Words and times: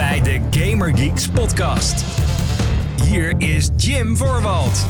bij 0.00 0.20
de 0.22 0.40
Gamer 0.50 0.96
Geeks 0.96 1.28
podcast. 1.28 2.04
Hier 3.04 3.34
is 3.38 3.68
Jim 3.76 4.16
Voorwald. 4.16 4.86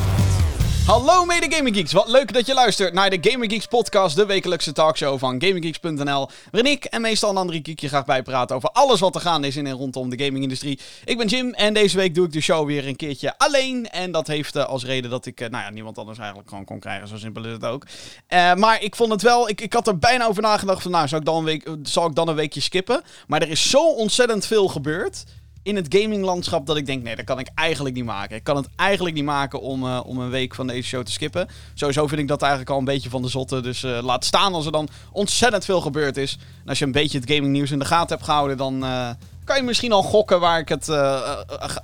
Hallo 0.91 1.25
mede 1.25 1.55
Gaming 1.55 1.75
Geeks, 1.75 1.91
wat 1.91 2.07
leuk 2.07 2.33
dat 2.33 2.45
je 2.45 2.53
luistert 2.53 2.93
naar 2.93 3.09
de 3.09 3.29
Gaming 3.29 3.51
Geeks 3.51 3.65
podcast, 3.65 4.15
de 4.15 4.25
wekelijkse 4.25 4.71
talkshow 4.71 5.19
van 5.19 5.41
GamingGeeks.nl, 5.41 6.29
waarin 6.51 6.71
ik 6.71 6.85
en 6.85 7.01
meestal 7.01 7.29
een 7.29 7.37
andere 7.37 7.61
geek 7.63 7.79
je 7.79 7.87
graag 7.87 8.05
bijpraten 8.05 8.55
over 8.55 8.69
alles 8.69 8.99
wat 8.99 9.15
er 9.15 9.21
gaande 9.21 9.47
is 9.47 9.55
in 9.55 9.67
en 9.67 9.73
rondom 9.73 10.09
de 10.09 10.23
gamingindustrie. 10.23 10.79
Ik 11.05 11.17
ben 11.17 11.27
Jim 11.27 11.53
en 11.53 11.73
deze 11.73 11.97
week 11.97 12.15
doe 12.15 12.25
ik 12.25 12.31
de 12.31 12.41
show 12.41 12.65
weer 12.65 12.87
een 12.87 12.95
keertje 12.95 13.37
alleen 13.37 13.89
en 13.89 14.11
dat 14.11 14.27
heeft 14.27 14.55
uh, 14.55 14.65
als 14.65 14.85
reden 14.85 15.09
dat 15.09 15.25
ik, 15.25 15.41
uh, 15.41 15.49
nou 15.49 15.63
ja, 15.63 15.69
niemand 15.69 15.97
anders 15.97 16.17
eigenlijk 16.17 16.49
gewoon 16.49 16.65
kon 16.65 16.79
krijgen, 16.79 17.07
zo 17.07 17.17
simpel 17.17 17.45
is 17.45 17.51
het 17.51 17.65
ook. 17.65 17.85
Uh, 18.29 18.53
maar 18.53 18.83
ik 18.83 18.95
vond 18.95 19.11
het 19.11 19.21
wel, 19.21 19.49
ik, 19.49 19.61
ik 19.61 19.73
had 19.73 19.87
er 19.87 19.97
bijna 19.97 20.25
over 20.25 20.41
nagedacht 20.41 20.81
van, 20.81 20.91
nou, 20.91 21.07
zal 21.07 21.19
ik, 21.19 21.25
dan 21.25 21.37
een 21.37 21.43
week, 21.43 21.67
zal 21.83 22.07
ik 22.07 22.15
dan 22.15 22.27
een 22.27 22.35
weekje 22.35 22.61
skippen? 22.61 23.01
Maar 23.27 23.41
er 23.41 23.49
is 23.49 23.69
zo 23.69 23.91
ontzettend 23.91 24.45
veel 24.45 24.67
gebeurd 24.67 25.23
in 25.63 25.75
het 25.75 25.95
gaminglandschap 25.95 26.65
dat 26.65 26.77
ik 26.77 26.85
denk, 26.85 27.03
nee, 27.03 27.15
dat 27.15 27.25
kan 27.25 27.39
ik 27.39 27.49
eigenlijk 27.55 27.95
niet 27.95 28.05
maken. 28.05 28.35
Ik 28.35 28.43
kan 28.43 28.55
het 28.55 28.67
eigenlijk 28.75 29.15
niet 29.15 29.23
maken 29.25 29.61
om, 29.61 29.83
uh, 29.83 29.99
om 30.05 30.19
een 30.19 30.29
week 30.29 30.55
van 30.55 30.67
deze 30.67 30.87
show 30.87 31.03
te 31.03 31.11
skippen. 31.11 31.47
Sowieso 31.73 32.07
vind 32.07 32.21
ik 32.21 32.27
dat 32.27 32.41
eigenlijk 32.41 32.71
al 32.71 32.77
een 32.77 32.85
beetje 32.85 33.09
van 33.09 33.21
de 33.21 33.27
zotte. 33.27 33.61
Dus 33.61 33.83
uh, 33.83 33.99
laat 34.01 34.25
staan 34.25 34.53
als 34.53 34.65
er 34.65 34.71
dan 34.71 34.89
ontzettend 35.11 35.65
veel 35.65 35.81
gebeurd 35.81 36.17
is. 36.17 36.37
En 36.63 36.69
als 36.69 36.79
je 36.79 36.85
een 36.85 36.91
beetje 36.91 37.19
het 37.19 37.31
gaming 37.31 37.51
nieuws 37.51 37.71
in 37.71 37.79
de 37.79 37.85
gaten 37.85 38.15
hebt 38.15 38.23
gehouden, 38.23 38.57
dan 38.57 38.83
uh, 38.83 39.09
kan 39.43 39.57
je 39.57 39.63
misschien 39.63 39.91
al 39.91 40.03
gokken 40.03 40.39
waar 40.39 40.59
ik 40.59 40.69
het 40.69 40.89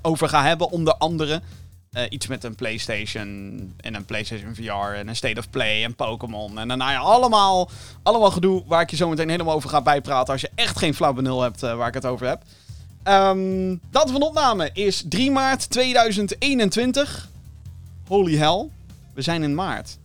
over 0.02 0.30
ga 0.30 0.44
hebben. 0.44 0.70
Onder 0.70 0.94
andere 0.94 1.41
iets 2.09 2.27
met 2.27 2.44
een 2.44 2.55
PlayStation 2.55 3.73
en 3.77 3.96
een 3.96 4.05
PlayStation 4.05 4.55
VR 4.55 4.96
en 4.96 5.07
een 5.07 5.16
State 5.16 5.40
of 5.40 5.49
Play 5.49 5.84
en 5.84 5.96
Pokémon. 5.96 6.59
En 6.59 6.68
dan 6.68 6.77
nou 6.77 6.91
ja, 6.91 6.99
allemaal, 6.99 7.70
allemaal 8.04 8.32
gedoe 8.32 8.63
waar 8.68 8.82
ik 8.82 8.90
je 8.90 8.96
zo 8.96 9.09
meteen 9.09 9.30
helemaal 9.30 9.55
over 9.55 9.70
ga 9.70 9.82
bijpraten 9.82 10.34
als 10.34 10.41
je 10.41 10.49
echt 10.55 10.77
geen 10.77 10.94
flauw 10.94 11.13
benul 11.13 11.41
hebt 11.41 11.59
waar 11.59 11.88
ik 11.88 11.94
het 11.94 12.05
over 12.05 12.27
heb. 12.27 12.44
Um, 13.10 13.80
datum 13.92 14.12
van 14.12 14.22
opname 14.22 14.70
is 14.74 15.04
3 15.10 15.32
maart 15.32 15.70
2021. 15.70 17.30
Holy 18.08 18.36
hell. 18.36 18.66
We 19.14 19.22
zijn 19.22 19.44
in 19.44 19.55
maart. 19.55 19.98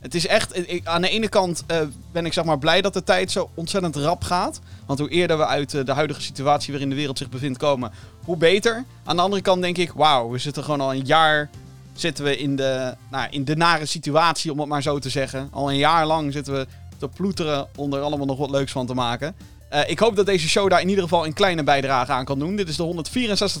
Het 0.00 0.14
is 0.14 0.26
echt... 0.26 0.70
Ik, 0.70 0.86
aan 0.86 1.02
de 1.02 1.08
ene 1.08 1.28
kant 1.28 1.64
uh, 1.70 1.80
ben 2.12 2.26
ik 2.26 2.32
zeg 2.32 2.44
maar 2.44 2.58
blij 2.58 2.80
dat 2.80 2.92
de 2.92 3.02
tijd 3.02 3.30
zo 3.30 3.50
ontzettend 3.54 3.96
rap 3.96 4.24
gaat. 4.24 4.60
Want 4.86 4.98
hoe 4.98 5.08
eerder 5.08 5.38
we 5.38 5.46
uit 5.46 5.72
uh, 5.72 5.84
de 5.84 5.92
huidige 5.92 6.20
situatie 6.20 6.72
waarin 6.72 6.90
de 6.90 6.96
wereld 6.96 7.18
zich 7.18 7.28
bevindt 7.28 7.58
komen, 7.58 7.92
hoe 8.24 8.36
beter. 8.36 8.84
Aan 9.04 9.16
de 9.16 9.22
andere 9.22 9.42
kant 9.42 9.62
denk 9.62 9.78
ik, 9.78 9.92
wauw, 9.92 10.30
we 10.30 10.38
zitten 10.38 10.64
gewoon 10.64 10.80
al 10.80 10.94
een 10.94 11.06
jaar... 11.06 11.50
Zitten 11.92 12.24
we 12.24 12.38
in 12.38 12.56
de, 12.56 12.94
nou, 13.10 13.26
in 13.30 13.44
de 13.44 13.56
nare 13.56 13.86
situatie, 13.86 14.52
om 14.52 14.58
het 14.58 14.68
maar 14.68 14.82
zo 14.82 14.98
te 14.98 15.08
zeggen. 15.08 15.48
Al 15.52 15.70
een 15.70 15.76
jaar 15.76 16.06
lang 16.06 16.32
zitten 16.32 16.54
we 16.54 16.66
te 16.98 17.08
ploeteren 17.08 17.68
om 17.76 17.92
er 17.92 18.00
allemaal 18.00 18.26
nog 18.26 18.38
wat 18.38 18.50
leuks 18.50 18.72
van 18.72 18.86
te 18.86 18.94
maken. 18.94 19.34
Uh, 19.72 19.80
ik 19.86 19.98
hoop 19.98 20.16
dat 20.16 20.26
deze 20.26 20.48
show 20.48 20.70
daar 20.70 20.80
in 20.80 20.88
ieder 20.88 21.02
geval 21.02 21.26
een 21.26 21.32
kleine 21.32 21.62
bijdrage 21.62 22.12
aan 22.12 22.24
kan 22.24 22.38
doen. 22.38 22.56
Dit 22.56 22.68
is 22.68 22.76
de 22.76 23.04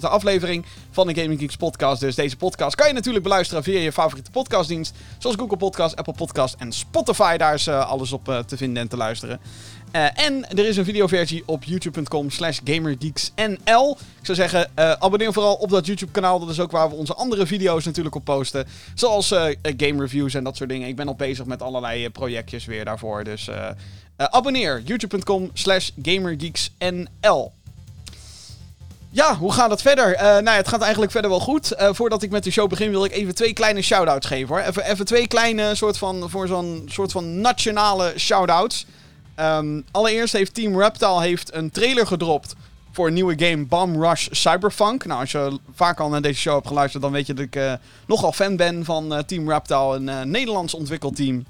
aflevering 0.00 0.64
van 0.90 1.06
de 1.06 1.14
Gaming 1.20 1.40
Geeks 1.40 1.56
podcast. 1.56 2.00
Dus 2.00 2.14
deze 2.14 2.36
podcast 2.36 2.74
kan 2.74 2.86
je 2.86 2.92
natuurlijk 2.92 3.24
beluisteren 3.24 3.62
via 3.62 3.78
je 3.78 3.92
favoriete 3.92 4.30
podcastdienst. 4.30 4.94
Zoals 5.18 5.36
Google 5.36 5.56
Podcast, 5.56 5.96
Apple 5.96 6.14
Podcast 6.14 6.54
en 6.58 6.72
Spotify. 6.72 7.36
Daar 7.36 7.54
is 7.54 7.66
uh, 7.66 7.88
alles 7.88 8.12
op 8.12 8.28
uh, 8.28 8.38
te 8.38 8.56
vinden 8.56 8.82
en 8.82 8.88
te 8.88 8.96
luisteren. 8.96 9.40
en 10.14 10.48
er 10.48 10.66
is 10.66 10.76
een 10.76 10.84
videoversie 10.84 11.42
op 11.46 11.64
youtube.com 11.64 12.30
slash 12.30 12.58
gamergeeksnl. 12.64 13.98
Ik 14.20 14.26
zou 14.26 14.38
zeggen, 14.38 14.70
abonneer 14.74 15.32
vooral 15.32 15.54
op 15.54 15.70
dat 15.70 15.86
YouTube 15.86 16.12
kanaal. 16.12 16.38
Dat 16.38 16.48
is 16.48 16.60
ook 16.60 16.70
waar 16.70 16.88
we 16.88 16.94
onze 16.94 17.14
andere 17.14 17.46
video's 17.46 17.84
natuurlijk 17.84 18.14
op 18.14 18.24
posten. 18.24 18.66
Zoals 18.94 19.28
game 19.76 20.00
reviews 20.00 20.34
en 20.34 20.44
dat 20.44 20.56
soort 20.56 20.70
dingen. 20.70 20.88
Ik 20.88 20.96
ben 20.96 21.08
al 21.08 21.14
bezig 21.14 21.44
met 21.44 21.62
allerlei 21.62 22.10
projectjes 22.10 22.64
weer 22.64 22.84
daarvoor. 22.84 23.24
Dus 23.24 23.48
uh, 24.18 24.26
abonneer, 24.30 24.82
youtube.com 24.84 25.50
slash 25.52 25.90
gamergeeksnl. 26.02 27.52
Ja, 29.10 29.36
hoe 29.36 29.52
gaat 29.52 29.70
het 29.70 29.82
verder? 29.82 30.14
Uh, 30.14 30.20
nou 30.20 30.44
ja, 30.44 30.56
het 30.56 30.68
gaat 30.68 30.80
eigenlijk 30.82 31.12
verder 31.12 31.30
wel 31.30 31.40
goed. 31.40 31.72
Uh, 31.72 31.88
voordat 31.92 32.22
ik 32.22 32.30
met 32.30 32.44
de 32.44 32.50
show 32.50 32.68
begin 32.68 32.90
wil 32.90 33.04
ik 33.04 33.12
even 33.12 33.34
twee 33.34 33.52
kleine 33.52 33.82
shout-outs 33.82 34.26
geven 34.26 34.48
hoor. 34.48 34.64
Even, 34.64 34.84
even 34.84 35.04
twee 35.04 35.26
kleine 35.26 35.74
soort 35.74 35.98
van, 35.98 36.30
voor 36.30 36.46
zo'n 36.46 36.88
soort 36.90 37.12
van 37.12 37.40
nationale 37.40 38.12
shout-outs. 38.16 38.86
Um, 39.40 39.84
allereerst 39.90 40.32
heeft 40.32 40.54
Team 40.54 40.80
Reptile 40.80 41.20
heeft 41.20 41.54
een 41.54 41.70
trailer 41.70 42.06
gedropt 42.06 42.54
voor 42.92 43.06
een 43.06 43.14
nieuwe 43.14 43.46
game 43.46 43.64
Bomb 43.64 44.02
Rush 44.02 44.28
Cyberpunk. 44.30 45.04
Nou, 45.04 45.20
als 45.20 45.32
je 45.32 45.58
vaak 45.74 46.00
al 46.00 46.08
naar 46.08 46.22
deze 46.22 46.40
show 46.40 46.54
hebt 46.54 46.66
geluisterd, 46.66 47.02
dan 47.02 47.12
weet 47.12 47.26
je 47.26 47.34
dat 47.34 47.44
ik 47.44 47.78
nogal 48.06 48.32
fan 48.32 48.56
ben 48.56 48.84
van 48.84 49.22
Team 49.26 49.50
Reptile, 49.50 49.94
een 49.94 50.30
Nederlands 50.30 50.74
ontwikkelteam. 50.74 51.44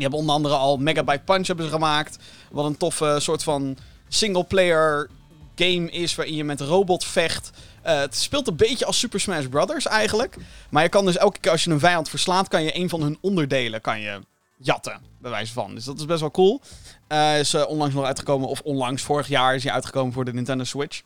Die 0.00 0.08
hebben 0.08 0.26
onder 0.26 0.36
andere 0.36 0.54
al 0.54 0.76
Megabyte 0.76 1.22
Punch 1.24 1.46
hebben 1.46 1.68
gemaakt. 1.68 2.18
Wat 2.50 2.64
een 2.64 2.76
toffe 2.76 3.16
soort 3.18 3.42
van 3.42 3.76
single-player 4.08 5.10
game 5.54 5.90
is 5.90 6.14
waarin 6.14 6.34
je 6.34 6.44
met 6.44 6.60
robot 6.60 7.04
vecht. 7.04 7.50
Uh, 7.86 7.98
het 7.98 8.16
speelt 8.16 8.48
een 8.48 8.56
beetje 8.56 8.84
als 8.84 8.98
Super 8.98 9.20
Smash 9.20 9.46
Brothers 9.46 9.86
eigenlijk. 9.86 10.36
Maar 10.70 10.82
je 10.82 10.88
kan 10.88 11.04
dus 11.04 11.16
elke 11.16 11.38
keer 11.40 11.50
als 11.50 11.64
je 11.64 11.70
een 11.70 11.78
vijand 11.78 12.08
verslaat, 12.08 12.48
kan 12.48 12.62
je 12.62 12.76
een 12.76 12.88
van 12.88 13.02
hun 13.02 13.18
onderdelen 13.20 13.80
kan 13.80 14.00
je 14.00 14.20
jatten. 14.56 15.00
Bij 15.18 15.30
wijze 15.30 15.52
van. 15.52 15.74
Dus 15.74 15.84
dat 15.84 15.98
is 15.98 16.04
best 16.04 16.20
wel 16.20 16.30
cool. 16.30 16.60
Uh, 17.08 17.38
is 17.38 17.54
uh, 17.54 17.68
onlangs 17.68 17.94
nog 17.94 18.04
uitgekomen, 18.04 18.48
of 18.48 18.60
onlangs, 18.60 19.02
vorig 19.02 19.28
jaar 19.28 19.54
is 19.54 19.64
hij 19.64 19.72
uitgekomen 19.72 20.12
voor 20.12 20.24
de 20.24 20.32
Nintendo 20.32 20.64
Switch. 20.64 21.02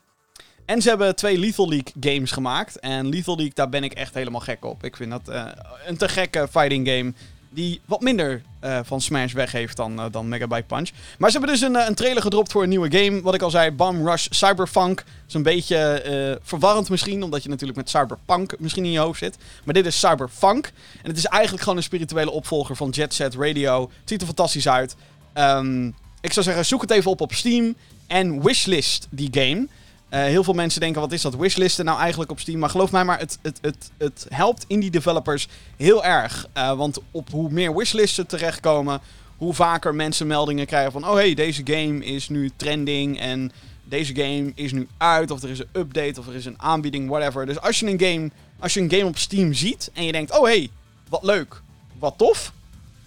En 0.65 0.83
ze 0.83 0.89
hebben 0.89 1.17
twee 1.17 1.39
Lethal 1.39 1.69
League 1.69 1.93
games 2.01 2.31
gemaakt. 2.31 2.79
En 2.79 3.09
Lethal 3.09 3.37
League, 3.37 3.55
daar 3.55 3.69
ben 3.69 3.85
ik 3.85 3.93
echt 3.93 4.15
helemaal 4.15 4.41
gek 4.41 4.65
op. 4.65 4.85
Ik 4.85 4.97
vind 4.97 5.11
dat 5.11 5.53
een 5.87 5.97
te 5.97 6.09
gekke 6.09 6.49
fighting 6.51 6.89
game 6.89 7.13
die 7.55 7.81
wat 7.85 8.01
minder 8.01 8.43
uh, 8.65 8.79
van 8.83 9.01
Smash 9.01 9.33
weg 9.33 9.53
heeft 9.53 9.77
dan, 9.77 10.01
uh, 10.01 10.05
dan 10.11 10.29
Megabyte 10.29 10.67
Punch. 10.67 10.91
Maar 11.19 11.31
ze 11.31 11.39
hebben 11.39 11.57
dus 11.57 11.69
een, 11.69 11.75
een 11.75 11.95
trailer 11.95 12.23
gedropt 12.23 12.53
voor 12.53 12.63
een 12.63 12.69
nieuwe 12.69 12.99
game. 12.99 13.23
Wat 13.23 13.35
ik 13.35 13.43
al 13.43 13.51
zei, 13.51 13.71
Bomb 13.71 14.07
Rush 14.07 14.27
Cyberpunk. 14.31 14.97
Dat 14.97 15.07
is 15.29 15.35
een 15.35 15.43
beetje 15.43 16.41
verwarrend 16.43 16.89
misschien, 16.89 17.23
omdat 17.23 17.43
je 17.43 17.49
natuurlijk 17.49 17.79
met 17.79 17.91
Cyberpunk 17.91 18.55
misschien 18.59 18.85
in 18.85 18.91
je 18.91 18.99
hoofd 18.99 19.19
zit. 19.19 19.37
Maar 19.65 19.75
dit 19.75 19.87
is 19.87 19.99
Cyberpunk. 19.99 20.73
En 21.03 21.09
het 21.09 21.17
is 21.17 21.25
eigenlijk 21.25 21.63
gewoon 21.63 21.79
een 21.79 21.85
spirituele 21.85 22.31
opvolger 22.31 22.77
van 22.77 22.91
Jet 22.91 23.15
Set 23.15 23.35
Radio. 23.35 23.81
Het 23.83 24.09
ziet 24.09 24.21
er 24.21 24.27
fantastisch 24.27 24.69
uit. 24.69 24.97
Um, 25.35 25.95
ik 26.21 26.33
zou 26.33 26.45
zeggen, 26.45 26.67
zoek 26.67 26.81
het 26.81 26.91
even 26.91 27.11
op 27.11 27.21
op 27.21 27.33
Steam 27.33 27.75
en 28.07 28.43
wishlist 28.43 29.07
die 29.11 29.29
game. 29.31 29.67
Uh, 30.15 30.21
heel 30.21 30.45
veel 30.45 30.55
mensen 30.55 30.81
denken, 30.81 31.01
wat 31.01 31.13
is 31.13 31.23
dat 31.23 31.37
wishlisten 31.37 31.85
nou 31.85 31.99
eigenlijk 31.99 32.31
op 32.31 32.41
Steam? 32.41 32.59
Maar 32.59 32.71
geloof 32.71 32.93
mij 32.93 33.05
maar, 33.05 33.19
het, 33.19 33.39
het, 33.43 33.59
het, 33.63 33.91
het 33.99 34.27
helpt 34.29 34.65
indie 34.69 34.91
developers 34.91 35.49
heel 35.77 36.05
erg. 36.05 36.47
Uh, 36.57 36.73
want 36.73 36.99
op 37.11 37.31
hoe 37.31 37.51
meer 37.51 37.77
wishlisten 37.77 38.27
terechtkomen, 38.27 39.01
hoe 39.37 39.55
vaker 39.55 39.95
mensen 39.95 40.27
meldingen 40.27 40.67
krijgen 40.67 40.93
van... 40.93 41.09
Oh 41.09 41.15
hey, 41.15 41.35
deze 41.35 41.63
game 41.65 42.05
is 42.05 42.29
nu 42.29 42.51
trending 42.57 43.21
en 43.21 43.53
deze 43.85 44.15
game 44.15 44.53
is 44.55 44.73
nu 44.73 44.89
uit. 44.97 45.31
Of 45.31 45.43
er 45.43 45.51
is 45.51 45.59
een 45.59 45.69
update 45.73 46.21
of 46.21 46.27
er 46.27 46.35
is 46.35 46.45
een 46.45 46.61
aanbieding, 46.61 47.09
whatever. 47.09 47.47
Dus 47.47 47.61
als 47.61 47.81
je 47.81 47.87
een 47.87 48.01
game, 48.01 48.31
als 48.59 48.75
je 48.75 48.81
een 48.81 48.91
game 48.91 49.07
op 49.07 49.19
Steam 49.19 49.53
ziet 49.53 49.91
en 49.95 50.05
je 50.05 50.13
denkt... 50.13 50.39
Oh 50.39 50.45
hey, 50.45 50.71
wat 51.09 51.23
leuk, 51.23 51.63
wat 51.99 52.15
tof. 52.17 52.53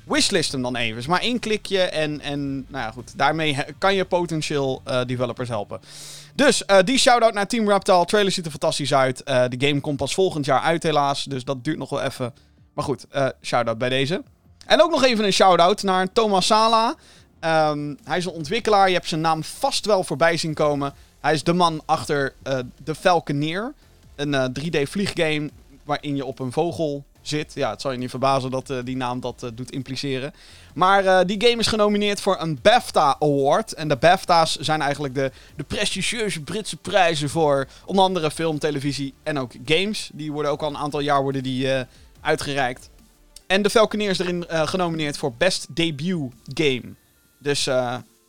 Wishlist 0.04 0.52
hem 0.52 0.62
dan 0.62 0.76
even. 0.76 0.96
Dus 0.96 1.08
maar 1.08 1.22
één 1.22 1.40
klikje 1.40 1.80
en, 1.80 2.22
en 2.22 2.66
nou 2.68 2.84
ja, 2.84 2.92
goed. 2.92 3.18
Daarmee 3.18 3.58
kan 3.78 3.96
je 3.96 4.06
potentieel 4.06 4.82
uh, 4.88 5.02
developers 5.06 5.50
helpen. 5.50 5.80
Dus 6.38 6.64
uh, 6.68 6.78
die 6.84 6.98
shout-out 6.98 7.34
naar 7.34 7.48
Team 7.48 7.70
Reptile. 7.70 8.06
Trailer 8.06 8.32
ziet 8.32 8.46
er 8.46 8.52
fantastisch 8.52 8.94
uit. 8.94 9.22
Uh, 9.26 9.44
de 9.50 9.68
game 9.68 9.82
komt 9.82 9.98
pas 9.98 10.14
volgend 10.14 10.46
jaar 10.46 10.62
uit 10.62 10.84
helaas. 10.84 11.24
Dus 11.24 11.44
dat 11.44 11.64
duurt 11.64 11.78
nog 11.78 11.90
wel 11.90 12.02
even. 12.02 12.34
Maar 12.74 12.84
goed, 12.84 13.06
uh, 13.16 13.28
shout-out 13.42 13.78
bij 13.78 13.90
deze. 13.90 14.24
En 14.66 14.82
ook 14.82 14.92
nog 14.92 15.04
even 15.04 15.26
een 15.26 15.34
shout-out 15.34 15.84
naar 15.84 16.12
Thomas 16.12 16.46
Sala. 16.46 16.96
Um, 17.70 17.98
hij 18.04 18.18
is 18.18 18.26
een 18.26 18.32
ontwikkelaar. 18.32 18.88
Je 18.88 18.94
hebt 18.94 19.08
zijn 19.08 19.22
naam 19.22 19.44
vast 19.44 19.86
wel 19.86 20.04
voorbij 20.04 20.38
zien 20.38 20.54
komen. 20.54 20.94
Hij 21.20 21.34
is 21.34 21.44
de 21.44 21.54
man 21.54 21.82
achter 21.86 22.34
The 22.84 22.96
Falconeer. 22.96 23.74
Een 24.16 24.60
3D 24.60 24.82
vlieggame 24.82 25.50
waarin 25.84 26.16
je 26.16 26.26
op 26.26 26.40
een 26.40 26.52
vogel 26.52 27.04
Ja, 27.30 27.70
het 27.70 27.82
zal 27.82 27.92
je 27.92 27.98
niet 27.98 28.10
verbazen 28.10 28.52
dat 28.52 28.70
uh, 28.70 28.78
die 28.84 28.96
naam 28.96 29.20
dat 29.20 29.44
uh, 29.44 29.50
doet 29.54 29.72
impliceren. 29.72 30.34
Maar 30.74 31.04
uh, 31.04 31.20
die 31.26 31.42
game 31.48 31.60
is 31.60 31.68
genomineerd 31.68 32.22
voor 32.22 32.38
een 32.40 32.60
BAFTA 32.62 33.16
Award. 33.20 33.74
En 33.74 33.88
de 33.88 33.96
BAFTA's 33.96 34.56
zijn 34.56 34.82
eigenlijk 34.82 35.16
de, 35.16 35.32
de 35.56 35.64
prestigieuze 35.64 36.42
Britse 36.42 36.78
prijzen 36.78 37.30
voor 37.30 37.68
onder 37.86 38.04
andere 38.04 38.32
film, 38.32 38.60
televisie 38.60 39.14
en 39.24 39.40
ook 39.40 39.52
games. 39.66 40.10
Die 40.14 40.32
worden 40.32 40.52
ook 40.52 40.62
al 40.62 40.70
een 40.70 40.78
aantal 40.78 41.00
jaar 41.00 41.22
worden 41.22 41.44
die, 41.44 41.68
uitgereikt. 42.22 42.90
En 43.48 43.62
de 43.62 43.70
Falconeer 43.70 44.10
is 44.10 44.20
erin 44.20 44.46
genomineerd 44.50 45.18
voor 45.18 45.34
Best 45.38 45.68
Debut 45.70 46.32
Game. 46.54 46.94
Dus 47.40 47.70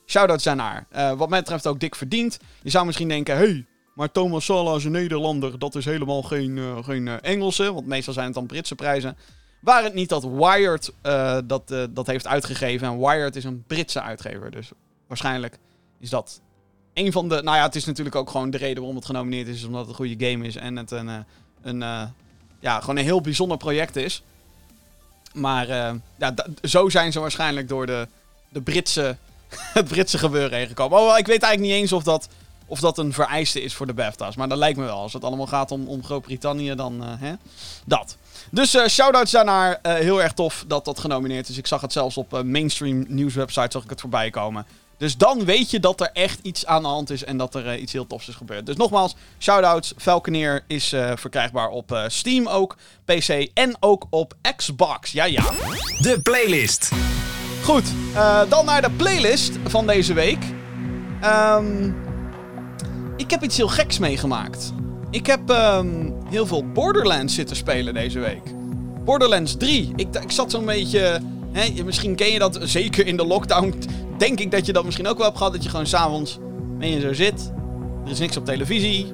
shout-out 0.06 0.42
zijn 0.42 0.56
naar. 0.56 0.86
wat 1.16 1.28
mij 1.28 1.40
betreft 1.40 1.66
ook 1.66 1.80
dik 1.80 1.94
verdiend. 1.94 2.38
Je 2.62 2.70
zou 2.70 2.86
misschien 2.86 3.08
denken, 3.08 3.36
hey, 3.36 3.66
maar 3.98 4.12
Thomas 4.12 4.44
Sala 4.44 4.74
is 4.74 4.84
een 4.84 4.92
Nederlander. 4.92 5.58
Dat 5.58 5.74
is 5.74 5.84
helemaal 5.84 6.22
geen, 6.22 6.56
uh, 6.56 6.84
geen 6.84 7.06
uh, 7.06 7.14
Engelse. 7.20 7.72
Want 7.72 7.86
meestal 7.86 8.12
zijn 8.12 8.26
het 8.26 8.34
dan 8.34 8.46
Britse 8.46 8.74
prijzen. 8.74 9.16
Waar 9.60 9.82
het 9.82 9.94
niet 9.94 10.08
dat 10.08 10.24
Wired 10.24 10.92
uh, 11.02 11.38
dat, 11.44 11.74
dat 11.90 12.06
heeft 12.06 12.26
uitgegeven. 12.26 12.88
En 12.88 12.98
Wired 12.98 13.36
is 13.36 13.44
een 13.44 13.64
Britse 13.66 14.02
uitgever. 14.02 14.50
Dus 14.50 14.70
waarschijnlijk 15.06 15.58
is 16.00 16.10
dat 16.10 16.40
een 16.94 17.12
van 17.12 17.28
de... 17.28 17.42
Nou 17.42 17.56
ja, 17.56 17.62
het 17.62 17.74
is 17.74 17.84
natuurlijk 17.84 18.16
ook 18.16 18.30
gewoon 18.30 18.50
de 18.50 18.56
reden 18.56 18.76
waarom 18.76 18.96
het 18.96 19.04
genomineerd 19.04 19.48
is. 19.48 19.56
is 19.56 19.64
omdat 19.64 19.80
het 19.80 19.88
een 19.88 19.94
goede 19.94 20.26
game 20.26 20.46
is. 20.46 20.56
En 20.56 20.76
het 20.76 20.90
een, 20.90 21.24
een, 21.62 21.78
ja, 22.60 22.80
gewoon 22.80 22.96
een 22.96 23.04
heel 23.04 23.20
bijzonder 23.20 23.56
project 23.56 23.96
is. 23.96 24.22
Maar 25.32 25.66
ja, 26.16 26.34
zo 26.62 26.88
zijn 26.88 27.12
ze 27.12 27.20
waarschijnlijk 27.20 27.68
door 27.68 27.86
de, 27.86 28.08
de 28.48 28.60
Britse, 28.60 29.16
het 29.78 29.88
Britse 29.88 30.18
gebeuren 30.18 30.58
heen 30.58 30.68
gekomen. 30.68 30.98
Oh, 30.98 31.18
ik 31.18 31.26
weet 31.26 31.42
eigenlijk 31.42 31.72
niet 31.72 31.82
eens 31.82 31.92
of 31.92 32.02
dat 32.02 32.28
of 32.68 32.80
dat 32.80 32.98
een 32.98 33.12
vereiste 33.12 33.62
is 33.62 33.74
voor 33.74 33.86
de 33.86 33.94
BAFTA's. 33.94 34.36
Maar 34.36 34.48
dat 34.48 34.58
lijkt 34.58 34.78
me 34.78 34.84
wel. 34.84 34.98
Als 34.98 35.12
het 35.12 35.24
allemaal 35.24 35.46
gaat 35.46 35.70
om, 35.70 35.86
om 35.86 36.04
Groot-Brittannië, 36.04 36.74
dan 36.74 37.02
uh, 37.02 37.08
hè? 37.18 37.32
dat. 37.84 38.16
Dus 38.50 38.74
uh, 38.74 38.86
shout-outs 38.86 39.30
daarnaar. 39.30 39.78
Uh, 39.82 39.94
heel 39.94 40.22
erg 40.22 40.32
tof 40.32 40.64
dat 40.66 40.84
dat 40.84 40.98
genomineerd 40.98 41.48
is. 41.48 41.58
Ik 41.58 41.66
zag 41.66 41.80
het 41.80 41.92
zelfs 41.92 42.16
op 42.16 42.42
mainstream 42.44 43.04
nieuwswebsites 43.08 43.72
zag 43.72 43.84
ik 43.84 43.90
het 43.90 44.00
voorbij 44.00 44.30
komen. 44.30 44.66
Dus 44.96 45.16
dan 45.16 45.44
weet 45.44 45.70
je 45.70 45.80
dat 45.80 46.00
er 46.00 46.10
echt 46.12 46.38
iets 46.42 46.66
aan 46.66 46.82
de 46.82 46.88
hand 46.88 47.10
is 47.10 47.24
en 47.24 47.36
dat 47.36 47.54
er 47.54 47.76
iets 47.76 47.92
heel 47.92 48.06
tofs 48.06 48.28
is 48.28 48.34
gebeurd. 48.34 48.66
Dus 48.66 48.76
nogmaals, 48.76 49.14
shoutouts. 49.38 49.92
Falconeer 49.96 50.64
is 50.66 50.88
verkrijgbaar 51.14 51.68
op 51.68 52.04
Steam 52.06 52.46
ook, 52.46 52.76
PC 53.04 53.48
en 53.54 53.76
ook 53.80 54.06
op 54.10 54.34
Xbox. 54.56 55.12
Ja, 55.12 55.24
ja. 55.24 55.42
De 56.00 56.20
playlist. 56.22 56.90
Goed, 57.62 57.84
dan 58.48 58.64
naar 58.64 58.82
de 58.82 58.90
playlist 58.90 59.52
van 59.64 59.86
deze 59.86 60.12
week. 60.12 60.44
Um, 61.24 62.07
ik 63.18 63.30
heb 63.30 63.42
iets 63.42 63.56
heel 63.56 63.68
geks 63.68 63.98
meegemaakt. 63.98 64.72
Ik 65.10 65.26
heb 65.26 65.50
um, 65.50 66.14
heel 66.30 66.46
veel 66.46 66.64
Borderlands 66.72 67.34
zitten 67.34 67.56
spelen 67.56 67.94
deze 67.94 68.18
week. 68.18 68.42
Borderlands 69.04 69.56
3. 69.56 69.92
Ik, 69.96 70.08
ik 70.22 70.30
zat 70.30 70.50
zo'n 70.50 70.64
beetje... 70.64 71.20
Hè, 71.52 71.84
misschien 71.84 72.14
ken 72.14 72.32
je 72.32 72.38
dat, 72.38 72.58
zeker 72.62 73.06
in 73.06 73.16
de 73.16 73.26
lockdown 73.26 73.74
denk 74.18 74.40
ik 74.40 74.50
dat 74.50 74.66
je 74.66 74.72
dat 74.72 74.84
misschien 74.84 75.06
ook 75.06 75.16
wel 75.16 75.26
hebt 75.26 75.38
gehad. 75.38 75.52
Dat 75.52 75.62
je 75.62 75.68
gewoon 75.68 75.86
s'avonds 75.86 76.38
ben 76.78 76.90
je 76.90 77.00
zo 77.00 77.12
zit. 77.12 77.52
Er 78.04 78.10
is 78.10 78.18
niks 78.18 78.36
op 78.36 78.44
televisie. 78.44 79.06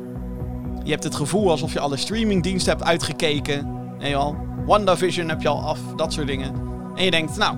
Je 0.84 0.90
hebt 0.90 1.04
het 1.04 1.14
gevoel 1.14 1.50
alsof 1.50 1.72
je 1.72 1.80
alle 1.80 1.96
streamingdiensten 1.96 2.72
hebt 2.72 2.84
uitgekeken. 2.84 3.72
Nee 3.98 4.16
al. 4.16 4.36
WandaVision 4.66 5.28
heb 5.28 5.42
je 5.42 5.48
al 5.48 5.60
af. 5.60 5.78
Dat 5.96 6.12
soort 6.12 6.26
dingen. 6.26 6.54
En 6.94 7.04
je 7.04 7.10
denkt, 7.10 7.36
nou, 7.36 7.56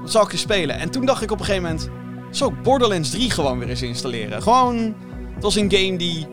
wat 0.00 0.10
zal 0.10 0.22
ik 0.22 0.32
eens 0.32 0.40
spelen? 0.40 0.78
En 0.78 0.90
toen 0.90 1.06
dacht 1.06 1.22
ik 1.22 1.30
op 1.30 1.38
een 1.38 1.44
gegeven 1.44 1.68
moment, 1.68 1.90
zal 2.30 2.48
ik 2.48 2.62
Borderlands 2.62 3.10
3 3.10 3.30
gewoon 3.30 3.58
weer 3.58 3.68
eens 3.68 3.82
installeren? 3.82 4.42
Gewoon, 4.42 4.94
het 5.34 5.42
was 5.42 5.56
een 5.56 5.72
game 5.72 5.96
die 5.96 6.26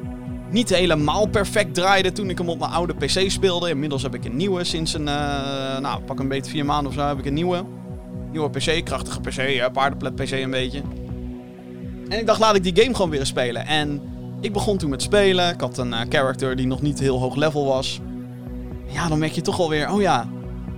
niet 0.49 0.69
helemaal 0.69 1.27
perfect 1.27 1.73
draaide 1.73 2.11
toen 2.11 2.29
ik 2.29 2.37
hem 2.37 2.49
op 2.49 2.59
mijn 2.59 2.71
oude 2.71 2.93
PC 2.93 3.29
speelde. 3.29 3.69
Inmiddels 3.69 4.03
heb 4.03 4.15
ik 4.15 4.25
een 4.25 4.35
nieuwe 4.35 4.63
sinds 4.63 4.93
een, 4.93 5.07
uh, 5.07 5.77
nou, 5.79 6.01
pak 6.01 6.19
een 6.19 6.27
beetje 6.27 6.51
vier 6.51 6.65
maanden 6.65 6.87
of 6.87 6.93
zo 6.93 7.07
heb 7.07 7.19
ik 7.19 7.25
een 7.25 7.33
nieuwe. 7.33 7.63
Nieuwe 8.31 8.49
PC, 8.49 8.85
krachtige 8.85 9.19
PC, 9.19 9.49
ja, 9.49 9.69
paardenplet 9.69 10.15
PC 10.15 10.31
een 10.31 10.49
beetje. 10.49 10.81
En 12.07 12.19
ik 12.19 12.25
dacht, 12.25 12.39
laat 12.39 12.55
ik 12.55 12.63
die 12.63 12.83
game 12.83 12.95
gewoon 12.95 13.11
weer 13.11 13.25
spelen. 13.25 13.65
En 13.65 14.01
ik 14.41 14.53
begon 14.53 14.77
toen 14.77 14.89
met 14.89 15.01
spelen. 15.01 15.49
Ik 15.53 15.59
had 15.61 15.77
een 15.77 15.91
uh, 15.91 15.99
character 16.09 16.55
die 16.55 16.67
nog 16.67 16.81
niet 16.81 16.99
heel 16.99 17.19
hoog 17.19 17.35
level 17.35 17.65
was. 17.65 17.99
Ja, 18.85 19.07
dan 19.07 19.19
merk 19.19 19.31
je 19.31 19.41
toch 19.41 19.59
alweer, 19.59 19.91
oh 19.91 20.01
ja, 20.01 20.29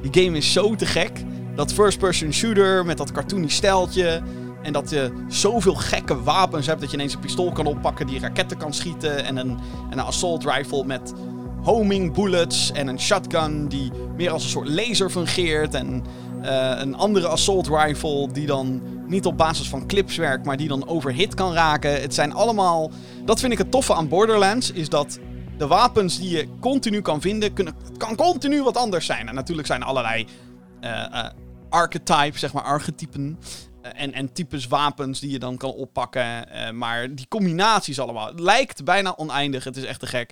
die 0.01 0.23
game 0.23 0.37
is 0.37 0.53
zo 0.53 0.75
te 0.75 0.85
gek. 0.85 1.11
Dat 1.55 1.73
first-person 1.73 2.33
shooter 2.33 2.85
met 2.85 2.97
dat 2.97 3.11
cartoony 3.11 3.49
stijltje. 3.49 4.21
En 4.63 4.73
dat 4.73 4.89
je 4.89 5.11
zoveel 5.27 5.75
gekke 5.75 6.23
wapens 6.23 6.67
hebt 6.67 6.81
dat 6.81 6.89
je 6.89 6.97
ineens 6.97 7.13
een 7.13 7.19
pistool 7.19 7.51
kan 7.51 7.65
oppakken 7.65 8.07
die 8.07 8.19
raketten 8.19 8.57
kan 8.57 8.73
schieten. 8.73 9.25
En 9.25 9.37
een, 9.37 9.59
en 9.89 9.97
een 9.97 9.99
assault 9.99 10.45
rifle 10.45 10.85
met 10.85 11.13
homing 11.61 12.13
bullets. 12.13 12.71
En 12.71 12.87
een 12.87 12.99
shotgun 12.99 13.67
die 13.67 13.91
meer 14.15 14.31
als 14.31 14.43
een 14.43 14.49
soort 14.49 14.69
laser 14.69 15.09
fungeert. 15.09 15.73
En 15.73 16.03
uh, 16.43 16.71
een 16.75 16.95
andere 16.95 17.27
assault 17.27 17.67
rifle 17.67 18.31
die 18.31 18.45
dan 18.45 18.81
niet 19.07 19.25
op 19.25 19.37
basis 19.37 19.69
van 19.69 19.87
clips 19.87 20.17
werkt, 20.17 20.45
maar 20.45 20.57
die 20.57 20.67
dan 20.67 20.87
overhit 20.87 21.33
kan 21.33 21.53
raken. 21.53 22.01
Het 22.01 22.13
zijn 22.13 22.33
allemaal. 22.33 22.91
Dat 23.25 23.39
vind 23.39 23.51
ik 23.51 23.57
het 23.57 23.71
toffe 23.71 23.93
aan 23.93 24.07
Borderlands, 24.07 24.71
is 24.71 24.89
dat 24.89 25.19
de 25.57 25.67
wapens 25.67 26.19
die 26.19 26.29
je 26.29 26.47
continu 26.59 27.01
kan 27.01 27.21
vinden, 27.21 27.53
kunnen, 27.53 27.75
kan 27.97 28.15
continu 28.15 28.63
wat 28.63 28.77
anders 28.77 29.05
zijn. 29.05 29.27
En 29.27 29.35
natuurlijk 29.35 29.67
zijn 29.67 29.81
er 29.81 29.87
allerlei 29.87 30.27
uh, 30.81 31.29
archetypes, 31.69 32.39
zeg 32.39 32.53
maar 32.53 32.63
archetypen. 32.63 33.39
En, 33.83 34.13
en 34.13 34.33
types 34.33 34.67
wapens 34.67 35.19
die 35.19 35.31
je 35.31 35.39
dan 35.39 35.57
kan 35.57 35.73
oppakken. 35.73 36.47
maar 36.77 37.15
die 37.15 37.27
combinaties 37.27 37.99
allemaal. 37.99 38.27
Het 38.27 38.39
lijkt 38.39 38.83
bijna 38.83 39.15
oneindig. 39.15 39.63
Het 39.63 39.77
is 39.77 39.83
echt 39.83 39.99
te 39.99 40.07
gek. 40.07 40.31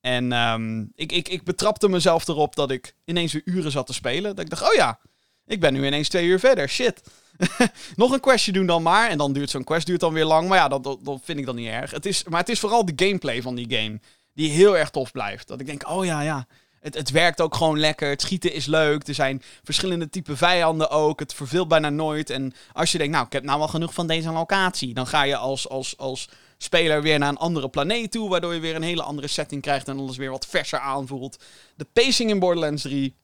En 0.00 0.32
um, 0.32 0.92
ik, 0.94 1.12
ik, 1.12 1.28
ik 1.28 1.44
betrapte 1.44 1.88
mezelf 1.88 2.28
erop 2.28 2.54
dat 2.54 2.70
ik 2.70 2.94
ineens 3.04 3.32
weer 3.32 3.42
uren 3.44 3.70
zat 3.70 3.86
te 3.86 3.92
spelen. 3.92 4.36
Dat 4.36 4.44
ik 4.44 4.50
dacht, 4.50 4.68
oh 4.68 4.74
ja, 4.74 4.98
ik 5.46 5.60
ben 5.60 5.72
nu 5.72 5.86
ineens 5.86 6.08
twee 6.08 6.26
uur 6.26 6.38
verder. 6.38 6.68
Shit. 6.68 7.02
Nog 7.96 8.12
een 8.12 8.20
questje 8.20 8.52
doen 8.52 8.66
dan 8.66 8.82
maar. 8.82 9.08
En 9.08 9.18
dan 9.18 9.32
duurt 9.32 9.50
zo'n 9.50 9.64
quest 9.64 9.86
duurt 9.86 10.00
dan 10.00 10.12
weer 10.12 10.24
lang. 10.24 10.48
Maar 10.48 10.58
ja, 10.58 10.68
dat, 10.68 10.82
dat, 10.84 11.20
vind 11.22 11.38
ik 11.38 11.46
dan 11.46 11.56
niet 11.56 11.68
erg. 11.68 11.90
Het 11.90 12.06
is, 12.06 12.24
maar 12.24 12.40
het 12.40 12.48
is 12.48 12.60
vooral 12.60 12.84
de 12.84 13.04
gameplay 13.06 13.42
van 13.42 13.54
die 13.54 13.76
game. 13.76 14.00
Die 14.34 14.50
heel 14.50 14.78
erg 14.78 14.90
tof 14.90 15.10
blijft. 15.10 15.48
Dat 15.48 15.60
ik 15.60 15.66
denk, 15.66 15.88
oh 15.88 16.04
ja, 16.04 16.20
ja. 16.20 16.46
Het, 16.80 16.94
het 16.94 17.10
werkt 17.10 17.40
ook 17.40 17.54
gewoon 17.54 17.78
lekker. 17.78 18.08
Het 18.08 18.20
schieten 18.20 18.52
is 18.52 18.66
leuk. 18.66 19.08
Er 19.08 19.14
zijn 19.14 19.42
verschillende 19.62 20.10
type 20.10 20.36
vijanden 20.36 20.90
ook. 20.90 21.20
Het 21.20 21.34
verveelt 21.34 21.68
bijna 21.68 21.90
nooit. 21.90 22.30
En 22.30 22.52
als 22.72 22.92
je 22.92 22.98
denkt, 22.98 23.12
nou, 23.12 23.26
ik 23.26 23.32
heb 23.32 23.42
nou 23.42 23.58
wel 23.58 23.68
genoeg 23.68 23.94
van 23.94 24.06
deze 24.06 24.30
locatie. 24.30 24.94
Dan 24.94 25.06
ga 25.06 25.22
je 25.22 25.36
als, 25.36 25.68
als, 25.68 25.96
als 25.96 26.28
speler 26.58 27.02
weer 27.02 27.18
naar 27.18 27.28
een 27.28 27.36
andere 27.36 27.68
planeet 27.68 28.12
toe. 28.12 28.28
Waardoor 28.28 28.54
je 28.54 28.60
weer 28.60 28.74
een 28.74 28.82
hele 28.82 29.02
andere 29.02 29.28
setting 29.28 29.62
krijgt. 29.62 29.88
En 29.88 29.98
alles 29.98 30.16
weer 30.16 30.30
wat 30.30 30.46
verser 30.46 30.78
aanvoelt. 30.78 31.44
De 31.76 31.86
pacing 31.92 32.30
in 32.30 32.38
Borderlands 32.38 32.82
3 32.82 33.14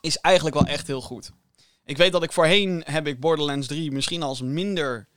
is 0.00 0.16
eigenlijk 0.16 0.56
wel 0.56 0.66
echt 0.66 0.86
heel 0.86 1.00
goed. 1.00 1.30
Ik 1.84 1.96
weet 1.96 2.12
dat 2.12 2.22
ik 2.22 2.32
voorheen 2.32 2.82
heb 2.86 3.06
ik 3.06 3.20
Borderlands 3.20 3.66
3 3.66 3.90
misschien 3.90 4.22
als 4.22 4.40
minder 4.40 5.08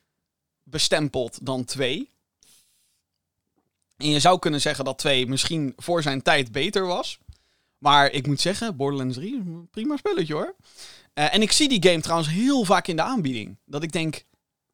bestempeld 0.63 1.45
dan 1.45 1.65
2. 1.65 2.09
En 3.97 4.09
je 4.09 4.19
zou 4.19 4.39
kunnen 4.39 4.61
zeggen 4.61 4.85
dat 4.85 4.97
2 4.97 5.27
misschien 5.27 5.73
voor 5.77 6.01
zijn 6.01 6.21
tijd 6.21 6.51
beter 6.51 6.85
was. 6.85 7.19
Maar 7.81 8.11
ik 8.11 8.27
moet 8.27 8.39
zeggen, 8.39 8.75
Borderlands 8.75 9.15
3 9.15 9.33
is 9.33 9.45
een 9.45 9.67
prima 9.71 9.97
spelletje 9.97 10.33
hoor. 10.33 10.55
Uh, 11.13 11.33
en 11.33 11.41
ik 11.41 11.51
zie 11.51 11.69
die 11.69 11.89
game 11.89 12.01
trouwens 12.01 12.29
heel 12.29 12.65
vaak 12.65 12.87
in 12.87 12.95
de 12.95 13.01
aanbieding. 13.01 13.57
Dat 13.65 13.83
ik 13.83 13.91
denk, 13.91 14.23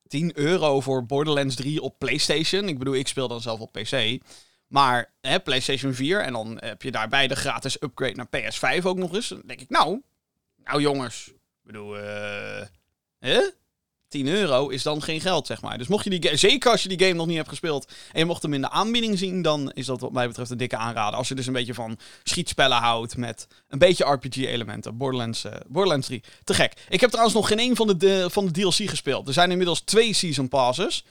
10 0.07 0.38
euro 0.38 0.81
voor 0.81 1.06
Borderlands 1.06 1.56
3 1.56 1.81
op 1.81 2.00
PlayStation. 2.00 2.68
Ik 2.68 2.77
bedoel, 2.77 2.95
ik 2.95 3.07
speel 3.07 3.27
dan 3.27 3.42
zelf 3.42 3.59
op 3.59 3.71
PC. 3.71 4.19
Maar 4.68 5.13
hè, 5.21 5.39
PlayStation 5.39 5.94
4 5.94 6.21
en 6.21 6.33
dan 6.33 6.57
heb 6.59 6.81
je 6.81 6.92
daarbij 6.92 7.27
de 7.27 7.36
gratis 7.36 7.81
upgrade 7.81 8.15
naar 8.15 8.27
PS5 8.27 8.83
ook 8.83 8.98
nog 8.98 9.13
eens. 9.13 9.27
Dan 9.27 9.42
denk 9.45 9.62
ik, 9.62 9.69
nou, 9.69 10.01
nou 10.63 10.81
jongens, 10.81 11.27
ik 11.27 11.38
bedoel, 11.63 11.98
uh, 11.98 12.62
hè? 13.19 13.42
10 14.07 14.27
euro 14.27 14.68
is 14.68 14.83
dan 14.83 15.01
geen 15.01 15.21
geld, 15.21 15.48
zeg 15.48 15.62
maar. 15.62 15.77
Dus 15.77 15.88
mocht 15.88 16.04
je 16.04 16.19
die 16.19 16.38
zeker 16.38 16.71
als 16.71 16.83
je 16.83 16.89
die 16.89 17.00
game 17.00 17.13
nog 17.13 17.27
niet 17.27 17.36
hebt 17.36 17.50
gespeeld 17.50 17.92
en 18.12 18.19
je 18.19 18.25
mocht 18.25 18.42
hem 18.42 18.54
in 18.54 18.62
de 18.62 18.69
aanbieding 18.69 19.18
zien, 19.18 19.42
dan 19.42 19.71
is 19.71 19.86
dat 19.86 20.00
wat 20.00 20.12
mij 20.12 20.27
betreft 20.27 20.50
een 20.50 20.57
dikke 20.57 20.77
aanrader. 20.77 21.18
Als 21.18 21.27
je 21.27 21.36
dus 21.36 21.48
een 21.48 21.54
beetje 21.54 21.74
van 21.74 21.98
schietspellen 22.24 22.77
houdt 22.77 23.18
met 23.18 23.48
een 23.68 23.80
beetje 23.80 24.06
RPG-elementen. 24.06 24.98
Borderlands, 24.98 25.45
uh, 25.45 25.51
Borderlands 25.68 26.07
3. 26.07 26.24
Te 26.44 26.54
gek. 26.54 26.74
Ik 26.89 27.01
heb 27.01 27.09
trouwens 27.09 27.36
nog 27.36 27.48
geen 27.48 27.59
één 27.59 27.75
van 27.75 27.98
de, 27.98 28.27
van 28.30 28.45
de 28.45 28.51
DLC 28.51 28.89
gespeeld. 28.89 29.27
Er 29.27 29.33
zijn 29.33 29.51
inmiddels 29.51 29.81
twee 29.81 30.13
season 30.13 30.48
passes. 30.48 31.06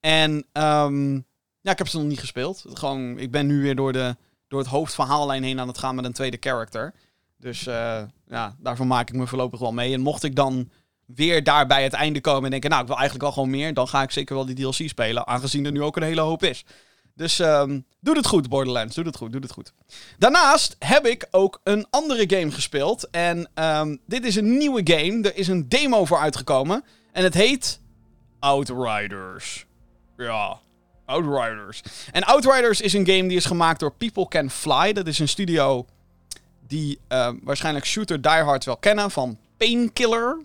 En 0.00 0.46
um, 0.52 1.26
ja, 1.60 1.72
ik 1.72 1.78
heb 1.78 1.88
ze 1.88 1.98
nog 1.98 2.06
niet 2.06 2.20
gespeeld. 2.20 2.64
Gewoon, 2.72 3.18
ik 3.18 3.30
ben 3.30 3.46
nu 3.46 3.62
weer 3.62 3.76
door, 3.76 3.92
de, 3.92 4.16
door 4.48 4.60
het 4.60 4.68
hoofdverhaallijn 4.68 5.42
heen 5.42 5.60
aan 5.60 5.68
het 5.68 5.78
gaan 5.78 5.94
met 5.94 6.04
een 6.04 6.12
tweede 6.12 6.36
character. 6.40 6.94
Dus 7.38 7.66
uh, 7.66 8.02
ja, 8.26 8.56
daarvan 8.58 8.86
maak 8.86 9.08
ik 9.08 9.14
me 9.14 9.26
voorlopig 9.26 9.60
wel 9.60 9.72
mee. 9.72 9.92
En 9.92 10.00
mocht 10.00 10.22
ik 10.22 10.36
dan 10.36 10.70
weer 11.14 11.44
daar 11.44 11.66
bij 11.66 11.82
het 11.82 11.92
einde 11.92 12.20
komen 12.20 12.44
en 12.44 12.50
denken, 12.50 12.70
nou, 12.70 12.82
ik 12.82 12.88
wil 12.88 12.98
eigenlijk 12.98 13.26
wel 13.26 13.34
gewoon 13.34 13.58
meer, 13.58 13.74
dan 13.74 13.88
ga 13.88 14.02
ik 14.02 14.10
zeker 14.10 14.34
wel 14.34 14.46
die 14.46 14.54
DLC 14.54 14.88
spelen, 14.88 15.26
aangezien 15.26 15.66
er 15.66 15.72
nu 15.72 15.82
ook 15.82 15.96
een 15.96 16.02
hele 16.02 16.20
hoop 16.20 16.42
is. 16.42 16.64
Dus 17.20 17.38
um, 17.38 17.84
doe 18.00 18.16
het 18.16 18.26
goed, 18.26 18.48
Borderlands. 18.48 18.94
Doe 18.94 19.04
het 19.04 19.16
goed, 19.16 19.32
doe 19.32 19.40
het 19.40 19.52
goed. 19.52 19.72
Daarnaast 20.18 20.76
heb 20.78 21.06
ik 21.06 21.26
ook 21.30 21.60
een 21.64 21.86
andere 21.90 22.36
game 22.36 22.50
gespeeld. 22.50 23.10
En 23.10 23.50
um, 23.54 23.98
dit 24.06 24.24
is 24.24 24.36
een 24.36 24.58
nieuwe 24.58 24.80
game. 24.84 25.22
Er 25.22 25.36
is 25.36 25.48
een 25.48 25.68
demo 25.68 26.04
voor 26.04 26.18
uitgekomen. 26.18 26.84
En 27.12 27.24
het 27.24 27.34
heet 27.34 27.80
Outriders. 28.38 29.66
Ja, 30.16 30.58
Outriders. 31.04 31.82
En 32.12 32.24
Outriders 32.24 32.80
is 32.80 32.92
een 32.92 33.06
game 33.06 33.28
die 33.28 33.36
is 33.36 33.44
gemaakt 33.44 33.80
door 33.80 33.92
People 33.92 34.28
Can 34.28 34.50
Fly. 34.50 34.92
Dat 34.92 35.06
is 35.06 35.18
een 35.18 35.28
studio 35.28 35.86
die 36.66 36.98
uh, 37.08 37.30
waarschijnlijk 37.42 37.86
Shooter 37.86 38.20
Die 38.20 38.30
Hard 38.30 38.64
wel 38.64 38.76
kennen 38.76 39.10
van 39.10 39.38
Painkiller. 39.56 40.38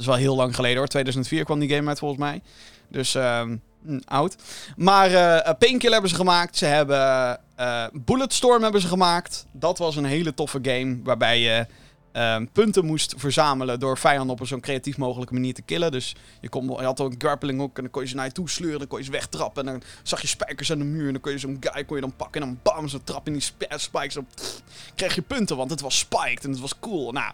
Is 0.00 0.06
wel 0.06 0.14
heel 0.14 0.36
lang 0.36 0.54
geleden 0.54 0.78
hoor. 0.78 0.86
2004 0.86 1.44
kwam 1.44 1.58
die 1.58 1.74
game 1.74 1.88
uit 1.88 1.98
volgens 1.98 2.20
mij. 2.20 2.42
Dus 2.88 3.14
um, 3.14 3.62
oud. 4.04 4.36
Maar 4.76 5.10
uh, 5.10 5.52
Painkiller 5.58 5.92
hebben 5.92 6.10
ze 6.10 6.16
gemaakt. 6.16 6.56
Ze 6.56 6.66
hebben 6.66 7.40
uh, 7.60 7.84
Bulletstorm 7.92 8.62
hebben 8.62 8.80
ze 8.80 8.86
gemaakt. 8.86 9.46
Dat 9.52 9.78
was 9.78 9.96
een 9.96 10.04
hele 10.04 10.34
toffe 10.34 10.58
game 10.62 11.00
waarbij 11.02 11.40
je 11.40 11.66
um, 12.12 12.48
punten 12.48 12.84
moest 12.84 13.14
verzamelen 13.16 13.80
door 13.80 13.98
vijanden 13.98 14.34
op 14.34 14.40
een 14.40 14.46
zo'n 14.46 14.60
creatief 14.60 14.96
mogelijke 14.96 15.32
manier 15.32 15.54
te 15.54 15.62
killen. 15.62 15.92
Dus 15.92 16.14
je, 16.40 16.48
kon, 16.48 16.66
je 16.66 16.84
had 16.84 17.00
ook 17.00 17.12
een 17.12 17.20
grappling 17.20 17.58
hook 17.58 17.76
en 17.76 17.82
dan 17.82 17.90
kon 17.90 18.02
je 18.02 18.08
ze 18.08 18.14
naar 18.14 18.24
je 18.24 18.32
toe 18.32 18.48
sleuren, 18.48 18.78
dan 18.78 18.88
kon 18.88 18.98
je 18.98 19.04
ze 19.04 19.10
wegtrappen. 19.10 19.66
En 19.66 19.72
dan 19.72 19.82
zag 20.02 20.20
je 20.20 20.26
spijkers 20.26 20.72
aan 20.72 20.78
de 20.78 20.84
muur 20.84 21.06
en 21.06 21.12
dan 21.12 21.20
kon 21.20 21.32
je 21.32 21.38
zo'n 21.38 21.56
guy 21.60 21.84
kon 21.84 21.96
je 21.96 22.02
dan 22.02 22.16
pakken 22.16 22.42
en 22.42 22.46
dan 22.46 22.58
bam, 22.62 22.88
zo'n 22.88 23.04
trap 23.04 23.26
in 23.26 23.32
die 23.32 23.52
spikes. 23.76 24.14
Dan 24.14 24.26
kreeg 24.94 25.14
je 25.14 25.22
punten, 25.22 25.56
want 25.56 25.70
het 25.70 25.80
was 25.80 25.98
spiked 25.98 26.44
en 26.44 26.50
het 26.50 26.60
was 26.60 26.78
cool. 26.78 27.12
Nou, 27.12 27.32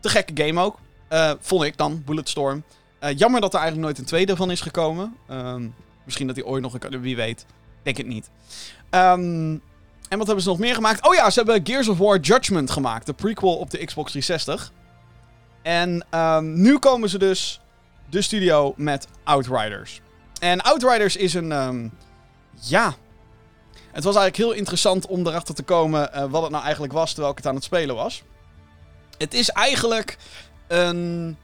te 0.00 0.08
gekke 0.08 0.44
game 0.44 0.60
ook. 0.60 0.78
Uh, 1.12 1.32
vond 1.40 1.62
ik 1.62 1.76
dan, 1.76 2.02
Bulletstorm. 2.04 2.64
Uh, 3.00 3.16
jammer 3.16 3.40
dat 3.40 3.54
er 3.54 3.60
eigenlijk 3.60 3.86
nooit 3.86 3.98
een 3.98 4.08
tweede 4.08 4.36
van 4.36 4.50
is 4.50 4.60
gekomen. 4.60 5.16
Um, 5.30 5.74
misschien 6.04 6.26
dat 6.26 6.36
hij 6.36 6.44
ooit 6.44 6.62
nog 6.62 6.76
een... 6.78 7.00
Wie 7.00 7.16
weet. 7.16 7.46
Denk 7.82 7.96
het 7.96 8.06
niet. 8.06 8.30
Um, 8.90 9.62
en 10.08 10.18
wat 10.18 10.26
hebben 10.26 10.42
ze 10.42 10.48
nog 10.48 10.58
meer 10.58 10.74
gemaakt? 10.74 11.06
Oh 11.06 11.14
ja, 11.14 11.30
ze 11.30 11.38
hebben 11.38 11.66
Gears 11.66 11.88
of 11.88 11.98
War 11.98 12.18
Judgment 12.18 12.70
gemaakt. 12.70 13.06
De 13.06 13.12
prequel 13.12 13.56
op 13.56 13.70
de 13.70 13.84
Xbox 13.84 14.10
360. 14.10 14.72
En 15.62 16.06
um, 16.10 16.60
nu 16.60 16.78
komen 16.78 17.08
ze 17.08 17.18
dus 17.18 17.60
de 18.10 18.22
studio 18.22 18.74
met 18.76 19.06
Outriders. 19.24 20.00
En 20.40 20.60
Outriders 20.60 21.16
is 21.16 21.34
een, 21.34 21.92
ja, 22.60 22.94
het 23.92 24.04
was 24.04 24.16
eigenlijk 24.16 24.36
heel 24.36 24.58
interessant 24.58 25.06
om 25.06 25.26
erachter 25.26 25.54
te 25.54 25.62
komen 25.62 26.12
eh, 26.12 26.24
wat 26.30 26.42
het 26.42 26.50
nou 26.50 26.62
eigenlijk 26.62 26.92
was 26.92 27.10
terwijl 27.10 27.30
ik 27.30 27.38
het 27.38 27.46
aan 27.46 27.54
het 27.54 27.64
spelen 27.64 27.94
was. 27.94 28.22
Het 29.18 29.34
is 29.34 29.48
eigenlijk 29.48 30.16
een, 30.72 31.36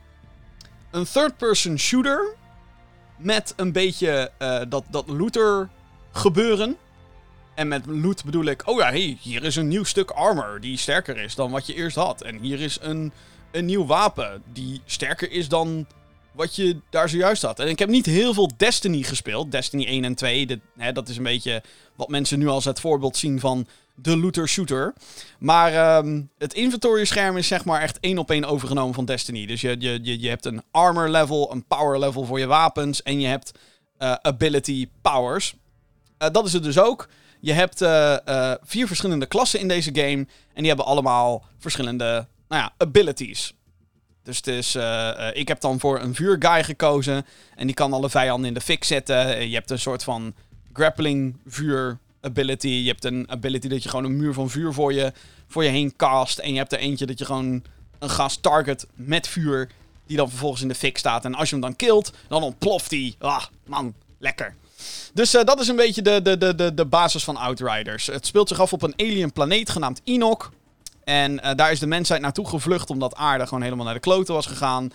een 0.90 1.04
third-person 1.04 1.78
shooter 1.78 2.34
met 3.16 3.52
een 3.56 3.72
beetje 3.72 4.30
uh, 4.38 4.60
dat, 4.68 4.84
dat 4.90 5.08
looter 5.08 5.68
gebeuren. 6.12 6.76
En 7.54 7.68
met 7.68 7.86
loot 7.86 8.24
bedoel 8.24 8.44
ik, 8.44 8.66
oh 8.66 8.78
ja, 8.78 8.88
hey, 8.88 9.18
hier 9.20 9.44
is 9.44 9.56
een 9.56 9.68
nieuw 9.68 9.84
stuk 9.84 10.10
armor 10.10 10.60
die 10.60 10.76
sterker 10.76 11.16
is 11.16 11.34
dan 11.34 11.50
wat 11.50 11.66
je 11.66 11.74
eerst 11.74 11.96
had. 11.96 12.22
En 12.22 12.38
hier 12.38 12.60
is 12.60 12.78
een, 12.80 13.12
een 13.50 13.64
nieuw 13.64 13.86
wapen 13.86 14.42
die 14.52 14.80
sterker 14.84 15.30
is 15.30 15.48
dan 15.48 15.86
wat 16.32 16.56
je 16.56 16.76
daar 16.90 17.08
zojuist 17.08 17.42
had. 17.42 17.60
En 17.60 17.68
ik 17.68 17.78
heb 17.78 17.88
niet 17.88 18.06
heel 18.06 18.34
veel 18.34 18.50
Destiny 18.56 19.02
gespeeld. 19.02 19.50
Destiny 19.50 19.84
1 19.84 20.04
en 20.04 20.14
2. 20.14 20.60
hè, 20.76 20.92
dat 20.92 21.08
is 21.08 21.16
een 21.16 21.22
beetje 21.22 21.62
wat 21.96 22.08
mensen 22.08 22.38
nu 22.38 22.48
als 22.48 22.64
het 22.64 22.80
voorbeeld 22.80 23.16
zien 23.16 23.40
van 23.40 23.66
de 24.00 24.16
looter 24.16 24.48
shooter. 24.48 24.94
Maar 25.38 25.98
um, 26.04 26.30
het 26.38 26.54
inventory 26.54 27.04
scherm 27.04 27.36
is 27.36 27.46
zeg 27.46 27.64
maar 27.64 27.80
echt 27.80 28.00
één 28.00 28.18
op 28.18 28.30
één 28.30 28.44
overgenomen 28.44 28.94
van 28.94 29.04
Destiny. 29.04 29.46
Dus 29.46 29.60
je, 29.60 29.76
je, 29.78 29.98
je, 30.02 30.20
je 30.20 30.28
hebt 30.28 30.44
een 30.44 30.62
armor 30.70 31.08
level, 31.08 31.52
een 31.52 31.66
power 31.66 31.98
level 31.98 32.24
voor 32.24 32.38
je 32.38 32.46
wapens. 32.46 33.02
En 33.02 33.20
je 33.20 33.26
hebt 33.26 33.58
uh, 33.98 34.12
ability 34.12 34.88
powers. 35.02 35.54
Uh, 36.18 36.28
dat 36.30 36.46
is 36.46 36.52
het 36.52 36.62
dus 36.62 36.78
ook. 36.78 37.08
Je 37.40 37.52
hebt 37.52 37.82
uh, 37.82 38.54
vier 38.62 38.86
verschillende 38.86 39.26
klassen 39.26 39.60
in 39.60 39.68
deze 39.68 39.90
game. 39.94 40.26
En 40.52 40.58
die 40.62 40.66
hebben 40.66 40.86
allemaal 40.86 41.44
verschillende 41.58 42.26
nou 42.48 42.62
ja, 42.62 42.72
abilities. 42.76 43.54
Dus 44.22 44.36
het 44.36 44.46
is, 44.46 44.74
ik 45.32 45.48
heb 45.48 45.60
dan 45.60 45.80
voor 45.80 46.00
een 46.00 46.14
vuurguy 46.14 46.64
gekozen. 46.64 47.26
En 47.54 47.66
die 47.66 47.74
kan 47.74 47.92
alle 47.92 48.10
vijanden 48.10 48.48
in 48.48 48.54
de 48.54 48.60
fik 48.60 48.84
zetten. 48.84 49.48
Je 49.48 49.54
hebt 49.54 49.70
een 49.70 49.78
soort 49.78 50.04
van 50.04 50.34
grappling 50.72 51.40
vuur 51.46 51.98
ability. 52.20 52.68
Je 52.68 52.88
hebt 52.88 53.04
een 53.04 53.30
ability 53.30 53.68
dat 53.68 53.82
je 53.82 53.88
gewoon 53.88 54.04
een 54.04 54.16
muur 54.16 54.32
van 54.32 54.50
vuur 54.50 54.72
voor 54.72 54.92
je, 54.92 55.12
voor 55.48 55.64
je 55.64 55.70
heen 55.70 55.96
cast. 55.96 56.38
En 56.38 56.52
je 56.52 56.58
hebt 56.58 56.72
er 56.72 56.78
eentje 56.78 57.06
dat 57.06 57.18
je 57.18 57.24
gewoon 57.24 57.62
een 57.98 58.10
gas 58.10 58.36
target 58.36 58.86
met 58.94 59.28
vuur. 59.28 59.70
Die 60.06 60.16
dan 60.16 60.28
vervolgens 60.28 60.62
in 60.62 60.68
de 60.68 60.74
fik 60.74 60.98
staat. 60.98 61.24
En 61.24 61.34
als 61.34 61.48
je 61.48 61.54
hem 61.54 61.64
dan 61.64 61.76
killt, 61.76 62.12
dan 62.28 62.42
ontploft 62.42 62.90
hij. 62.90 63.14
Ah, 63.18 63.44
man, 63.66 63.94
lekker. 64.18 64.54
Dus 65.14 65.34
uh, 65.34 65.44
dat 65.44 65.60
is 65.60 65.68
een 65.68 65.76
beetje 65.76 66.02
de, 66.02 66.22
de, 66.22 66.54
de, 66.54 66.74
de, 66.74 66.86
basis 66.86 67.24
van 67.24 67.36
Outriders. 67.36 68.06
Het 68.06 68.26
speelt 68.26 68.48
zich 68.48 68.60
af 68.60 68.72
op 68.72 68.82
een 68.82 68.94
alien 68.96 69.32
planeet 69.32 69.70
genaamd 69.70 70.00
Enoch. 70.04 70.52
En 71.04 71.32
uh, 71.32 71.50
daar 71.54 71.70
is 71.70 71.78
de 71.78 71.86
mensheid 71.86 72.20
naartoe 72.20 72.48
gevlucht 72.48 72.90
omdat 72.90 73.14
aarde 73.14 73.46
gewoon 73.46 73.62
helemaal 73.62 73.84
naar 73.84 73.94
de 73.94 74.00
kloten 74.00 74.34
was 74.34 74.46
gegaan. 74.46 74.90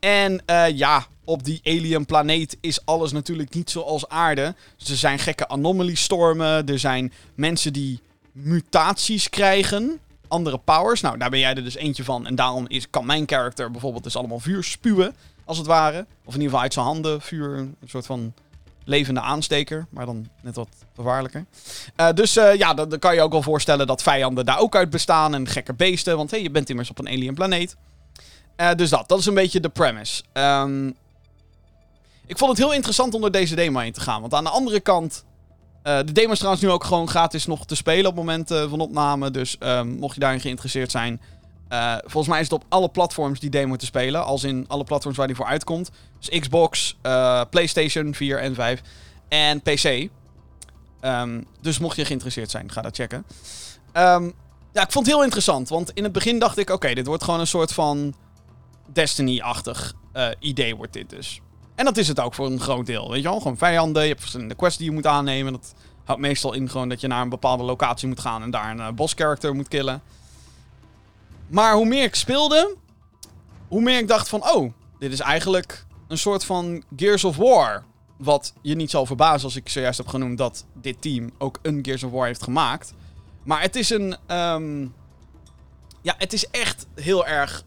En 0.00 0.42
uh, 0.50 0.68
ja, 0.68 1.06
op 1.24 1.44
die 1.44 1.60
alien 1.64 2.06
planeet 2.06 2.56
is 2.60 2.84
alles 2.84 3.12
natuurlijk 3.12 3.54
niet 3.54 3.70
zoals 3.70 4.08
aarde. 4.08 4.54
Dus 4.76 4.90
er 4.90 4.96
zijn 4.96 5.18
gekke 5.18 5.48
anomaly-stormen. 5.48 6.66
Er 6.66 6.78
zijn 6.78 7.12
mensen 7.34 7.72
die 7.72 8.00
mutaties 8.32 9.28
krijgen. 9.28 10.00
Andere 10.28 10.58
powers. 10.58 11.00
Nou, 11.00 11.18
daar 11.18 11.30
ben 11.30 11.38
jij 11.38 11.54
er 11.54 11.64
dus 11.64 11.76
eentje 11.76 12.04
van. 12.04 12.26
En 12.26 12.34
daarom 12.34 12.64
is, 12.68 12.90
kan 12.90 13.06
mijn 13.06 13.22
character 13.26 13.70
bijvoorbeeld 13.70 14.04
dus 14.04 14.16
allemaal 14.16 14.38
vuur 14.38 14.64
spuwen. 14.64 15.14
Als 15.44 15.58
het 15.58 15.66
ware. 15.66 16.06
Of 16.24 16.34
in 16.34 16.40
ieder 16.40 16.44
geval 16.44 16.60
uit 16.60 16.72
zijn 16.72 16.86
handen 16.86 17.20
vuur. 17.20 17.58
Een 17.58 17.76
soort 17.84 18.06
van 18.06 18.34
levende 18.84 19.20
aansteker. 19.20 19.86
Maar 19.90 20.06
dan 20.06 20.28
net 20.42 20.56
wat 20.56 20.68
gevaarlijker. 20.96 21.44
Uh, 21.96 22.12
dus 22.12 22.36
uh, 22.36 22.54
ja, 22.54 22.74
dan, 22.74 22.88
dan, 22.88 22.98
kan 22.98 23.14
je 23.14 23.20
ook 23.20 23.32
wel 23.32 23.42
voorstellen 23.42 23.86
dat 23.86 24.02
vijanden 24.02 24.46
daar 24.46 24.58
ook 24.58 24.76
uit 24.76 24.90
bestaan. 24.90 25.34
En 25.34 25.48
gekke 25.48 25.74
beesten. 25.74 26.16
Want 26.16 26.30
hey, 26.30 26.42
je 26.42 26.50
bent 26.50 26.70
immers 26.70 26.90
op 26.90 26.98
een 26.98 27.08
alien 27.08 27.34
planeet. 27.34 27.76
Uh, 28.56 28.74
dus 28.74 28.90
dat, 28.90 29.08
dat 29.08 29.18
is 29.18 29.26
een 29.26 29.34
beetje 29.34 29.60
de 29.60 29.68
premise. 29.68 30.22
Um, 30.32 30.96
ik 32.26 32.38
vond 32.38 32.50
het 32.50 32.60
heel 32.60 32.72
interessant 32.74 33.14
om 33.14 33.20
door 33.20 33.30
deze 33.30 33.54
demo 33.54 33.78
heen 33.78 33.92
te 33.92 34.00
gaan. 34.00 34.20
Want 34.20 34.34
aan 34.34 34.44
de 34.44 34.50
andere 34.50 34.80
kant. 34.80 35.24
Uh, 35.82 35.96
de 35.96 36.12
demo 36.12 36.32
is 36.32 36.38
trouwens 36.38 36.64
nu 36.64 36.70
ook 36.70 36.84
gewoon 36.84 37.08
gratis 37.08 37.46
nog 37.46 37.66
te 37.66 37.76
spelen 37.76 38.10
op 38.10 38.16
het 38.16 38.24
moment 38.24 38.48
van 38.48 38.80
opname. 38.80 39.30
Dus 39.30 39.56
um, 39.60 39.88
mocht 39.88 40.14
je 40.14 40.20
daarin 40.20 40.40
geïnteresseerd 40.40 40.90
zijn. 40.90 41.20
Uh, 41.72 41.94
volgens 42.00 42.26
mij 42.26 42.40
is 42.40 42.50
het 42.50 42.62
op 42.62 42.64
alle 42.68 42.88
platforms 42.88 43.40
die 43.40 43.50
demo 43.50 43.76
te 43.76 43.84
spelen. 43.84 44.24
Als 44.24 44.44
in 44.44 44.64
alle 44.68 44.84
platforms 44.84 45.16
waar 45.16 45.26
die 45.26 45.36
voor 45.36 45.46
uitkomt. 45.46 45.90
Dus 46.18 46.40
Xbox, 46.40 46.96
PlayStation 47.50 48.14
4 48.14 48.40
en 48.40 48.54
5 48.54 48.80
en 49.28 49.60
PC. 49.60 50.08
Um, 51.00 51.46
dus 51.60 51.78
mocht 51.78 51.96
je 51.96 52.04
geïnteresseerd 52.04 52.50
zijn, 52.50 52.72
ga 52.72 52.82
dat 52.82 52.96
checken. 52.96 53.24
Ja, 54.72 54.82
ik 54.82 54.92
vond 54.92 55.06
het 55.06 55.14
heel 55.14 55.24
interessant. 55.24 55.68
Want 55.68 55.90
in 55.94 56.02
het 56.02 56.12
begin 56.12 56.38
dacht 56.38 56.58
ik: 56.58 56.70
oké, 56.70 56.94
dit 56.94 57.06
wordt 57.06 57.24
gewoon 57.24 57.40
een 57.40 57.46
soort 57.46 57.72
van 57.72 58.14
Destiny-achtig 58.86 59.94
idee, 60.38 60.76
wordt 60.76 60.92
dit 60.92 61.10
dus. 61.10 61.40
En 61.74 61.84
dat 61.84 61.96
is 61.96 62.08
het 62.08 62.20
ook 62.20 62.34
voor 62.34 62.46
een 62.46 62.60
groot 62.60 62.86
deel. 62.86 63.10
Weet 63.10 63.22
je 63.22 63.28
wel, 63.28 63.38
gewoon 63.38 63.56
vijanden. 63.56 64.02
Je 64.02 64.08
hebt 64.08 64.20
verschillende 64.20 64.54
quests 64.54 64.78
die 64.78 64.86
je 64.86 64.94
moet 64.94 65.06
aannemen. 65.06 65.52
Dat 65.52 65.74
houdt 66.04 66.20
meestal 66.20 66.52
in 66.52 66.70
gewoon 66.70 66.88
dat 66.88 67.00
je 67.00 67.06
naar 67.06 67.22
een 67.22 67.28
bepaalde 67.28 67.62
locatie 67.62 68.08
moet 68.08 68.20
gaan 68.20 68.42
en 68.42 68.50
daar 68.50 68.70
een 68.70 68.78
uh, 68.78 68.90
boss 68.90 69.14
character 69.14 69.54
moet 69.54 69.68
killen. 69.68 70.02
Maar 71.46 71.74
hoe 71.74 71.86
meer 71.86 72.04
ik 72.04 72.14
speelde, 72.14 72.76
hoe 73.68 73.82
meer 73.82 73.98
ik 73.98 74.08
dacht 74.08 74.28
van, 74.28 74.50
oh, 74.50 74.72
dit 74.98 75.12
is 75.12 75.20
eigenlijk 75.20 75.86
een 76.08 76.18
soort 76.18 76.44
van 76.44 76.84
Gears 76.96 77.24
of 77.24 77.36
War. 77.36 77.84
Wat 78.16 78.52
je 78.62 78.74
niet 78.74 78.90
zal 78.90 79.06
verbazen 79.06 79.44
als 79.44 79.56
ik 79.56 79.68
zojuist 79.68 79.98
heb 79.98 80.08
genoemd 80.08 80.38
dat 80.38 80.64
dit 80.72 81.02
team 81.02 81.30
ook 81.38 81.58
een 81.62 81.78
Gears 81.82 82.02
of 82.02 82.10
War 82.10 82.26
heeft 82.26 82.42
gemaakt. 82.42 82.94
Maar 83.42 83.60
het 83.60 83.76
is 83.76 83.90
een. 83.90 84.16
Um, 84.26 84.94
ja, 86.02 86.14
het 86.18 86.32
is 86.32 86.50
echt 86.50 86.86
heel 86.94 87.26
erg 87.26 87.64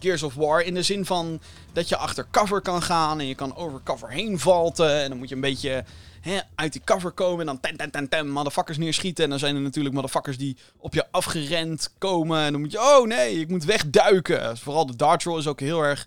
Gears 0.00 0.22
of 0.22 0.34
War. 0.34 0.62
In 0.62 0.74
de 0.74 0.82
zin 0.82 1.04
van 1.04 1.40
dat 1.72 1.88
je 1.88 1.96
achter 1.96 2.26
cover 2.30 2.60
kan 2.60 2.82
gaan 2.82 3.20
en 3.20 3.26
je 3.26 3.34
kan 3.34 3.56
over 3.56 3.80
cover 3.84 4.10
heen 4.10 4.38
valten. 4.38 5.02
En 5.02 5.08
dan 5.08 5.18
moet 5.18 5.28
je 5.28 5.34
een 5.34 5.40
beetje 5.40 5.84
hè, 6.20 6.38
uit 6.54 6.72
die 6.72 6.82
cover 6.84 7.10
komen 7.10 7.40
en 7.40 7.46
dan 7.46 7.60
ten 7.60 7.76
ten 7.76 7.90
ten 7.90 8.08
ten 8.08 8.30
motherfuckers 8.30 8.78
neerschieten. 8.78 9.24
En 9.24 9.30
dan 9.30 9.38
zijn 9.38 9.54
er 9.54 9.62
natuurlijk 9.62 9.94
motherfuckers 9.94 10.38
die 10.38 10.56
op 10.76 10.94
je 10.94 11.06
afgerend 11.10 11.90
komen. 11.98 12.40
En 12.40 12.52
dan 12.52 12.60
moet 12.60 12.72
je, 12.72 12.80
oh 12.80 13.06
nee, 13.06 13.40
ik 13.40 13.48
moet 13.48 13.64
wegduiken. 13.64 14.58
Vooral 14.58 14.86
de 14.86 14.96
dart 14.96 15.26
is 15.26 15.46
ook 15.46 15.60
heel 15.60 15.82
erg 15.82 16.06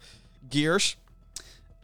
Gears. 0.49 0.97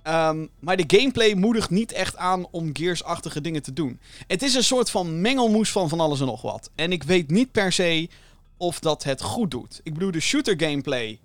Um, 0.07 0.49
maar 0.59 0.77
de 0.77 0.97
gameplay 0.97 1.33
moedigt 1.33 1.69
niet 1.69 1.91
echt 1.91 2.17
aan 2.17 2.47
om 2.51 2.69
Gears-achtige 2.73 3.41
dingen 3.41 3.61
te 3.61 3.73
doen. 3.73 3.99
Het 4.27 4.43
is 4.43 4.53
een 4.53 4.63
soort 4.63 4.89
van 4.89 5.21
mengelmoes 5.21 5.71
van 5.71 5.89
van 5.89 5.99
alles 5.99 6.19
en 6.19 6.25
nog 6.25 6.41
wat. 6.41 6.69
En 6.75 6.91
ik 6.91 7.03
weet 7.03 7.29
niet 7.29 7.51
per 7.51 7.71
se 7.71 8.09
of 8.57 8.79
dat 8.79 9.03
het 9.03 9.21
goed 9.21 9.51
doet. 9.51 9.79
Ik 9.83 9.93
bedoel, 9.93 10.11
de 10.11 10.19
shooter 10.19 10.59
gameplay 10.59 11.19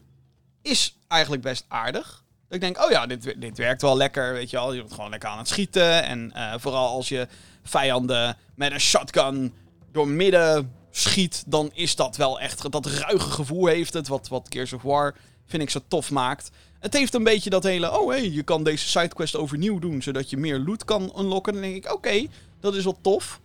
is 0.62 0.96
eigenlijk 1.08 1.42
best 1.42 1.64
aardig. 1.68 2.24
ik 2.48 2.60
denk, 2.60 2.84
oh 2.84 2.90
ja, 2.90 3.06
dit, 3.06 3.34
dit 3.40 3.58
werkt 3.58 3.82
wel 3.82 3.96
lekker, 3.96 4.32
weet 4.32 4.50
je 4.50 4.56
wel. 4.56 4.72
Je 4.72 4.80
bent 4.80 4.94
gewoon 4.94 5.10
lekker 5.10 5.28
aan 5.28 5.38
het 5.38 5.48
schieten. 5.48 6.02
En 6.04 6.32
uh, 6.36 6.54
vooral 6.58 6.88
als 6.88 7.08
je 7.08 7.28
vijanden 7.62 8.36
met 8.54 8.72
een 8.72 8.80
shotgun 8.80 9.54
door 9.92 10.08
midden 10.08 10.72
schiet, 10.90 11.44
dan 11.46 11.70
is 11.74 11.96
dat 11.96 12.16
wel 12.16 12.40
echt... 12.40 12.70
Dat 12.72 12.86
ruige 12.86 13.30
gevoel 13.30 13.66
heeft 13.66 13.92
het, 13.92 14.08
wat, 14.08 14.28
wat 14.28 14.46
Gears 14.50 14.72
of 14.72 14.82
War 14.82 15.14
vind 15.46 15.62
ik 15.62 15.70
zo 15.70 15.80
tof 15.88 16.10
maakt. 16.10 16.50
Het 16.78 16.92
heeft 16.92 17.14
een 17.14 17.24
beetje 17.24 17.50
dat 17.50 17.62
hele, 17.62 18.00
oh 18.00 18.08
hé, 18.08 18.18
hey, 18.18 18.30
je 18.30 18.42
kan 18.42 18.64
deze 18.64 18.88
sidequest 18.88 19.36
overnieuw 19.36 19.78
doen, 19.78 20.02
zodat 20.02 20.30
je 20.30 20.36
meer 20.36 20.58
loot 20.58 20.84
kan 20.84 21.12
unlocken. 21.18 21.52
Dan 21.52 21.62
denk 21.62 21.74
ik, 21.74 21.92
oké, 21.92 22.26
dat 22.60 22.74
is 22.74 22.84
wel 22.84 22.98
tof. 23.00 23.40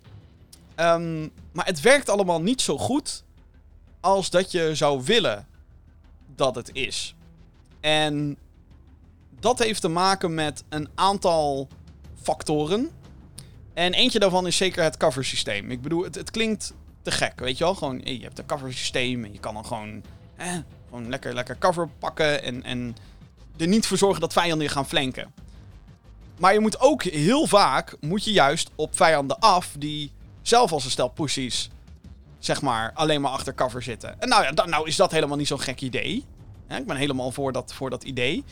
Um, 0.75 1.31
maar 1.51 1.65
het 1.65 1.81
werkt 1.81 2.09
allemaal 2.09 2.41
niet 2.41 2.61
zo 2.61 2.77
goed 2.77 3.23
als 3.99 4.29
dat 4.29 4.51
je 4.51 4.75
zou 4.75 5.01
willen 5.03 5.46
dat 6.37 6.55
het 6.55 6.69
is. 6.73 7.15
En 7.79 8.37
dat 9.39 9.59
heeft 9.59 9.81
te 9.81 9.87
maken 9.87 10.33
met 10.33 10.63
een 10.69 10.89
aantal 10.95 11.67
factoren. 12.21 12.89
En 13.73 13.93
eentje 13.93 14.19
daarvan 14.19 14.47
is 14.47 14.57
zeker 14.57 14.83
het 14.83 14.97
cover 14.97 15.25
systeem. 15.25 15.71
Ik 15.71 15.81
bedoel, 15.81 16.03
het, 16.03 16.15
het 16.15 16.31
klinkt 16.31 16.73
te 17.01 17.11
gek, 17.11 17.39
weet 17.39 17.57
je 17.57 17.63
wel? 17.63 17.75
Gewoon, 17.75 18.01
je 18.03 18.21
hebt 18.21 18.39
een 18.39 18.45
cover 18.45 18.73
systeem 18.73 19.23
en 19.23 19.33
je 19.33 19.39
kan 19.39 19.53
dan 19.53 19.65
gewoon, 19.65 20.03
eh, 20.35 20.53
gewoon 20.89 21.09
lekker, 21.09 21.33
lekker 21.33 21.57
cover 21.57 21.89
pakken 21.99 22.43
en, 22.43 22.63
en 22.63 22.95
er 23.57 23.67
niet 23.67 23.87
voor 23.87 23.97
zorgen 23.97 24.21
dat 24.21 24.33
vijanden 24.33 24.67
je 24.67 24.73
gaan 24.73 24.87
flanken. 24.87 25.33
Maar 26.37 26.53
je 26.53 26.59
moet 26.59 26.79
ook 26.79 27.03
heel 27.03 27.47
vaak, 27.47 27.97
moet 27.99 28.23
je 28.23 28.31
juist 28.31 28.69
op 28.75 28.95
vijanden 28.95 29.39
af 29.39 29.75
die 29.77 30.11
zelf 30.41 30.71
als 30.71 30.85
een 30.85 30.91
stel 30.91 31.07
pussies 31.07 31.69
zeg 32.47 32.61
maar, 32.61 32.91
alleen 32.93 33.21
maar 33.21 33.31
achter 33.31 33.53
cover 33.53 33.83
zitten. 33.83 34.21
En 34.21 34.29
nou 34.29 34.43
ja, 34.43 34.65
nou 34.65 34.87
is 34.87 34.95
dat 34.95 35.11
helemaal 35.11 35.37
niet 35.37 35.47
zo'n 35.47 35.59
gek 35.59 35.81
idee. 35.81 36.25
ik 36.67 36.87
ben 36.87 36.95
helemaal 36.95 37.31
voor 37.31 37.51
dat, 37.51 37.73
voor 37.73 37.89
dat 37.89 38.03
idee. 38.03 38.43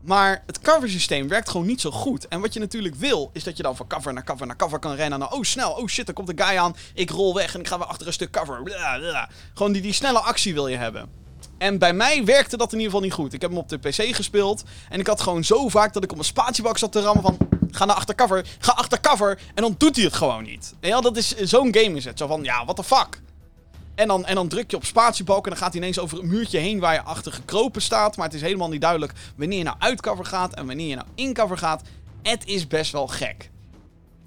Maar 0.00 0.42
het 0.46 0.60
cover 0.60 0.88
systeem 0.88 1.28
werkt 1.28 1.48
gewoon 1.50 1.66
niet 1.66 1.80
zo 1.80 1.90
goed. 1.90 2.28
En 2.28 2.40
wat 2.40 2.52
je 2.52 2.60
natuurlijk 2.60 2.94
wil, 2.94 3.30
is 3.32 3.44
dat 3.44 3.56
je 3.56 3.62
dan 3.62 3.76
van 3.76 3.86
cover 3.86 4.12
naar 4.12 4.24
cover 4.24 4.46
naar 4.46 4.56
cover 4.56 4.78
kan 4.78 4.94
rennen. 4.94 5.18
Nou, 5.18 5.32
oh 5.32 5.42
snel, 5.42 5.70
oh 5.70 5.86
shit, 5.86 6.08
er 6.08 6.14
komt 6.14 6.28
een 6.28 6.40
guy 6.40 6.56
aan. 6.56 6.76
Ik 6.94 7.10
rol 7.10 7.34
weg 7.34 7.54
en 7.54 7.60
ik 7.60 7.68
ga 7.68 7.78
weer 7.78 7.86
achter 7.86 8.06
een 8.06 8.12
stuk 8.12 8.30
cover. 8.30 8.60
Gewoon 9.54 9.72
die, 9.72 9.82
die 9.82 9.92
snelle 9.92 10.18
actie 10.18 10.54
wil 10.54 10.68
je 10.68 10.76
hebben. 10.76 11.08
En 11.58 11.78
bij 11.78 11.92
mij 11.92 12.24
werkte 12.24 12.56
dat 12.56 12.72
in 12.72 12.78
ieder 12.78 12.92
geval 12.92 13.06
niet 13.06 13.16
goed. 13.16 13.32
Ik 13.32 13.40
heb 13.40 13.50
hem 13.50 13.58
op 13.58 13.68
de 13.68 13.78
PC 13.78 14.14
gespeeld. 14.14 14.62
En 14.88 15.00
ik 15.00 15.06
had 15.06 15.20
gewoon 15.20 15.44
zo 15.44 15.68
vaak 15.68 15.92
dat 15.92 16.04
ik 16.04 16.12
op 16.12 16.18
een 16.18 16.24
spatiebak 16.24 16.78
zat 16.78 16.92
te 16.92 17.00
rammen 17.00 17.22
van... 17.22 17.36
Ga 17.70 17.84
naar 17.84 17.96
achter 17.96 18.14
cover, 18.14 18.46
ga 18.58 18.72
achter 18.72 19.00
cover. 19.00 19.38
En 19.54 19.62
dan 19.62 19.74
doet 19.78 19.96
hij 19.96 20.04
het 20.04 20.14
gewoon 20.14 20.42
niet. 20.42 20.74
Ja, 20.80 21.00
dat 21.00 21.16
is 21.16 21.36
zo'n 21.36 21.74
game 21.74 21.96
is 21.96 22.04
het. 22.04 22.18
Zo 22.18 22.26
van, 22.26 22.42
ja, 22.42 22.64
what 22.64 22.76
the 22.76 22.84
fuck. 22.84 23.20
En 24.00 24.08
dan, 24.08 24.24
en 24.24 24.34
dan 24.34 24.48
druk 24.48 24.70
je 24.70 24.76
op 24.76 24.84
spatiebalk 24.84 25.44
en 25.44 25.50
dan 25.50 25.58
gaat 25.58 25.72
hij 25.72 25.80
ineens 25.80 25.98
over 25.98 26.18
een 26.18 26.28
muurtje 26.28 26.58
heen 26.58 26.78
waar 26.78 26.94
je 26.94 27.02
achter 27.02 27.32
gekropen 27.32 27.82
staat. 27.82 28.16
Maar 28.16 28.26
het 28.26 28.34
is 28.34 28.40
helemaal 28.40 28.68
niet 28.68 28.80
duidelijk 28.80 29.12
wanneer 29.36 29.58
je 29.58 29.64
nou 29.64 29.76
uit 29.78 30.00
cover 30.00 30.24
gaat 30.24 30.54
en 30.54 30.66
wanneer 30.66 30.86
je 30.86 30.94
nou 30.94 31.06
in 31.14 31.34
cover 31.34 31.58
gaat. 31.58 31.82
Het 32.22 32.46
is 32.46 32.66
best 32.66 32.92
wel 32.92 33.06
gek. 33.06 33.50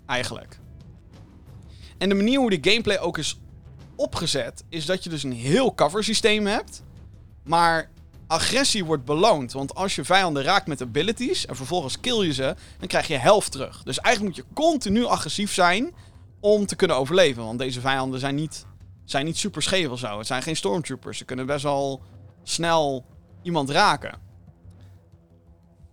Eigenlijk. 0.05 0.59
En 1.97 2.09
de 2.09 2.15
manier 2.15 2.39
hoe 2.39 2.59
de 2.59 2.69
gameplay 2.69 2.99
ook 2.99 3.17
is 3.17 3.39
opgezet, 3.95 4.63
is 4.69 4.85
dat 4.85 5.03
je 5.03 5.09
dus 5.09 5.23
een 5.23 5.33
heel 5.33 5.75
cover 5.75 6.03
systeem 6.03 6.45
hebt. 6.45 6.83
Maar 7.43 7.89
agressie 8.27 8.85
wordt 8.85 9.05
beloond. 9.05 9.51
Want 9.51 9.75
als 9.75 9.95
je 9.95 10.05
vijanden 10.05 10.43
raakt 10.43 10.67
met 10.67 10.81
abilities 10.81 11.45
en 11.45 11.55
vervolgens 11.55 11.99
kill 11.99 12.25
je 12.25 12.33
ze, 12.33 12.55
dan 12.79 12.87
krijg 12.87 13.07
je 13.07 13.17
helft 13.17 13.51
terug. 13.51 13.83
Dus 13.83 13.99
eigenlijk 13.99 14.35
moet 14.35 14.45
je 14.45 14.53
continu 14.53 15.05
agressief 15.05 15.53
zijn 15.53 15.93
om 16.39 16.65
te 16.65 16.75
kunnen 16.75 16.97
overleven. 16.97 17.43
Want 17.43 17.59
deze 17.59 17.81
vijanden 17.81 18.19
zijn 18.19 18.35
niet, 18.35 18.65
zijn 19.05 19.25
niet 19.25 19.37
super 19.37 19.61
scheef 19.61 19.89
of 19.89 19.99
zo. 19.99 20.17
Het 20.17 20.27
zijn 20.27 20.41
geen 20.41 20.55
stormtroopers. 20.55 21.17
Ze 21.17 21.25
kunnen 21.25 21.45
best 21.45 21.63
wel 21.63 22.03
snel 22.43 23.05
iemand 23.41 23.69
raken. 23.69 24.19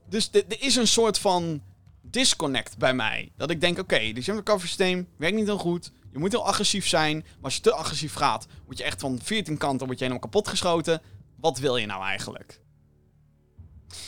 Dus 0.09 0.31
er 0.33 0.63
is 0.63 0.77
een 0.77 0.89
soort 0.89 1.19
van 1.19 1.63
disconnect 2.03 2.79
bij 2.79 2.95
mij. 2.95 3.33
Dat 3.37 3.51
ik 3.51 3.61
denk, 3.61 3.79
oké, 3.79 3.95
okay, 3.95 4.13
dit 4.13 4.43
cover 4.43 4.69
systeem 4.69 5.09
werkt 5.17 5.37
niet 5.37 5.47
heel 5.47 5.59
goed. 5.59 5.93
Je 6.13 6.19
moet 6.19 6.33
heel 6.33 6.47
agressief 6.47 6.89
zijn. 6.89 7.17
Maar 7.17 7.45
als 7.45 7.55
je 7.55 7.61
te 7.61 7.73
agressief 7.73 8.15
gaat, 8.15 8.47
word 8.65 8.79
je 8.79 8.85
echt 8.85 9.01
van 9.01 9.19
14 9.23 9.57
kanten 9.57 9.87
word 9.87 9.99
je 9.99 10.05
helemaal 10.05 10.29
kapot 10.29 10.49
geschoten. 10.49 11.03
Wat 11.37 11.59
wil 11.59 11.77
je 11.77 11.87
nou 11.87 12.05
eigenlijk? 12.05 12.61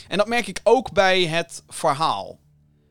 En 0.07 0.17
dat 0.17 0.27
merk 0.27 0.47
ik 0.47 0.59
ook 0.63 0.91
bij 0.91 1.25
het 1.25 1.63
verhaal. 1.67 2.39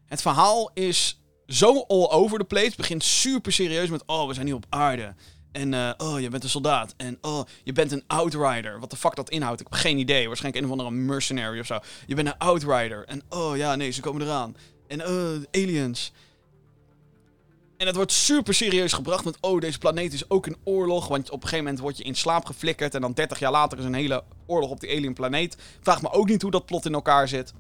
Het 0.07 0.23
verhaal 0.23 0.71
is 0.75 1.21
zo 1.47 1.85
all 1.89 2.09
over 2.09 2.39
the 2.39 2.45
place. 2.45 2.67
Het 2.67 2.77
begint 2.77 3.05
super 3.05 3.53
serieus 3.53 3.89
met: 3.89 4.07
oh, 4.07 4.27
we 4.27 4.35
zijn 4.35 4.47
hier 4.47 4.55
op 4.55 4.67
aarde. 4.69 5.15
En 5.53 5.73
uh, 5.73 5.91
oh, 5.97 6.21
je 6.21 6.29
bent 6.29 6.43
een 6.43 6.51
soldaat. 6.51 6.95
En 6.97 7.19
oh, 7.21 7.45
je 7.65 7.73
bent 7.73 7.93
een 7.93 8.05
outrider. 8.07 8.81
Wat 8.81 8.91
de 8.91 8.97
fuck 8.97 9.15
dat 9.15 9.31
inhoudt, 9.31 9.61
ik 9.61 9.67
heb 9.71 9.79
geen 9.79 9.99
idee. 9.99 10.27
Waarschijnlijk 10.27 10.65
een 10.65 10.71
of 10.71 10.79
andere 10.79 10.97
mercenary 10.97 11.61
of 11.61 11.67
zo. 11.67 11.79
Je 12.07 12.15
bent 12.15 12.29
een 12.29 12.39
outrider. 12.39 13.05
En 13.07 13.23
oh 13.29 13.57
ja, 13.57 13.77
nee, 13.77 13.91
ze 13.91 14.01
komen 14.01 14.23
eraan. 14.23 14.57
En 14.89 14.99
uh, 15.01 15.63
aliens. 15.63 16.13
En 17.77 17.87
het 17.87 17.97
wordt 17.97 18.13
super 18.13 18.55
serieus 18.55 18.93
gebracht 18.93 19.25
met, 19.25 19.37
oh, 19.41 19.61
deze 19.61 19.79
planeet 19.79 20.13
is 20.13 20.31
ook 20.31 20.47
in 20.47 20.57
oorlog. 20.65 21.09
Want 21.09 21.31
op 21.31 21.35
een 21.35 21.43
gegeven 21.43 21.65
moment 21.65 21.83
word 21.83 21.97
je 21.97 22.05
in 22.05 22.15
slaap 22.15 22.45
geflikkerd. 22.45 22.95
En 22.95 23.01
dan 23.01 23.13
30 23.13 23.39
jaar 23.39 23.51
later 23.51 23.79
is 23.79 23.85
een 23.85 23.95
hele 23.95 24.25
oorlog 24.47 24.71
op 24.71 24.81
die 24.81 24.91
alien 24.91 25.15
planeet. 25.15 25.57
Vraag 25.81 26.03
me 26.03 26.11
ook 26.11 26.29
niet 26.29 26.43
hoe 26.43 26.51
dat 26.51 26.67
plot 26.67 26.87
in 26.87 26.95
elkaar 26.95 27.29
zit. 27.29 27.53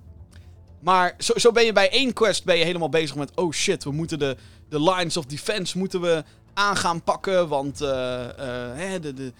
Maar 0.81 1.15
zo, 1.19 1.33
zo 1.37 1.53
ben 1.53 1.65
je 1.65 1.73
bij 1.73 1.91
één 1.91 2.13
quest 2.13 2.45
ben 2.45 2.59
je 2.59 2.65
helemaal 2.65 2.89
bezig 2.89 3.17
met, 3.17 3.37
oh 3.37 3.53
shit, 3.53 3.85
we 3.85 3.93
moeten 3.93 4.19
de, 4.19 4.37
de 4.69 4.83
lines 4.83 5.17
of 5.17 5.25
defense 5.25 5.79
moeten 5.79 6.01
we 6.01 6.25
aan 6.55 6.77
gaan 6.77 7.03
pakken. 7.03 7.49
Want 7.49 7.83
uh, 7.83 7.89
hè, 8.73 9.01
de, 9.01 9.15
de, 9.15 9.33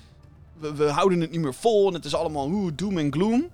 we, 0.75 0.85
houden 0.85 1.21
het 1.21 1.31
niet 1.31 1.41
meer 1.41 1.55
vol. 1.55 1.89
En 1.89 1.95
het 1.95 2.05
is 2.05 2.15
allemaal 2.15 2.47
oeh, 2.47 2.73
doom 2.75 2.99
en 2.99 3.13
gloom. 3.13 3.49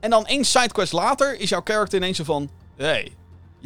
En 0.00 0.10
dan 0.10 0.26
één 0.26 0.44
sidequest 0.44 0.92
later 0.92 1.40
is 1.40 1.48
jouw 1.48 1.60
character 1.64 1.98
ineens 1.98 2.20
van, 2.20 2.50
hey, 2.76 3.12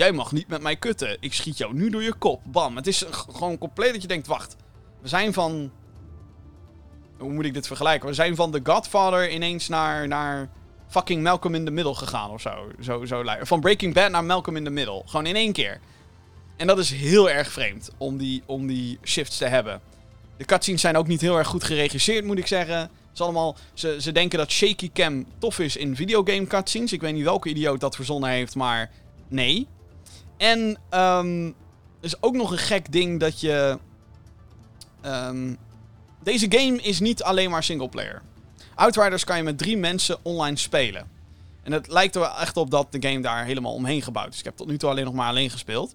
Jij 0.01 0.13
mag 0.13 0.33
niet 0.33 0.49
met 0.49 0.63
mij 0.63 0.77
kutten. 0.77 1.17
Ik 1.21 1.35
schiet 1.35 1.59
jou 1.59 1.75
nu 1.75 1.91
door 1.91 2.03
je 2.03 2.13
kop. 2.13 2.41
Bam. 2.45 2.77
Het 2.77 2.87
is 2.87 3.05
gewoon 3.09 3.59
compleet 3.59 3.93
dat 3.93 4.03
je 4.03 4.09
denkt: 4.09 4.27
wacht. 4.27 4.57
We 5.01 5.09
zijn 5.09 5.33
van. 5.33 5.71
Hoe 7.19 7.33
moet 7.33 7.45
ik 7.45 7.55
dit 7.55 7.67
vergelijken? 7.67 8.09
We 8.09 8.15
zijn 8.15 8.37
van 8.37 8.51
The 8.51 8.61
Godfather 8.63 9.31
ineens 9.31 9.69
naar, 9.69 10.09
naar 10.09 10.49
fucking 10.89 11.23
Malcolm 11.23 11.55
in 11.55 11.65
the 11.65 11.71
Middle 11.71 11.95
gegaan 11.95 12.31
of 12.31 12.41
zo. 12.41 12.69
zo, 12.81 13.05
zo 13.05 13.25
van 13.41 13.61
Breaking 13.61 13.95
Bad 13.95 14.11
naar 14.11 14.25
Malcolm 14.25 14.57
in 14.57 14.65
the 14.65 14.71
Middle. 14.71 15.03
Gewoon 15.07 15.27
in 15.27 15.37
één 15.37 15.53
keer. 15.53 15.81
En 16.61 16.67
dat 16.67 16.79
is 16.79 16.91
heel 16.91 17.31
erg 17.31 17.53
vreemd 17.53 17.91
om 17.97 18.17
die, 18.17 18.43
om 18.47 18.67
die 18.67 18.99
shifts 19.05 19.37
te 19.37 19.45
hebben. 19.45 19.81
De 20.37 20.45
cutscenes 20.45 20.81
zijn 20.81 20.97
ook 20.97 21.07
niet 21.07 21.21
heel 21.21 21.39
erg 21.39 21.49
goed 21.49 21.65
geregisseerd, 21.65 22.25
moet 22.25 22.39
ik 22.39 22.47
zeggen. 22.47 22.91
Ze, 23.13 23.23
allemaal, 23.23 23.57
ze, 23.75 23.97
ze 24.01 24.13
denken 24.13 24.39
dat 24.39 24.51
shaky 24.51 24.91
cam 24.93 25.27
tof 25.39 25.59
is 25.59 25.77
in 25.77 25.97
videogame 25.97 26.47
cutscenes. 26.47 26.93
Ik 26.93 27.01
weet 27.01 27.15
niet 27.15 27.25
welke 27.25 27.49
idioot 27.49 27.81
dat 27.81 27.95
verzonnen 27.95 28.31
heeft, 28.31 28.55
maar 28.55 28.91
nee. 29.29 29.67
En 30.37 30.79
um, 30.91 31.47
er 31.47 31.55
is 32.01 32.23
ook 32.23 32.35
nog 32.35 32.51
een 32.51 32.59
gek 32.59 32.93
ding 32.93 33.21
dat 33.21 33.41
je. 33.41 33.79
Um, 35.07 35.57
deze 36.23 36.47
game 36.49 36.83
is 36.83 37.01
niet 37.01 37.23
alleen 37.23 37.51
maar 37.51 37.65
singleplayer. 37.65 38.23
Outriders 38.75 39.25
kan 39.25 39.37
je 39.37 39.43
met 39.43 39.59
drie 39.59 39.77
mensen 39.77 40.19
online 40.23 40.57
spelen. 40.57 41.09
En 41.63 41.73
het 41.73 41.89
lijkt 41.89 42.17
er 42.17 42.23
echt 42.23 42.57
op 42.57 42.71
dat 42.71 42.93
de 42.93 43.09
game 43.09 43.21
daar 43.21 43.45
helemaal 43.45 43.75
omheen 43.75 44.03
gebouwd 44.03 44.33
is. 44.33 44.39
Ik 44.39 44.45
heb 44.45 44.57
tot 44.57 44.67
nu 44.67 44.79
toe 44.79 44.91
alleen 44.91 45.05
nog 45.05 45.15
maar 45.15 45.29
alleen 45.29 45.51
gespeeld. 45.51 45.95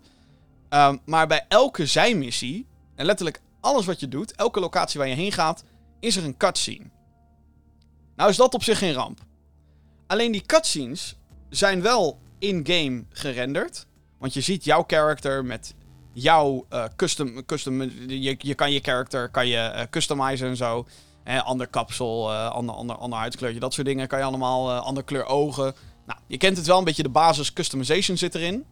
Um, 0.75 0.99
maar 1.05 1.27
bij 1.27 1.45
elke 1.47 1.85
zijmissie, 1.85 2.67
en 2.95 3.05
letterlijk 3.05 3.41
alles 3.59 3.85
wat 3.85 3.99
je 3.99 4.07
doet, 4.07 4.31
elke 4.31 4.59
locatie 4.59 4.99
waar 4.99 5.09
je 5.09 5.15
heen 5.15 5.31
gaat, 5.31 5.63
is 5.99 6.15
er 6.15 6.23
een 6.23 6.37
cutscene. 6.37 6.89
Nou 8.15 8.29
is 8.29 8.35
dat 8.35 8.53
op 8.53 8.63
zich 8.63 8.77
geen 8.77 8.93
ramp. 8.93 9.19
Alleen 10.07 10.31
die 10.31 10.45
cutscenes 10.45 11.15
zijn 11.49 11.81
wel 11.81 12.19
in-game 12.39 13.03
gerenderd. 13.09 13.85
Want 14.17 14.33
je 14.33 14.41
ziet 14.41 14.63
jouw 14.63 14.83
character 14.87 15.45
met 15.45 15.75
jouw 16.13 16.65
uh, 16.69 16.85
custom... 16.95 17.45
custom 17.45 17.81
je, 18.07 18.55
kan 18.55 18.71
je 18.71 18.79
character 18.79 19.29
kan 19.29 19.47
je, 19.47 19.71
uh, 19.75 19.81
customizen 19.89 20.47
en 20.47 20.57
zo. 20.57 20.85
Hè, 21.23 21.41
ander 21.41 21.67
kapsel, 21.67 22.31
uh, 22.31 22.49
ander, 22.49 22.75
ander, 22.75 22.95
ander. 22.95 23.59
Dat 23.59 23.73
soort 23.73 23.87
dingen 23.87 24.07
kan 24.07 24.19
je 24.19 24.25
allemaal. 24.25 24.73
ander 24.73 25.03
kleur 25.03 25.25
ogen. 25.25 25.75
Nou, 26.05 26.19
je 26.27 26.37
kent 26.37 26.57
het 26.57 26.65
wel 26.65 26.77
een 26.77 26.83
beetje. 26.83 27.03
De 27.03 27.09
basis 27.09 27.53
customization 27.53 28.17
zit 28.17 28.35
erin. 28.35 28.65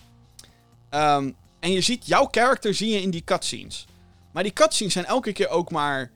Um, 0.91 1.35
en 1.63 1.71
je 1.71 1.81
ziet 1.81 2.07
jouw 2.07 2.27
character 2.31 2.73
zie 2.73 2.89
je 2.89 3.01
in 3.01 3.09
die 3.09 3.23
cutscenes. 3.23 3.85
Maar 4.31 4.43
die 4.43 4.53
cutscenes 4.53 4.93
zijn 4.93 5.05
elke 5.05 5.31
keer 5.31 5.49
ook 5.49 5.71
maar 5.71 6.11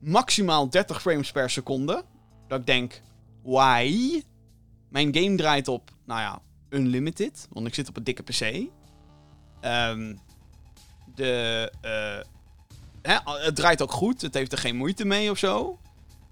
maximaal 0.00 0.70
30 0.70 1.00
frames 1.00 1.32
per 1.32 1.50
seconde. 1.50 2.04
Dat 2.48 2.60
ik 2.60 2.66
denk, 2.66 3.02
why? 3.42 4.22
Mijn 4.88 5.14
game 5.14 5.36
draait 5.36 5.68
op, 5.68 5.90
nou 6.06 6.20
ja, 6.20 6.40
unlimited. 6.70 7.46
Want 7.50 7.66
ik 7.66 7.74
zit 7.74 7.88
op 7.88 7.96
een 7.96 8.04
dikke 8.04 8.22
PC. 8.22 8.40
Um, 9.64 10.20
de, 11.14 11.72
uh, 11.84 12.24
hè, 13.02 13.32
het 13.44 13.56
draait 13.56 13.82
ook 13.82 13.92
goed. 13.92 14.22
Het 14.22 14.34
heeft 14.34 14.52
er 14.52 14.58
geen 14.58 14.76
moeite 14.76 15.04
mee 15.04 15.30
of 15.30 15.38
zo. 15.38 15.78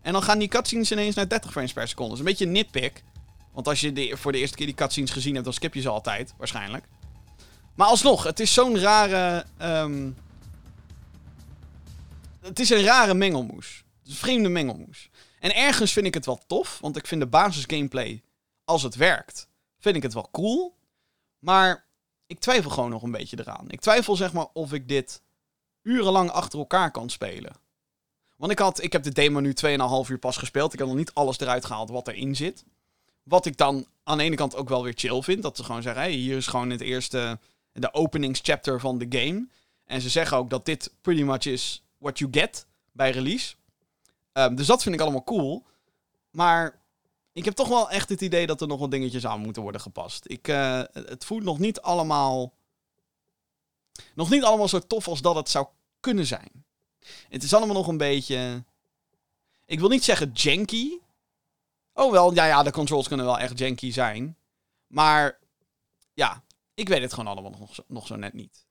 En 0.03 0.13
dan 0.13 0.23
gaan 0.23 0.39
die 0.39 0.49
cutscenes 0.49 0.93
ineens 0.93 1.15
naar 1.15 1.29
30 1.29 1.51
frames 1.51 1.73
per 1.73 1.89
seconde. 1.89 2.11
Dat 2.11 2.21
is 2.21 2.25
een 2.25 2.31
beetje 2.31 2.47
een 2.47 2.53
nitpick. 2.53 3.05
Want 3.53 3.69
als 3.69 3.81
je 3.81 4.17
voor 4.17 4.33
de 4.33 4.39
eerste 4.39 4.57
keer 4.57 4.67
die 4.67 4.75
cutscenes 4.75 5.11
gezien 5.11 5.33
hebt, 5.33 5.45
dan 5.45 5.55
skip 5.55 5.75
je 5.75 5.81
ze 5.81 5.89
altijd. 5.89 6.35
Waarschijnlijk. 6.39 6.85
Maar 7.77 7.87
alsnog, 7.87 8.23
het 8.23 8.41
is 8.41 8.55
zo'n 8.55 8.79
rare... 8.79 9.45
Um, 9.63 10.17
het 12.41 12.61
is 12.61 12.71
een 12.71 12.83
rare 12.83 13.15
mengelmoes. 13.15 13.85
Een 14.07 14.13
vreemde 14.13 14.49
mengelmoes. 14.49 15.11
En 15.41 15.55
ergens 15.55 15.93
vind 15.93 16.07
ik 16.07 16.15
het 16.15 16.27
wel 16.27 16.41
tof. 16.47 16.79
Want 16.81 16.97
ik 16.97 17.07
vind 17.07 17.21
de 17.21 17.27
basis 17.27 17.65
gameplay, 17.67 18.23
als 18.65 18.83
het 18.83 18.95
werkt, 18.95 19.49
vind 19.79 19.97
ik 19.97 20.03
het 20.03 20.15
wel 20.15 20.29
cool. 20.31 20.77
Maar 21.39 21.87
ik 22.27 22.39
twijfel 22.39 22.71
gewoon 22.71 22.91
nog 22.91 23.03
een 23.03 23.11
beetje 23.11 23.39
eraan. 23.41 23.71
Ik 23.71 23.81
twijfel 23.81 24.17
zeg 24.17 24.33
maar 24.33 24.47
of 24.53 24.73
ik 24.73 24.89
dit 24.89 25.23
urenlang 25.83 26.31
achter 26.31 26.59
elkaar 26.59 26.91
kan 26.91 27.11
spelen. 27.11 27.53
Want 28.37 28.53
ik, 28.53 28.59
had, 28.59 28.83
ik 28.83 28.93
heb 28.93 29.03
de 29.03 29.13
demo 29.13 29.41
nu 29.41 29.55
2,5 29.67 30.11
uur 30.11 30.19
pas 30.19 30.37
gespeeld. 30.37 30.73
Ik 30.73 30.79
heb 30.79 30.89
nog 30.89 30.97
niet 30.97 31.15
alles 31.15 31.39
eruit 31.39 31.65
gehaald 31.65 31.91
wat 31.91 32.09
erin 32.09 32.37
zit. 32.37 32.65
Wat 33.23 33.47
ik 33.47 33.57
dan 33.57 33.87
aan 34.03 34.19
de 34.19 34.25
ene 34.25 34.37
kant 34.37 34.57
ook 34.57 34.69
wel 34.69 34.83
weer 34.83 34.93
chill 34.97 35.23
vind. 35.23 35.43
Dat 35.43 35.57
ze 35.57 35.65
gewoon 35.65 35.83
zeggen, 35.83 36.03
hey, 36.03 36.11
hier 36.13 36.37
is 36.37 36.47
gewoon 36.47 36.71
het 36.71 36.81
eerste, 36.81 37.39
de 37.81 37.95
openingschapter 37.95 38.81
van 38.81 38.99
de 38.99 39.07
game. 39.09 39.49
En 39.85 40.01
ze 40.01 40.09
zeggen 40.09 40.37
ook 40.37 40.51
dat 40.51 40.65
dit 40.65 40.93
pretty 41.01 41.23
much 41.23 41.45
is 41.45 41.85
what 41.99 42.19
you 42.19 42.33
get 42.33 42.67
bij 42.93 43.11
release. 43.11 43.55
Um, 44.33 44.55
dus 44.55 44.67
dat 44.67 44.83
vind 44.83 44.95
ik 44.95 45.01
allemaal 45.01 45.25
cool. 45.25 45.65
Maar 46.31 46.81
ik 47.33 47.45
heb 47.45 47.55
toch 47.55 47.69
wel 47.69 47.91
echt 47.91 48.09
het 48.09 48.21
idee 48.21 48.47
dat 48.47 48.61
er 48.61 48.67
nog 48.67 48.79
wat 48.79 48.91
dingetjes 48.91 49.27
aan 49.27 49.41
moeten 49.41 49.63
worden 49.63 49.81
gepast. 49.81 50.25
Ik, 50.29 50.49
uh, 50.49 50.83
het 50.93 51.25
voelt 51.25 51.43
nog 51.43 51.59
niet 51.59 51.81
allemaal. 51.81 52.53
Nog 54.15 54.31
niet 54.31 54.45
allemaal 54.45 54.69
zo 54.69 54.79
tof 54.79 55.09
als 55.09 55.21
dat 55.21 55.35
het 55.35 55.49
zou 55.49 55.67
kunnen 56.01 56.27
zijn. 56.27 56.65
Het 57.29 57.43
is 57.43 57.55
allemaal 57.55 57.75
nog 57.75 57.89
een 57.89 57.97
beetje. 57.97 58.65
Ik 59.65 59.81
wil 59.81 59.89
niet 59.89 60.05
zeggen 60.05 60.31
janky. 60.33 60.99
Oh 61.93 62.13
wel, 62.13 62.35
ja, 62.35 62.47
ja, 62.47 62.63
de 62.63 62.73
controls 62.73 63.09
kunnen 63.09 63.27
wel 63.27 63.39
echt 63.39 63.59
janky 63.59 63.93
zijn. 63.93 64.37
Maar 64.87 65.39
ja, 66.15 66.43
ik 66.77 66.89
weet 66.89 67.03
het 67.03 67.13
gewoon 67.13 67.33
allemaal 67.33 67.55
nog, 67.59 67.71
nog 67.87 68.07
zo 68.07 68.17
net 68.17 68.33
niet. 68.33 68.67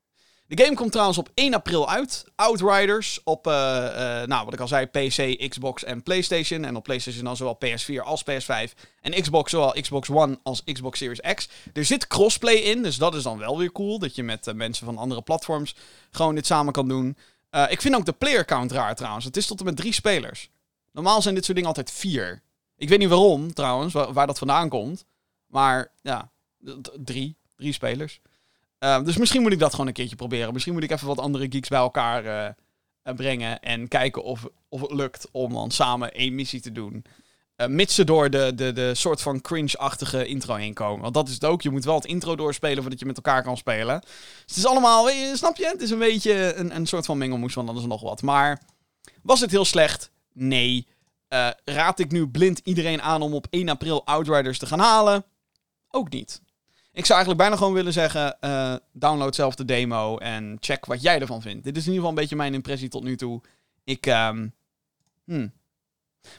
De 0.47 0.63
game 0.63 0.75
komt 0.75 0.91
trouwens 0.91 1.17
op 1.17 1.29
1 1.33 1.53
april 1.53 1.89
uit. 1.89 2.25
Outriders 2.35 3.19
op, 3.23 3.47
uh, 3.47 3.53
uh, 3.53 4.23
nou, 4.23 4.45
wat 4.45 4.53
ik 4.53 4.59
al 4.59 4.67
zei, 4.67 4.85
PC, 4.85 5.49
Xbox 5.49 5.83
en 5.83 6.03
PlayStation. 6.03 6.63
En 6.63 6.75
op 6.75 6.83
PlayStation 6.83 7.23
dan 7.23 7.35
zowel 7.35 7.57
PS4 7.65 8.03
als 8.03 8.23
PS5. 8.23 8.73
En 9.01 9.21
Xbox 9.21 9.51
zowel 9.51 9.75
Xbox 9.81 10.09
One 10.09 10.39
als 10.43 10.63
Xbox 10.63 10.97
Series 10.97 11.33
X. 11.33 11.49
Er 11.73 11.85
zit 11.85 12.07
crossplay 12.07 12.55
in, 12.55 12.83
dus 12.83 12.97
dat 12.97 13.15
is 13.15 13.23
dan 13.23 13.37
wel 13.37 13.57
weer 13.57 13.71
cool. 13.71 13.99
Dat 13.99 14.15
je 14.15 14.23
met 14.23 14.47
uh, 14.47 14.53
mensen 14.53 14.85
van 14.85 14.97
andere 14.97 15.21
platforms 15.21 15.75
gewoon 16.11 16.35
dit 16.35 16.45
samen 16.45 16.73
kan 16.73 16.87
doen. 16.87 17.17
ik 17.69 17.81
vind 17.81 17.95
ook 17.95 18.05
de 18.05 18.13
player 18.13 18.45
count 18.45 18.71
raar 18.71 18.95
trouwens. 18.95 19.25
Het 19.25 19.37
is 19.37 19.47
tot 19.47 19.59
en 19.59 19.65
met 19.65 19.75
drie 19.75 19.93
spelers. 19.93 20.49
Normaal 20.91 21.21
zijn 21.21 21.35
dit 21.35 21.43
soort 21.43 21.57
dingen 21.57 21.71
altijd 21.75 21.91
vier. 21.91 22.41
Ik 22.77 22.89
weet 22.89 22.99
niet 22.99 23.09
waarom 23.09 23.53
trouwens, 23.53 23.93
waar, 23.93 24.13
waar 24.13 24.27
dat 24.27 24.37
vandaan 24.37 24.69
komt. 24.69 25.05
Maar 25.47 25.91
ja, 26.01 26.31
drie. 26.95 27.37
Drie 27.55 27.73
spelers. 27.73 28.21
Ehm, 28.79 29.03
dus 29.03 29.17
misschien 29.17 29.41
moet 29.41 29.51
ik 29.51 29.59
dat 29.59 29.71
gewoon 29.71 29.87
een 29.87 29.93
keertje 29.93 30.15
proberen. 30.15 30.53
Misschien 30.53 30.73
moet 30.73 30.83
ik 30.83 30.91
even 30.91 31.07
wat 31.07 31.19
andere 31.19 31.47
geeks 31.49 31.69
bij 31.69 31.79
elkaar 31.79 32.25
uh, 32.25 33.13
brengen. 33.15 33.59
En 33.59 33.87
kijken 33.87 34.23
of, 34.23 34.47
of 34.69 34.81
het 34.81 34.91
lukt 34.91 35.27
om 35.31 35.53
dan 35.53 35.71
samen 35.71 36.11
één 36.11 36.35
missie 36.35 36.61
te 36.61 36.71
doen. 36.71 37.05
Uh, 37.57 37.67
mits 37.67 37.95
ze 37.95 38.03
door 38.03 38.29
de, 38.29 38.51
de, 38.55 38.71
de 38.71 38.95
soort 38.95 39.21
van 39.21 39.41
cringe-achtige 39.41 40.25
intro 40.25 40.55
heen 40.55 40.73
komen. 40.73 41.01
Want 41.01 41.13
dat 41.13 41.27
is 41.27 41.33
het 41.33 41.45
ook. 41.45 41.61
Je 41.61 41.69
moet 41.69 41.85
wel 41.85 41.95
het 41.95 42.05
intro 42.05 42.35
doorspelen 42.35 42.81
voordat 42.81 42.99
je 42.99 43.05
met 43.05 43.15
elkaar 43.15 43.43
kan 43.43 43.57
spelen. 43.57 43.99
Dus 44.01 44.09
het 44.45 44.57
is 44.57 44.65
allemaal, 44.65 45.09
snap 45.33 45.57
je? 45.57 45.67
Het 45.67 45.81
is 45.81 45.89
een 45.89 45.99
beetje 45.99 46.53
een, 46.53 46.75
een 46.75 46.85
soort 46.85 47.05
van 47.05 47.17
mengelmoes 47.17 47.53
van 47.53 47.69
alles 47.69 47.85
nog 47.85 48.01
wat. 48.01 48.21
Maar 48.21 48.61
was 49.21 49.39
het 49.39 49.51
heel 49.51 49.65
slecht? 49.65 50.11
Nee. 50.33 50.87
Raad 51.65 51.99
ik 51.99 52.11
nu 52.11 52.27
blind 52.27 52.59
iedereen 52.63 53.01
aan 53.01 53.21
om 53.21 53.33
op 53.33 53.47
1 53.49 53.69
april 53.69 54.05
Outriders 54.05 54.59
te 54.59 54.65
gaan 54.65 54.79
halen? 54.79 55.25
Ook 55.89 56.09
niet. 56.09 56.41
Ik 56.95 57.05
zou 57.05 57.19
eigenlijk 57.19 57.37
bijna 57.37 57.55
gewoon 57.55 57.73
willen 57.73 57.93
zeggen: 57.93 58.37
uh, 58.41 58.75
download 58.93 59.35
zelf 59.35 59.55
de 59.55 59.65
demo 59.65 60.17
en 60.17 60.57
check 60.59 60.85
wat 60.85 61.01
jij 61.01 61.19
ervan 61.19 61.41
vindt. 61.41 61.63
Dit 61.63 61.77
is 61.77 61.85
in 61.85 61.91
ieder 61.91 61.95
geval 61.95 62.09
een 62.09 62.21
beetje 62.21 62.35
mijn 62.35 62.53
impressie 62.53 62.89
tot 62.89 63.03
nu 63.03 63.15
toe. 63.15 63.41
Ik, 63.83 64.05
um, 64.05 64.53
hmm. 65.25 65.51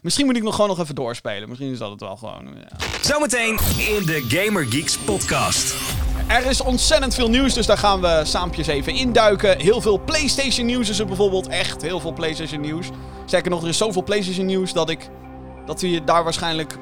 Misschien 0.02 0.26
moet 0.26 0.36
ik 0.36 0.42
nog 0.42 0.54
gewoon 0.54 0.70
nog 0.70 0.80
even 0.80 0.94
doorspelen. 0.94 1.48
Misschien 1.48 1.72
is 1.72 1.78
dat 1.78 1.90
het 1.90 2.00
wel 2.00 2.16
gewoon. 2.16 2.48
Ja. 2.54 3.00
Zometeen 3.02 3.58
in 3.78 4.06
de 4.06 4.24
Gamer 4.28 4.64
Geeks 4.64 4.98
podcast. 4.98 5.74
Er 6.28 6.46
is 6.46 6.60
ontzettend 6.60 7.14
veel 7.14 7.28
nieuws, 7.28 7.54
dus 7.54 7.66
daar 7.66 7.78
gaan 7.78 8.00
we 8.00 8.22
saampjes 8.24 8.66
even 8.66 8.92
induiken. 8.92 9.60
Heel 9.60 9.80
veel 9.80 9.98
PlayStation 10.04 10.66
nieuws 10.66 10.88
is 10.88 10.98
er 10.98 11.06
bijvoorbeeld. 11.06 11.48
Echt 11.48 11.82
heel 11.82 12.00
veel 12.00 12.12
PlayStation 12.12 12.60
nieuws. 12.60 12.88
Sterker 13.26 13.50
nog, 13.50 13.62
er 13.62 13.68
is 13.68 13.76
zoveel 13.76 14.02
PlayStation 14.02 14.46
nieuws 14.46 14.72
dat 14.72 14.90
ik. 14.90 15.08
Dat 15.66 15.80
we 15.80 16.04
daar 16.04 16.24
waarschijnlijk. 16.24 16.76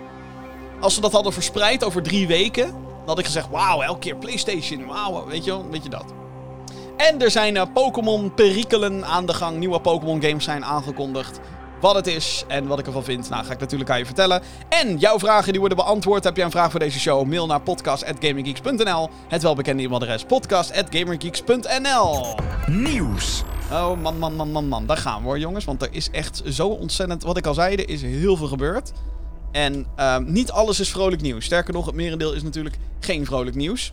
Als 0.80 0.94
we 0.94 1.00
dat 1.00 1.12
hadden 1.12 1.32
verspreid 1.32 1.84
over 1.84 2.02
drie 2.02 2.26
weken. 2.26 2.84
Dan 3.04 3.14
had 3.14 3.18
ik 3.18 3.24
gezegd: 3.24 3.48
Wauw, 3.50 3.82
elke 3.82 3.98
keer 3.98 4.16
PlayStation. 4.16 4.86
Wauw, 4.86 5.26
weet 5.26 5.44
je 5.44 5.50
wel, 5.50 5.66
weet 5.70 5.82
je 5.82 5.88
dat. 5.88 6.04
En 6.96 7.22
er 7.22 7.30
zijn 7.30 7.56
uh, 7.56 7.62
Pokémon-perikelen 7.74 9.04
aan 9.04 9.26
de 9.26 9.34
gang. 9.34 9.58
Nieuwe 9.58 9.80
Pokémon-games 9.80 10.44
zijn 10.44 10.64
aangekondigd 10.64 11.40
wat 11.80 11.94
het 11.94 12.06
is 12.06 12.44
en 12.48 12.66
wat 12.66 12.78
ik 12.78 12.86
ervan 12.86 13.04
vind. 13.04 13.28
Nou, 13.28 13.44
ga 13.44 13.52
ik 13.52 13.60
natuurlijk 13.60 13.90
aan 13.90 13.98
je 13.98 14.06
vertellen. 14.06 14.42
En 14.68 14.98
jouw 14.98 15.18
vragen 15.18 15.50
die 15.50 15.60
worden 15.60 15.78
beantwoord. 15.78 16.24
Heb 16.24 16.36
jij 16.36 16.44
een 16.44 16.50
vraag 16.50 16.70
voor 16.70 16.80
deze 16.80 17.00
show? 17.00 17.26
Mail 17.26 17.46
naar 17.46 17.60
podcast.gaminggeeks.nl. 17.60 19.10
Het 19.28 19.42
welbekende 19.42 19.82
e-mailadres 19.82 20.24
podcast.gamergeeks.nl. 20.24 22.36
Nieuws. 22.66 23.42
Oh 23.72 24.00
man, 24.00 24.18
man, 24.18 24.34
man, 24.34 24.50
man, 24.50 24.68
man. 24.68 24.86
Daar 24.86 24.96
gaan 24.96 25.20
we 25.20 25.26
hoor, 25.26 25.38
jongens. 25.38 25.64
Want 25.64 25.82
er 25.82 25.88
is 25.90 26.10
echt 26.10 26.42
zo 26.48 26.68
ontzettend... 26.68 27.22
Wat 27.22 27.36
ik 27.36 27.46
al 27.46 27.54
zei, 27.54 27.76
er 27.76 27.88
is 27.88 28.02
heel 28.02 28.36
veel 28.36 28.48
gebeurd. 28.48 28.92
En 29.54 29.86
um, 30.00 30.32
niet 30.32 30.50
alles 30.50 30.80
is 30.80 30.90
vrolijk 30.90 31.22
nieuws. 31.22 31.44
Sterker 31.44 31.72
nog, 31.72 31.86
het 31.86 31.94
merendeel 31.94 32.32
is 32.32 32.42
natuurlijk 32.42 32.76
geen 33.00 33.26
vrolijk 33.26 33.56
nieuws. 33.56 33.92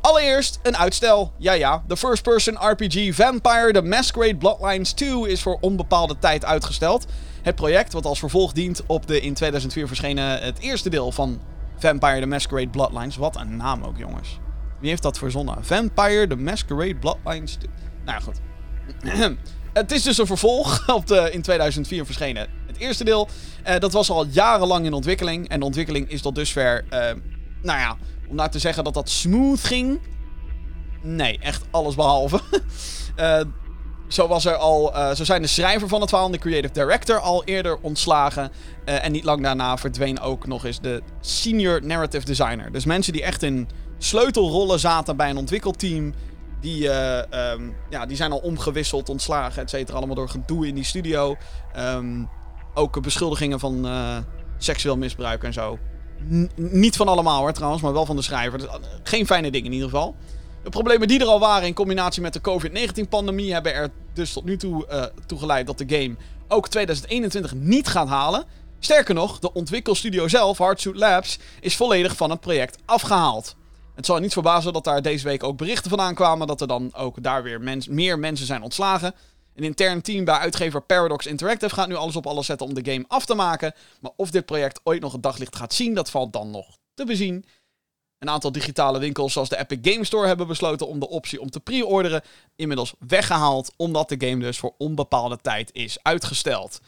Allereerst 0.00 0.58
een 0.62 0.76
uitstel. 0.76 1.32
Ja, 1.38 1.52
ja. 1.52 1.84
De 1.86 1.96
first-person 1.96 2.70
RPG 2.70 3.14
Vampire 3.14 3.72
The 3.72 3.82
Masquerade 3.82 4.36
Bloodlines 4.36 4.92
2 4.92 5.28
is 5.28 5.42
voor 5.42 5.58
onbepaalde 5.60 6.18
tijd 6.18 6.44
uitgesteld. 6.44 7.06
Het 7.42 7.54
project, 7.54 7.92
wat 7.92 8.04
als 8.04 8.18
vervolg 8.18 8.52
dient 8.52 8.82
op 8.86 9.06
de 9.06 9.20
in 9.20 9.34
2004 9.34 9.86
verschenen 9.86 10.40
het 10.40 10.58
eerste 10.58 10.90
deel 10.90 11.12
van 11.12 11.40
Vampire 11.76 12.20
The 12.20 12.26
Masquerade 12.26 12.68
Bloodlines. 12.68 13.16
Wat 13.16 13.36
een 13.36 13.56
naam 13.56 13.82
ook, 13.82 13.98
jongens. 13.98 14.38
Wie 14.80 14.88
heeft 14.88 15.02
dat 15.02 15.18
verzonnen? 15.18 15.64
Vampire 15.64 16.26
The 16.26 16.36
Masquerade 16.36 16.96
Bloodlines 16.96 17.54
2. 17.54 17.70
Nou 18.04 18.18
ja, 18.18 18.24
goed. 18.24 18.40
het 19.74 19.92
is 19.92 20.02
dus 20.02 20.18
een 20.18 20.26
vervolg 20.26 20.84
op 20.94 21.06
de 21.06 21.30
in 21.32 21.42
2004 21.42 22.04
verschenen 22.04 22.48
het 22.74 22.82
eerste 22.82 23.04
deel. 23.04 23.28
Uh, 23.66 23.78
dat 23.78 23.92
was 23.92 24.10
al 24.10 24.26
jarenlang 24.26 24.86
in 24.86 24.92
ontwikkeling. 24.92 25.48
En 25.48 25.60
de 25.60 25.66
ontwikkeling 25.66 26.10
is 26.10 26.22
tot 26.22 26.34
dusver, 26.34 26.84
uh, 26.84 26.98
nou 27.62 27.78
ja, 27.78 27.96
om 28.28 28.36
nou 28.36 28.50
te 28.50 28.58
zeggen 28.58 28.84
dat 28.84 28.94
dat 28.94 29.10
smooth 29.10 29.64
ging. 29.64 30.00
Nee, 31.02 31.38
echt 31.38 31.64
alles 31.70 31.94
behalve. 31.94 32.40
uh, 33.16 33.40
zo, 34.08 34.28
was 34.28 34.44
er 34.44 34.56
al, 34.56 34.92
zo 35.14 35.24
zijn 35.24 35.42
de 35.42 35.48
schrijver 35.48 35.88
van 35.88 36.00
het 36.00 36.08
verhaal 36.08 36.26
en 36.26 36.32
de 36.32 36.38
creative 36.38 36.72
director 36.72 37.20
al 37.20 37.44
eerder 37.44 37.78
ontslagen. 37.80 38.52
En 38.84 39.12
niet 39.12 39.24
lang 39.24 39.42
daarna 39.42 39.76
verdween 39.76 40.20
ook 40.20 40.46
nog 40.46 40.64
eens 40.64 40.80
de 40.80 41.02
senior 41.20 41.84
narrative 41.84 42.24
designer. 42.24 42.72
Dus 42.72 42.84
mensen 42.84 43.12
die 43.12 43.22
echt 43.22 43.42
in 43.42 43.68
sleutelrollen 43.98 44.80
zaten 44.80 45.16
bij 45.16 45.30
een 45.30 45.36
ontwikkelteam. 45.36 46.14
Die, 46.64 46.82
uh, 46.82 47.18
um, 47.52 47.76
ja, 47.90 48.06
die 48.06 48.16
zijn 48.16 48.32
al 48.32 48.38
omgewisseld, 48.38 49.08
ontslagen, 49.08 49.62
et 49.62 49.70
cetera. 49.70 49.96
Allemaal 49.96 50.16
door 50.16 50.28
gedoe 50.28 50.66
in 50.66 50.74
die 50.74 50.84
studio. 50.84 51.36
Um, 51.78 52.28
ook 52.74 53.02
beschuldigingen 53.02 53.60
van 53.60 53.88
seksueel 54.58 54.96
misbruik 54.96 55.44
en 55.44 55.52
zo 55.52 55.78
niet 56.54 56.96
van 56.96 57.08
allemaal 57.08 57.40
hoor 57.40 57.52
trouwens, 57.52 57.82
maar 57.82 57.92
wel 57.92 58.06
van 58.06 58.16
de 58.16 58.22
schrijver. 58.22 58.58
Dus, 58.58 58.68
geen 59.02 59.26
fijne 59.26 59.50
dingen 59.50 59.66
in 59.66 59.72
ieder 59.72 59.88
geval. 59.88 60.14
De 60.62 60.70
problemen 60.70 61.08
die 61.08 61.20
er 61.20 61.26
al 61.26 61.40
waren 61.40 61.66
in 61.66 61.74
combinatie 61.74 62.22
met 62.22 62.32
de 62.32 62.40
COVID-19-pandemie 62.40 63.52
hebben 63.52 63.74
er 63.74 63.90
dus 64.14 64.32
tot 64.32 64.44
nu 64.44 64.56
toe 64.56 65.10
toe 65.26 65.38
geleid 65.38 65.66
dat 65.66 65.78
de 65.78 65.84
game 65.88 66.16
ook 66.48 66.68
2021 66.68 67.54
niet 67.54 67.88
gaat 67.88 68.08
halen. 68.08 68.44
Sterker 68.78 69.14
nog, 69.14 69.38
de 69.38 69.52
ontwikkelstudio 69.52 70.28
zelf, 70.28 70.58
Hardsuit 70.58 70.96
Labs, 70.96 71.38
is 71.60 71.76
volledig 71.76 72.16
van 72.16 72.30
het 72.30 72.40
project 72.40 72.78
afgehaald. 72.84 73.56
Het 73.94 74.06
zal 74.06 74.18
niet 74.18 74.32
verbazen 74.32 74.72
dat 74.72 74.84
daar 74.84 75.02
deze 75.02 75.24
week 75.24 75.42
ook 75.42 75.56
berichten 75.56 75.90
van 75.90 76.00
aankwamen 76.00 76.46
dat 76.46 76.60
er 76.60 76.66
dan 76.66 76.94
ook 76.94 77.22
daar 77.22 77.42
weer 77.42 77.60
meer 77.88 78.18
mensen 78.18 78.46
zijn 78.46 78.62
ontslagen. 78.62 79.14
Een 79.54 79.64
intern 79.64 80.02
team 80.02 80.24
bij 80.24 80.34
uitgever 80.34 80.82
Paradox 80.82 81.26
Interactive 81.26 81.74
gaat 81.74 81.88
nu 81.88 81.94
alles 81.94 82.16
op 82.16 82.26
alles 82.26 82.46
zetten 82.46 82.66
om 82.66 82.74
de 82.74 82.92
game 82.92 83.04
af 83.08 83.24
te 83.24 83.34
maken. 83.34 83.74
Maar 84.00 84.12
of 84.16 84.30
dit 84.30 84.46
project 84.46 84.80
ooit 84.82 85.00
nog 85.00 85.12
het 85.12 85.22
daglicht 85.22 85.56
gaat 85.56 85.74
zien, 85.74 85.94
dat 85.94 86.10
valt 86.10 86.32
dan 86.32 86.50
nog 86.50 86.66
te 86.94 87.04
bezien. 87.04 87.44
Een 88.18 88.30
aantal 88.30 88.52
digitale 88.52 88.98
winkels 88.98 89.32
zoals 89.32 89.48
de 89.48 89.58
Epic 89.58 89.92
Game 89.92 90.04
Store 90.04 90.26
hebben 90.26 90.46
besloten 90.46 90.86
om 90.86 91.00
de 91.00 91.08
optie 91.08 91.40
om 91.40 91.50
te 91.50 91.60
pre-orderen 91.60 92.22
inmiddels 92.56 92.94
weggehaald, 92.98 93.72
omdat 93.76 94.08
de 94.08 94.26
game 94.26 94.42
dus 94.42 94.58
voor 94.58 94.74
onbepaalde 94.78 95.38
tijd 95.42 95.70
is 95.72 95.98
uitgesteld. 96.02 96.80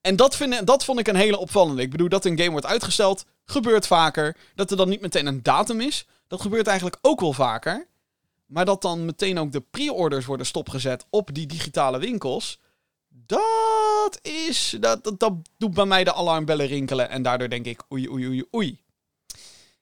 En 0.00 0.16
dat, 0.16 0.36
vind, 0.36 0.66
dat 0.66 0.84
vond 0.84 0.98
ik 0.98 1.08
een 1.08 1.16
hele 1.16 1.38
opvallende. 1.38 1.82
Ik 1.82 1.90
bedoel, 1.90 2.08
dat 2.08 2.24
een 2.24 2.38
game 2.38 2.50
wordt 2.50 2.66
uitgesteld, 2.66 3.24
gebeurt 3.44 3.86
vaker. 3.86 4.36
Dat 4.54 4.70
er 4.70 4.76
dan 4.76 4.88
niet 4.88 5.00
meteen 5.00 5.26
een 5.26 5.42
datum 5.42 5.80
is, 5.80 6.06
dat 6.32 6.40
gebeurt 6.40 6.66
eigenlijk 6.66 6.98
ook 7.00 7.20
wel 7.20 7.32
vaker. 7.32 7.86
Maar 8.46 8.64
dat 8.64 8.82
dan 8.82 9.04
meteen 9.04 9.38
ook 9.38 9.52
de 9.52 9.60
pre-orders 9.60 10.26
worden 10.26 10.46
stopgezet 10.46 11.06
op 11.10 11.34
die 11.34 11.46
digitale 11.46 11.98
winkels. 11.98 12.60
Dat 13.08 14.18
is. 14.22 14.76
Dat, 14.80 15.14
dat, 15.18 15.32
doet 15.58 15.74
bij 15.74 15.84
mij 15.84 16.04
de 16.04 16.14
alarmbellen 16.14 16.66
rinkelen. 16.66 17.08
En 17.08 17.22
daardoor 17.22 17.48
denk 17.48 17.66
ik: 17.66 17.82
oei, 17.92 18.08
oei, 18.10 18.26
oei, 18.26 18.44
oei. 18.54 18.80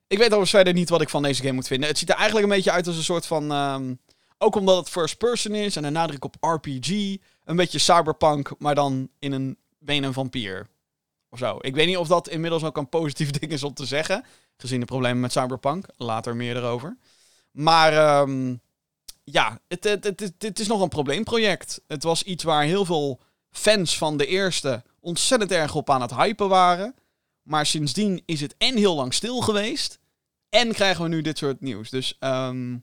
Ik 0.06 0.18
weet 0.18 0.26
overigens 0.26 0.50
verder 0.50 0.72
niet 0.72 0.88
wat 0.88 1.00
ik 1.00 1.08
van 1.08 1.22
deze 1.22 1.42
game 1.42 1.54
moet 1.54 1.66
vinden. 1.66 1.88
Het 1.88 1.98
ziet 1.98 2.08
er 2.08 2.14
eigenlijk 2.14 2.46
een 2.46 2.54
beetje 2.54 2.70
uit 2.70 2.86
als 2.86 2.96
een 2.96 3.02
soort 3.02 3.26
van. 3.26 3.52
Um, 3.52 4.00
ook 4.38 4.54
omdat 4.54 4.76
het 4.76 4.88
first 4.88 5.18
person 5.18 5.54
is 5.54 5.76
en 5.76 5.84
een 5.84 5.92
nadruk 5.92 6.24
op 6.24 6.36
RPG. 6.40 6.88
Een 7.44 7.56
beetje 7.56 7.78
cyberpunk, 7.78 8.50
maar 8.58 8.74
dan 8.74 9.08
in 9.18 9.32
een 9.32 9.56
been 9.78 10.02
een 10.02 10.12
vampier. 10.12 10.68
Of 11.30 11.38
zo. 11.38 11.56
Ik 11.60 11.74
weet 11.74 11.86
niet 11.86 11.96
of 11.96 12.08
dat 12.08 12.28
inmiddels 12.28 12.64
ook 12.64 12.76
een 12.76 12.88
positief 12.88 13.30
ding 13.38 13.52
is 13.52 13.62
om 13.62 13.74
te 13.74 13.86
zeggen. 13.86 14.24
Gezien 14.56 14.80
de 14.80 14.86
problemen 14.86 15.20
met 15.20 15.32
cyberpunk. 15.32 15.86
Later 15.96 16.36
meer 16.36 16.56
erover. 16.56 16.96
Maar 17.50 18.20
um, 18.20 18.60
ja, 19.24 19.60
het, 19.68 19.84
het, 19.84 20.04
het, 20.04 20.34
het, 20.38 20.58
is 20.58 20.66
nog 20.66 20.80
een 20.80 20.88
probleemproject. 20.88 21.80
Het 21.86 22.02
was 22.02 22.22
iets 22.22 22.44
waar 22.44 22.62
heel 22.62 22.84
veel 22.84 23.20
fans 23.50 23.98
van 23.98 24.16
de 24.16 24.26
eerste 24.26 24.82
ontzettend 25.00 25.52
erg 25.52 25.74
op 25.74 25.90
aan 25.90 26.00
het 26.00 26.14
hypen 26.14 26.48
waren. 26.48 26.94
Maar 27.42 27.66
sindsdien 27.66 28.22
is 28.26 28.40
het 28.40 28.54
en 28.58 28.76
heel 28.76 28.94
lang 28.94 29.14
stil 29.14 29.40
geweest. 29.40 29.98
En 30.48 30.72
krijgen 30.72 31.02
we 31.02 31.08
nu 31.08 31.22
dit 31.22 31.38
soort 31.38 31.60
nieuws. 31.60 31.90
Dus 31.90 32.16
um, 32.20 32.82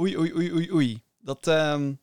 oei, 0.00 0.18
oei, 0.18 0.34
oei, 0.34 0.52
oei, 0.52 0.72
oei. 0.72 1.02
Dat 1.18 1.46
um, 1.46 2.00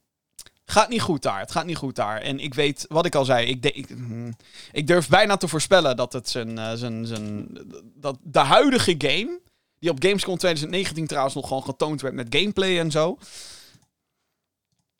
gaat 0.65 0.89
niet 0.89 1.01
goed 1.01 1.21
daar. 1.21 1.39
Het 1.39 1.51
gaat 1.51 1.65
niet 1.65 1.77
goed 1.77 1.95
daar. 1.95 2.21
En 2.21 2.39
ik 2.39 2.53
weet, 2.53 2.85
wat 2.89 3.05
ik 3.05 3.15
al 3.15 3.25
zei, 3.25 3.47
ik, 3.47 3.65
ik, 3.65 3.87
hmm, 3.87 4.35
ik 4.71 4.87
durf 4.87 5.09
bijna 5.09 5.37
te 5.37 5.47
voorspellen 5.47 5.95
dat 5.95 6.13
het 6.13 6.29
zijn, 6.29 6.49
uh, 6.49 6.71
zijn, 6.73 7.05
zijn, 7.05 7.47
dat 7.95 8.17
de 8.21 8.39
huidige 8.39 8.95
game 8.97 9.39
die 9.79 9.89
op 9.89 10.03
Gamescom 10.03 10.37
2019 10.37 11.07
trouwens 11.07 11.35
nog 11.35 11.47
gewoon 11.47 11.63
getoond 11.63 12.01
werd 12.01 12.13
met 12.13 12.35
gameplay 12.35 12.79
en 12.79 12.91
zo. 12.91 13.17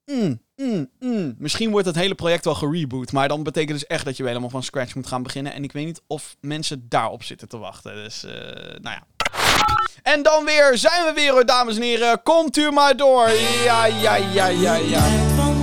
Mm, 0.05 0.41
mm, 0.55 0.89
mm. 0.99 1.35
Misschien 1.37 1.71
wordt 1.71 1.87
het 1.87 1.95
hele 1.95 2.15
project 2.15 2.45
wel 2.45 2.55
gereboot. 2.55 3.11
Maar 3.11 3.27
dan 3.27 3.43
betekent 3.43 3.79
dus 3.79 3.87
echt 3.87 4.05
dat 4.05 4.17
je 4.17 4.23
weer 4.23 4.31
helemaal 4.31 4.51
van 4.51 4.63
scratch 4.63 4.95
moet 4.95 5.07
gaan 5.07 5.23
beginnen. 5.23 5.53
En 5.53 5.63
ik 5.63 5.71
weet 5.71 5.85
niet 5.85 6.01
of 6.07 6.35
mensen 6.39 6.85
daarop 6.89 7.23
zitten 7.23 7.47
te 7.47 7.57
wachten. 7.57 7.95
Dus, 7.95 8.23
uh, 8.23 8.31
nou 8.81 8.95
ja. 8.95 9.03
En 10.03 10.23
dan 10.23 10.45
weer 10.45 10.77
zijn 10.77 11.05
we 11.05 11.11
weer 11.13 11.45
dames 11.45 11.75
en 11.75 11.81
heren. 11.81 12.23
Komt 12.23 12.57
u 12.57 12.71
maar 12.71 12.97
door. 12.97 13.29
Ja, 13.63 13.85
ja, 13.85 14.15
ja, 14.15 14.47
ja, 14.47 14.75
ja. 14.75 15.54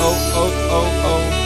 Oh, 0.00 0.36
oh, 0.36 0.72
oh, 0.72 1.04
oh. 1.04 1.38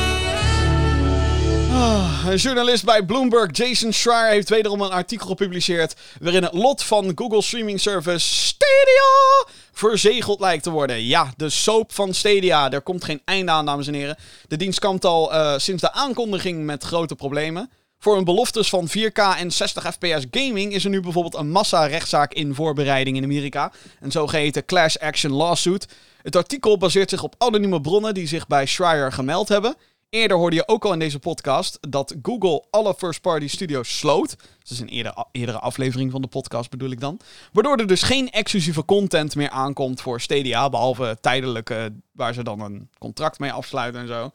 Ah, 1.72 2.24
een 2.26 2.36
journalist 2.36 2.84
bij 2.84 3.04
Bloomberg, 3.04 3.56
Jason 3.56 3.92
Schreier, 3.92 4.32
heeft 4.32 4.48
wederom 4.48 4.80
een 4.80 4.90
artikel 4.90 5.26
gepubliceerd. 5.26 5.94
waarin 6.20 6.42
het 6.42 6.52
lot 6.52 6.82
van 6.82 7.12
Google 7.14 7.42
streaming 7.42 7.80
service 7.80 8.34
Stadia 8.34 9.54
verzegeld 9.72 10.40
lijkt 10.40 10.62
te 10.62 10.70
worden. 10.70 11.04
Ja, 11.04 11.32
de 11.36 11.50
soap 11.50 11.92
van 11.92 12.14
Stadia. 12.14 12.70
Er 12.70 12.80
komt 12.80 13.04
geen 13.04 13.22
einde 13.24 13.50
aan, 13.50 13.66
dames 13.66 13.86
en 13.86 13.94
heren. 13.94 14.16
De 14.48 14.56
dienst 14.56 14.78
kampt 14.78 15.04
al 15.04 15.34
uh, 15.34 15.54
sinds 15.56 15.82
de 15.82 15.92
aankondiging 15.92 16.64
met 16.64 16.84
grote 16.84 17.14
problemen. 17.14 17.70
Voor 18.04 18.16
een 18.16 18.24
beloftes 18.24 18.68
van 18.68 18.88
4K 18.88 19.38
en 19.38 19.52
60 19.52 19.92
fps 19.92 20.26
gaming 20.30 20.72
is 20.72 20.84
er 20.84 20.90
nu 20.90 21.00
bijvoorbeeld 21.00 21.34
een 21.34 21.50
massa-rechtszaak 21.50 22.34
in 22.34 22.54
voorbereiding 22.54 23.16
in 23.16 23.24
Amerika. 23.24 23.72
Een 24.00 24.12
zogeheten 24.12 24.64
class 24.64 24.98
action 24.98 25.32
lawsuit. 25.32 25.88
Het 26.22 26.36
artikel 26.36 26.78
baseert 26.78 27.10
zich 27.10 27.22
op 27.22 27.34
anonieme 27.38 27.80
bronnen 27.80 28.14
die 28.14 28.26
zich 28.26 28.46
bij 28.46 28.66
Schreier 28.66 29.12
gemeld 29.12 29.48
hebben. 29.48 29.76
Eerder 30.10 30.36
hoorde 30.36 30.56
je 30.56 30.68
ook 30.68 30.84
al 30.84 30.92
in 30.92 30.98
deze 30.98 31.18
podcast 31.18 31.78
dat 31.80 32.14
Google 32.22 32.64
alle 32.70 32.94
first-party 32.94 33.48
studios 33.48 33.98
sloot. 33.98 34.36
Dat 34.38 34.70
is 34.70 34.80
een 34.80 34.88
eerder, 34.88 35.24
eerdere 35.32 35.58
aflevering 35.58 36.10
van 36.10 36.22
de 36.22 36.28
podcast 36.28 36.70
bedoel 36.70 36.90
ik 36.90 37.00
dan. 37.00 37.20
Waardoor 37.52 37.76
er 37.76 37.86
dus 37.86 38.02
geen 38.02 38.30
exclusieve 38.30 38.84
content 38.84 39.34
meer 39.34 39.50
aankomt 39.50 40.00
voor 40.00 40.20
Stadia. 40.20 40.68
Behalve 40.68 41.18
tijdelijke, 41.20 41.92
waar 42.12 42.34
ze 42.34 42.42
dan 42.42 42.60
een 42.60 42.88
contract 42.98 43.38
mee 43.38 43.52
afsluiten 43.52 44.00
en 44.00 44.08
zo. 44.08 44.30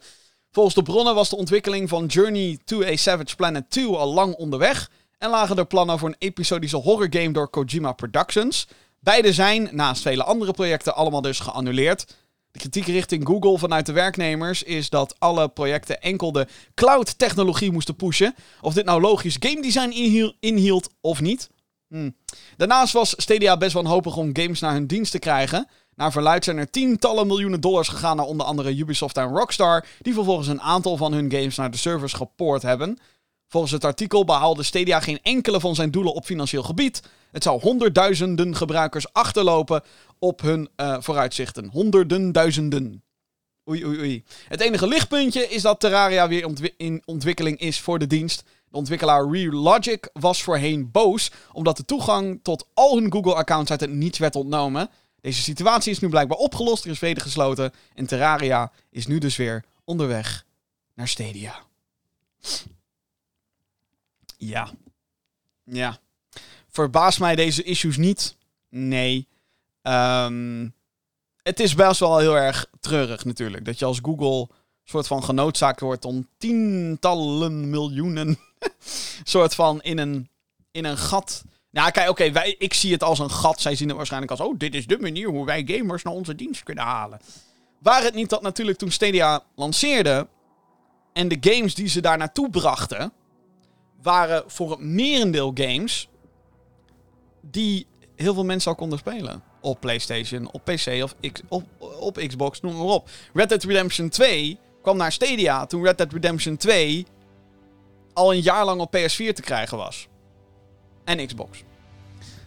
Volgens 0.52 0.74
de 0.74 0.82
bronnen 0.82 1.14
was 1.14 1.28
de 1.28 1.36
ontwikkeling 1.36 1.88
van 1.88 2.06
Journey 2.06 2.58
to 2.64 2.82
a 2.82 2.96
Savage 2.96 3.36
Planet 3.36 3.70
2 3.70 3.86
al 3.86 4.12
lang 4.12 4.34
onderweg. 4.34 4.90
En 5.18 5.30
lagen 5.30 5.56
er 5.56 5.66
plannen 5.66 5.98
voor 5.98 6.08
een 6.08 6.16
episodische 6.18 6.76
horrorgame 6.76 7.32
door 7.32 7.48
Kojima 7.48 7.92
Productions. 7.92 8.66
Beide 9.00 9.32
zijn, 9.32 9.68
naast 9.72 10.02
vele 10.02 10.24
andere 10.24 10.52
projecten, 10.52 10.94
allemaal 10.94 11.20
dus 11.20 11.40
geannuleerd. 11.40 12.16
De 12.50 12.58
kritiek 12.58 12.86
richting 12.86 13.26
Google 13.26 13.58
vanuit 13.58 13.86
de 13.86 13.92
werknemers 13.92 14.62
is 14.62 14.90
dat 14.90 15.14
alle 15.18 15.48
projecten 15.48 16.00
enkel 16.00 16.32
de 16.32 16.46
cloud-technologie 16.74 17.72
moesten 17.72 17.96
pushen. 17.96 18.34
Of 18.60 18.74
dit 18.74 18.84
nou 18.84 19.00
logisch 19.00 19.36
game 19.38 19.62
design 19.62 20.34
inhield 20.40 20.88
of 21.00 21.20
niet. 21.20 21.48
Hm. 21.88 22.10
Daarnaast 22.56 22.92
was 22.92 23.14
Stadia 23.16 23.56
best 23.56 23.72
wanhopig 23.72 24.16
om 24.16 24.36
games 24.36 24.60
naar 24.60 24.72
hun 24.72 24.86
dienst 24.86 25.12
te 25.12 25.18
krijgen. 25.18 25.68
Naar 26.00 26.12
verluid 26.12 26.44
zijn 26.44 26.58
er 26.58 26.70
tientallen 26.70 27.26
miljoenen 27.26 27.60
dollars 27.60 27.88
gegaan 27.88 28.16
naar 28.16 28.26
onder 28.26 28.46
andere 28.46 28.76
Ubisoft 28.76 29.16
en 29.16 29.28
Rockstar, 29.28 29.86
die 29.98 30.14
vervolgens 30.14 30.48
een 30.48 30.60
aantal 30.60 30.96
van 30.96 31.12
hun 31.12 31.30
games 31.30 31.56
naar 31.56 31.70
de 31.70 31.76
servers 31.76 32.12
gepoord 32.12 32.62
hebben. 32.62 32.98
Volgens 33.48 33.72
het 33.72 33.84
artikel 33.84 34.24
behaalde 34.24 34.62
Stadia 34.62 35.00
geen 35.00 35.18
enkele 35.22 35.60
van 35.60 35.74
zijn 35.74 35.90
doelen 35.90 36.14
op 36.14 36.24
financieel 36.24 36.62
gebied. 36.62 37.02
Het 37.32 37.42
zou 37.42 37.60
honderdduizenden 37.60 38.56
gebruikers 38.56 39.12
achterlopen 39.12 39.82
op 40.18 40.40
hun 40.40 40.68
uh, 40.76 40.96
vooruitzichten. 41.00 41.68
Honderden 41.72 42.32
duizenden. 42.32 43.02
Oei, 43.68 43.86
oei, 43.86 43.98
oei. 43.98 44.24
Het 44.48 44.60
enige 44.60 44.86
lichtpuntje 44.86 45.48
is 45.48 45.62
dat 45.62 45.80
Terraria 45.80 46.28
weer 46.28 46.72
in 46.76 47.02
ontwikkeling 47.04 47.58
is 47.58 47.80
voor 47.80 47.98
de 47.98 48.06
dienst. 48.06 48.44
De 48.68 48.76
ontwikkelaar 48.76 49.30
Relogic 49.30 50.10
was 50.12 50.42
voorheen 50.42 50.90
boos 50.90 51.30
omdat 51.52 51.76
de 51.76 51.84
toegang 51.84 52.40
tot 52.42 52.66
al 52.74 52.96
hun 52.96 53.12
Google-accounts 53.12 53.70
uit 53.70 53.80
het 53.80 53.90
niets 53.90 54.18
werd 54.18 54.36
ontnomen. 54.36 54.90
Deze 55.20 55.42
situatie 55.42 55.92
is 55.92 55.98
nu 55.98 56.08
blijkbaar 56.08 56.38
opgelost, 56.38 56.84
er 56.84 56.90
is 56.90 56.98
vrede 56.98 57.20
gesloten 57.20 57.72
en 57.94 58.06
Terraria 58.06 58.72
is 58.90 59.06
nu 59.06 59.18
dus 59.18 59.36
weer 59.36 59.64
onderweg 59.84 60.44
naar 60.94 61.08
Stadia. 61.08 61.62
Ja. 64.36 64.70
Ja. 65.64 65.98
Verbaast 66.68 67.20
mij 67.20 67.36
deze 67.36 67.62
issues 67.62 67.96
niet? 67.96 68.36
Nee. 68.68 69.28
Um, 69.82 70.74
het 71.42 71.60
is 71.60 71.74
best 71.74 72.00
wel 72.00 72.18
heel 72.18 72.36
erg 72.36 72.66
treurig 72.80 73.24
natuurlijk. 73.24 73.64
Dat 73.64 73.78
je 73.78 73.84
als 73.84 73.98
Google 74.02 74.48
soort 74.84 75.06
van 75.06 75.24
genoodzaakt 75.24 75.80
wordt 75.80 76.04
om 76.04 76.28
tientallen 76.38 77.70
miljoenen 77.70 78.38
soort 79.24 79.54
van 79.54 79.82
in 79.82 79.98
een, 79.98 80.28
in 80.70 80.84
een 80.84 80.98
gat. 80.98 81.44
Nou, 81.70 81.90
kijk, 81.90 82.08
oké, 82.08 82.32
wij 82.32 82.54
ik 82.58 82.74
zie 82.74 82.92
het 82.92 83.02
als 83.02 83.18
een 83.18 83.30
gat. 83.30 83.60
Zij 83.60 83.74
zien 83.74 83.88
het 83.88 83.96
waarschijnlijk 83.96 84.32
als, 84.32 84.40
oh, 84.40 84.58
dit 84.58 84.74
is 84.74 84.86
de 84.86 84.98
manier 84.98 85.28
hoe 85.28 85.44
wij 85.44 85.62
gamers 85.66 86.02
naar 86.02 86.14
onze 86.14 86.34
dienst 86.34 86.62
kunnen 86.62 86.84
halen. 86.84 87.20
Waar 87.78 88.02
het 88.02 88.14
niet 88.14 88.30
dat 88.30 88.42
natuurlijk 88.42 88.78
toen 88.78 88.90
Stadia 88.90 89.42
lanceerde 89.54 90.28
en 91.12 91.28
de 91.28 91.36
games 91.40 91.74
die 91.74 91.88
ze 91.88 92.00
daar 92.00 92.18
naartoe 92.18 92.50
brachten, 92.50 93.12
waren 94.02 94.44
voor 94.46 94.70
het 94.70 94.80
merendeel 94.80 95.50
games 95.54 96.08
die 97.40 97.86
heel 98.16 98.34
veel 98.34 98.44
mensen 98.44 98.70
al 98.70 98.76
konden 98.76 98.98
spelen. 98.98 99.42
Op 99.60 99.80
PlayStation, 99.80 100.52
op 100.52 100.64
PC 100.64 101.02
of 101.02 101.14
op, 101.48 101.64
op 102.00 102.16
Xbox, 102.26 102.60
noem 102.60 102.76
maar 102.76 102.86
op. 102.86 103.08
Red 103.34 103.48
Dead 103.48 103.64
Redemption 103.64 104.08
2 104.08 104.58
kwam 104.82 104.96
naar 104.96 105.12
Stadia 105.12 105.66
toen 105.66 105.84
Red 105.84 105.98
Dead 105.98 106.12
Redemption 106.12 106.56
2 106.56 107.06
al 108.12 108.32
een 108.32 108.40
jaar 108.40 108.64
lang 108.64 108.80
op 108.80 108.96
PS4 108.96 109.32
te 109.32 109.42
krijgen 109.42 109.76
was. 109.76 110.08
En 111.10 111.26
Xbox. 111.26 111.62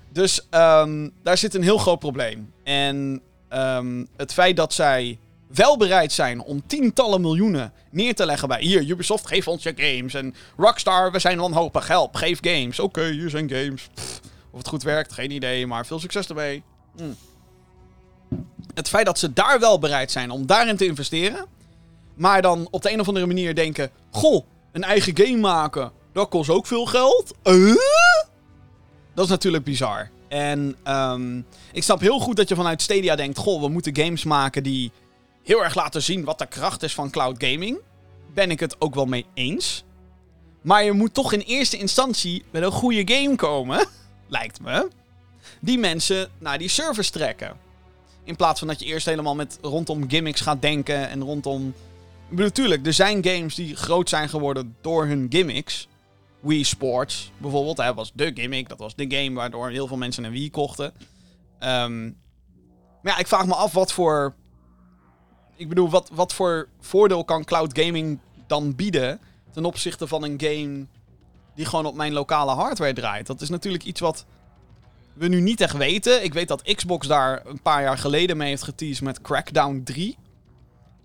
Dus 0.10 0.48
um, 0.52 1.12
daar 1.24 1.38
zit 1.38 1.54
een 1.54 1.64
heel 1.64 1.78
groot 1.78 2.00
probleem. 2.00 2.54
En 2.64 3.22
um, 3.50 4.08
het 4.18 4.34
feit 4.34 4.58
dat 4.58 4.74
zij 4.74 5.20
wel 5.48 5.78
bereid 5.78 6.12
zijn 6.12 6.42
om 6.42 6.68
tientallen 6.68 7.22
miljoenen 7.22 7.74
neer 7.90 8.16
te 8.16 8.26
leggen 8.26 8.48
bij... 8.48 8.62
Hier, 8.62 8.84
Ubisoft, 8.84 9.28
geef 9.28 9.48
ons 9.48 9.64
je 9.64 9.74
games. 9.76 10.14
En 10.14 10.36
Rockstar, 10.58 11.12
we 11.12 11.20
zijn 11.20 11.40
wanhopig. 11.40 11.88
Help, 11.88 12.16
geef 12.16 12.40
games. 12.42 12.80
Oké, 12.80 13.06
hier 13.06 13.30
zijn 13.30 13.50
games. 13.50 13.90
of 14.52 14.58
het 14.58 14.68
goed 14.68 14.84
werkt, 14.84 15.14
geen 15.14 15.32
idee. 15.32 15.68
Maar 15.68 15.86
veel 15.86 16.00
succes 16.00 16.28
ermee. 16.28 16.64
Hm. 16.96 17.04
Het 18.74 18.90
feit 18.90 19.06
dat 19.06 19.20
ze 19.20 19.34
daar 19.34 19.60
wel 19.60 19.80
bereid 19.80 20.12
zijn 20.12 20.32
om 20.32 20.46
daarin 20.46 20.78
te 20.78 20.86
investeren... 20.86 21.46
maar 22.14 22.42
dan 22.42 22.68
op 22.72 22.82
de 22.82 22.92
een 22.92 23.00
of 23.00 23.08
andere 23.08 23.26
manier 23.26 23.56
denken... 23.56 23.90
Goh, 24.12 24.46
een 24.72 24.84
eigen 24.84 25.18
game 25.18 25.38
maken, 25.38 25.92
dat 26.14 26.30
kost 26.30 26.50
ook 26.50 26.66
veel 26.66 26.86
geld. 26.86 27.34
Uh? 27.44 27.76
Dat 29.14 29.26
is 29.26 29.30
natuurlijk 29.32 29.64
bizar. 29.64 30.10
En 30.28 30.76
um, 30.88 31.46
ik 31.72 31.84
snap 31.84 32.00
heel 32.00 32.20
goed 32.20 32.36
dat 32.36 32.50
je 32.50 32.56
vanuit 32.56 32.82
Stadia 32.82 33.16
denkt... 33.16 33.38
Goh, 33.38 33.62
we 33.62 33.68
moeten 33.68 33.96
games 33.96 34.24
maken 34.24 34.64
die 34.64 34.92
heel 35.44 35.64
erg 35.64 35.76
laten 35.76 36.02
zien 36.02 36.24
wat 36.24 36.40
de 36.40 36.46
kracht 36.46 36.84
is 36.84 36.94
van 36.94 37.10
cloud 37.10 37.44
gaming. 37.44 37.78
Ben 38.34 38.52
ik 38.52 38.60
het 38.60 38.82
ook 38.82 38.96
wel 38.96 39.06
mee 39.06 39.26
eens. 39.34 39.84
Maar 40.62 40.84
je 40.84 40.92
moet 40.92 41.14
toch 41.14 41.34
in 41.34 41.40
eerste 41.40 41.78
instantie 41.78 42.44
met 42.52 42.64
een 42.64 42.72
goede 42.72 43.14
game 43.14 43.36
komen, 43.36 43.88
lijkt 44.28 44.62
me. 44.62 44.88
Die 45.60 45.78
mensen 45.78 46.30
naar 46.38 46.58
die 46.58 46.70
service 46.70 47.12
trekken. 47.12 47.58
In 48.24 48.36
plaats 48.36 48.60
van 48.60 48.68
dat 48.68 48.80
je 48.80 48.86
eerst 48.86 49.06
helemaal 49.06 49.36
met 49.36 49.58
rondom 49.62 50.10
gimmicks 50.10 50.42
gaat 50.42 50.62
denken 50.62 51.10
en 51.10 51.22
rondom. 51.22 51.74
Natuurlijk, 52.30 52.86
er 52.86 52.94
zijn 52.94 53.26
games 53.26 53.56
die 53.56 53.76
groot 53.76 54.10
zijn 54.10 54.30
geworden 54.30 54.76
door 54.82 55.06
hun 55.06 55.26
gimmicks. 55.30 55.88
Wii 56.44 56.64
Sports 56.64 57.32
bijvoorbeeld, 57.38 57.78
dat 57.78 57.96
was 57.96 58.12
de 58.14 58.32
gimmick. 58.34 58.70
Dat 58.70 58.80
was 58.80 58.96
de 58.96 59.16
game 59.16 59.34
waardoor 59.34 59.70
heel 59.70 59.88
veel 59.88 59.98
mensen 59.98 60.24
een 60.24 60.32
Wii 60.32 60.50
kochten. 60.50 60.94
Um, 61.60 62.18
maar 63.02 63.14
ja, 63.14 63.18
ik 63.18 63.28
vraag 63.28 63.46
me 63.46 63.56
af 63.56 63.74
wat 63.74 63.92
voor 63.92 64.36
ik 65.56 65.70
bedoel, 65.70 65.90
wat, 65.90 66.10
wat 66.14 66.34
voor 66.34 66.68
voordeel 66.80 67.24
kan 67.24 67.44
cloud 67.44 67.80
gaming 67.80 68.20
dan 68.48 68.76
bieden 68.76 69.20
ten 69.52 69.66
opzichte 69.66 70.08
van 70.08 70.24
een 70.24 70.42
game 70.42 70.86
die 71.56 71.66
gewoon 71.66 71.86
op 71.86 71.96
mijn 71.96 72.14
lokale 72.14 72.52
hardware 72.52 72.94
draait? 72.94 73.28
Dat 73.28 73.42
is 73.42 73.50
natuurlijk 73.50 73.84
iets 73.84 74.00
wat 74.00 74.26
we 75.14 75.28
nu 75.28 75.42
niet 75.42 75.62
echt 75.62 75.78
weten. 75.78 76.24
Ik 76.24 76.34
weet 76.34 76.48
dat 76.48 76.76
Xbox 76.76 77.08
daar 77.08 77.46
een 77.46 77.62
paar 77.62 77.82
jaar 77.82 77.98
geleden 77.98 78.38
mee 78.38 78.50
heeft 78.50 78.64
geteased 78.64 79.04
met 79.04 79.22
Crackdown 79.22 79.82
3. 79.84 80.18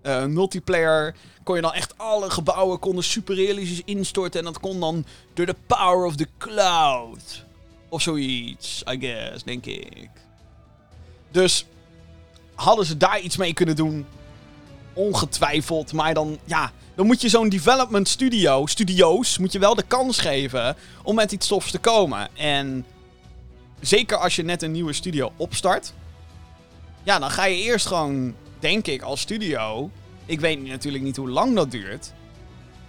Uh, 0.09 0.25
multiplayer 0.25 1.15
kon 1.43 1.57
je 1.57 1.63
dan 1.63 1.73
echt 1.73 1.99
alle 1.99 2.31
gebouwen 2.31 2.79
konden 2.79 3.05
super 3.05 3.35
realistisch 3.35 3.83
instorten. 3.85 4.39
En 4.39 4.45
dat 4.45 4.61
kon 4.61 4.81
dan 4.81 5.05
door 5.35 5.47
de 5.47 5.57
power 5.67 6.07
of 6.07 6.17
the 6.17 6.29
cloud. 6.39 7.45
Of 7.89 8.03
zoiets, 8.03 8.83
I 8.93 8.99
guess, 9.01 9.45
denk 9.45 9.67
ik. 9.67 10.11
Dus 11.31 11.67
hadden 12.55 12.87
ze 12.87 12.97
daar 12.97 13.21
iets 13.21 13.37
mee 13.37 13.53
kunnen 13.53 13.77
doen? 13.77 14.07
ongetwijfeld. 14.99 15.93
Maar 15.93 16.15
dan, 16.15 16.39
ja, 16.45 16.73
dan 16.95 17.07
moet 17.07 17.21
je 17.21 17.29
zo'n 17.29 17.49
development 17.49 18.09
studio, 18.09 18.67
studio's, 18.67 19.39
moet 19.39 19.53
je 19.53 19.59
wel 19.59 19.75
de 19.75 19.85
kans 19.87 20.19
geven 20.19 20.77
om 21.03 21.15
met 21.15 21.33
iets 21.33 21.47
tofs 21.47 21.71
te 21.71 21.79
komen. 21.79 22.29
En 22.37 22.87
zeker 23.81 24.17
als 24.17 24.37
je 24.37 24.43
net 24.43 24.63
een 24.63 24.73
nieuwe 24.73 24.93
studio 24.93 25.33
opstart, 25.37 25.93
ja, 27.03 27.19
dan 27.19 27.31
ga 27.31 27.45
je 27.45 27.63
eerst 27.63 27.87
gewoon, 27.87 28.35
denk 28.61 28.87
ik, 28.87 29.03
als 29.03 29.21
studio. 29.21 29.91
Ik 30.27 30.41
weet 30.41 30.67
natuurlijk 30.67 31.05
niet 31.05 31.17
hoe 31.17 31.29
lang 31.29 31.55
dat 31.55 31.71
duurt. 31.71 32.13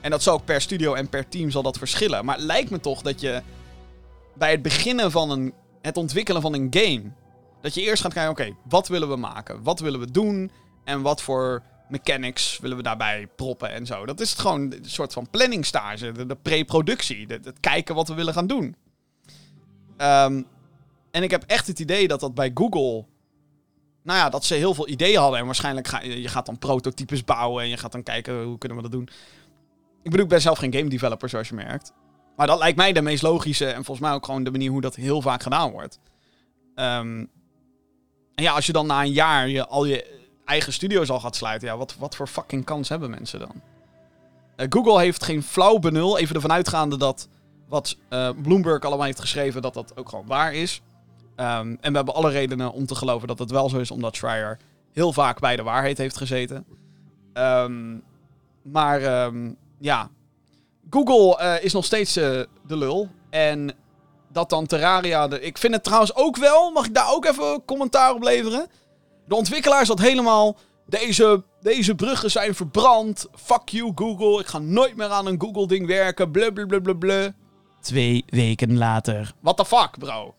En 0.02 0.12
dat 0.12 0.24
zal 0.24 0.34
ook 0.34 0.46
per 0.46 0.62
studio 0.62 0.94
en 0.94 1.10
per 1.10 1.30
team 1.30 1.50
zal 1.52 1.64
dat 1.64 1.78
verschillen. 1.78 2.26
Maar 2.26 2.36
het 2.36 2.46
lijkt 2.46 2.70
me 2.70 2.80
toch 2.80 3.02
dat 3.02 3.22
je 3.22 3.42
bij 4.34 4.52
het 4.52 4.62
beginnen 4.62 5.12
van 5.12 5.32
een, 5.32 5.54
het 5.82 5.98
ontwikkelen 5.98 6.42
van 6.42 6.54
een 6.54 6.68
game, 6.70 7.04
dat 7.62 7.74
je 7.74 7.82
eerst 7.82 8.02
gaat 8.02 8.14
kijken, 8.14 8.32
oké, 8.32 8.56
wat 8.64 8.88
willen 8.88 9.10
we 9.10 9.16
maken? 9.16 9.64
Wat 9.64 9.80
willen 9.80 10.00
we 10.00 10.12
doen? 10.12 10.52
En 10.84 11.02
wat 11.02 11.22
voor 11.22 11.64
mechanics 11.90 12.60
willen 12.62 12.78
we 12.78 12.84
daarbij 12.84 13.28
proppen 13.36 13.72
en 13.72 13.86
zo. 13.86 14.06
Dat 14.06 14.20
is 14.20 14.30
het 14.30 14.40
gewoon 14.40 14.62
een 14.62 14.80
soort 14.82 15.14
van 15.14 15.30
planningstage. 15.30 16.12
De, 16.12 16.26
de 16.26 16.36
pre-productie. 16.36 17.26
Het 17.28 17.60
kijken 17.60 17.96
wat 17.96 18.08
we 18.08 18.14
willen 18.14 18.34
gaan 18.34 18.48
doen. 18.48 18.76
Um, 19.98 20.46
en 21.12 21.24
ik 21.24 21.32
heb 21.32 21.44
echt 21.48 21.68
het 21.68 21.80
idee 21.80 22.08
dat 22.08 22.20
dat 22.20 22.34
bij 22.34 22.52
Google... 22.54 23.06
Nou 24.10 24.22
ja, 24.22 24.30
dat 24.30 24.46
ze 24.46 24.54
heel 24.54 24.74
veel 24.74 24.88
ideeën 24.88 25.20
hadden. 25.20 25.40
En 25.40 25.46
waarschijnlijk 25.46 25.88
ga 25.88 26.02
je 26.02 26.28
gaat 26.28 26.46
dan 26.46 26.58
prototypes 26.58 27.24
bouwen. 27.24 27.64
En 27.64 27.70
je 27.70 27.78
gaat 27.78 27.92
dan 27.92 28.04
kijken 28.04 28.44
hoe 28.44 28.58
kunnen 28.58 28.78
we 28.78 28.84
dat 28.84 28.92
doen. 28.92 29.10
Ik 30.04 30.12
bedoel, 30.12 30.24
ik 30.24 30.28
ben 30.28 30.42
zelf 30.42 30.58
geen 30.58 30.74
game 30.74 30.90
developer, 30.90 31.30
zoals 31.30 31.48
je 31.48 31.56
merkt. 31.56 31.94
Maar 32.36 32.48
dat 32.48 32.60
lijkt 32.60 32.78
mij 32.78 32.94
de 32.94 33.02
meest 33.02 33.22
logische. 33.22 33.66
En 33.66 33.84
volgens 33.84 34.00
mij 34.00 34.12
ook 34.12 34.26
gewoon 34.26 34.44
de 34.44 34.52
manier 34.52 34.72
hoe 34.72 34.82
dat 34.82 34.96
heel 34.96 35.22
vaak 35.22 35.44
gedaan 35.44 35.72
wordt. 35.72 36.00
En 36.76 37.30
ja, 38.36 38.54
als 38.54 38.66
je 38.66 38.72
dan 38.72 38.88
na 38.88 39.02
een 39.02 39.12
jaar 39.12 39.48
je, 39.50 39.68
al 39.68 39.86
je 39.86 40.22
eigen 40.46 40.74
studio's 40.74 41.10
al 41.10 41.20
gaat 41.20 41.36
sluiten, 41.36 41.68
ja, 41.68 41.78
wat, 41.78 41.96
wat 41.96 42.16
voor 42.16 42.28
fucking 42.28 42.66
kans 42.66 42.90
hebben 42.90 43.10
mensen 43.10 43.40
dan? 43.40 43.62
Eh, 44.56 44.66
Google 44.70 45.00
heeft 45.00 45.24
geen 45.24 45.44
flauw 45.44 45.80
benul, 45.80 46.18
even 46.18 46.36
ervan 46.36 46.52
uitgaande 46.52 46.98
dat 46.98 47.28
wat 47.68 47.98
eh, 48.10 48.30
Bloomberg 48.42 48.84
allemaal 48.84 49.06
heeft 49.06 49.20
geschreven, 49.20 49.62
dat 49.62 49.74
dat 49.74 49.98
ook 49.98 50.10
gewoon 50.10 50.28
waar 50.28 50.54
is. 50.54 50.82
Ehm, 51.40 51.76
en 51.82 51.92
we 51.92 51.98
hebben 51.98 52.14
alle 52.14 52.30
redenen 52.30 52.72
om 52.72 52.86
te 52.86 52.96
geloven 52.96 53.28
dat 53.28 53.40
het 53.40 53.52
wel 53.52 53.70
zo 53.70 53.78
is, 53.78 53.92
omdat 53.92 54.16
Schreier 54.16 54.58
heel 54.92 55.14
vaak 55.14 55.40
bij 55.40 55.56
de 55.56 55.64
waarheid 55.64 55.98
heeft 55.98 56.18
gezeten. 56.18 56.66
Ehm, 57.34 57.98
maar 58.62 59.02
ehm, 59.02 59.52
ja, 59.78 60.10
Google 60.90 61.38
eh, 61.38 61.64
is 61.64 61.74
nog 61.74 61.86
steeds 61.86 62.16
eh, 62.16 62.40
de 62.68 62.78
lul. 62.78 63.10
En 63.30 63.72
dat 64.32 64.50
dan 64.50 64.66
Terraria... 64.66 65.28
De... 65.28 65.42
Ik 65.42 65.58
vind 65.58 65.74
het 65.74 65.84
trouwens 65.84 66.16
ook 66.16 66.38
wel, 66.38 66.72
mag 66.72 66.86
ik 66.86 66.94
daar 66.94 67.12
ook 67.14 67.26
even 67.26 67.66
commentaar 67.66 68.14
op 68.14 68.24
leveren? 68.24 68.68
De 69.26 69.36
ontwikkelaar 69.36 69.86
zat 69.86 70.00
helemaal... 70.00 70.58
Deze, 70.86 71.44
deze 71.62 71.96
bruggen 71.96 72.32
zijn 72.32 72.56
verbrand. 72.56 73.28
Fuck 73.36 73.70
you 73.70 73.92
Google. 73.96 74.40
Ik 74.40 74.48
ga 74.48 74.58
nooit 74.58 74.96
meer 74.96 75.10
aan 75.10 75.26
een 75.26 75.42
Google 75.42 75.68
ding 75.68 75.88
werken. 75.88 76.32
Blablabla. 76.32 77.34
Twee 77.82 78.24
weken 78.28 78.78
later. 78.78 79.34
What 79.40 79.58
the 79.58 79.66
fuck, 79.66 79.98
bro? 80.00 80.34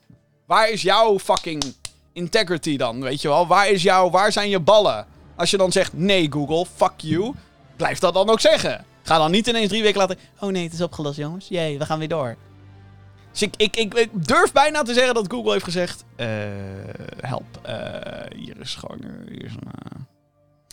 Waar 0.51 0.71
is 0.71 0.83
jouw 0.83 1.19
fucking 1.19 1.75
integrity 2.13 2.77
dan? 2.77 3.01
Weet 3.01 3.23
je 3.23 3.29
wel? 3.29 3.47
Waar, 3.47 3.69
is 3.69 3.83
jouw, 3.83 4.11
waar 4.11 4.33
zijn 4.33 4.49
je 4.49 4.61
ballen? 4.61 5.07
Als 5.37 5.51
je 5.51 5.57
dan 5.57 5.73
zegt 5.73 5.93
nee 5.93 6.33
Google, 6.33 6.67
fuck 6.75 6.93
you. 6.97 7.35
Blijf 7.77 7.99
dat 7.99 8.15
dan 8.15 8.29
ook 8.29 8.41
zeggen. 8.41 8.85
Ga 9.03 9.19
dan 9.19 9.31
niet 9.31 9.47
ineens 9.47 9.69
drie 9.69 9.83
weken 9.83 9.99
later... 9.99 10.17
Oh 10.41 10.51
nee, 10.51 10.65
het 10.65 10.73
is 10.73 10.81
opgelost 10.81 11.17
jongens. 11.17 11.49
Jee, 11.49 11.79
we 11.79 11.87
gaan 11.87 11.99
weer 11.99 12.09
door. 12.09 12.37
Dus 13.31 13.43
ik, 13.43 13.55
ik, 13.57 13.77
ik, 13.77 14.09
durf 14.13 14.53
bijna 14.53 14.83
te 14.83 14.95
zeggen 14.95 15.15
dat 15.15 15.33
Google 15.33 15.53
heeft 15.53 15.65
gezegd... 15.65 16.05
eh 16.17 16.29
help. 17.21 17.59
eh, 17.63 17.75
hier 18.37 18.61
is 18.61 18.79
eh, 18.83 18.91
hier, 19.29 19.45
is 19.45 19.53
een, 19.53 19.73
eh, 19.73 20.01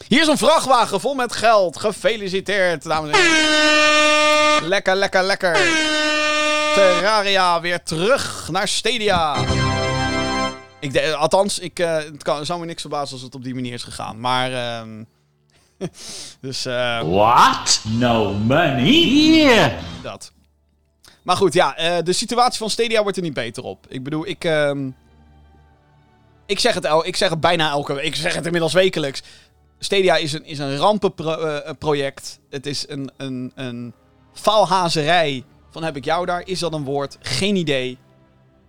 hier 0.08 0.22
is 0.22 0.28
een 0.28 0.38
vrachtwagen 0.38 1.00
vol 1.00 1.14
met 1.14 1.34
geld. 1.34 1.80
Gefeliciteerd, 1.80 2.84
dames 2.84 3.10
en 3.12 3.22
heren. 3.22 4.68
Lekker, 4.68 4.96
lekker, 4.96 5.24
lekker. 5.24 5.54
Terraria 6.74 7.62
weer 7.62 7.84
terug 7.84 8.50
naar 8.52 8.68
Stadia. 8.68 9.36
Ik 10.80 10.94
de, 10.94 11.16
althans, 11.16 11.60
ik, 11.60 11.80
eh, 11.80 11.96
het 11.96 12.24
kan, 12.24 12.46
zou 12.46 12.60
me 12.60 12.66
niks 12.66 12.82
verbazen 12.82 13.14
als 13.14 13.22
het 13.22 13.36
op 13.36 13.44
die 13.44 13.56
manier 13.56 13.74
is 13.74 13.84
gegaan. 13.84 14.20
Maar... 14.20 14.52
ehm 14.54 15.04
dus... 16.42 16.66
eh 16.66 17.02
What? 17.02 17.82
No 17.84 18.34
money? 18.34 18.92
Yeah. 18.92 19.72
dat. 20.04 20.32
Maar 21.22 21.36
goed, 21.36 21.54
ja, 21.54 21.76
eh, 21.76 22.04
de 22.04 22.14
situatie 22.14 22.58
van 22.58 22.70
Stadia 22.70 23.02
wordt 23.02 23.18
er 23.18 23.24
niet 23.24 23.34
beter 23.34 23.64
op. 23.64 23.86
Ik 23.90 24.04
bedoel, 24.04 24.28
ik. 24.28 24.44
ehm, 24.44 24.90
ik, 26.46 26.60
zeg 26.60 26.74
het 26.74 26.86
el 26.86 27.06
ik 27.06 27.16
zeg 27.16 27.30
het 27.30 27.40
bijna 27.40 27.70
elke 27.70 27.94
week. 27.94 28.06
Ik 28.06 28.16
zeg 28.16 28.36
het 28.36 28.46
inmiddels 28.46 28.74
wekelijks. 28.74 29.22
Stadia 29.80 30.16
is 30.16 30.34
een, 30.34 30.46
is 30.46 30.60
een 30.60 30.78
rampenproject. 30.78 32.40
het 32.50 32.66
is 32.66 32.90
een, 32.90 33.12
een, 33.18 33.52
een 33.56 33.94
faalhazerij. 34.34 35.44
Van 35.70 35.84
heb 35.84 35.96
ik 35.96 36.06
jou 36.06 36.26
daar? 36.26 36.48
Is 36.48 36.60
dat 36.60 36.74
een 36.74 36.84
woord? 36.84 37.18
Geen 37.22 37.56
idee. 37.56 37.98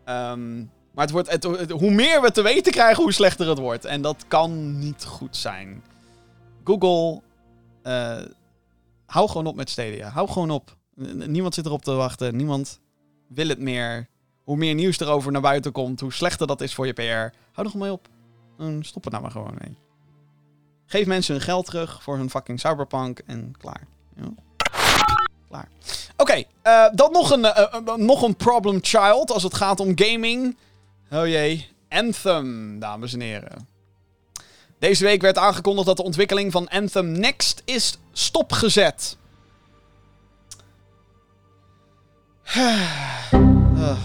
Ehm, 0.05 0.57
maar 0.93 1.07
het 1.07 1.11
wordt, 1.11 1.43
hoe 1.71 1.91
meer 1.91 2.21
we 2.21 2.31
te 2.31 2.43
weten 2.43 2.73
krijgen, 2.73 3.03
hoe 3.03 3.13
slechter 3.13 3.49
het 3.49 3.59
wordt. 3.59 3.85
En 3.85 4.03
dat 4.03 4.25
kan 4.29 4.79
niet 4.79 5.05
goed 5.05 5.37
zijn. 5.37 5.83
Google, 6.65 7.21
eh, 7.83 8.23
hou 9.07 9.29
gewoon 9.29 9.47
op 9.47 9.57
met 9.57 9.71
Stadia. 9.71 10.09
Hou 10.09 10.29
gewoon 10.29 10.51
op. 10.51 10.77
Niemand 11.27 11.55
zit 11.55 11.67
erop 11.67 11.83
te 11.83 11.93
wachten. 11.93 12.37
Niemand 12.37 12.81
wil 13.29 13.49
het 13.49 13.59
meer. 13.59 14.09
Hoe 14.45 14.57
meer 14.57 14.75
nieuws 14.75 15.01
erover 15.01 15.33
naar 15.33 15.41
buiten 15.41 15.73
komt, 15.73 16.01
hoe 16.01 16.13
slechter 16.13 16.47
dat 16.47 16.61
is 16.61 16.75
voor 16.75 16.87
je 16.87 16.93
PR. 16.93 17.03
Hou 17.03 17.67
er 17.67 17.71
gewoon 17.71 17.87
mee 17.87 17.93
op. 17.93 18.09
Stop 18.85 19.03
het 19.05 19.13
nou 19.13 19.23
maar 19.23 19.33
gewoon 19.33 19.57
mee. 19.59 19.88
Geef 20.91 21.07
mensen 21.07 21.35
hun 21.35 21.43
geld 21.43 21.65
terug 21.65 22.03
voor 22.03 22.17
hun 22.17 22.31
fucking 22.31 22.61
cyberpunk 22.61 23.21
en 23.27 23.55
klaar. 23.59 23.87
Ja. 24.17 24.29
Klaar. 25.49 25.69
Oké, 26.17 26.45
eh, 26.63 26.87
dan 26.93 27.13
nog 27.13 27.31
een, 27.31 27.45
eh, 27.45 27.75
eh, 27.75 27.95
nog 27.95 28.23
een 28.23 28.37
problem 28.37 28.79
child 28.83 29.31
als 29.31 29.43
het 29.43 29.55
gaat 29.55 29.81
om 29.81 29.93
gaming. 29.95 30.57
Oh 31.11 31.27
jee. 31.27 31.69
Anthem, 31.89 32.79
dames 32.79 33.13
en 33.13 33.21
heren. 33.21 33.69
Deze 34.79 35.05
week 35.05 35.21
werd 35.21 35.39
aangekondigd 35.39 35.87
dat 35.87 35.97
de 35.97 36.03
ontwikkeling 36.03 36.53
van 36.53 36.69
Anthem 36.69 37.13
Next 37.13 37.63
is 37.65 37.99
stopgezet. 38.13 39.17
Ah. 43.79 43.99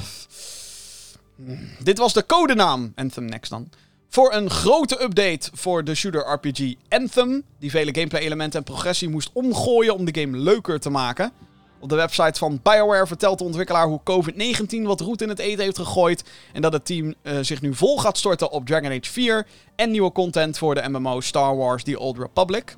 Dit 1.79 1.97
was 1.97 2.13
de 2.13 2.25
codenaam, 2.25 2.91
Anthem 2.95 3.25
Next 3.25 3.49
dan. 3.49 3.69
Voor 4.13 4.33
een 4.33 4.49
grote 4.49 5.03
update 5.03 5.49
voor 5.53 5.83
de 5.83 5.95
shooter 5.95 6.33
RPG 6.33 6.73
Anthem, 6.89 7.43
die 7.59 7.69
vele 7.69 7.93
gameplay-elementen 7.93 8.59
en 8.59 8.65
progressie 8.65 9.09
moest 9.09 9.29
omgooien 9.33 9.95
om 9.95 10.05
de 10.05 10.21
game 10.21 10.37
leuker 10.37 10.79
te 10.79 10.89
maken. 10.89 11.31
Op 11.79 11.89
de 11.89 11.95
website 11.95 12.39
van 12.39 12.59
BioWare 12.63 13.07
vertelt 13.07 13.37
de 13.37 13.43
ontwikkelaar 13.43 13.87
hoe 13.87 13.99
COVID-19 13.99 14.81
wat 14.81 14.99
roet 14.99 15.21
in 15.21 15.29
het 15.29 15.39
eten 15.39 15.63
heeft 15.63 15.77
gegooid. 15.77 16.23
En 16.53 16.61
dat 16.61 16.73
het 16.73 16.85
team 16.85 17.13
eh, 17.21 17.37
zich 17.41 17.61
nu 17.61 17.75
vol 17.75 17.99
gaat 17.99 18.17
storten 18.17 18.51
op 18.51 18.65
Dragon 18.65 18.91
Age 18.91 19.11
4 19.11 19.47
en 19.75 19.91
nieuwe 19.91 20.11
content 20.11 20.57
voor 20.57 20.75
de 20.75 20.89
MMO 20.89 21.19
Star 21.19 21.57
Wars 21.57 21.83
The 21.83 21.99
Old 21.99 22.17
Republic. 22.17 22.75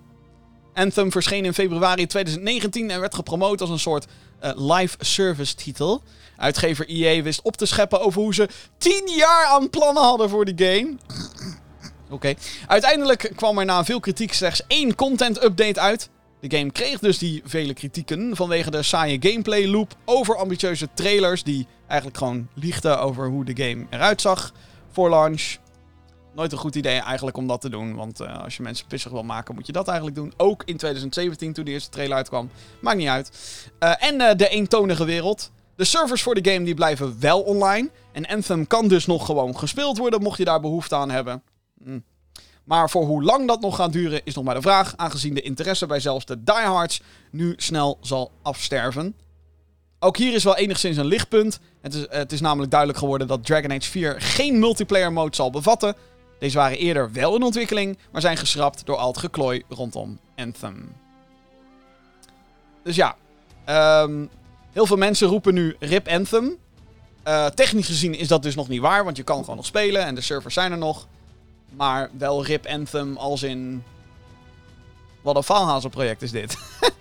Anthem 0.75 1.11
verscheen 1.11 1.45
in 1.45 1.53
februari 1.53 2.07
2019 2.07 2.89
en 2.89 2.99
werd 2.99 3.15
gepromoot 3.15 3.61
als 3.61 3.69
een 3.69 3.79
soort 3.79 4.05
eh, 4.39 4.51
live 4.55 4.97
service 4.99 5.55
titel. 5.55 6.03
Uitgever 6.37 6.87
EA 6.87 7.21
wist 7.21 7.41
op 7.41 7.57
te 7.57 7.65
scheppen 7.65 8.01
over 8.01 8.21
hoe 8.21 8.33
ze 8.33 8.49
10 8.77 9.11
jaar 9.17 9.45
aan 9.45 9.69
plannen 9.69 10.03
hadden 10.03 10.29
voor 10.29 10.45
die 10.45 10.67
game. 10.67 10.95
Oké. 12.09 12.33
Uiteindelijk 12.67 13.31
kwam 13.35 13.57
er 13.57 13.65
na 13.65 13.85
veel 13.85 13.99
kritiek 13.99 14.33
slechts 14.33 14.61
één 14.67 14.95
content 14.95 15.43
update 15.43 15.79
uit. 15.79 16.09
De 16.39 16.57
game 16.57 16.71
kreeg 16.71 16.99
dus 16.99 17.17
die 17.17 17.41
vele 17.45 17.73
kritieken 17.73 18.35
vanwege 18.35 18.71
de 18.71 18.83
saaie 18.83 19.17
gameplay 19.19 19.67
loop, 19.67 19.95
overambitieuze 20.05 20.87
trailers 20.93 21.43
die 21.43 21.67
eigenlijk 21.87 22.17
gewoon 22.17 22.47
liegden 22.53 22.99
over 22.99 23.27
hoe 23.27 23.45
de 23.45 23.63
game 23.63 23.85
eruit 23.89 24.21
zag 24.21 24.53
voor 24.91 25.09
launch. 25.09 25.57
Nooit 26.35 26.51
een 26.51 26.57
goed 26.57 26.75
idee 26.75 26.99
eigenlijk 26.99 27.37
om 27.37 27.47
dat 27.47 27.61
te 27.61 27.69
doen, 27.69 27.95
want 27.95 28.19
eh, 28.19 28.43
als 28.43 28.57
je 28.57 28.63
mensen 28.63 28.87
pissig 28.87 29.11
wil 29.11 29.23
maken 29.23 29.55
moet 29.55 29.65
je 29.65 29.71
dat 29.71 29.87
eigenlijk 29.87 30.17
doen. 30.17 30.33
Ook 30.37 30.63
in 30.65 30.77
2017 30.77 31.53
toen 31.53 31.65
de 31.65 31.71
eerste 31.71 31.89
trailer 31.89 32.15
uitkwam. 32.15 32.49
Maakt 32.81 32.97
niet 32.97 33.07
uit. 33.07 33.31
Eh, 33.79 34.03
en 34.03 34.21
eh, 34.21 34.35
de 34.35 34.47
eentonige 34.47 35.05
wereld. 35.05 35.51
De 35.75 35.83
servers 35.83 36.21
voor 36.21 36.41
de 36.41 36.51
game 36.51 36.65
die 36.65 36.73
blijven 36.73 37.19
wel 37.19 37.41
online. 37.41 37.89
En 38.11 38.27
Anthem 38.27 38.67
kan 38.67 38.87
dus 38.87 39.05
nog 39.05 39.25
gewoon 39.25 39.57
gespeeld 39.57 39.97
worden 39.97 40.21
mocht 40.21 40.37
je 40.37 40.45
daar 40.45 40.59
behoefte 40.59 40.95
aan 40.95 41.09
hebben. 41.09 41.43
Hm. 41.83 41.99
Maar 42.63 42.89
voor 42.89 43.05
hoe 43.05 43.23
lang 43.23 43.47
dat 43.47 43.61
nog 43.61 43.75
gaat 43.75 43.93
duren 43.93 44.21
is 44.23 44.35
nog 44.35 44.43
maar 44.43 44.55
de 44.55 44.61
vraag, 44.61 44.93
aangezien 44.95 45.33
de 45.33 45.41
interesse 45.41 45.85
bij 45.85 45.99
zelfs 45.99 46.25
de 46.25 46.43
diehards 46.43 47.01
nu 47.31 47.53
snel 47.57 47.97
zal 48.01 48.31
afsterven. 48.41 49.15
Ook 49.99 50.17
hier 50.17 50.33
is 50.33 50.43
wel 50.43 50.55
enigszins 50.55 50.97
een 50.97 51.05
lichtpunt. 51.05 51.59
Het 51.81 51.93
is, 51.93 52.05
het 52.09 52.31
is 52.31 52.41
namelijk 52.41 52.71
duidelijk 52.71 52.99
geworden 52.99 53.27
dat 53.27 53.45
Dragon 53.45 53.71
Age 53.71 53.89
4 53.89 54.15
geen 54.21 54.59
multiplayer 54.59 55.13
mode 55.13 55.35
zal 55.35 55.49
bevatten. 55.49 55.95
Deze 56.39 56.57
waren 56.57 56.77
eerder 56.77 57.11
wel 57.11 57.35
in 57.35 57.43
ontwikkeling, 57.43 57.97
maar 58.11 58.21
zijn 58.21 58.37
geschrapt 58.37 58.85
door 58.85 58.97
al 58.97 59.07
het 59.07 59.17
geklooi 59.17 59.63
rondom 59.69 60.19
Anthem. 60.35 60.95
Dus 62.83 62.95
ja, 62.95 63.15
ehm, 63.65 64.25
heel 64.71 64.85
veel 64.85 64.97
mensen 64.97 65.27
roepen 65.27 65.53
nu 65.53 65.75
RIP 65.79 66.07
Anthem. 66.07 66.57
Eh, 67.23 67.45
technisch 67.45 67.85
gezien 67.85 68.13
is 68.13 68.27
dat 68.27 68.43
dus 68.43 68.55
nog 68.55 68.67
niet 68.67 68.81
waar, 68.81 69.03
want 69.03 69.17
je 69.17 69.23
kan 69.23 69.39
gewoon 69.39 69.55
nog 69.55 69.65
spelen 69.65 70.05
en 70.05 70.15
de 70.15 70.21
servers 70.21 70.53
zijn 70.53 70.71
er 70.71 70.77
nog. 70.77 71.07
Maar 71.75 72.09
wel 72.17 72.45
RIP 72.45 72.65
Anthem 72.65 73.17
als 73.17 73.43
in... 73.43 73.83
Wat 75.21 75.35
een 75.35 75.43
faalhazelproject 75.43 76.21
is 76.21 76.31
dit. 76.31 76.57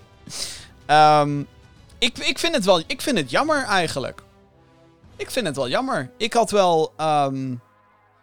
Ehm, 0.86 1.42
ik, 1.98 2.18
ik, 2.18 2.38
vind 2.38 2.54
het 2.54 2.64
wel, 2.64 2.82
ik 2.86 3.02
vind 3.02 3.18
het 3.18 3.30
jammer 3.30 3.64
eigenlijk. 3.64 4.22
Ik 5.16 5.30
vind 5.30 5.46
het 5.46 5.56
wel 5.56 5.68
jammer. 5.68 6.10
Ik 6.16 6.32
had 6.32 6.50
wel... 6.50 6.92
ehm, 6.96 7.54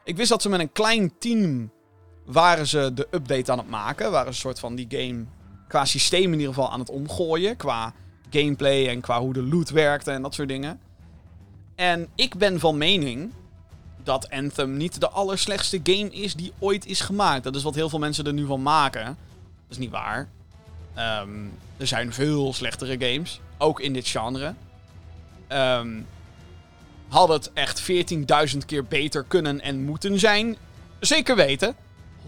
ik 0.04 0.18
wist 0.18 0.30
dat 0.30 0.42
ze 0.42 0.50
met 0.50 0.60
een 0.60 0.72
klein 0.72 1.12
team 1.20 1.72
waren 2.26 2.68
ze 2.68 2.92
de 2.94 3.08
update 3.12 3.52
aan 3.52 3.58
het 3.58 3.70
maken. 3.70 4.12
Waren 4.12 4.28
een 4.28 4.34
soort 4.34 4.60
van 4.60 4.76
die 4.76 4.88
game 4.90 5.26
qua 5.68 5.86
systeem 5.86 6.34
in 6.34 6.40
ieder 6.40 6.54
geval 6.54 6.72
aan 6.72 6.80
het 6.80 6.90
omgooien. 6.90 7.58
Qua 7.58 7.94
gameplay 8.30 8.88
en 8.88 9.02
qua 9.02 9.20
hoe 9.20 9.34
de 9.34 9.44
loot 9.44 9.70
werkte 9.70 10.12
en 10.12 10.22
dat 10.22 10.34
soort 10.34 10.48
dingen. 10.48 10.80
En 11.76 12.08
ik 12.16 12.36
ben 12.36 12.60
van 12.60 12.78
mening 12.78 13.32
dat 14.04 14.30
Anthem 14.30 14.78
niet 14.78 15.00
de 15.00 15.10
allerslechtste 15.10 15.80
game 15.84 16.10
is 16.10 16.34
die 16.36 16.54
ooit 16.60 16.86
is 16.86 17.02
gemaakt. 17.02 17.44
Dat 17.44 17.56
is 17.56 17.64
wat 17.64 17.76
heel 17.76 17.90
veel 17.90 18.00
mensen 18.00 18.26
er 18.26 18.34
nu 18.34 18.46
van 18.46 18.62
maken. 18.62 19.06
Dat 19.06 19.16
is 19.70 19.78
niet 19.78 19.90
waar. 19.90 20.30
Ehm, 20.94 21.30
er 21.78 21.88
zijn 21.88 22.14
veel 22.14 22.54
slechtere 22.54 23.08
games, 23.08 23.42
ook 23.58 23.80
in 23.80 23.94
dit 23.94 24.08
genre. 24.08 24.54
Ehm, 25.48 26.02
had 27.12 27.30
het 27.30 27.54
echt 27.54 27.82
14.000 28.52 28.58
keer 28.66 28.86
beter 28.86 29.24
kunnen 29.24 29.62
en 29.62 29.84
moeten 29.84 30.20
zijn? 30.20 30.58
Zeker 31.00 31.36
weten. 31.36 31.76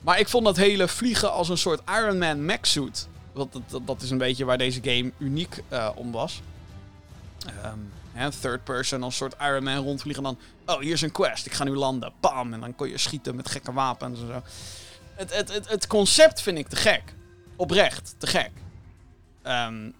Maar 0.00 0.18
ik 0.18 0.28
vond 0.28 0.44
dat 0.44 0.56
hele 0.56 0.88
vliegen 0.88 1.32
als 1.32 1.48
een 1.48 1.58
soort 1.58 1.80
Iron 1.88 2.18
Man 2.18 2.44
mech-suit. 2.44 3.08
Want 3.32 3.52
dat, 3.52 3.62
dat, 3.66 3.86
dat 3.86 4.02
is 4.02 4.10
een 4.10 4.18
beetje 4.18 4.44
waar 4.44 4.58
deze 4.58 4.80
game 4.82 5.12
uniek 5.18 5.62
eh, 5.68 5.90
om 5.94 6.12
was. 6.12 6.40
Ehm, 7.46 7.78
hè, 8.12 8.30
third 8.30 8.64
person 8.64 9.02
als 9.02 9.16
soort 9.16 9.34
Iron 9.40 9.64
Man 9.64 9.76
rondvliegen. 9.76 10.24
En 10.24 10.36
dan, 10.64 10.74
oh, 10.76 10.82
hier 10.82 10.92
is 10.92 11.02
een 11.02 11.12
quest. 11.12 11.46
Ik 11.46 11.52
ga 11.52 11.64
nu 11.64 11.74
landen. 11.74 12.12
Bam. 12.20 12.52
En 12.52 12.60
dan 12.60 12.74
kon 12.74 12.88
je 12.88 12.98
schieten 12.98 13.36
met 13.36 13.50
gekke 13.50 13.72
wapens 13.72 14.20
en 14.20 14.26
zo. 14.26 14.42
Het, 15.14 15.36
het, 15.36 15.52
het, 15.52 15.68
het 15.68 15.86
concept 15.86 16.42
vind 16.42 16.58
ik 16.58 16.68
te 16.68 16.76
gek. 16.76 17.14
Oprecht, 17.56 18.14
te 18.18 18.26
gek. 18.26 18.50
Ehm, 19.42 19.90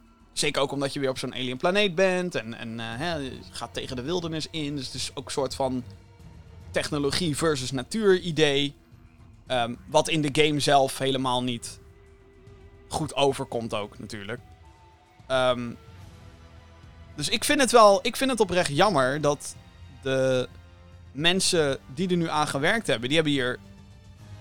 zeker 0.41 0.63
ook 0.63 0.73
omdat 0.73 0.93
je 0.93 1.01
weer 1.01 1.11
op 1.11 1.19
zo'n 1.19 1.35
alien 1.35 1.57
planeet 1.57 1.95
bent. 1.95 2.35
En, 2.35 2.55
en 2.55 2.81
eh, 2.81 2.87
hè, 2.89 3.33
gaat 3.51 3.75
tegen 3.75 3.97
de 3.97 4.03
wildernis 4.03 4.47
in. 4.51 4.77
Dus 4.77 4.87
het 4.87 4.95
is 4.95 5.11
ook 5.15 5.25
een 5.25 5.33
soort 5.33 5.55
van 5.55 5.85
technologie 6.71 7.37
versus 7.37 7.71
natuur 7.71 8.19
idee. 8.19 8.75
Ehm, 9.47 9.75
wat 9.87 10.09
in 10.09 10.23
de 10.23 10.43
game 10.43 10.61
zelf 10.61 10.99
helemaal 10.99 11.43
niet 11.43 11.81
goed 12.89 13.15
overkomt 13.15 13.75
ook 13.75 13.99
natuurlijk. 13.99 14.41
Ehm, 15.27 15.71
dus 17.15 17.29
ik 17.29 17.45
vind 17.45 17.61
het 17.61 17.71
wel, 17.71 17.99
ik 18.03 18.17
vind 18.17 18.31
het 18.31 18.41
oprecht 18.41 18.77
jammer 18.77 19.21
dat 19.21 19.55
de 20.03 20.49
mensen 21.13 21.79
die 21.95 22.09
er 22.09 22.17
nu 22.17 22.29
aan 22.29 22.49
gewerkt 22.49 22.87
hebben, 22.87 23.09
die 23.09 23.17
hebben 23.17 23.35
hier 23.35 23.59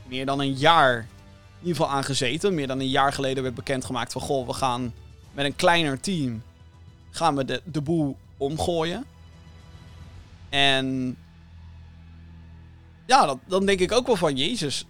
meer 0.08 0.26
dan 0.26 0.40
een 0.40 0.54
jaar 0.54 0.98
in 0.98 1.68
ieder 1.68 1.76
geval 1.76 1.98
aan 1.98 2.04
gezeten. 2.04 2.54
Meer 2.54 2.68
dan 2.68 2.80
een 2.80 2.90
jaar 2.90 3.14
geleden 3.14 3.44
werd 3.44 3.56
bekendgemaakt 3.56 4.12
van, 4.12 4.22
goh, 4.22 4.48
we 4.48 4.54
gaan 4.54 4.94
met 5.40 5.48
een 5.48 5.56
kleiner 5.56 6.00
team, 6.00 6.44
gaan 7.10 7.36
we 7.36 7.46
de, 7.46 7.62
de 7.66 7.82
boel 7.82 8.18
omgooien. 8.38 9.06
En 10.50 11.18
ja, 13.06 13.26
dat, 13.26 13.38
dan 13.46 13.66
denk 13.66 13.80
ik 13.80 13.92
ook 13.92 14.08
wel 14.08 14.16
van, 14.16 14.38
jezus, 14.38 14.86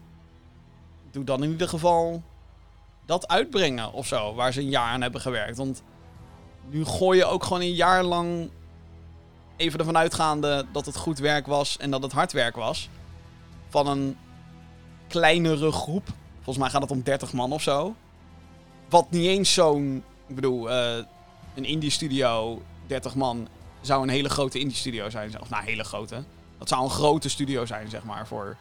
doe 1.12 1.24
dan 1.24 1.44
in 1.44 1.50
ieder 1.50 1.70
geval 1.70 2.24
dat 3.06 3.28
uitbrengen 3.28 3.94
of 3.94 4.08
zo, 4.08 4.34
waar 4.34 4.54
ze 4.54 4.60
een 4.60 4.70
jaar 4.70 4.92
aan 4.92 5.02
hebben 5.02 5.22
gewerkt. 5.22 5.58
Want 5.58 5.84
nu 6.70 6.86
gooi 6.86 7.18
je 7.18 7.26
ook 7.26 7.44
gewoon 7.44 7.62
een 7.62 7.74
jaar 7.74 8.04
lang 8.04 8.50
even 9.56 9.80
ervan 9.80 9.98
uitgaande 9.98 10.66
dat 10.72 10.86
het 10.86 10.96
goed 10.96 11.20
werk 11.20 11.48
was 11.48 11.78
en 11.78 11.92
dat 11.92 12.04
het 12.04 12.12
hard 12.12 12.32
werk 12.32 12.56
was. 12.56 12.90
Van 13.68 13.88
een 13.88 14.18
kleinere 15.08 15.72
groep. 15.72 16.08
Volgens 16.36 16.58
mij 16.58 16.70
gaat 16.70 16.82
het 16.82 16.92
om 16.92 17.04
30 17.04 17.34
man 17.34 17.52
of 17.52 17.62
zo. 17.62 17.96
Wat 18.90 19.12
niet 19.12 19.26
eens 19.26 19.54
zo'n. 19.54 20.04
Ik 20.30 20.36
bedoel, 20.36 20.70
eh, 20.70 21.04
een 21.56 21.66
indie 21.66 21.90
studio, 21.90 22.62
30 22.88 23.16
man, 23.16 23.48
zou 23.82 24.04
een 24.04 24.10
hele 24.10 24.30
grote 24.30 24.60
indie 24.60 24.78
studio 24.78 25.10
zijn. 25.10 25.42
Of 25.42 25.50
nou, 25.50 25.64
hele 25.64 25.84
grote. 25.84 26.24
Dat 26.58 26.70
zou 26.70 26.84
een 26.84 26.90
grote 26.90 27.30
studio 27.30 27.66
zijn, 27.66 27.90
zeg 27.90 28.04
maar. 28.04 28.28
Voor... 28.28 28.58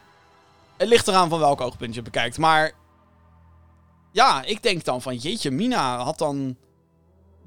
Het 0.77 0.87
ligt 0.87 1.07
eraan 1.07 1.29
van 1.29 1.39
welk 1.39 1.61
oogpunt 1.61 1.95
je 1.95 2.01
bekijkt. 2.01 2.37
Maar 2.37 2.71
ja, 4.11 4.43
ik 4.43 4.63
denk 4.63 4.83
dan 4.83 5.01
van 5.01 5.15
jeetje, 5.15 5.51
Mina 5.51 5.97
had 5.97 6.17
dan 6.17 6.55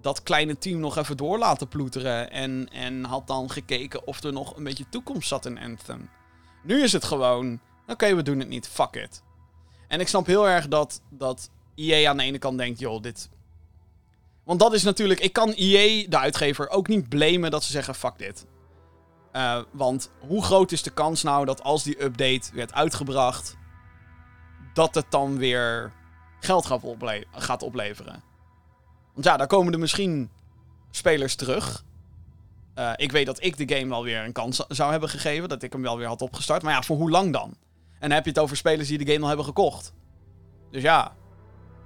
dat 0.00 0.22
kleine 0.22 0.58
team 0.58 0.80
nog 0.80 0.96
even 0.96 1.16
door 1.16 1.38
laten 1.38 1.68
ploeteren. 1.68 2.30
En, 2.30 2.68
en 2.72 3.04
had 3.04 3.26
dan 3.26 3.50
gekeken 3.50 4.06
of 4.06 4.22
er 4.22 4.32
nog 4.32 4.56
een 4.56 4.64
beetje 4.64 4.88
toekomst 4.88 5.28
zat 5.28 5.46
in 5.46 5.58
Anthem. 5.58 6.10
Nu 6.62 6.82
is 6.82 6.92
het 6.92 7.04
gewoon, 7.04 7.60
oké, 7.86 8.14
we 8.14 8.22
doen 8.22 8.38
het 8.38 8.48
niet, 8.48 8.68
fuck 8.68 8.94
it. 8.94 9.22
En 9.88 10.00
ik 10.00 10.08
snap 10.08 10.26
heel 10.26 10.48
erg 10.48 10.68
dat, 10.68 11.00
dat 11.10 11.50
EA 11.74 12.10
aan 12.10 12.16
de 12.16 12.22
ene 12.22 12.38
kant 12.38 12.58
denkt, 12.58 12.78
joh, 12.78 13.02
dit... 13.02 13.28
Want 14.52 14.64
dat 14.64 14.72
is 14.74 14.82
natuurlijk, 14.82 15.20
ik 15.20 15.32
kan 15.32 15.52
EA, 15.52 16.06
de 16.08 16.18
uitgever, 16.18 16.68
ook 16.68 16.88
niet 16.88 17.08
blamen 17.08 17.50
dat 17.50 17.64
ze 17.64 17.72
zeggen, 17.72 17.94
fuck 17.94 18.18
dit. 18.18 18.46
Uh, 19.32 19.62
want 19.70 20.10
hoe 20.18 20.42
groot 20.42 20.72
is 20.72 20.82
de 20.82 20.90
kans 20.90 21.22
nou 21.22 21.44
dat 21.44 21.62
als 21.62 21.82
die 21.82 22.02
update 22.02 22.50
werd 22.54 22.72
uitgebracht, 22.72 23.56
dat 24.74 24.94
het 24.94 25.06
dan 25.08 25.38
weer 25.38 25.92
geld 26.40 26.66
gaat, 26.66 26.82
ople 26.82 27.26
gaat 27.30 27.62
opleveren? 27.62 28.22
Want 29.12 29.24
ja, 29.24 29.36
daar 29.36 29.46
komen 29.46 29.72
er 29.72 29.78
misschien 29.78 30.30
spelers 30.90 31.34
terug. 31.34 31.84
Uh, 32.78 32.92
ik 32.96 33.12
weet 33.12 33.26
dat 33.26 33.42
ik 33.42 33.56
de 33.56 33.76
game 33.76 33.88
wel 33.88 34.02
weer 34.02 34.24
een 34.24 34.32
kans 34.32 34.64
zou 34.68 34.90
hebben 34.90 35.08
gegeven. 35.08 35.48
Dat 35.48 35.62
ik 35.62 35.72
hem 35.72 35.82
wel 35.82 35.98
weer 35.98 36.06
had 36.06 36.22
opgestart. 36.22 36.62
Maar 36.62 36.72
ja, 36.72 36.82
voor 36.82 36.96
hoe 36.96 37.10
lang 37.10 37.32
dan? 37.32 37.56
En 37.92 38.08
dan 38.08 38.10
heb 38.10 38.24
je 38.24 38.30
het 38.30 38.38
over 38.38 38.56
spelers 38.56 38.88
die 38.88 38.98
de 38.98 39.12
game 39.12 39.22
al 39.22 39.28
hebben 39.28 39.46
gekocht. 39.46 39.92
Dus 40.70 40.82
ja. 40.82 41.14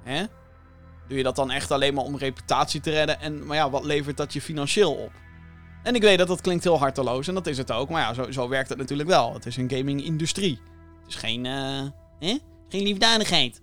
Hè? 0.02 0.24
Doe 1.08 1.16
je 1.16 1.22
dat 1.22 1.36
dan 1.36 1.50
echt 1.50 1.70
alleen 1.70 1.94
maar 1.94 2.04
om 2.04 2.16
reputatie 2.16 2.80
te 2.80 2.90
redden? 2.90 3.20
En, 3.20 3.46
maar 3.46 3.56
ja, 3.56 3.70
wat 3.70 3.84
levert 3.84 4.16
dat 4.16 4.32
je 4.32 4.40
financieel 4.40 4.94
op? 4.94 5.12
En 5.82 5.94
ik 5.94 6.02
weet 6.02 6.18
dat 6.18 6.28
dat 6.28 6.40
klinkt 6.40 6.64
heel 6.64 6.78
harteloos. 6.78 7.28
En 7.28 7.34
dat 7.34 7.46
is 7.46 7.58
het 7.58 7.72
ook. 7.72 7.88
Maar 7.88 8.02
ja, 8.02 8.14
zo, 8.14 8.30
zo 8.30 8.48
werkt 8.48 8.68
het 8.68 8.78
natuurlijk 8.78 9.08
wel. 9.08 9.34
Het 9.34 9.46
is 9.46 9.56
een 9.56 9.70
gaming-industrie. 9.70 10.60
Het 10.98 11.08
is 11.08 11.14
geen, 11.14 11.44
uh, 11.44 11.82
hè? 12.18 12.38
geen 12.68 12.82
liefdadigheid. 12.82 13.60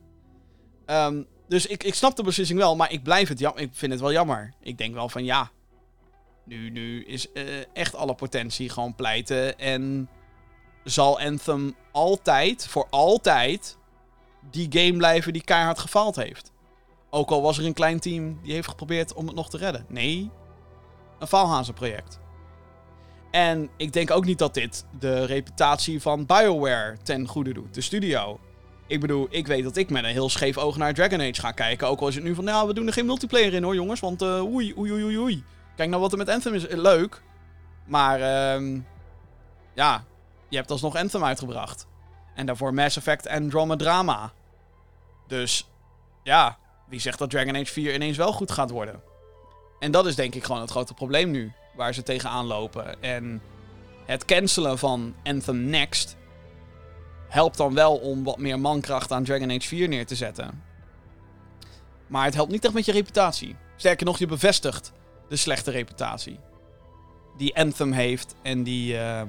Um, 0.85 1.27
dus 1.47 1.65
ik, 1.65 1.83
ik 1.83 1.93
snap 1.93 2.15
de 2.15 2.23
beslissing 2.23 2.59
wel, 2.59 2.75
maar 2.75 2.91
ik 2.91 3.03
blijf 3.03 3.29
het 3.29 3.39
jammer. 3.39 3.61
Ik 3.61 3.69
vind 3.73 3.91
het 3.91 4.01
wel 4.01 4.11
jammer. 4.11 4.53
Ik 4.61 4.77
denk 4.77 4.93
wel 4.93 5.09
van 5.09 5.23
ja. 5.23 5.51
Nu, 6.45 6.69
nu 6.69 7.05
is 7.05 7.27
uh, 7.33 7.43
echt 7.73 7.95
alle 7.95 8.15
potentie 8.15 8.69
gewoon 8.69 8.95
pleiten. 8.95 9.59
En 9.59 10.09
zal 10.83 11.19
Anthem 11.19 11.75
altijd, 11.91 12.67
voor 12.67 12.87
altijd, 12.89 13.77
die 14.51 14.67
game 14.69 14.97
blijven 14.97 15.33
die 15.33 15.43
keihard 15.43 15.79
gefaald 15.79 16.15
heeft. 16.15 16.52
Ook 17.15 17.29
al 17.29 17.41
was 17.41 17.57
er 17.57 17.65
een 17.65 17.73
klein 17.73 17.99
team 17.99 18.39
die 18.43 18.53
heeft 18.53 18.67
geprobeerd 18.67 19.13
om 19.13 19.27
het 19.27 19.35
nog 19.35 19.49
te 19.49 19.57
redden. 19.57 19.85
Nee, 19.87 20.31
een 21.19 21.27
faalhazenproject. 21.27 22.19
En 23.31 23.69
ik 23.77 23.93
denk 23.93 24.11
ook 24.11 24.25
niet 24.25 24.37
dat 24.37 24.53
dit 24.53 24.85
de 24.99 25.25
reputatie 25.25 26.01
van 26.01 26.25
BioWare 26.25 26.97
ten 27.03 27.27
goede 27.27 27.53
doet, 27.53 27.73
de 27.73 27.81
studio. 27.81 28.39
Ik 28.87 28.99
bedoel, 28.99 29.27
ik 29.29 29.47
weet 29.47 29.63
dat 29.63 29.77
ik 29.77 29.89
met 29.89 30.03
een 30.03 30.09
heel 30.09 30.29
scheef 30.29 30.57
oog 30.57 30.77
naar 30.77 30.93
Dragon 30.93 31.21
Age 31.21 31.41
ga 31.41 31.51
kijken. 31.51 31.87
Ook 31.87 31.99
al 31.99 32.07
is 32.07 32.15
het 32.15 32.23
nu 32.23 32.35
van, 32.35 32.43
nou, 32.43 32.67
we 32.67 32.73
doen 32.73 32.87
er 32.87 32.93
geen 32.93 33.05
multiplayer 33.05 33.53
in 33.53 33.63
hoor, 33.63 33.75
jongens. 33.75 33.99
Want 33.99 34.21
uh, 34.21 34.53
oei, 34.53 34.73
oei, 34.77 34.91
oei, 34.91 35.17
oei. 35.17 35.43
Kijk 35.75 35.89
nou 35.89 36.01
wat 36.01 36.11
er 36.11 36.17
met 36.17 36.29
Anthem 36.29 36.53
is. 36.53 36.67
Leuk. 36.67 37.23
Maar, 37.85 38.19
uh, 38.19 38.81
ja, 39.73 40.03
je 40.49 40.57
hebt 40.57 40.71
alsnog 40.71 40.95
Anthem 40.95 41.23
uitgebracht. 41.23 41.87
En 42.35 42.45
daarvoor 42.45 42.73
Mass 42.73 42.97
Effect 42.97 43.27
Andromeda. 43.27 44.31
Dus, 45.27 45.69
ja, 46.23 46.57
wie 46.93 47.01
zegt 47.01 47.19
dat 47.19 47.29
Dragon 47.29 47.55
Age 47.55 47.65
4 47.71 47.93
ineens 47.93 48.17
wel 48.17 48.31
goed 48.31 48.51
gaat 48.51 48.69
worden? 48.69 49.01
En 49.79 49.91
dat 49.91 50.05
is 50.05 50.15
denk 50.15 50.35
ik 50.35 50.43
gewoon 50.43 50.61
het 50.61 50.69
grote 50.69 50.93
probleem 50.93 51.31
nu. 51.31 51.51
Waar 51.75 51.93
ze 51.93 52.03
tegenaan 52.03 52.45
lopen. 52.45 53.01
En 53.01 53.41
het 54.05 54.25
cancelen 54.25 54.77
van 54.77 55.15
Anthem 55.23 55.65
Next 55.65 56.15
helpt 57.29 57.57
dan 57.57 57.73
wel 57.73 57.95
om 57.97 58.23
wat 58.23 58.37
meer 58.37 58.59
mankracht 58.59 59.11
aan 59.11 59.23
Dragon 59.23 59.51
Age 59.51 59.67
4 59.67 59.87
neer 59.87 60.05
te 60.05 60.15
zetten. 60.15 60.63
Maar 62.07 62.25
het 62.25 62.33
helpt 62.33 62.51
niet 62.51 62.65
echt 62.65 62.73
met 62.73 62.85
je 62.85 62.91
reputatie. 62.91 63.55
Sterker 63.75 64.05
nog, 64.05 64.19
je 64.19 64.27
bevestigt 64.27 64.91
de 65.29 65.35
slechte 65.35 65.71
reputatie. 65.71 66.39
Die 67.37 67.55
Anthem 67.55 67.91
heeft 67.91 68.35
en 68.41 68.63
die. 68.63 68.93
Uh, 68.93 69.21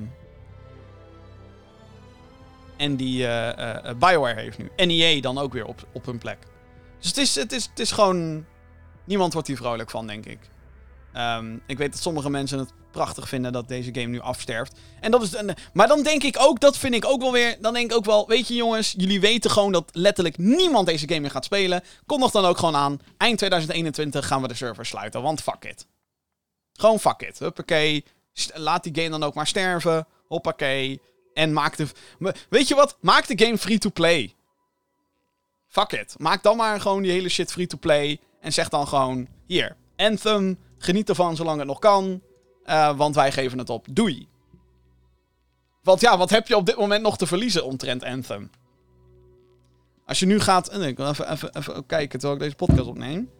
en 2.77 2.97
die 2.97 3.23
uh, 3.23 3.49
uh, 3.59 3.91
Bioware 3.99 4.41
heeft 4.41 4.59
nu. 4.59 4.71
NEA 4.77 5.21
dan 5.21 5.39
ook 5.39 5.53
weer 5.53 5.67
op, 5.67 5.87
op 5.93 6.07
hun 6.07 6.19
plek. 6.19 6.39
Dus 7.05 7.13
het 7.13 7.19
is, 7.19 7.35
het, 7.35 7.53
is, 7.53 7.65
het 7.65 7.79
is 7.79 7.93
gewoon. 7.93 8.45
Niemand 9.05 9.33
wordt 9.33 9.49
hier 9.49 9.57
vrolijk 9.57 9.91
van, 9.91 10.07
denk 10.07 10.27
ik. 10.27 10.39
Um, 11.17 11.63
ik 11.67 11.79
weet 11.79 11.93
dat 11.93 12.03
sommige 12.03 12.31
mensen 12.31 12.59
het 12.59 12.73
prachtig 12.91 13.29
vinden 13.29 13.53
dat 13.53 13.69
deze 13.69 13.95
game 13.95 14.07
nu 14.07 14.21
afsterft. 14.21 14.79
En 15.01 15.11
dat 15.11 15.23
is, 15.23 15.35
maar 15.73 15.89
dan 15.89 16.03
denk 16.03 16.23
ik 16.23 16.37
ook, 16.39 16.61
dat 16.61 16.79
vind 16.79 16.95
ik 16.95 17.05
ook 17.05 17.21
wel 17.21 17.33
weer. 17.33 17.57
Dan 17.61 17.73
denk 17.75 17.91
ik 17.91 17.97
ook 17.97 18.05
wel, 18.05 18.29
weet 18.29 18.49
je 18.49 18.55
jongens, 18.55 18.95
jullie 18.97 19.21
weten 19.21 19.51
gewoon 19.51 19.73
dat 19.73 19.91
letterlijk 19.93 20.39
niemand 20.39 20.87
deze 20.87 21.09
game 21.09 21.21
meer 21.21 21.31
gaat 21.31 21.45
spelen. 21.45 21.83
Kondig 22.07 22.31
dan 22.31 22.45
ook 22.45 22.59
gewoon 22.59 22.77
aan. 22.77 23.01
Eind 23.17 23.39
2021 23.39 24.27
gaan 24.27 24.43
we 24.43 24.49
de 24.49 24.55
server 24.55 24.87
sluiten, 24.87 25.23
want 25.23 25.43
fuck 25.43 25.65
it. 25.65 25.87
Gewoon 26.73 27.01
fuck 27.01 27.23
it. 27.23 27.39
Huppakee. 27.39 28.05
Laat 28.55 28.83
die 28.83 28.95
game 28.95 29.11
dan 29.11 29.23
ook 29.23 29.35
maar 29.35 29.47
sterven. 29.47 30.07
Hoppakee. 30.29 31.01
En 31.35 31.53
maak 31.53 31.77
de. 31.77 31.87
Weet 32.49 32.69
je 32.69 32.75
wat? 32.75 32.97
Maak 33.01 33.27
de 33.27 33.45
game 33.45 33.59
free 33.59 33.79
to 33.79 33.91
play. 33.91 34.35
Fuck 35.75 35.93
it. 35.93 36.15
Maak 36.19 36.43
dan 36.43 36.57
maar 36.57 36.81
gewoon 36.81 37.03
die 37.03 37.11
hele 37.11 37.29
shit 37.29 37.53
free 37.53 37.67
to 37.67 37.79
play. 37.79 38.21
En 38.41 38.53
zeg 38.53 38.69
dan 38.69 38.89
gewoon: 38.89 39.29
hier, 39.47 39.77
Anthem. 39.97 40.59
Geniet 40.79 41.09
ervan 41.09 41.37
zolang 41.37 41.59
het 41.59 41.67
nog 41.67 41.79
kan. 41.79 42.21
Uh, 42.67 42.97
want 42.97 43.15
wij 43.15 43.33
geven 43.33 43.59
het 43.59 43.71
op. 43.71 43.87
Doei. 43.91 44.29
Want 45.83 46.01
ja, 46.01 46.19
wat 46.19 46.31
heb 46.31 46.49
je 46.49 46.57
op 46.57 46.67
dit 46.67 46.77
moment 46.77 47.03
nog 47.03 47.17
te 47.17 47.27
verliezen 47.27 47.65
omtrent 47.65 48.05
Anthem? 48.05 48.51
Als 50.07 50.19
je 50.19 50.27
nu 50.27 50.41
gaat... 50.41 50.75
Ik 50.83 50.97
wil 50.97 51.09
even, 51.09 51.31
even, 51.33 51.57
even 51.57 51.87
kijken 51.87 52.19
terwijl 52.19 52.41
ik 52.41 52.45
deze 52.45 52.57
podcast 52.57 52.89
opneem. 52.89 53.31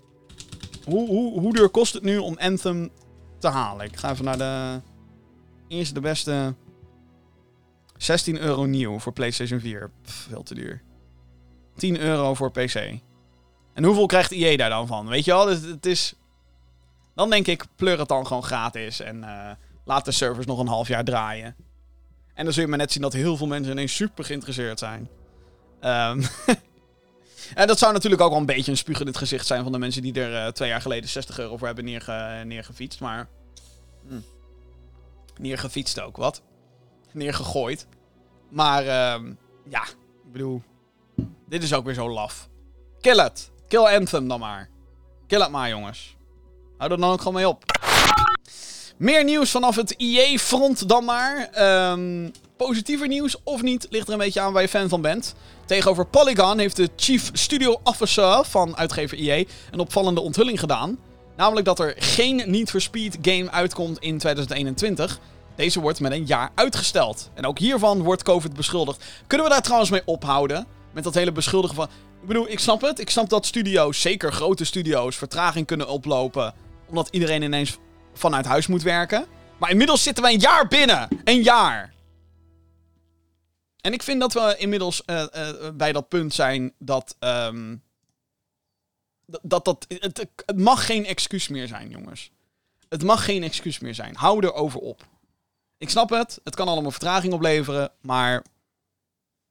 Hoe, 0.85 1.09
hoe, 1.09 1.41
hoe 1.41 1.53
duur 1.53 1.69
kost 1.69 1.95
het 1.95 2.03
nu 2.03 2.19
om 2.19 2.39
Anthem 2.39 2.91
te 3.39 3.49
halen? 3.49 3.87
Ik 3.87 3.97
ga 3.97 4.11
even 4.11 4.25
naar 4.25 4.39
de... 4.39 4.81
Eerste 5.69 5.95
de 5.95 6.01
beste... 6.01 6.55
16 7.97 8.39
euro 8.39 8.65
nieuw 8.65 8.99
voor 8.99 9.13
PlayStation 9.13 9.61
4. 9.61 9.91
Pff, 10.03 10.27
veel 10.29 10.43
te 10.43 10.55
duur. 10.55 10.83
10 11.77 12.01
euro 12.01 12.35
voor 12.35 12.51
PC. 12.51 12.75
En 13.75 13.85
hoeveel 13.85 14.07
krijgt 14.07 14.31
EA 14.31 14.57
daar 14.57 14.71
dan 14.71 14.87
van? 14.87 15.09
Weet 15.09 15.25
je 15.25 15.31
wel, 15.31 15.49
het, 15.49 15.65
het 15.65 15.87
is... 15.87 16.15
Dan 17.15 17.31
denk 17.31 17.47
ik, 17.47 17.65
pleur 17.77 17.99
het 17.99 18.09
dan 18.09 18.27
gewoon 18.27 18.45
gratis 18.45 19.01
en 19.01 19.17
uh, 19.17 19.51
laat 19.85 20.05
de 20.05 20.13
servers 20.13 20.47
nog 20.47 20.59
een 20.59 20.67
half 20.67 20.89
jaar 20.89 21.05
draaien. 21.05 21.57
En 22.35 22.45
dan 22.45 22.53
zul 22.53 22.63
je 22.63 22.69
maar 22.69 22.79
net 22.79 22.93
zien 22.93 23.03
dat 23.03 23.13
heel 23.13 23.37
veel 23.37 23.47
mensen 23.47 23.73
ineens 23.73 23.95
super 23.95 24.25
geïnteresseerd 24.25 24.79
zijn. 24.79 25.09
Um, 25.81 26.23
en 27.61 27.67
dat 27.67 27.79
zou 27.79 27.93
natuurlijk 27.93 28.23
ook 28.23 28.31
wel 28.31 28.39
een 28.39 28.47
beetje 28.47 28.71
een 28.71 28.77
spuug 28.77 29.01
in 29.01 29.07
het 29.07 29.17
gezicht 29.17 29.47
zijn 29.47 29.63
van 29.63 29.73
de 29.73 29.79
mensen 29.79 30.03
die 30.03 30.21
er 30.21 30.47
uh, 30.47 30.53
twee 30.53 30.69
jaar 30.69 30.81
geleden 30.81 31.11
60 31.11 31.39
euro 31.39 31.57
voor 31.57 31.67
hebben 31.67 31.85
neerge 31.85 32.43
neergefietst. 32.45 33.01
Maar. 33.01 33.29
Hm. 34.09 34.21
Neergefietst 35.39 36.01
ook, 36.01 36.17
wat? 36.17 36.43
Neergegooid. 37.13 37.87
Maar, 38.49 39.15
um, 39.15 39.39
ja, 39.69 39.83
ik 39.83 40.33
bedoel. 40.33 40.63
Dit 41.49 41.63
is 41.63 41.75
ook 41.75 41.85
weer 41.85 41.95
zo 41.95 42.11
laf. 42.11 42.49
Kill 43.01 43.25
it. 43.25 43.51
Kill 43.69 43.81
Anthem 43.81 44.29
dan 44.29 44.41
maar. 44.41 44.69
Kill 45.27 45.41
het 45.41 45.51
maar, 45.51 45.69
jongens. 45.69 46.17
Hou 46.79 46.93
er 46.93 47.01
dan 47.01 47.11
ook 47.11 47.19
gewoon 47.19 47.35
mee 47.35 47.49
op. 47.49 47.65
Meer 48.97 49.25
nieuws 49.25 49.51
vanaf 49.51 49.77
het 49.77 49.91
IE-front 49.91 50.89
dan 50.89 51.05
maar. 51.05 51.49
Ehm, 51.53 52.31
positiever 52.57 53.09
nieuws 53.09 53.37
of 53.43 53.63
niet, 53.63 53.87
ligt 53.91 54.07
er 54.07 54.13
een 54.13 54.19
beetje 54.19 54.41
aan 54.41 54.53
waar 54.53 54.63
je 54.63 54.69
fan 54.69 54.89
van 54.89 55.01
bent. 55.01 55.35
Tegenover 55.67 56.07
Polygon 56.07 56.59
heeft 56.59 56.77
de 56.77 56.89
Chief 56.97 57.31
Studio 57.33 57.81
Officer 57.83 58.45
van 58.45 58.77
uitgever 58.77 59.19
IE 59.19 59.49
een 59.71 59.79
opvallende 59.79 60.21
onthulling 60.21 60.61
gedaan. 60.61 60.99
Namelijk 61.37 61.67
dat 61.67 61.79
er 61.79 61.95
geen 61.99 62.43
Need 62.47 62.71
for 62.71 62.81
Speed 62.81 63.19
game 63.23 63.51
uitkomt 63.51 63.99
in 63.99 64.19
2021. 64.19 65.19
Deze 65.57 65.81
wordt 65.81 66.01
met 66.01 66.13
een 66.13 66.27
jaar 66.27 66.51
uitgesteld. 66.55 67.31
En 67.35 67.47
ook 67.47 67.59
hiervan 67.59 68.03
wordt 68.03 68.23
COVID 68.23 68.55
beschuldigd. 68.55 69.05
Kunnen 69.27 69.47
we 69.47 69.53
daar 69.53 69.63
trouwens 69.63 69.91
mee 69.91 70.03
ophouden? 70.05 70.67
Met 70.95 71.05
dat 71.05 71.15
hele 71.15 71.33
beschuldigen 71.33 71.77
van. 71.77 71.89
Ik 72.21 72.27
bedoel, 72.27 72.49
ik 72.49 72.59
snap 72.59 72.81
het. 72.81 72.99
Ik 72.99 73.11
snap 73.11 73.29
dat 73.29 73.47
studio's, 73.47 74.01
zeker 74.01 74.33
grote 74.33 74.65
studio's, 74.65 75.17
vertraging 75.17 75.67
kunnen 75.67 75.89
oplopen. 75.89 76.55
Omdat 76.89 77.09
iedereen 77.11 77.43
ineens 77.43 77.79
vanuit 78.15 78.45
huis 78.45 78.67
moet 78.67 78.83
werken. 78.83 79.27
Maar 79.59 79.71
inmiddels 79.71 80.03
zitten 80.03 80.23
wij 80.23 80.33
een 80.33 80.39
jaar 80.39 80.69
binnen. 80.69 81.09
Een 81.25 81.43
jaar. 81.43 81.95
En 83.81 83.93
ik 83.93 84.03
vind 84.03 84.21
dat 84.21 84.33
we 84.33 84.55
inmiddels 84.59 85.03
uh, 85.07 85.25
uh, 85.37 85.51
bij 85.75 85.93
dat 85.93 86.09
punt 86.09 86.35
zijn 86.35 86.73
dat. 86.79 87.17
Um, 87.21 87.83
dat, 89.27 89.65
dat 89.65 89.87
het, 89.89 90.27
het 90.47 90.59
mag 90.59 90.87
geen 90.87 91.07
excuus 91.07 91.49
meer 91.49 91.69
zijn, 91.69 91.91
jongens. 91.91 92.31
Het 92.89 93.03
mag 93.03 93.25
geen 93.25 93.43
excuus 93.43 93.79
meer 93.79 93.95
zijn. 93.95 94.17
Hou 94.17 94.45
erover 94.45 94.81
op. 94.81 95.07
Ik 95.79 95.91
snap 95.91 96.11
het. 96.11 96.41
Het 96.45 96.55
kan 96.55 96.69
allemaal 96.69 96.91
vertraging 96.91 97.33
opleveren. 97.33 97.93
Maar. 98.01 98.45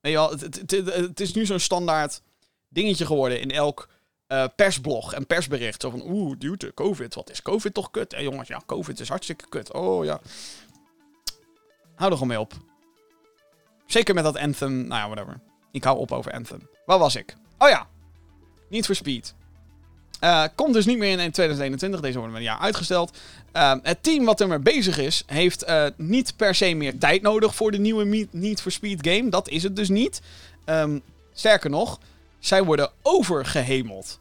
Je 0.09 0.11
wel, 0.11 0.29
het, 0.29 0.73
het, 0.85 1.19
is 1.19 1.33
nu 1.33 1.45
zo'n 1.45 1.59
standaard 1.59 2.21
dingetje 2.69 3.05
geworden 3.05 3.39
in 3.39 3.51
elk 3.51 3.89
uh, 4.27 4.45
persblog 4.55 5.13
en 5.13 5.27
persbericht. 5.27 5.81
Zo 5.81 5.89
van, 5.89 6.01
oeh, 6.05 6.35
dude, 6.37 6.73
COVID. 6.73 7.15
Wat 7.15 7.29
is 7.29 7.41
COVID 7.41 7.73
toch 7.73 7.91
kut? 7.91 8.11
Hé 8.11 8.19
jongens, 8.19 8.47
ja, 8.47 8.61
COVID 8.65 8.99
is 8.99 9.09
hartstikke 9.09 9.49
kut. 9.49 9.73
Oh 9.73 10.05
ja. 10.05 10.21
Hou 11.95 12.11
er 12.11 12.17
gewoon 12.17 12.27
mee 12.27 12.39
op. 12.39 12.53
Zeker 13.85 14.13
met 14.13 14.23
dat 14.23 14.37
Anthem. 14.37 14.87
Nou 14.87 15.01
ja, 15.01 15.09
whatever. 15.09 15.39
Ik 15.71 15.83
hou 15.83 15.97
op 15.97 16.11
over 16.11 16.31
Anthem. 16.31 16.69
Waar 16.85 16.99
was 16.99 17.15
ik? 17.15 17.35
Oh 17.57 17.69
ja. 17.69 17.87
Niet 18.69 18.85
for 18.85 18.95
Speed. 18.95 19.35
Uh, 20.23 20.43
komt 20.55 20.73
dus 20.73 20.85
niet 20.85 20.97
meer 20.97 21.19
in 21.19 21.31
2021. 21.31 21.99
Deze 21.99 22.17
worden 22.17 22.33
met 22.33 22.41
een 22.41 22.47
jaar 22.47 22.59
uitgesteld. 22.59 23.17
Uh, 23.53 23.73
het 23.81 24.03
team 24.03 24.25
wat 24.25 24.41
er 24.41 24.47
mee 24.47 24.59
bezig 24.59 24.97
is, 24.97 25.23
heeft 25.25 25.67
uh, 25.67 25.85
niet 25.95 26.33
per 26.35 26.55
se 26.55 26.73
meer 26.73 26.97
tijd 26.97 27.21
nodig 27.21 27.55
voor 27.55 27.71
de 27.71 27.77
nieuwe 27.77 28.27
Need 28.31 28.61
for 28.61 28.71
Speed 28.71 29.07
game. 29.07 29.29
Dat 29.29 29.49
is 29.49 29.63
het 29.63 29.75
dus 29.75 29.89
niet. 29.89 30.21
Um, 30.65 31.01
sterker 31.33 31.69
nog, 31.69 31.99
zij 32.39 32.63
worden 32.63 32.91
overgehemeld. 33.01 34.19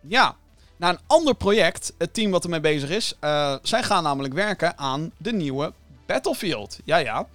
Ja, 0.00 0.36
naar 0.76 0.92
een 0.92 1.00
ander 1.06 1.34
project, 1.34 1.92
het 1.98 2.14
team 2.14 2.30
wat 2.30 2.44
ermee 2.44 2.60
bezig 2.60 2.90
is. 2.90 3.14
Uh, 3.20 3.56
zij 3.62 3.82
gaan 3.82 4.02
namelijk 4.02 4.34
werken 4.34 4.78
aan 4.78 5.12
de 5.16 5.32
nieuwe 5.32 5.72
Battlefield. 6.06 6.78
Ja, 6.84 6.96
ja. 6.96 7.26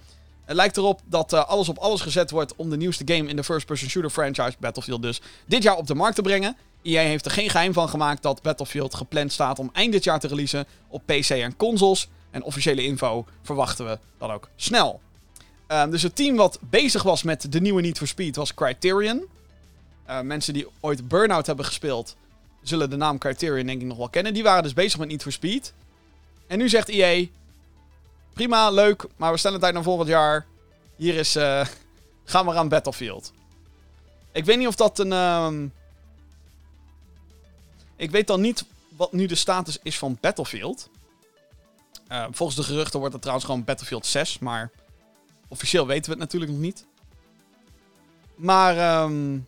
Het 0.44 0.56
lijkt 0.56 0.76
erop 0.76 1.00
dat 1.04 1.32
alles 1.32 1.68
op 1.68 1.78
alles 1.78 2.00
gezet 2.00 2.30
wordt 2.30 2.56
om 2.56 2.70
de 2.70 2.76
nieuwste 2.76 3.14
game 3.14 3.28
in 3.28 3.36
de 3.36 3.44
first-person 3.44 3.88
shooter 3.88 4.10
franchise 4.10 4.56
Battlefield 4.58 5.02
dus 5.02 5.20
dit 5.46 5.62
jaar 5.62 5.76
op 5.76 5.86
de 5.86 5.94
markt 5.94 6.14
te 6.14 6.22
brengen. 6.22 6.56
EA 6.82 7.02
heeft 7.02 7.24
er 7.24 7.30
geen 7.30 7.50
geheim 7.50 7.72
van 7.72 7.88
gemaakt 7.88 8.22
dat 8.22 8.42
Battlefield 8.42 8.94
gepland 8.94 9.32
staat 9.32 9.58
om 9.58 9.70
eind 9.72 9.92
dit 9.92 10.04
jaar 10.04 10.20
te 10.20 10.26
releasen 10.26 10.66
op 10.88 11.02
PC 11.06 11.30
en 11.30 11.56
consoles. 11.56 12.08
En 12.30 12.42
officiële 12.42 12.84
info 12.84 13.26
verwachten 13.42 13.86
we 13.86 13.98
dan 14.18 14.30
ook 14.30 14.48
snel. 14.56 15.00
Uh, 15.68 15.86
dus 15.86 16.02
het 16.02 16.16
team 16.16 16.36
wat 16.36 16.58
bezig 16.60 17.02
was 17.02 17.22
met 17.22 17.52
de 17.52 17.60
nieuwe 17.60 17.80
Need 17.80 17.98
for 17.98 18.06
Speed 18.06 18.36
was 18.36 18.54
Criterion. 18.54 19.24
Uh, 20.08 20.20
mensen 20.20 20.52
die 20.52 20.66
ooit 20.80 21.08
Burnout 21.08 21.46
hebben 21.46 21.64
gespeeld, 21.64 22.16
zullen 22.62 22.90
de 22.90 22.96
naam 22.96 23.18
Criterion 23.18 23.66
denk 23.66 23.80
ik 23.80 23.86
nog 23.86 23.96
wel 23.96 24.08
kennen. 24.08 24.34
Die 24.34 24.42
waren 24.42 24.62
dus 24.62 24.72
bezig 24.72 24.98
met 24.98 25.08
Need 25.08 25.22
for 25.22 25.32
Speed. 25.32 25.72
En 26.46 26.58
nu 26.58 26.68
zegt 26.68 26.88
EA, 26.88 27.26
prima, 28.32 28.70
leuk, 28.70 29.04
maar 29.16 29.32
we 29.32 29.38
stellen 29.38 29.56
het 29.56 29.64
uit 29.64 29.74
naar 29.74 29.82
volgend 29.82 30.08
jaar. 30.08 30.46
Hier 30.96 31.14
is, 31.14 31.36
uh, 31.36 31.66
gaan 32.24 32.46
we 32.46 32.54
aan 32.54 32.68
Battlefield. 32.68 33.32
Ik 34.32 34.44
weet 34.44 34.58
niet 34.58 34.66
of 34.66 34.76
dat 34.76 34.98
een... 34.98 35.10
Uh, 35.10 35.52
ik 37.96 38.10
weet 38.10 38.26
dan 38.26 38.40
niet 38.40 38.64
wat 38.96 39.12
nu 39.12 39.26
de 39.26 39.34
status 39.34 39.78
is 39.82 39.98
van 39.98 40.18
Battlefield. 40.20 40.88
Uh, 42.08 42.26
volgens 42.30 42.58
de 42.58 42.64
geruchten 42.64 42.98
wordt 42.98 43.12
het 43.12 43.22
trouwens 43.22 43.48
gewoon 43.48 43.64
Battlefield 43.64 44.06
6, 44.06 44.38
maar 44.38 44.70
officieel 45.48 45.86
weten 45.86 46.04
we 46.04 46.10
het 46.10 46.18
natuurlijk 46.18 46.52
nog 46.52 46.60
niet. 46.60 46.86
Maar, 48.34 49.02
um, 49.02 49.46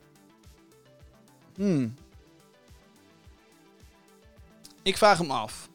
hmm. 1.54 1.94
Ik 4.82 4.96
vraag 4.96 5.18
hem 5.18 5.30
af. 5.30 5.68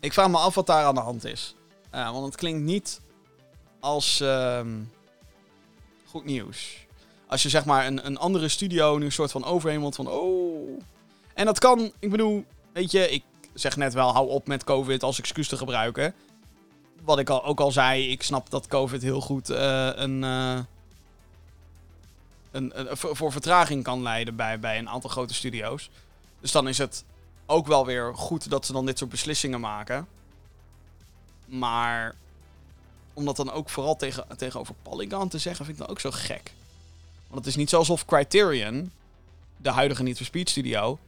Ik 0.00 0.12
vraag 0.12 0.28
me 0.28 0.38
af 0.38 0.54
wat 0.54 0.66
daar 0.66 0.84
aan 0.84 0.94
de 0.94 1.00
hand 1.00 1.24
is. 1.24 1.54
Uh, 1.94 2.10
want 2.12 2.24
het 2.24 2.36
klinkt 2.36 2.62
niet 2.62 3.00
als 3.80 4.20
um, 4.20 4.92
goed 6.06 6.24
nieuws. 6.24 6.86
Als 7.26 7.42
je 7.42 7.48
zeg 7.48 7.64
maar 7.64 7.86
een, 7.86 8.06
een 8.06 8.18
andere 8.18 8.48
studio 8.48 8.98
nu 8.98 9.04
een 9.04 9.12
soort 9.12 9.30
van 9.30 9.44
overhemelt 9.44 9.94
van... 9.94 10.08
Oh, 10.08 10.80
en 11.40 11.46
dat 11.46 11.58
kan, 11.58 11.92
ik 11.98 12.10
bedoel, 12.10 12.44
weet 12.72 12.90
je, 12.90 13.10
ik 13.10 13.22
zeg 13.54 13.76
net 13.76 13.94
wel, 13.94 14.12
hou 14.12 14.28
op 14.28 14.46
met 14.46 14.64
COVID 14.64 15.02
als 15.02 15.18
excuus 15.18 15.48
te 15.48 15.56
gebruiken. 15.56 16.14
Wat 17.04 17.18
ik 17.18 17.30
al, 17.30 17.44
ook 17.44 17.60
al 17.60 17.72
zei, 17.72 18.10
ik 18.10 18.22
snap 18.22 18.50
dat 18.50 18.66
COVID 18.66 19.02
heel 19.02 19.20
goed 19.20 19.50
uh, 19.50 19.90
een, 19.94 20.22
uh, 20.22 20.58
een, 22.50 22.80
een, 22.80 22.96
voor 22.96 23.32
vertraging 23.32 23.82
kan 23.82 24.02
leiden 24.02 24.36
bij, 24.36 24.58
bij 24.58 24.78
een 24.78 24.88
aantal 24.88 25.10
grote 25.10 25.34
studio's. 25.34 25.90
Dus 26.40 26.52
dan 26.52 26.68
is 26.68 26.78
het 26.78 27.04
ook 27.46 27.66
wel 27.66 27.86
weer 27.86 28.14
goed 28.14 28.50
dat 28.50 28.66
ze 28.66 28.72
dan 28.72 28.86
dit 28.86 28.98
soort 28.98 29.10
beslissingen 29.10 29.60
maken. 29.60 30.06
Maar 31.46 32.14
om 33.14 33.24
dat 33.24 33.36
dan 33.36 33.52
ook 33.52 33.70
vooral 33.70 33.96
tegen, 33.96 34.26
tegenover 34.36 34.74
Polygon 34.82 35.28
te 35.28 35.38
zeggen, 35.38 35.64
vind 35.64 35.78
ik 35.78 35.84
dan 35.84 35.92
ook 35.92 36.00
zo 36.00 36.10
gek. 36.10 36.52
Want 37.26 37.38
het 37.38 37.46
is 37.46 37.56
niet 37.56 37.70
zo 37.70 37.78
alsof 37.78 38.04
Criterion, 38.04 38.92
de 39.56 39.70
huidige 39.70 40.14
for 40.14 40.26
Speed 40.26 40.50
studio, 40.50 40.98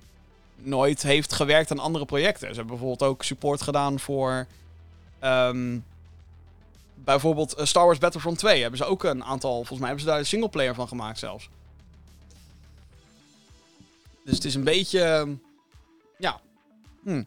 nooit 0.62 1.02
heeft 1.02 1.32
gewerkt 1.32 1.70
aan 1.70 1.78
andere 1.78 2.04
projecten. 2.04 2.48
Ze 2.48 2.54
hebben 2.54 2.66
bijvoorbeeld 2.66 3.10
ook 3.10 3.22
support 3.22 3.62
gedaan 3.62 4.00
voor. 4.00 4.46
Um, 5.24 5.84
bijvoorbeeld 6.94 7.54
Star 7.58 7.84
Wars 7.84 7.98
Battlefront 7.98 8.38
2 8.38 8.60
hebben 8.60 8.78
ze 8.78 8.84
ook 8.84 9.04
een 9.04 9.24
aantal. 9.24 9.54
Volgens 9.54 9.78
mij 9.78 9.88
hebben 9.88 10.04
ze 10.04 10.10
daar 10.10 10.18
een 10.18 10.26
singleplayer 10.26 10.74
van 10.74 10.88
gemaakt 10.88 11.18
zelfs. 11.18 11.48
Dus 14.24 14.34
het 14.34 14.44
is 14.44 14.54
een 14.54 14.64
beetje. 14.64 15.36
Ja. 16.18 16.40
Hm, 17.02 17.22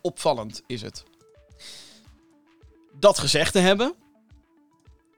opvallend 0.00 0.62
is 0.66 0.82
het. 0.82 1.04
Dat 2.92 3.18
gezegd 3.18 3.52
te 3.52 3.58
hebben. 3.58 3.94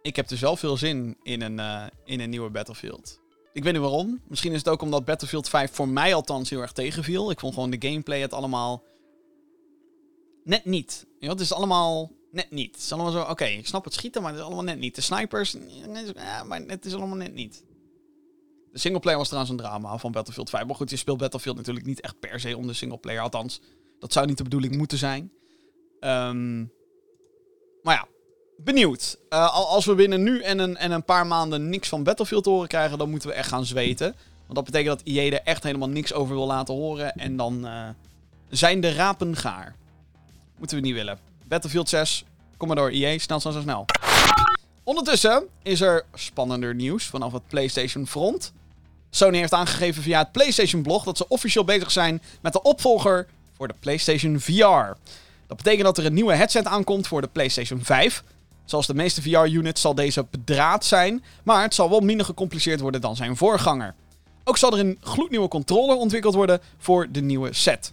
Ik 0.03 0.17
heb 0.17 0.29
dus 0.29 0.41
wel 0.41 0.57
veel 0.57 0.77
zin 0.77 1.17
in 1.23 1.43
een, 1.43 1.59
uh, 1.59 1.87
in 2.05 2.21
een 2.21 2.31
nieuwe 2.31 2.51
Battlefield. 2.51 3.21
Ik 3.59 3.65
weet 3.65 3.73
niet 3.73 3.83
waarom. 3.83 4.21
Misschien 4.29 4.53
is 4.53 4.59
het 4.59 4.69
ook 4.69 4.83
omdat 4.83 5.05
Battlefield 5.05 5.49
5 5.49 5.73
voor 5.73 5.89
mij 5.89 6.15
althans 6.15 6.51
heel 6.51 6.61
erg 6.61 6.73
tegenviel. 6.73 7.31
Ik 7.31 7.41
vond 7.41 7.55
gewoon 7.55 7.71
de 7.71 7.89
gameplay 7.89 8.21
het 8.21 8.33
allemaal 8.33 8.83
net 10.45 10.65
niet. 10.65 11.07
Ja, 11.19 11.29
het 11.29 11.41
is 11.41 11.53
allemaal 11.53 12.13
net 12.31 12.51
niet. 12.51 12.75
Het 12.75 12.85
is 12.85 12.93
allemaal 12.93 13.13
zo, 13.13 13.21
oké, 13.21 13.45
ik 13.45 13.67
snap 13.67 13.85
het 13.85 13.95
schieten, 13.95 14.23
maar 14.23 14.31
het 14.31 14.41
is 14.41 14.47
allemaal 14.47 14.65
net 14.65 14.79
niet. 14.79 14.95
De 14.95 15.01
snipers, 15.01 15.57
ja, 16.15 16.45
maar 16.45 16.61
het 16.67 16.85
is 16.85 16.95
allemaal 16.95 17.17
net 17.17 17.35
niet. 17.35 17.65
De 18.73 18.79
singleplayer 18.79 19.19
was 19.19 19.29
trouwens 19.29 19.53
een 19.53 19.61
drama 19.61 19.99
van 19.99 20.13
Battlefield 20.13 20.51
5. 20.51 20.67
Maar 20.67 20.75
goed, 20.75 20.91
je 20.91 20.97
speelt 20.97 21.19
Battlefield 21.19 21.57
natuurlijk 21.57 21.87
niet 21.87 22.01
echt 22.01 22.19
per 22.19 22.41
se 22.41 22.57
om 22.57 22.67
de 22.67 22.73
singleplayer. 22.73 23.21
Althans, 23.21 23.61
dat 23.99 24.13
zou 24.13 24.27
niet 24.27 24.37
de 24.37 24.43
bedoeling 24.43 24.77
moeten 24.77 24.99
zijn. 24.99 25.33
Um, 26.01 26.73
maar 27.83 27.95
ja, 27.95 28.09
benieuwd. 28.65 29.19
Uh, 29.31 29.55
als 29.55 29.85
we 29.85 29.95
binnen 29.95 30.23
nu 30.23 30.43
en 30.43 30.59
een, 30.59 30.77
en 30.77 30.91
een 30.91 31.05
paar 31.05 31.27
maanden 31.27 31.69
niks 31.69 31.89
van 31.89 32.03
Battlefield 32.03 32.45
horen 32.45 32.69
krijgen, 32.69 32.99
dan 32.99 33.11
moeten 33.11 33.29
we 33.29 33.35
echt 33.35 33.49
gaan 33.49 33.65
zweten. 33.65 34.15
Want 34.47 34.55
dat 34.55 34.65
betekent 34.65 34.99
dat 34.99 35.07
IE 35.07 35.31
er 35.31 35.41
echt 35.45 35.63
helemaal 35.63 35.89
niks 35.89 36.13
over 36.13 36.35
wil 36.35 36.47
laten 36.47 36.75
horen. 36.75 37.13
En 37.15 37.37
dan 37.37 37.67
uh, 37.67 37.89
zijn 38.49 38.81
de 38.81 38.93
rapen 38.93 39.37
gaar. 39.37 39.75
Moeten 40.57 40.77
we 40.77 40.83
niet 40.83 40.95
willen. 40.95 41.19
Battlefield 41.49 41.89
6, 41.89 42.25
kom 42.57 42.69
maar 42.69 42.77
door 42.77 42.93
IE, 42.93 43.19
snel, 43.19 43.41
snel, 43.41 43.53
snel, 43.53 43.63
snel. 43.63 43.85
Ondertussen 44.83 45.47
is 45.63 45.81
er 45.81 46.05
spannender 46.15 46.75
nieuws 46.75 47.05
vanaf 47.05 47.33
het 47.33 47.49
PlayStation 47.49 48.07
front. 48.07 48.53
Sony 49.11 49.39
heeft 49.39 49.53
aangegeven 49.53 50.03
via 50.03 50.19
het 50.19 50.33
PlayStation 50.33 50.83
blog 50.83 51.05
dat 51.05 51.17
ze 51.17 51.29
officieel 51.29 51.65
bezig 51.65 51.91
zijn 51.91 52.23
met 52.41 52.53
de 52.53 52.63
opvolger 52.63 53.27
voor 53.57 53.69
de 53.69 53.75
PlayStation 53.81 54.41
VR. 54.41 54.97
Dat 55.47 55.57
betekent 55.57 55.85
dat 55.85 55.99
er 55.99 56.05
een 56.07 56.15
nieuwe 56.15 56.35
headset 56.35 56.67
aankomt 56.67 57.07
voor 57.07 57.21
de 57.21 57.29
PlayStation 57.33 57.85
5. 57.85 58.23
Zoals 58.69 58.87
de 58.87 58.95
meeste 58.95 59.23
VR-units 59.23 59.81
zal 59.81 59.95
deze 59.95 60.27
bedraad 60.31 60.85
zijn, 60.85 61.25
maar 61.43 61.63
het 61.63 61.75
zal 61.75 61.91
wel 61.91 62.01
minder 62.01 62.27
gecompliceerd 62.27 62.81
worden 62.81 63.01
dan 63.01 63.17
zijn 63.17 63.37
voorganger. 63.37 63.95
Ook 64.45 64.57
zal 64.57 64.73
er 64.73 64.79
een 64.79 64.99
gloednieuwe 65.01 65.49
controller 65.49 65.97
ontwikkeld 65.97 66.35
worden 66.35 66.61
voor 66.79 67.07
de 67.11 67.21
nieuwe 67.21 67.55
set. 67.55 67.93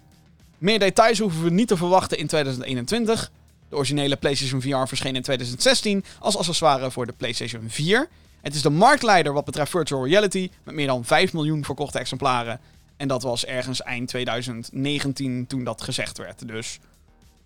Meer 0.57 0.79
details 0.79 1.19
hoeven 1.19 1.43
we 1.43 1.49
niet 1.49 1.67
te 1.67 1.77
verwachten 1.77 2.17
in 2.17 2.27
2021. 2.27 3.31
De 3.69 3.75
originele 3.75 4.15
PlayStation 4.15 4.61
VR 4.61 4.87
verscheen 4.87 5.15
in 5.15 5.21
2016 5.21 6.03
als 6.19 6.37
accessoire 6.37 6.91
voor 6.91 7.05
de 7.05 7.13
PlayStation 7.17 7.63
4. 7.67 8.07
Het 8.41 8.55
is 8.55 8.61
de 8.61 8.69
marktleider 8.69 9.33
wat 9.33 9.45
betreft 9.45 9.71
virtual 9.71 10.07
reality 10.07 10.49
met 10.63 10.75
meer 10.75 10.87
dan 10.87 11.05
5 11.05 11.33
miljoen 11.33 11.65
verkochte 11.65 11.99
exemplaren. 11.99 12.59
En 12.97 13.07
dat 13.07 13.23
was 13.23 13.45
ergens 13.45 13.81
eind 13.81 14.07
2019 14.07 15.47
toen 15.47 15.63
dat 15.63 15.81
gezegd 15.81 16.17
werd. 16.17 16.47
Dus 16.47 16.79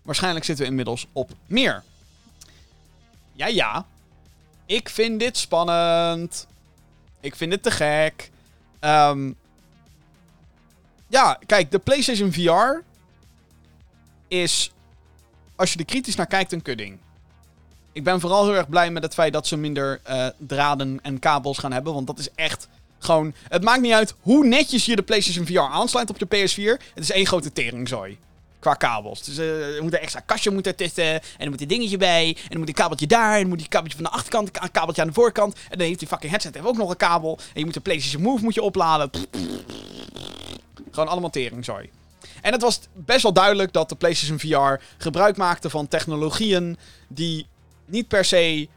waarschijnlijk 0.02 0.44
zitten 0.44 0.64
we 0.64 0.70
inmiddels 0.70 1.06
op 1.12 1.30
meer. 1.46 1.82
Ja, 3.40 3.46
ja. 3.46 3.86
Ik 4.66 4.88
vind 4.88 5.20
dit 5.20 5.36
spannend. 5.36 6.46
Ik 7.20 7.36
vind 7.36 7.52
het 7.52 7.62
te 7.62 7.70
gek. 7.70 8.30
Ehm, 8.80 9.32
ja, 11.06 11.38
kijk, 11.46 11.70
de 11.70 11.78
PlayStation 11.78 12.32
VR 12.32 12.82
is, 14.28 14.72
als 15.56 15.72
je 15.72 15.78
er 15.78 15.84
kritisch 15.84 16.14
naar 16.14 16.26
kijkt, 16.26 16.52
een 16.52 16.62
kudding. 16.62 16.98
Ik 17.92 18.04
ben 18.04 18.20
vooral 18.20 18.44
heel 18.44 18.54
erg 18.54 18.68
blij 18.68 18.90
met 18.90 19.02
het 19.02 19.14
feit 19.14 19.32
dat 19.32 19.46
ze 19.46 19.56
minder 19.56 20.00
eh, 20.02 20.26
draden 20.38 20.98
en 21.02 21.18
kabels 21.18 21.58
gaan 21.58 21.72
hebben. 21.72 21.94
Want 21.94 22.06
dat 22.06 22.18
is 22.18 22.30
echt 22.34 22.68
gewoon. 22.98 23.34
Het 23.48 23.62
maakt 23.62 23.80
niet 23.80 23.92
uit 23.92 24.14
hoe 24.20 24.46
netjes 24.46 24.84
je 24.84 24.96
de 24.96 25.02
PlayStation 25.02 25.46
VR 25.46 25.58
aansluit 25.58 26.10
op 26.10 26.18
je 26.18 26.26
PS4. 26.26 26.82
Het 26.94 27.04
is 27.04 27.10
één 27.10 27.26
grote 27.26 27.52
teringzooi. 27.52 28.18
Qua 28.60 28.74
kabels. 28.74 29.22
Dus 29.22 29.38
uh, 29.38 29.76
er 29.76 29.82
moet 29.82 29.92
een 29.92 29.98
extra 29.98 30.20
kastje 30.20 30.50
moet 30.50 30.66
ertussen. 30.66 31.04
En 31.04 31.20
er 31.38 31.50
moet 31.50 31.60
een 31.60 31.68
dingetje 31.68 31.96
bij. 31.96 32.28
En 32.28 32.48
dan 32.48 32.58
moet 32.58 32.68
een 32.68 32.74
kabeltje 32.74 33.06
daar. 33.06 33.34
En 33.34 33.40
dan 33.40 33.48
moet 33.48 33.60
een 33.60 33.68
kabeltje 33.68 33.96
van 33.96 34.06
de 34.06 34.10
achterkant. 34.10 34.62
Een 34.62 34.70
kabeltje 34.70 35.02
aan 35.02 35.08
de 35.08 35.14
voorkant. 35.14 35.54
En 35.54 35.78
dan 35.78 35.86
heeft 35.86 35.98
die 35.98 36.08
fucking 36.08 36.30
headset 36.30 36.64
ook 36.64 36.76
nog 36.76 36.90
een 36.90 36.96
kabel. 36.96 37.38
En 37.38 37.58
je 37.58 37.64
moet 37.64 37.74
de 37.74 37.80
PlayStation 37.80 38.22
Move 38.22 38.44
moet 38.44 38.54
je 38.54 38.62
opladen. 38.62 39.10
Gewoon 40.90 41.08
allemaal 41.08 41.30
teringzooi. 41.30 41.90
En 42.40 42.52
het 42.52 42.62
was 42.62 42.80
best 42.92 43.22
wel 43.22 43.32
duidelijk 43.32 43.72
dat 43.72 43.88
de 43.88 43.94
PlayStation 43.94 44.38
VR 44.38 44.82
gebruik 44.98 45.36
maakte 45.36 45.70
van 45.70 45.88
technologieën 45.88 46.76
die 47.08 47.46
niet 47.86 48.08
per 48.08 48.24
se 48.24 48.68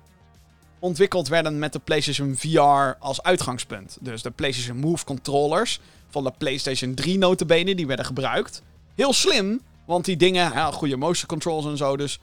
ontwikkeld 0.80 1.28
werden 1.28 1.60
met 1.60 1.74
de 1.74 1.80
PlayStation 1.80 2.36
VR 2.36 2.98
als 3.00 3.24
uitgangspunt. 3.24 3.98
Dus 4.02 4.22
de 4.22 4.32
PlayStation 4.32 4.78
Move 4.78 5.06
controllers 5.06 5.80
van 6.10 6.24
de 6.24 6.34
PlayStation 6.38 6.94
3 6.94 7.18
notabene, 7.18 7.76
die 7.76 7.88
werden 7.88 8.06
gebruikt. 8.06 8.62
Heel 8.96 9.14
slim, 9.14 9.62
want 9.86 10.06
die 10.06 10.18
dingen, 10.18 10.74
goede 10.74 10.98
motion 10.98 11.28
controls 11.28 11.66
en 11.66 11.78
zo, 11.78 11.98
dus 11.98 12.20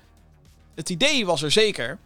het 0.74 0.90
idee 0.90 1.26
was 1.26 1.42
er 1.42 1.50
zeker. 1.50 1.98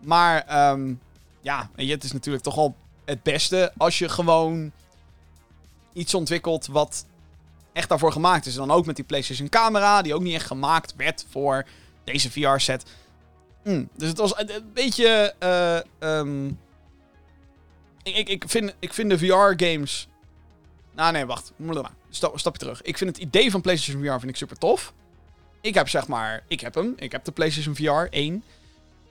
Maar 0.00 0.70
um, 0.70 1.00
ja, 1.40 1.70
het 1.76 2.04
is 2.04 2.12
natuurlijk 2.12 2.44
toch 2.44 2.56
al 2.56 2.74
het 3.04 3.22
beste 3.22 3.72
als 3.76 3.98
je 3.98 4.08
gewoon 4.08 4.72
iets 5.92 6.14
ontwikkelt 6.14 6.66
wat 6.66 7.06
echt 7.72 7.88
daarvoor 7.88 8.12
gemaakt 8.12 8.46
is. 8.46 8.56
En 8.56 8.66
dan 8.66 8.76
ook 8.76 8.86
met 8.86 8.96
die 8.96 9.04
PlayStation 9.04 9.48
camera, 9.48 10.02
die 10.02 10.14
ook 10.14 10.22
niet 10.22 10.34
echt 10.34 10.46
gemaakt 10.46 10.94
werd 10.96 11.26
voor 11.30 11.66
deze 12.04 12.30
VR-set. 12.30 12.84
Mm, 13.64 13.88
dus 13.96 14.08
het 14.08 14.18
was 14.18 14.38
een, 14.38 14.70
beetje. 14.72 15.34
Uh, 15.42 16.18
um, 16.18 16.58
ik, 18.02 18.28
ik, 18.28 18.44
vind, 18.46 18.74
ik 18.78 18.94
vind 18.94 19.10
de 19.10 19.18
VR-games. 19.18 20.08
Nou, 20.94 21.12
nee, 21.12 21.26
wacht. 21.26 21.52
Stap, 22.14 22.38
stapje 22.38 22.58
terug. 22.58 22.82
Ik 22.82 22.98
vind 22.98 23.10
het 23.16 23.24
idee 23.24 23.50
van 23.50 23.60
PlayStation 23.60 24.02
VR 24.02 24.10
vind 24.10 24.28
ik 24.28 24.36
super 24.36 24.58
tof. 24.58 24.92
Ik 25.60 25.74
heb 25.74 25.88
zeg 25.88 26.08
maar. 26.08 26.44
Ik 26.48 26.60
heb 26.60 26.74
hem. 26.74 26.92
Ik 26.96 27.12
heb 27.12 27.24
de 27.24 27.32
PlayStation 27.32 27.74
VR 27.74 28.06
1. 28.10 28.44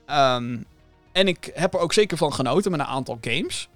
Um, 0.07 0.65
en 1.11 1.27
ik 1.27 1.51
heb 1.53 1.73
er 1.73 1.79
ook 1.79 1.93
zeker 1.93 2.17
van 2.17 2.33
genoten 2.33 2.71
met 2.71 2.79
een 2.79 2.85
aantal 2.85 3.17
games. 3.21 3.69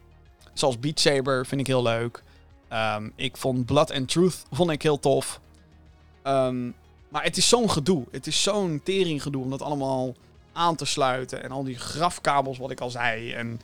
Zoals 0.54 0.80
Beat 0.80 1.00
Saber 1.00 1.46
vind 1.46 1.62
ik 1.62 1.68
heel 1.68 1.82
leuk. 1.82 2.24
Um, 2.74 3.14
ik 3.16 3.38
vond 3.38 3.66
Blood 3.66 3.92
and 3.92 4.08
Truth 4.10 4.46
vond 4.52 4.72
ik 4.72 4.82
heel 4.82 5.00
tof. 5.00 5.40
Um, 6.24 6.76
maar 7.10 7.24
het 7.24 7.38
is 7.38 7.50
zo'n 7.50 7.70
gedoe. 7.70 8.06
Het 8.12 8.28
is 8.28 8.44
zo'n 8.44 8.82
tering 8.84 9.22
gedoe 9.22 9.44
om 9.44 9.50
dat 9.50 9.62
allemaal 9.62 10.16
aan 10.54 10.76
te 10.76 10.86
sluiten. 10.86 11.44
En 11.44 11.52
al 11.52 11.64
die 11.64 11.78
grafkabels, 11.78 12.58
wat 12.58 12.72
ik 12.72 12.80
al 12.80 12.90
zei. 12.90 13.32
En. 13.32 13.62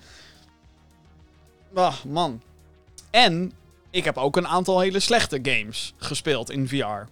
Ah, 1.74 2.03
man. 2.03 2.41
En 3.09 3.53
ik 3.94 4.04
heb 4.04 4.18
ook 4.18 4.36
een 4.36 4.48
aantal 4.48 4.80
hele 4.80 5.00
slechte 5.00 5.39
games 5.41 5.94
gespeeld 5.98 6.50
in 6.50 6.68
VR. 6.68 7.08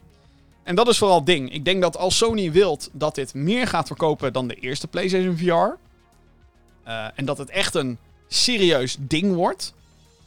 En 0.63 0.75
dat 0.75 0.87
is 0.87 0.97
vooral 0.97 1.15
het 1.17 1.25
ding. 1.25 1.53
Ik 1.53 1.65
denk 1.65 1.81
dat 1.81 1.97
als 1.97 2.17
Sony 2.17 2.51
wilt 2.51 2.89
dat 2.91 3.15
dit 3.15 3.33
meer 3.33 3.67
gaat 3.67 3.87
verkopen 3.87 4.33
dan 4.33 4.47
de 4.47 4.55
eerste 4.55 4.87
PlayStation 4.87 5.37
VR. 5.37 5.77
Eh, 6.83 7.05
en 7.15 7.25
dat 7.25 7.37
het 7.37 7.49
echt 7.49 7.75
een 7.75 7.97
serieus 8.27 8.97
ding 8.99 9.33
wordt. 9.33 9.73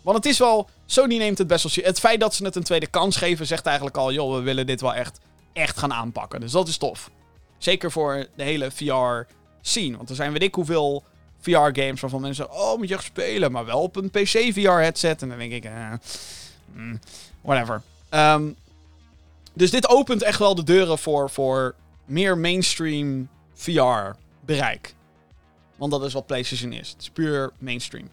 Want 0.02 0.16
het 0.16 0.26
is 0.26 0.38
wel. 0.38 0.68
Sony 0.86 1.16
neemt 1.16 1.38
het 1.38 1.46
best 1.46 1.74
wel. 1.74 1.84
Het 1.84 2.00
feit 2.00 2.20
dat 2.20 2.34
ze 2.34 2.44
het 2.44 2.56
een 2.56 2.62
tweede 2.62 2.86
kans 2.86 3.16
geven, 3.16 3.46
zegt 3.46 3.66
eigenlijk 3.66 3.96
al: 3.96 4.12
joh, 4.12 4.34
we 4.34 4.40
willen 4.40 4.66
dit 4.66 4.80
wel 4.80 4.94
echt, 4.94 5.20
echt 5.52 5.78
gaan 5.78 5.92
aanpakken. 5.92 6.40
Dus 6.40 6.52
dat 6.52 6.68
is 6.68 6.76
tof. 6.76 7.10
Zeker 7.58 7.90
voor 7.90 8.26
de 8.36 8.42
hele 8.42 8.70
VR 8.70 9.32
zien. 9.60 9.96
Want 9.96 10.08
er 10.08 10.14
zijn 10.14 10.32
weet 10.32 10.42
ik 10.42 10.54
hoeveel 10.54 11.04
VR-games 11.40 12.00
waarvan 12.00 12.20
mensen 12.20 12.52
oh, 12.52 12.78
moet 12.78 12.88
je 12.88 12.94
echt 12.94 13.04
spelen, 13.04 13.52
maar 13.52 13.64
wel 13.64 13.80
op 13.80 13.96
een 13.96 14.10
PC-VR-headset. 14.10 15.22
En 15.22 15.28
dan 15.28 15.38
denk 15.38 15.52
ik, 15.52 15.64
eh, 15.64 15.92
mm, 16.74 17.00
whatever. 17.40 17.82
Um, 18.10 18.56
dus 19.52 19.70
dit 19.70 19.88
opent 19.88 20.22
echt 20.22 20.38
wel 20.38 20.54
de 20.54 20.62
deuren 20.62 20.98
voor, 20.98 21.30
voor 21.30 21.74
meer 22.04 22.38
mainstream 22.38 23.28
VR-bereik. 23.54 24.94
Want 25.76 25.92
dat 25.92 26.04
is 26.04 26.12
wat 26.12 26.26
PlayStation 26.26 26.72
is. 26.72 26.90
Het 26.90 27.00
is 27.00 27.10
puur 27.10 27.52
mainstream. 27.58 28.08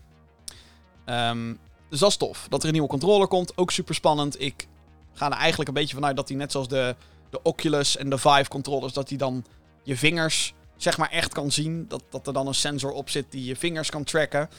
Um, 1.05 1.59
dus 1.89 1.99
dat 1.99 2.09
is 2.09 2.17
tof. 2.17 2.47
Dat 2.49 2.61
er 2.61 2.67
een 2.67 2.73
nieuwe 2.73 2.87
controller 2.87 3.27
komt, 3.27 3.57
ook 3.57 3.71
super 3.71 3.95
spannend. 3.95 4.41
Ik 4.41 4.67
ga 5.13 5.25
er 5.31 5.37
eigenlijk 5.37 5.67
een 5.67 5.75
beetje 5.75 5.95
vanuit 5.95 6.15
dat 6.15 6.27
die 6.27 6.37
net 6.37 6.51
zoals 6.51 6.67
de, 6.67 6.95
de 7.29 7.41
Oculus 7.41 7.97
en 7.97 8.09
de 8.09 8.17
Vive 8.17 8.49
controllers, 8.49 8.93
dat 8.93 9.07
die 9.07 9.17
dan 9.17 9.45
je 9.83 9.97
vingers 9.97 10.53
zeg 10.77 10.97
maar 10.97 11.09
echt 11.09 11.33
kan 11.33 11.51
zien. 11.51 11.85
Dat, 11.87 12.03
dat 12.09 12.27
er 12.27 12.33
dan 12.33 12.47
een 12.47 12.53
sensor 12.53 12.91
op 12.91 13.09
zit 13.09 13.25
die 13.29 13.45
je 13.45 13.55
vingers 13.55 13.89
kan 13.89 14.03
tracken. 14.03 14.49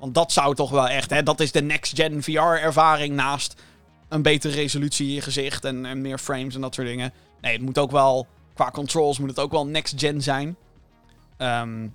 Want 0.00 0.14
dat 0.14 0.32
zou 0.32 0.54
toch 0.54 0.70
wel 0.70 0.88
echt, 0.88 1.10
hè, 1.10 1.22
dat 1.22 1.40
is 1.40 1.52
de 1.52 1.62
next-gen 1.62 2.22
VR-ervaring 2.22 3.14
naast 3.14 3.62
een 4.08 4.22
betere 4.22 4.54
resolutie 4.54 5.08
in 5.08 5.14
je 5.14 5.20
gezicht 5.20 5.64
en, 5.64 5.86
en 5.86 6.00
meer 6.00 6.18
frames 6.18 6.54
en 6.54 6.60
dat 6.60 6.74
soort 6.74 6.86
dingen. 6.86 7.12
Nee, 7.40 7.52
het 7.52 7.62
moet 7.62 7.78
ook 7.78 7.90
wel, 7.90 8.26
qua 8.54 8.70
controls 8.70 9.18
moet 9.18 9.28
het 9.28 9.38
ook 9.38 9.50
wel 9.50 9.66
next-gen 9.66 10.22
zijn. 10.22 10.56
Um, 11.38 11.94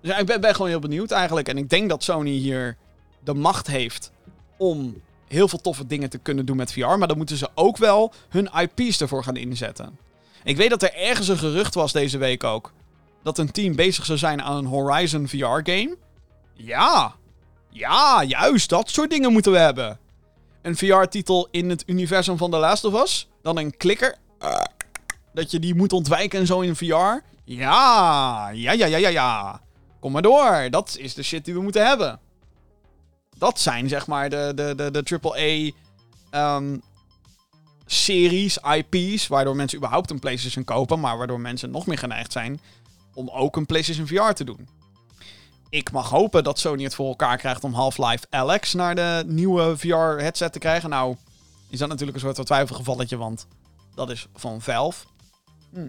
dus 0.00 0.18
ik 0.18 0.26
ben, 0.26 0.40
ben 0.40 0.54
gewoon 0.54 0.70
heel 0.70 0.78
benieuwd 0.78 1.10
eigenlijk. 1.10 1.48
En 1.48 1.58
ik 1.58 1.70
denk 1.70 1.88
dat 1.88 2.02
Sony 2.02 2.30
hier 2.30 2.76
de 3.24 3.34
macht 3.34 3.66
heeft 3.66 4.12
om 4.56 5.02
heel 5.28 5.48
veel 5.48 5.60
toffe 5.60 5.86
dingen 5.86 6.10
te 6.10 6.18
kunnen 6.18 6.46
doen 6.46 6.56
met 6.56 6.72
VR. 6.72 6.80
Maar 6.80 7.08
dan 7.08 7.16
moeten 7.16 7.36
ze 7.36 7.48
ook 7.54 7.76
wel 7.76 8.12
hun 8.28 8.50
IP's 8.54 9.00
ervoor 9.00 9.24
gaan 9.24 9.36
inzetten. 9.36 9.98
Ik 10.44 10.56
weet 10.56 10.70
dat 10.70 10.82
er 10.82 10.94
ergens 10.94 11.28
een 11.28 11.38
gerucht 11.38 11.74
was 11.74 11.92
deze 11.92 12.18
week 12.18 12.44
ook. 12.44 12.72
Dat 13.22 13.38
een 13.38 13.50
team 13.50 13.76
bezig 13.76 14.04
zou 14.04 14.18
zijn 14.18 14.42
aan 14.42 14.56
een 14.56 14.64
Horizon 14.64 15.28
VR-game. 15.28 15.96
Ja. 16.64 17.14
Ja, 17.70 18.24
juist. 18.24 18.68
Dat 18.68 18.90
soort 18.90 19.10
dingen 19.10 19.32
moeten 19.32 19.52
we 19.52 19.58
hebben. 19.58 19.98
Een 20.62 20.76
VR-titel 20.76 21.48
in 21.50 21.70
het 21.70 21.82
universum 21.86 22.36
van 22.36 22.50
The 22.50 22.56
Last 22.56 22.84
of 22.84 23.02
Us. 23.02 23.28
Dan 23.42 23.58
een 23.58 23.76
klikker. 23.76 24.16
Dat 25.32 25.50
je 25.50 25.58
die 25.58 25.74
moet 25.74 25.92
ontwijken 25.92 26.38
en 26.38 26.46
zo 26.46 26.60
in 26.60 26.76
VR. 26.76 27.22
Ja. 27.44 28.50
Ja, 28.52 28.72
ja, 28.72 28.86
ja, 28.86 28.96
ja, 28.96 29.08
ja. 29.08 29.60
Kom 30.00 30.12
maar 30.12 30.22
door. 30.22 30.66
Dat 30.70 30.96
is 30.98 31.14
de 31.14 31.22
shit 31.22 31.44
die 31.44 31.54
we 31.54 31.60
moeten 31.60 31.86
hebben. 31.86 32.20
Dat 33.38 33.60
zijn 33.60 33.88
zeg 33.88 34.06
maar 34.06 34.30
de, 34.30 34.52
de, 34.54 34.74
de, 34.76 35.02
de 35.02 35.72
AAA 36.32 36.56
um, 36.56 36.82
series, 37.86 38.58
IP's, 38.58 39.26
waardoor 39.26 39.56
mensen 39.56 39.78
überhaupt 39.78 40.10
een 40.10 40.18
PlayStation 40.18 40.64
kopen, 40.64 41.00
maar 41.00 41.18
waardoor 41.18 41.40
mensen 41.40 41.70
nog 41.70 41.86
meer 41.86 41.98
geneigd 41.98 42.32
zijn 42.32 42.60
om 43.14 43.28
ook 43.28 43.56
een 43.56 43.66
PlayStation 43.66 44.06
VR 44.06 44.32
te 44.32 44.44
doen. 44.44 44.68
Ik 45.70 45.92
mag 45.92 46.08
hopen 46.08 46.44
dat 46.44 46.58
Sony 46.58 46.82
het 46.82 46.94
voor 46.94 47.08
elkaar 47.08 47.36
krijgt 47.36 47.64
om 47.64 47.74
Half-Life 47.74 48.26
Alex 48.30 48.74
naar 48.74 48.94
de 48.94 49.24
nieuwe 49.26 49.76
VR-headset 49.76 50.52
te 50.52 50.58
krijgen. 50.58 50.90
Nou, 50.90 51.16
is 51.68 51.78
dat 51.78 51.88
natuurlijk 51.88 52.16
een 52.16 52.22
soort 52.22 52.36
van 52.36 52.44
twijfelgevalletje, 52.44 53.16
want 53.16 53.46
dat 53.94 54.10
is 54.10 54.26
van 54.34 54.60
Valve. 54.60 55.06
Hm. 55.72 55.88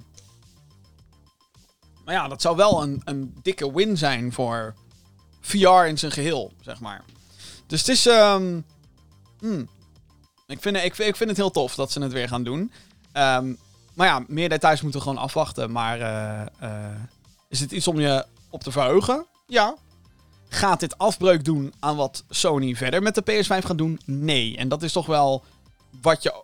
Maar 2.06 2.14
ja, 2.14 2.28
dat 2.28 2.42
zou 2.42 2.56
wel 2.56 2.82
een, 2.82 3.02
een 3.04 3.36
dikke 3.42 3.74
win 3.74 3.98
zijn 3.98 4.34
voor 4.34 4.74
VR 5.42 5.86
in 5.88 5.98
zijn 5.98 6.12
geheel, 6.12 6.52
zeg 6.62 6.80
maar. 6.80 7.04
Dus 7.68 7.80
het 7.80 7.90
is. 7.90 8.06
Um, 8.06 8.66
ik 10.48 10.62
vind, 10.62 10.76
ik, 10.78 10.96
vind 10.96 11.30
het 11.30 11.38
heel 11.38 11.52
tof 11.52 11.76
dat 11.76 11.92
ze 11.92 12.02
het 12.02 12.12
weer 12.12 12.28
gaan 12.28 12.44
doen. 12.44 12.72
Um, 13.14 13.58
maar 13.94 14.08
ja, 14.08 14.24
meer 14.28 14.50
details 14.50 14.82
moeten 14.82 15.00
we 15.00 15.08
gewoon 15.08 15.24
afwachten. 15.24 15.72
Maar 15.72 16.00
uh, 16.00 16.70
uh, 16.70 16.86
is 17.50 17.60
het 17.60 17.72
iets 17.72 17.88
om 17.88 18.00
je 18.00 18.26
op 18.50 18.64
te 18.64 18.72
verheugen? 18.72 19.26
Ja. 19.52 19.76
Gaat 20.50 20.80
dit 20.80 20.98
afbreuk 20.98 21.44
doen 21.46 21.74
aan 21.80 21.96
wat 21.96 22.24
Sony 22.30 22.76
verder 22.76 23.02
met 23.02 23.16
de 23.16 23.24
PS5 23.32 23.66
gaat 23.66 23.78
doen? 23.78 24.00
Nee. 24.06 24.58
En 24.58 24.68
dat 24.68 24.84
is 24.84 24.92
toch 24.92 25.06
wel 25.06 25.44
wat 26.02 26.24
je 26.24 26.44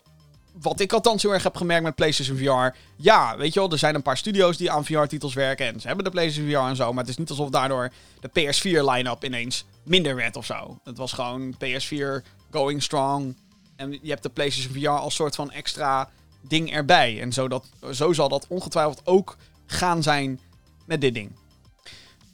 wat 0.62 0.80
ik 0.80 0.93
althans 0.93 1.22
heel 1.22 1.34
erg 1.34 1.43
heb 1.43 1.55
gemerkt 1.55 1.84
met 1.84 1.95
PlayStation 1.95 2.38
VR. 2.38 2.78
Ja, 2.95 3.38
weet 3.38 3.53
je 3.53 3.60
wel, 3.60 3.72
er 3.72 3.78
zijn 3.78 3.95
een 3.95 4.01
paar 4.01 4.18
studio's 4.18 4.58
die 4.58 4.72
aan 4.72 4.86
VR-titels 4.86 5.34
werken. 5.34 5.66
En 5.66 5.80
ze 5.80 5.88
hebben 5.88 6.05
de 6.05 6.12
PlayStation 6.12 6.51
VR 6.51 6.70
en 6.70 6.76
zo. 6.76 6.93
Maar 6.93 7.03
het 7.03 7.12
is 7.12 7.18
niet 7.18 7.30
alsof 7.30 7.49
daardoor 7.49 7.91
de 8.20 8.30
PS4-line-up 8.30 9.24
ineens 9.24 9.66
minder 9.84 10.16
werd 10.16 10.36
of 10.36 10.45
zo. 10.45 10.80
Het 10.84 10.97
was 10.97 11.14
gewoon 11.14 11.53
PS4 11.53 12.26
going 12.51 12.84
strong. 12.84 13.36
En 13.76 13.91
je 14.01 14.10
hebt 14.10 14.24
de 14.24 14.30
PlayStation 14.30 14.82
VR 14.82 14.88
als 14.88 15.16
soort 15.16 15.36
van 15.36 15.51
extra 15.51 16.10
ding 16.41 16.72
erbij. 16.72 17.22
En 17.22 17.34
zo, 17.34 17.47
dat, 17.47 17.66
zo 17.93 18.14
zal 18.14 18.30
dat 18.30 18.45
ongetwijfeld 18.49 19.01
ook 19.03 19.38
gaan 19.66 20.03
zijn 20.03 20.39
met 20.86 21.01
dit 21.01 21.14
ding. 21.14 21.32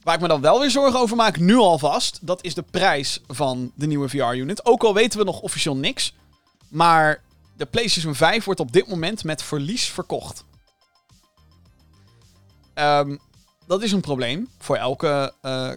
Waar 0.04 0.14
ik 0.14 0.20
me 0.20 0.28
dan 0.28 0.40
wel 0.40 0.60
weer 0.60 0.70
zorgen 0.70 1.00
over 1.00 1.16
maak, 1.16 1.38
nu 1.38 1.56
alvast, 1.56 2.18
dat 2.22 2.44
is 2.44 2.54
de 2.54 2.62
prijs 2.62 3.20
van 3.26 3.72
de 3.74 3.86
nieuwe 3.86 4.08
VR-unit. 4.08 4.66
Ook 4.66 4.84
al 4.84 4.94
weten 4.94 5.18
we 5.18 5.24
nog 5.24 5.40
officieel 5.40 5.76
niks. 5.76 6.14
Maar 6.68 7.22
de 7.56 7.66
PlayStation 7.66 8.14
5 8.14 8.44
wordt 8.44 8.60
op 8.60 8.72
dit 8.72 8.88
moment 8.88 9.24
met 9.24 9.42
verlies 9.42 9.84
verkocht. 9.84 10.44
Ehm, 12.74 13.16
dat 13.66 13.82
is 13.82 13.92
een 13.92 14.00
probleem 14.00 14.48
voor 14.58 14.76
elke, 14.76 15.32
eh, 15.40 15.70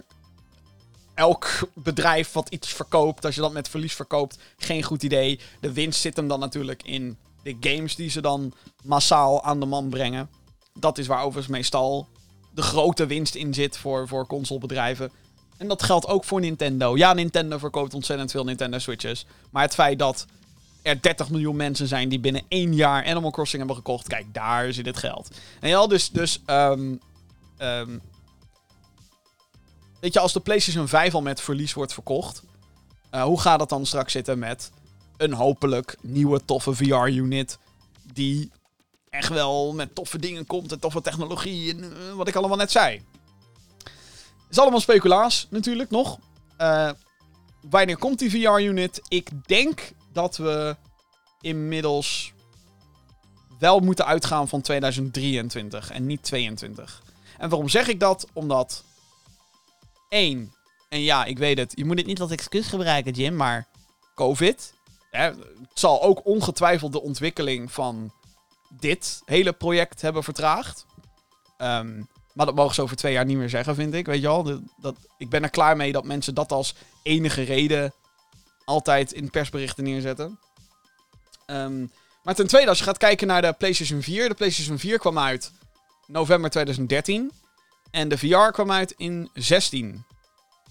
elk 1.14 1.68
bedrijf 1.74 2.32
wat 2.32 2.48
iets 2.48 2.68
verkoopt. 2.68 3.24
Als 3.24 3.34
je 3.34 3.40
dat 3.40 3.52
met 3.52 3.68
verlies 3.68 3.94
verkoopt, 3.94 4.38
geen 4.56 4.82
goed 4.82 5.02
idee. 5.02 5.40
De 5.60 5.72
winst 5.72 6.00
zit 6.00 6.16
hem 6.16 6.28
dan 6.28 6.40
natuurlijk 6.40 6.82
in 6.82 7.18
de 7.42 7.56
games 7.60 7.94
die 7.94 8.10
ze 8.10 8.20
dan 8.20 8.52
massaal 8.82 9.44
aan 9.44 9.60
de 9.60 9.66
man 9.66 9.88
brengen. 9.88 10.30
Dat 10.74 10.98
is 10.98 11.06
waar 11.06 11.22
overigens 11.22 11.56
meestal 11.56 12.08
de 12.58 12.64
grote 12.64 13.06
winst 13.06 13.34
in 13.34 13.54
zit 13.54 13.76
voor, 13.76 14.08
voor 14.08 14.26
consolebedrijven. 14.26 15.10
En 15.56 15.68
dat 15.68 15.82
geldt 15.82 16.06
ook 16.06 16.24
voor 16.24 16.40
Nintendo. 16.40 16.96
Ja, 16.96 17.12
Nintendo 17.12 17.58
verkoopt 17.58 17.94
ontzettend 17.94 18.30
veel 18.30 18.44
Nintendo 18.44 18.78
Switches. 18.78 19.26
Maar 19.50 19.62
het 19.62 19.74
feit 19.74 19.98
dat 19.98 20.26
er 20.82 21.02
30 21.02 21.30
miljoen 21.30 21.56
mensen 21.56 21.86
zijn 21.86 22.08
die 22.08 22.20
binnen 22.20 22.42
één 22.48 22.74
jaar 22.74 23.06
Animal 23.06 23.30
Crossing 23.30 23.58
hebben 23.58 23.76
gekocht. 23.76 24.08
Kijk, 24.08 24.34
daar 24.34 24.72
zit 24.72 24.86
het 24.86 24.96
geld. 24.96 25.28
En 25.60 25.68
ja, 25.68 25.86
dus, 25.86 26.10
dus 26.10 26.42
ehm, 26.46 26.96
weet 30.00 30.12
je, 30.12 30.20
als 30.20 30.32
de 30.32 30.40
PlayStation 30.40 30.88
5 30.88 31.14
al 31.14 31.22
met 31.22 31.40
verlies 31.40 31.74
wordt 31.74 31.92
verkocht, 31.92 32.42
uh, 33.14 33.22
hoe 33.22 33.40
gaat 33.40 33.60
het 33.60 33.68
dan 33.68 33.86
straks 33.86 34.12
zitten 34.12 34.38
met 34.38 34.70
een 35.16 35.32
hopelijk 35.32 35.96
nieuwe 36.00 36.44
toffe 36.44 36.74
VR-unit 36.74 37.58
die 38.12 38.50
echt 39.18 39.28
wel 39.28 39.72
met 39.72 39.94
toffe 39.94 40.18
dingen 40.18 40.46
komt 40.46 40.72
en 40.72 40.80
toffe 40.80 41.00
technologie 41.00 41.74
en 41.74 41.84
uh, 41.84 42.12
wat 42.14 42.28
ik 42.28 42.34
allemaal 42.34 42.56
net 42.56 42.70
zei. 42.70 43.02
Is 44.50 44.58
allemaal 44.58 44.80
speculaas 44.80 45.46
natuurlijk 45.50 45.90
nog. 45.90 46.18
Uh, 46.60 46.90
wanneer 47.60 47.98
komt 47.98 48.18
die 48.18 48.30
VR-unit? 48.30 49.02
Ik 49.08 49.30
denk 49.46 49.92
dat 50.12 50.36
we 50.36 50.76
inmiddels 51.40 52.32
wel 53.58 53.80
moeten 53.80 54.06
uitgaan 54.06 54.48
van 54.48 54.60
2023 54.60 55.90
en 55.90 56.06
niet 56.06 56.22
22. 56.22 57.02
En 57.38 57.48
waarom 57.48 57.68
zeg 57.68 57.88
ik 57.88 58.00
dat? 58.00 58.26
Omdat 58.32 58.84
één, 60.08 60.54
en 60.88 61.00
ja, 61.00 61.24
ik 61.24 61.38
weet 61.38 61.58
het, 61.58 61.72
je 61.74 61.84
moet 61.84 61.98
het 61.98 62.06
niet 62.06 62.20
als 62.20 62.30
excuus 62.30 62.66
gebruiken, 62.66 63.12
Jim, 63.12 63.36
maar 63.36 63.66
COVID. 64.14 64.74
Hè, 65.10 65.22
het 65.22 65.38
zal 65.74 66.02
ook 66.02 66.26
ongetwijfeld 66.26 66.92
de 66.92 67.02
ontwikkeling 67.02 67.72
van 67.72 68.12
dit 68.68 69.22
hele 69.24 69.52
project 69.52 70.00
hebben 70.00 70.24
vertraagd. 70.24 70.86
Um, 71.58 72.08
maar 72.32 72.46
dat 72.46 72.54
mogen 72.54 72.74
ze 72.74 72.82
over 72.82 72.96
twee 72.96 73.12
jaar 73.12 73.24
niet 73.24 73.36
meer 73.36 73.48
zeggen, 73.48 73.74
vind 73.74 73.94
ik. 73.94 74.06
Weet 74.06 74.20
je 74.20 74.26
wel? 74.26 74.60
Dat, 74.76 74.96
ik 75.18 75.28
ben 75.28 75.42
er 75.42 75.50
klaar 75.50 75.76
mee 75.76 75.92
dat 75.92 76.04
mensen 76.04 76.34
dat 76.34 76.52
als 76.52 76.74
enige 77.02 77.42
reden 77.42 77.92
altijd 78.64 79.12
in 79.12 79.30
persberichten 79.30 79.84
neerzetten. 79.84 80.38
Um, 81.46 81.90
maar 82.22 82.34
ten 82.34 82.46
tweede, 82.46 82.68
als 82.68 82.78
je 82.78 82.84
gaat 82.84 82.98
kijken 82.98 83.26
naar 83.26 83.42
de 83.42 83.52
PlayStation 83.52 84.02
4. 84.02 84.28
De 84.28 84.34
PlayStation 84.34 84.78
4 84.78 84.98
kwam 84.98 85.18
uit 85.18 85.52
november 86.06 86.50
2013. 86.50 87.32
En 87.90 88.08
de 88.08 88.18
VR 88.18 88.50
kwam 88.50 88.72
uit 88.72 88.94
in 88.96 89.30
16. 89.34 90.04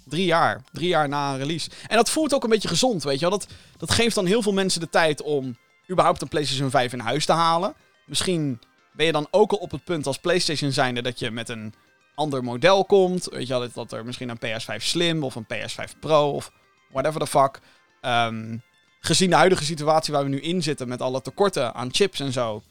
Drie 0.06 0.26
jaar. 0.26 0.62
Drie 0.72 0.88
jaar 0.88 1.10
na 1.10 1.32
een 1.32 1.38
release. 1.38 1.70
En 1.88 1.96
dat 1.96 2.10
voelt 2.10 2.34
ook 2.34 2.44
een 2.44 2.50
beetje 2.50 2.68
gezond, 2.68 3.04
weet 3.04 3.20
je 3.20 3.30
wel. 3.30 3.38
Dat, 3.38 3.48
dat 3.78 3.92
geeft 3.92 4.16
dan 4.16 4.26
heel 4.26 4.42
veel 4.42 4.54
mensen 4.54 4.80
de 4.80 4.90
tijd 4.90 5.22
om 5.22 5.58
überhaupt 5.92 6.22
een 6.22 6.28
PlayStation 6.28 6.70
5 6.70 6.94
in 6.94 7.00
huis 7.00 7.26
te 7.26 7.32
halen. 7.34 7.74
Misschien 8.08 8.60
ben 8.94 9.06
je 9.06 9.12
dan 9.12 9.28
ook 9.32 9.52
al 9.52 9.58
op 9.58 9.72
het 9.72 9.84
punt 9.84 10.08
als 10.08 10.18
PlayStation 10.18 10.72
zijnde 10.72 11.02
dat 11.02 11.20
je 11.20 11.32
met 11.32 11.50
een 11.50 11.74
ander 12.16 12.44
model 12.44 12.86
komt. 12.86 13.26
Weet 13.26 13.48
je 13.48 13.60
wel, 13.60 13.72
dat 13.74 13.92
er 13.92 14.06
misschien 14.06 14.30
een 14.30 14.40
PS5 14.46 14.76
Slim 14.76 15.24
of 15.24 15.36
een 15.36 15.48
PS5 15.54 16.00
Pro 16.00 16.32
of 16.32 16.52
whatever 16.92 17.20
the 17.20 17.28
fuck. 17.28 17.60
Um, 18.02 18.62
gezien 19.00 19.30
de 19.30 19.36
huidige 19.36 19.64
situatie 19.64 20.14
waar 20.14 20.24
we 20.24 20.30
nu 20.30 20.42
in 20.42 20.64
zitten 20.64 20.88
met 20.88 21.02
alle 21.02 21.22
tekorten 21.22 21.74
aan 21.74 21.94
chips 21.94 22.20
en 22.20 22.32
zo, 22.32 22.62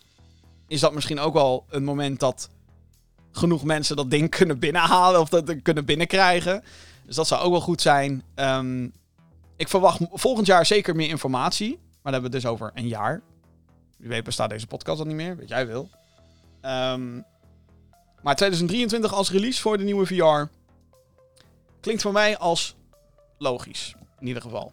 is 0.69 0.81
dat 0.81 0.95
misschien 0.95 1.19
ook 1.19 1.35
wel 1.35 1.65
een 1.69 1.85
moment 1.85 2.21
dat 2.21 2.51
genoeg 3.33 3.65
mensen 3.65 3.97
dat 3.97 4.11
ding 4.11 4.31
kunnen 4.37 4.59
binnenhalen 4.59 5.21
of 5.21 5.29
dat 5.29 5.63
kunnen 5.63 5.85
binnenkrijgen. 5.85 6.65
Dus 7.07 7.17
dat 7.17 7.27
zou 7.27 7.43
ook 7.43 7.51
wel 7.51 7.61
goed 7.61 7.81
zijn. 7.81 8.23
Um, 8.35 8.93
ik 9.57 9.69
verwacht 9.69 10.01
volgend 10.13 10.47
jaar 10.47 10.67
zeker 10.67 10.97
meer 10.97 11.09
informatie. 11.09 11.71
Maar 11.71 12.13
dan 12.13 12.23
hebben 12.23 12.31
we 12.31 12.37
dus 12.37 12.47
over 12.47 12.71
een 12.75 12.89
jaar. 12.89 13.23
Wie 13.97 14.09
weet 14.09 14.25
bestaat 14.25 14.51
deze 14.51 14.67
podcast 14.67 14.99
al 14.99 15.07
niet 15.07 15.17
meer. 15.17 15.37
Weet 15.37 15.49
jij 15.49 15.67
wil. 15.67 15.89
Um, 16.63 17.25
maar 18.23 18.37
2023 18.37 19.15
als 19.15 19.31
release 19.31 19.61
voor 19.61 19.79
de 19.79 19.85
nieuwe 19.85 20.07
VR. 20.07 20.51
Klinkt 21.81 22.03
voor 22.03 22.13
mij 22.13 22.39
als 22.39 22.77
logisch. 23.39 23.95
In 24.21 24.27
ieder 24.27 24.43
geval. 24.43 24.73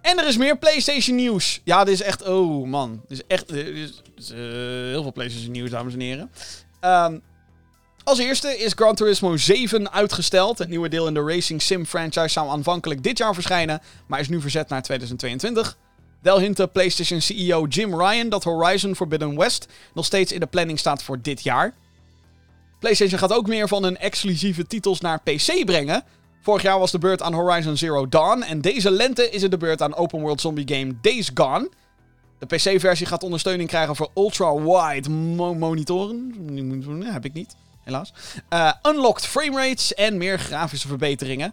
En 0.00 0.18
er 0.18 0.26
is 0.26 0.36
meer 0.36 0.58
PlayStation 0.58 1.16
nieuws. 1.16 1.60
Ja, 1.64 1.84
dit 1.84 1.94
is 1.94 2.02
echt. 2.02 2.22
Oh 2.22 2.66
man. 2.66 3.02
Dit 3.08 3.18
is 3.18 3.26
echt. 3.26 3.52
Is, 3.52 4.02
uh, 4.32 4.38
heel 4.90 5.02
veel 5.02 5.12
PlayStation 5.12 5.50
nieuws, 5.50 5.70
dames 5.70 5.92
en 5.92 6.00
heren. 6.00 6.30
Um, 6.80 7.22
als 8.04 8.18
eerste 8.18 8.58
is 8.58 8.72
Gran 8.72 8.94
Turismo 8.94 9.36
7 9.36 9.92
uitgesteld. 9.92 10.58
Het 10.58 10.68
nieuwe 10.68 10.88
deel 10.88 11.06
in 11.06 11.14
de 11.14 11.22
Racing 11.22 11.62
Sim 11.62 11.86
franchise 11.86 12.28
zou 12.28 12.48
aanvankelijk 12.48 13.02
dit 13.02 13.18
jaar 13.18 13.34
verschijnen, 13.34 13.80
maar 14.06 14.20
is 14.20 14.28
nu 14.28 14.40
verzet 14.40 14.68
naar 14.68 14.82
2022. 14.82 15.76
Wel 16.26 16.40
hintte 16.40 16.66
PlayStation 16.66 17.20
CEO 17.20 17.66
Jim 17.66 18.00
Ryan 18.00 18.28
dat 18.28 18.44
Horizon 18.44 18.94
Forbidden 18.94 19.36
West 19.36 19.66
nog 19.94 20.04
steeds 20.04 20.32
in 20.32 20.40
de 20.40 20.46
planning 20.46 20.78
staat 20.78 21.02
voor 21.02 21.18
dit 21.22 21.42
jaar. 21.42 21.74
PlayStation 22.78 23.18
gaat 23.18 23.32
ook 23.32 23.46
meer 23.46 23.68
van 23.68 23.82
hun 23.82 23.96
exclusieve 23.96 24.66
titels 24.66 25.00
naar 25.00 25.20
PC 25.22 25.64
brengen. 25.64 26.04
Vorig 26.40 26.62
jaar 26.62 26.78
was 26.78 26.90
de 26.90 26.98
beurt 26.98 27.22
aan 27.22 27.32
Horizon 27.32 27.76
Zero 27.76 28.08
Dawn 28.08 28.42
en 28.42 28.60
deze 28.60 28.90
lente 28.90 29.30
is 29.30 29.42
het 29.42 29.50
de 29.50 29.56
beurt 29.56 29.82
aan 29.82 29.94
open 29.94 30.20
world 30.20 30.40
zombie 30.40 30.74
game 30.74 30.94
Days 31.00 31.30
Gone. 31.34 31.70
De 32.38 32.46
PC-versie 32.46 33.06
gaat 33.06 33.22
ondersteuning 33.22 33.68
krijgen 33.68 33.96
voor 33.96 34.10
ultra-wide 34.14 35.10
mo 35.10 35.54
monitoren. 35.54 37.02
Heb 37.04 37.24
ik 37.24 37.32
niet, 37.32 37.56
helaas. 37.82 38.12
Uh, 38.50 38.72
unlocked 38.82 39.26
framerates 39.26 39.94
en 39.94 40.16
meer 40.16 40.38
grafische 40.38 40.88
verbeteringen. 40.88 41.52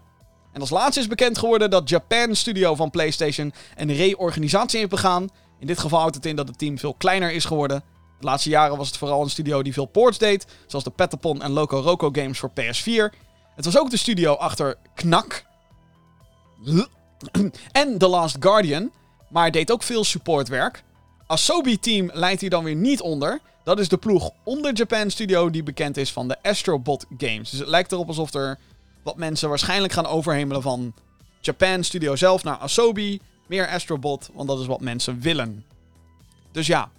En 0.54 0.62
als 0.62 0.70
laatste 0.70 1.00
is 1.00 1.08
bekend 1.08 1.38
geworden 1.38 1.70
dat 1.70 1.90
Japan 1.90 2.36
Studio 2.36 2.76
van 2.76 2.90
PlayStation 2.90 3.54
een 3.76 3.94
reorganisatie 3.94 4.80
heeft 4.80 4.92
begaan. 4.92 5.30
In 5.60 5.68
dit 5.68 5.80
geval 5.80 6.00
houdt 6.00 6.16
het 6.16 6.26
in 6.26 6.36
dat 6.36 6.48
het 6.48 6.58
team 6.58 6.78
veel 6.78 6.94
kleiner 6.94 7.32
is 7.32 7.46
geworden. 7.46 7.84
De 8.20 8.26
laatste 8.26 8.50
jaren 8.50 8.78
was 8.78 8.88
het 8.88 8.98
vooral 8.98 9.22
een 9.22 9.30
studio 9.30 9.62
die 9.62 9.74
veel 9.74 9.86
ports 9.86 10.18
deed, 10.18 10.46
zoals 10.68 10.84
de 10.84 10.92
Petapon 10.92 11.42
en 11.42 11.52
Loco 11.52 11.80
Roco 11.80 12.10
games 12.12 12.40
voor 12.40 12.50
PS4. 12.50 13.20
Het 13.56 13.66
was 13.66 13.78
ook 13.78 13.90
de 13.90 13.98
studio 13.98 14.34
achter 14.34 14.76
Knak 14.96 15.46
en 17.72 17.98
The 17.98 18.08
Last 18.08 18.36
Guardian, 18.40 18.92
maar 19.30 19.52
deed 19.52 19.72
ook 19.72 19.84
veel 19.84 20.04
supportwerk. 20.04 20.84
Asobi 21.28 21.80
Team 21.80 22.10
leidt 22.14 22.42
hier 22.42 22.50
dan 22.50 22.64
weer 22.64 22.76
niet 22.76 23.02
onder. 23.02 23.40
Dat 23.64 23.80
is 23.80 23.90
de 23.90 23.98
ploeg 23.98 24.30
onder 24.44 24.74
Japan 24.74 25.12
Studio 25.12 25.50
die 25.50 25.64
bekend 25.64 25.98
is 25.98 26.12
van 26.12 26.28
de 26.28 26.38
Astrobot 26.42 27.06
games. 27.18 27.50
Dus 27.50 27.60
het 27.60 27.68
lijkt 27.68 27.92
erop 27.92 28.08
alsof 28.08 28.34
er 28.34 28.60
wat 29.04 29.18
mensen 29.18 29.50
waarschijnlijk 29.50 29.94
gaan 29.94 30.06
overhemelen 30.06 30.62
van 30.62 30.94
Japan 31.42 31.84
Studio 31.84 32.16
zelf 32.16 32.44
naar 32.44 32.58
Asobi. 32.58 33.20
Meer 33.48 33.68
Astrobot, 33.68 34.30
want 34.34 34.48
dat 34.48 34.60
is 34.60 34.66
wat 34.66 34.82
mensen 34.82 35.20
willen. 35.20 35.66
Dus 36.52 36.68
ja, 36.68 36.90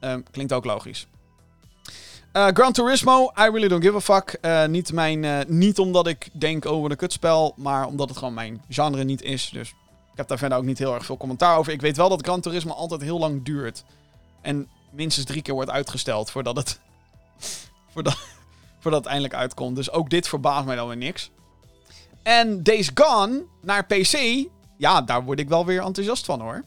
uh, 0.00 0.14
klinkt 0.30 0.52
ook 0.52 0.64
logisch. 0.64 1.06
Uh, 2.36 2.46
Gran 2.52 2.72
Turismo, 2.72 3.32
I 3.38 3.42
really 3.42 3.68
don't 3.68 3.82
give 3.84 3.96
a 3.96 4.00
fuck. 4.00 4.38
Uh, 4.42 4.66
niet, 4.66 4.92
mijn, 4.92 5.22
uh, 5.22 5.38
niet 5.46 5.78
omdat 5.78 6.06
ik 6.06 6.28
denk, 6.32 6.64
wat 6.64 6.90
een 6.90 6.96
kutspel, 6.96 7.54
maar 7.56 7.86
omdat 7.86 8.08
het 8.08 8.18
gewoon 8.18 8.34
mijn 8.34 8.62
genre 8.68 9.04
niet 9.04 9.22
is. 9.22 9.50
Dus 9.52 9.68
ik 10.12 10.16
heb 10.16 10.28
daar 10.28 10.38
verder 10.38 10.58
ook 10.58 10.64
niet 10.64 10.78
heel 10.78 10.94
erg 10.94 11.04
veel 11.04 11.16
commentaar 11.16 11.58
over. 11.58 11.72
Ik 11.72 11.80
weet 11.80 11.96
wel 11.96 12.08
dat 12.08 12.24
Gran 12.24 12.40
Turismo 12.40 12.72
altijd 12.72 13.00
heel 13.00 13.18
lang 13.18 13.44
duurt. 13.44 13.84
En 14.40 14.68
minstens 14.90 15.26
drie 15.26 15.42
keer 15.42 15.54
wordt 15.54 15.70
uitgesteld 15.70 16.30
voordat 16.30 16.56
het, 16.56 16.80
voordat, 17.92 18.18
voordat 18.86 19.04
het 19.04 19.12
eindelijk 19.12 19.40
uitkomt. 19.40 19.76
Dus 19.76 19.90
ook 19.90 20.10
dit 20.10 20.28
verbaast 20.28 20.66
mij 20.66 20.76
dan 20.76 20.86
weer 20.88 20.96
niks. 20.96 21.30
En 22.22 22.62
Days 22.62 22.90
Gone 22.94 23.44
naar 23.62 23.86
PC, 23.86 24.46
ja, 24.76 25.02
daar 25.02 25.24
word 25.24 25.40
ik 25.40 25.48
wel 25.48 25.64
weer 25.64 25.82
enthousiast 25.82 26.24
van 26.24 26.40
hoor. 26.40 26.64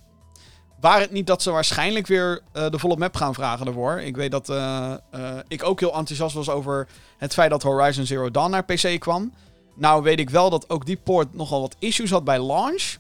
Waar 0.80 0.99
het 0.99 1.11
niet 1.11 1.28
dat 1.28 1.41
ze 1.41 1.51
waarschijnlijk 1.51 2.07
weer 2.07 2.41
uh, 2.53 2.70
de 2.70 2.80
volle 2.80 2.97
map 2.97 3.15
gaan 3.15 3.34
vragen 3.34 3.67
ervoor. 3.67 3.99
Ik 3.99 4.15
weet 4.15 4.32
dat 4.32 4.49
uh, 4.49 4.93
uh, 5.15 5.38
ik 5.47 5.63
ook 5.63 5.80
heel 5.80 5.93
enthousiast 5.93 6.36
was 6.36 6.49
over 6.49 6.88
het 7.17 7.34
feit 7.34 7.49
dat 7.49 7.63
Horizon 7.63 8.05
Zero 8.05 8.32
Dawn 8.32 8.51
naar 8.51 8.65
PC 8.65 8.99
kwam. 8.99 9.34
Nou 9.76 10.03
weet 10.03 10.20
ik 10.20 10.30
wel 10.30 10.49
dat 10.49 10.70
ook 10.70 10.86
die 10.86 10.97
port 10.97 11.34
nogal 11.34 11.61
wat 11.61 11.76
issues 11.80 12.11
had 12.11 12.24
bij 12.24 12.43
launch. 12.43 12.97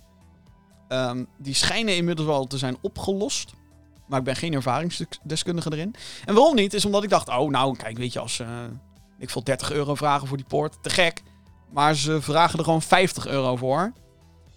Um, 0.89 1.27
die 1.37 1.53
schijnen 1.53 1.95
inmiddels 1.95 2.27
wel 2.27 2.45
te 2.45 2.57
zijn 2.57 2.77
opgelost. 2.81 3.53
Maar 4.07 4.19
ik 4.19 4.25
ben 4.25 4.35
geen 4.35 4.53
ervaringsdeskundige 4.53 5.71
erin. 5.73 5.95
En 6.25 6.33
waarom 6.35 6.55
niet? 6.55 6.73
Is 6.73 6.85
omdat 6.85 7.03
ik 7.03 7.09
dacht, 7.09 7.29
oh 7.29 7.49
nou, 7.49 7.77
kijk, 7.77 7.97
weet 7.97 8.13
je, 8.13 8.19
als 8.19 8.41
ik 9.19 9.29
wil 9.29 9.43
30 9.43 9.71
euro 9.71 9.95
vragen 9.95 10.27
voor 10.27 10.37
die 10.37 10.45
port, 10.45 10.77
te 10.83 10.89
gek. 10.89 11.21
Maar 11.71 11.95
ze 11.95 12.21
vragen 12.21 12.57
er 12.59 12.63
gewoon 12.63 12.81
50 12.81 13.27
euro 13.27 13.55
voor. 13.55 13.93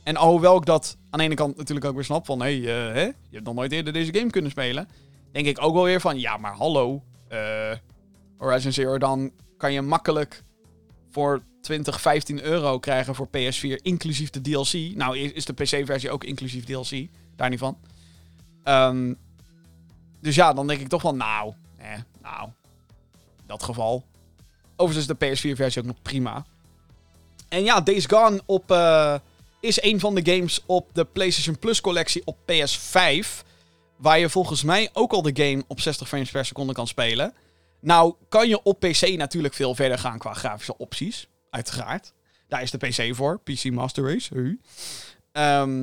En 0.02 0.16
alhoewel 0.16 0.56
ik 0.56 0.64
dat 0.64 0.96
aan 1.10 1.18
de 1.18 1.24
ene 1.24 1.34
kant 1.34 1.56
natuurlijk 1.56 1.86
ook 1.86 1.94
weer 1.94 2.04
snap 2.04 2.26
van... 2.26 2.42
Hé, 2.42 2.60
hey, 2.60 2.72
hè? 2.74 3.04
je 3.04 3.14
hebt 3.30 3.44
nog 3.44 3.54
nooit 3.54 3.72
eerder 3.72 3.92
deze 3.92 4.14
game 4.14 4.30
kunnen 4.30 4.50
spelen. 4.50 4.88
Denk 5.32 5.46
ik 5.46 5.62
ook 5.62 5.74
wel 5.74 5.84
weer 5.84 6.00
van... 6.00 6.18
Ja, 6.18 6.36
maar 6.36 6.54
hallo. 6.54 7.02
Uh, 7.32 7.72
Horizon 8.38 8.72
Zero 8.72 8.98
dan 8.98 9.32
kan 9.56 9.72
je 9.72 9.82
makkelijk 9.82 10.44
voor 11.10 11.42
20, 11.60 12.00
15 12.00 12.42
euro 12.42 12.78
krijgen 12.78 13.14
voor 13.14 13.26
PS4, 13.26 13.82
inclusief 13.82 14.30
de 14.30 14.40
DLC. 14.40 14.96
Nou, 14.96 15.18
is 15.18 15.44
de 15.44 15.52
PC-versie 15.52 16.10
ook 16.10 16.24
inclusief 16.24 16.64
DLC, 16.64 17.08
daar 17.36 17.48
niet 17.48 17.58
van. 17.58 17.78
Ehm, 18.62 19.14
dus 20.20 20.34
ja, 20.34 20.52
dan 20.52 20.66
denk 20.66 20.80
ik 20.80 20.88
toch 20.88 21.02
wel, 21.02 21.14
nou, 21.14 21.52
eh, 21.76 21.88
nou, 22.22 22.48
dat 23.46 23.62
geval. 23.62 24.04
Overigens 24.76 25.08
is 25.08 25.16
de 25.18 25.50
PS4-versie 25.50 25.82
ook 25.82 25.88
nog 25.88 26.02
prima. 26.02 26.46
En 27.48 27.64
ja, 27.64 27.80
Days 27.80 28.06
Gone 28.06 28.42
op, 28.46 28.70
eh, 28.70 29.14
is 29.60 29.82
een 29.82 30.00
van 30.00 30.14
de 30.14 30.34
games 30.34 30.62
op 30.66 30.88
de 30.92 31.04
PlayStation 31.04 31.58
Plus 31.58 31.80
collectie 31.80 32.22
op 32.24 32.36
PS5. 32.44 33.44
Waar 33.96 34.18
je 34.18 34.28
volgens 34.28 34.62
mij 34.62 34.90
ook 34.92 35.12
al 35.12 35.22
de 35.22 35.44
game 35.44 35.64
op 35.66 35.80
60 35.80 36.08
frames 36.08 36.30
per 36.30 36.44
seconde 36.44 36.72
kan 36.72 36.86
spelen. 36.86 37.34
Nou, 37.80 38.14
kan 38.28 38.48
je 38.48 38.62
op 38.62 38.80
PC 38.80 39.16
natuurlijk 39.16 39.54
veel 39.54 39.74
verder 39.74 39.98
gaan 39.98 40.18
qua 40.18 40.32
grafische 40.32 40.78
opties. 40.78 41.28
Uiteraard. 41.50 42.12
Daar 42.48 42.62
is 42.62 42.70
de 42.70 42.78
PC 42.78 43.14
voor. 43.14 43.40
PC 43.40 43.70
Master 43.70 44.04
Race. 44.04 44.56
Ehm, 45.32 45.82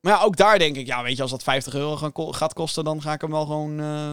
maar 0.00 0.12
ja, 0.12 0.20
ook 0.20 0.36
daar 0.36 0.58
denk 0.58 0.76
ik, 0.76 0.86
ja, 0.86 1.02
weet 1.02 1.16
je, 1.16 1.22
als 1.22 1.30
dat 1.30 1.42
50 1.42 1.74
euro 1.74 2.12
gaat 2.32 2.52
kosten, 2.52 2.84
dan 2.84 3.02
ga 3.02 3.12
ik 3.12 3.20
hem 3.20 3.30
wel 3.30 3.46
gewoon 3.46 3.80
eh, 3.80 4.12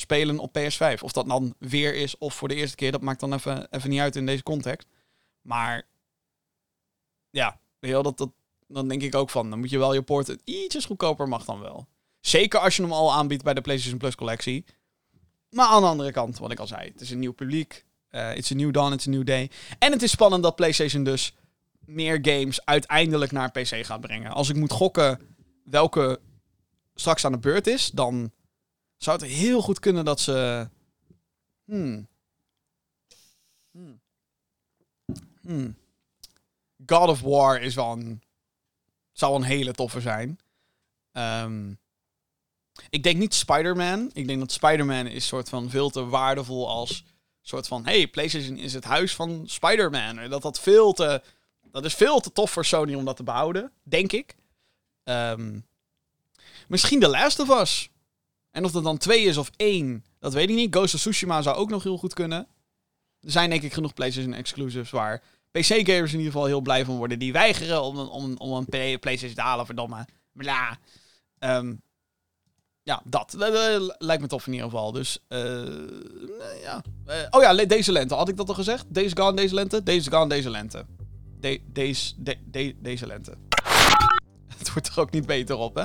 spelen 0.00 0.38
op 0.38 0.58
PS5. 0.58 1.00
Of 1.02 1.12
dat 1.12 1.28
dan 1.28 1.54
weer 1.58 1.94
is 1.94 2.18
of 2.18 2.34
voor 2.34 2.48
de 2.48 2.54
eerste 2.54 2.76
keer, 2.76 2.92
dat 2.92 3.00
maakt 3.00 3.20
dan 3.20 3.32
even, 3.32 3.70
even 3.70 3.90
niet 3.90 4.00
uit 4.00 4.16
in 4.16 4.26
deze 4.26 4.42
context. 4.42 4.88
Maar 5.42 5.86
ja, 7.30 7.60
wel, 7.78 8.02
dat, 8.02 8.18
dat, 8.18 8.30
dan 8.66 8.88
denk 8.88 9.02
ik 9.02 9.14
ook 9.14 9.30
van, 9.30 9.50
dan 9.50 9.58
moet 9.58 9.70
je 9.70 9.78
wel 9.78 9.94
je 9.94 10.02
poort 10.02 10.36
ietsjes 10.44 10.84
goedkoper 10.84 11.28
mag 11.28 11.44
dan 11.44 11.60
wel. 11.60 11.86
Zeker 12.20 12.60
als 12.60 12.76
je 12.76 12.82
hem 12.82 12.92
al 12.92 13.12
aanbiedt 13.12 13.42
bij 13.42 13.54
de 13.54 13.60
PlayStation 13.60 13.98
Plus 13.98 14.14
collectie. 14.14 14.64
Maar 15.50 15.66
aan 15.66 15.82
de 15.82 15.88
andere 15.88 16.12
kant, 16.12 16.38
wat 16.38 16.50
ik 16.50 16.58
al 16.58 16.66
zei, 16.66 16.90
het 16.90 17.00
is 17.00 17.10
een 17.10 17.18
nieuw 17.18 17.32
publiek. 17.32 17.84
eh 18.08 18.36
it's 18.36 18.52
a 18.52 18.54
new 18.54 18.72
dawn, 18.72 18.92
it's 18.92 19.06
a 19.06 19.10
new 19.10 19.26
day. 19.26 19.50
En 19.78 19.92
het 19.92 20.02
is 20.02 20.10
spannend 20.10 20.42
dat 20.42 20.56
PlayStation 20.56 21.04
dus 21.04 21.34
meer 21.78 22.18
games 22.22 22.64
uiteindelijk 22.64 23.32
naar 23.32 23.50
PC 23.50 23.84
gaat 23.84 24.00
brengen. 24.00 24.32
Als 24.32 24.48
ik 24.48 24.56
moet 24.56 24.72
gokken 24.72 25.20
welke 25.64 26.20
straks 26.94 27.24
aan 27.24 27.32
de 27.32 27.38
beurt 27.38 27.66
is, 27.66 27.90
dan 27.90 28.32
zou 28.98 29.18
het 29.18 29.30
heel 29.30 29.62
goed 29.62 29.78
kunnen 29.78 30.04
dat 30.04 30.20
ze. 30.20 30.68
Hmm. 31.64 32.08
Hmm. 33.70 34.00
Hmm. 35.40 35.76
God 36.86 37.08
of 37.08 37.20
War 37.20 37.60
is 37.62 37.74
wel 37.74 37.92
een. 37.92 38.22
Zou 39.12 39.34
een 39.34 39.42
hele 39.42 39.72
toffe 39.72 40.00
zijn. 40.00 40.38
Ehm, 41.12 41.72
ik 42.90 43.02
denk 43.02 43.18
niet 43.18 43.34
Spider-Man. 43.34 44.10
Ik 44.12 44.26
denk 44.26 44.40
dat 44.40 44.52
Spider-Man 44.52 45.06
is 45.06 45.26
soort 45.26 45.48
van 45.48 45.70
veel 45.70 45.90
te 45.90 46.04
waardevol 46.04 46.68
als 46.68 47.04
soort 47.42 47.68
van... 47.68 47.84
Hey, 47.84 48.06
PlayStation 48.06 48.56
is 48.56 48.74
het 48.74 48.84
huis 48.84 49.14
van 49.14 49.42
Spider-Man. 49.46 50.28
Dat 50.28 50.42
dat 50.42 50.60
veel 50.60 50.92
te... 50.92 51.22
Dat 51.70 51.84
is 51.84 51.94
veel 51.94 52.20
te 52.20 52.32
tof 52.32 52.50
voor 52.50 52.64
Sony 52.64 52.94
om 52.94 53.04
dat 53.04 53.16
te 53.16 53.22
behouden. 53.22 53.72
Denk 53.82 54.12
ik. 54.12 54.36
Ehm, 55.04 55.58
misschien 56.68 57.00
The 57.00 57.08
Last 57.08 57.38
of 57.38 57.60
Us. 57.60 57.90
En 58.58 58.64
of 58.64 58.70
dat 58.72 58.82
dan 58.84 58.98
twee 58.98 59.22
is 59.24 59.36
of 59.36 59.50
één, 59.56 60.04
dat 60.18 60.32
weet 60.32 60.48
ik 60.50 60.56
niet. 60.56 60.74
Ghost 60.74 60.94
of 60.94 61.00
Tsushima 61.00 61.42
zou 61.42 61.56
ook 61.56 61.70
nog 61.70 61.82
heel 61.82 61.98
goed 61.98 62.14
kunnen. 62.14 62.46
Er 63.20 63.30
zijn 63.30 63.50
denk 63.50 63.62
ik 63.62 63.72
genoeg 63.72 63.94
PlayStation 63.94 64.32
exclusives 64.34 64.90
waar 64.90 65.22
PC-gamers 65.50 66.12
in 66.12 66.18
ieder 66.18 66.32
geval 66.32 66.44
heel 66.46 66.60
blij 66.60 66.84
van 66.84 66.96
worden. 66.96 67.18
Die 67.18 67.32
weigeren 67.32 67.82
om, 67.82 67.98
een- 67.98 68.08
om, 68.08 68.36
om 68.36 68.52
een 68.52 68.98
PlayStation 68.98 69.34
te 69.34 69.40
halen, 69.40 69.66
verdomme. 69.66 70.06
Bla. 70.32 70.78
Ehm, 71.38 71.74
ja, 72.82 73.02
dat. 73.04 73.34
Dat, 73.38 73.54
eh, 73.54 73.88
lijkt 73.98 74.22
me 74.22 74.28
tof 74.28 74.46
in 74.46 74.52
ieder 74.52 74.68
geval. 74.70 74.92
Dus, 74.92 75.18
eh, 75.28 75.62
eh, 75.66 76.62
ja. 76.62 76.82
Eh, 77.06 77.16
oh 77.30 77.42
ja, 77.42 77.54
deze 77.64 77.92
lente. 77.92 78.14
Had 78.14 78.28
ik 78.28 78.36
dat 78.36 78.48
al 78.48 78.54
gezegd? 78.54 78.84
Deze 78.88 79.16
Gone 79.16 79.36
deze 79.36 79.54
lente? 79.54 79.82
Deze 79.82 80.10
Gone 80.10 80.28
deze 80.28 80.50
lente. 80.50 80.84
De, 81.40 81.60
deze, 81.66 82.14
de, 82.16 82.36
de- 82.50 82.76
deze 82.78 83.06
lente. 83.06 83.34
Het 84.58 84.72
wordt 84.72 84.88
er 84.88 85.00
ook 85.00 85.10
niet 85.10 85.26
beter 85.26 85.56
op, 85.56 85.74
hè? 85.74 85.84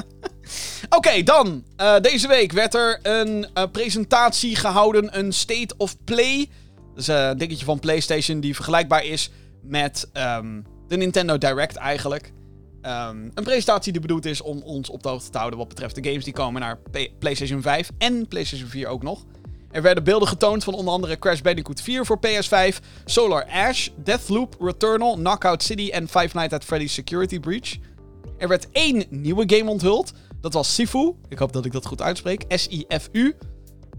Oké, 0.89 1.24
dan. 1.24 1.64
Eh, 1.76 2.00
deze 2.00 2.28
week 2.28 2.52
werd 2.52 2.74
er 2.74 3.00
een 3.02 3.48
eh, 3.54 3.64
presentatie 3.72 4.56
gehouden. 4.56 5.20
Een 5.20 5.34
State 5.34 5.74
of 5.78 5.96
Play. 6.04 6.50
Dat 6.76 7.02
is 7.02 7.08
eh, 7.08 7.28
een 7.28 7.38
dingetje 7.38 7.66
van 7.66 7.80
PlayStation 7.80 8.39
die 8.39 8.56
vergelijkbaar 8.56 9.06
is 9.06 9.30
met 9.62 10.10
ehm, 10.14 10.62
de 10.88 10.98
Nintendo 10.98 11.38
Direct 11.38 11.76
eigenlijk. 11.76 12.32
Ehm, 12.82 13.18
een 13.34 13.44
presentatie 13.44 13.91
die 13.91 14.02
bedoeld 14.02 14.26
is 14.26 14.41
om 14.41 14.62
ons 14.62 14.89
op 14.89 15.04
de 15.04 15.10
hoogte 15.10 15.30
te 15.30 15.38
houden 15.38 15.60
wat 15.60 15.68
betreft 15.68 15.96
de 15.96 16.04
games 16.04 16.24
die 16.24 16.34
komen 16.34 16.62
naar 16.62 16.80
PlayStation 17.20 17.62
5 17.62 17.89
en 17.98 18.28
PlayStation 18.28 18.70
4 18.70 18.88
ook 18.88 19.04
nog. 19.04 19.26
Er 19.72 19.82
werden 19.82 20.04
beelden 20.04 20.28
getoond 20.28 20.64
van 20.64 20.74
onder 20.74 20.94
andere 20.94 21.20
Crash 21.20 21.41
Bandicoot 21.41 21.82
4 21.82 22.06
voor 22.06 22.20
PS5, 22.28 22.80
Solar 23.06 23.46
Ash, 23.46 23.88
Deathloop, 23.96 24.56
Returnal, 24.60 25.16
Knockout 25.16 25.64
City 25.64 25.89
en 25.89 26.08
Five 26.08 26.30
Nights 26.34 26.54
at 26.54 26.64
Freddy's 26.64 26.94
Security 26.94 27.39
Breach. 27.39 27.76
Er 28.38 28.48
werd 28.48 28.68
één 28.72 29.06
nieuwe 29.10 29.44
game 29.48 29.70
onthuld. 29.70 30.14
Dat 30.44 30.54
was 30.54 30.74
Sifu. 30.74 31.16
Ik 31.28 31.38
hoop 31.38 31.54
dat 31.54 31.66
ik 31.66 31.72
dat 31.72 31.86
goed 31.86 32.02
uitspreek. 32.02 32.46
S-I-F-U. 32.48 33.36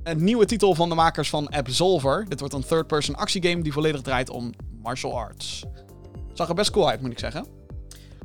Een 0.03 0.25
nieuwe 0.25 0.45
titel 0.45 0.75
van 0.75 0.89
de 0.89 0.95
makers 0.95 1.29
van 1.29 1.49
Absolver. 1.49 2.27
Dit 2.29 2.41
wordt 2.41 2.55
een 2.55 2.65
third-person 2.65 3.15
actiegame 3.15 3.63
die 3.63 3.73
volledig 3.73 4.01
draait 4.01 4.31
om 4.31 4.53
martial 4.83 5.19
arts. 5.19 5.65
Zag 6.33 6.49
er 6.49 6.55
best 6.55 6.71
cool 6.71 6.89
uit, 6.89 7.01
moet 7.01 7.11
ik 7.11 7.19
zeggen. 7.19 7.47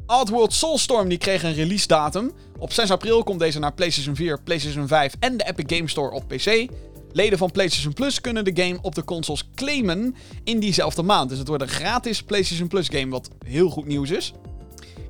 Oddworld 0.06 0.54
Soulstorm 0.54 1.10
die 1.10 1.18
kreeg 1.18 1.44
een 1.44 1.54
release 1.54 1.88
datum. 1.88 2.32
Op 2.58 2.74
6 2.74 2.92
april 2.92 3.24
komt 3.24 3.40
deze 3.40 3.60
naar 3.60 3.74
PlayStation 3.74 4.16
4, 4.16 4.42
PlayStation 4.42 4.88
5 4.88 5.14
en 5.20 5.38
de 5.38 5.44
Epic 5.44 5.78
Game 5.78 5.90
Store 5.90 6.12
op 6.12 6.28
PC. 6.28 6.68
Leden 7.12 7.38
van 7.38 7.52
PlayStation 7.52 7.94
Plus 7.94 8.22
kunnen 8.22 8.46
de 8.46 8.64
game 8.64 8.80
op 8.82 8.96
de 8.96 9.04
consoles 9.04 9.50
claimen 9.56 10.16
in 10.44 10.60
diezelfde 10.60 11.04
maand. 11.04 11.30
Dus 11.30 11.38
het 11.38 11.48
wordt 11.48 11.64
een 11.64 11.70
gratis 11.70 12.24
PlayStation 12.24 12.68
Plus 12.68 12.88
game, 12.88 13.10
wat 13.10 13.30
heel 13.46 13.70
goed 13.70 13.86
nieuws 13.86 14.10
is. 14.10 14.34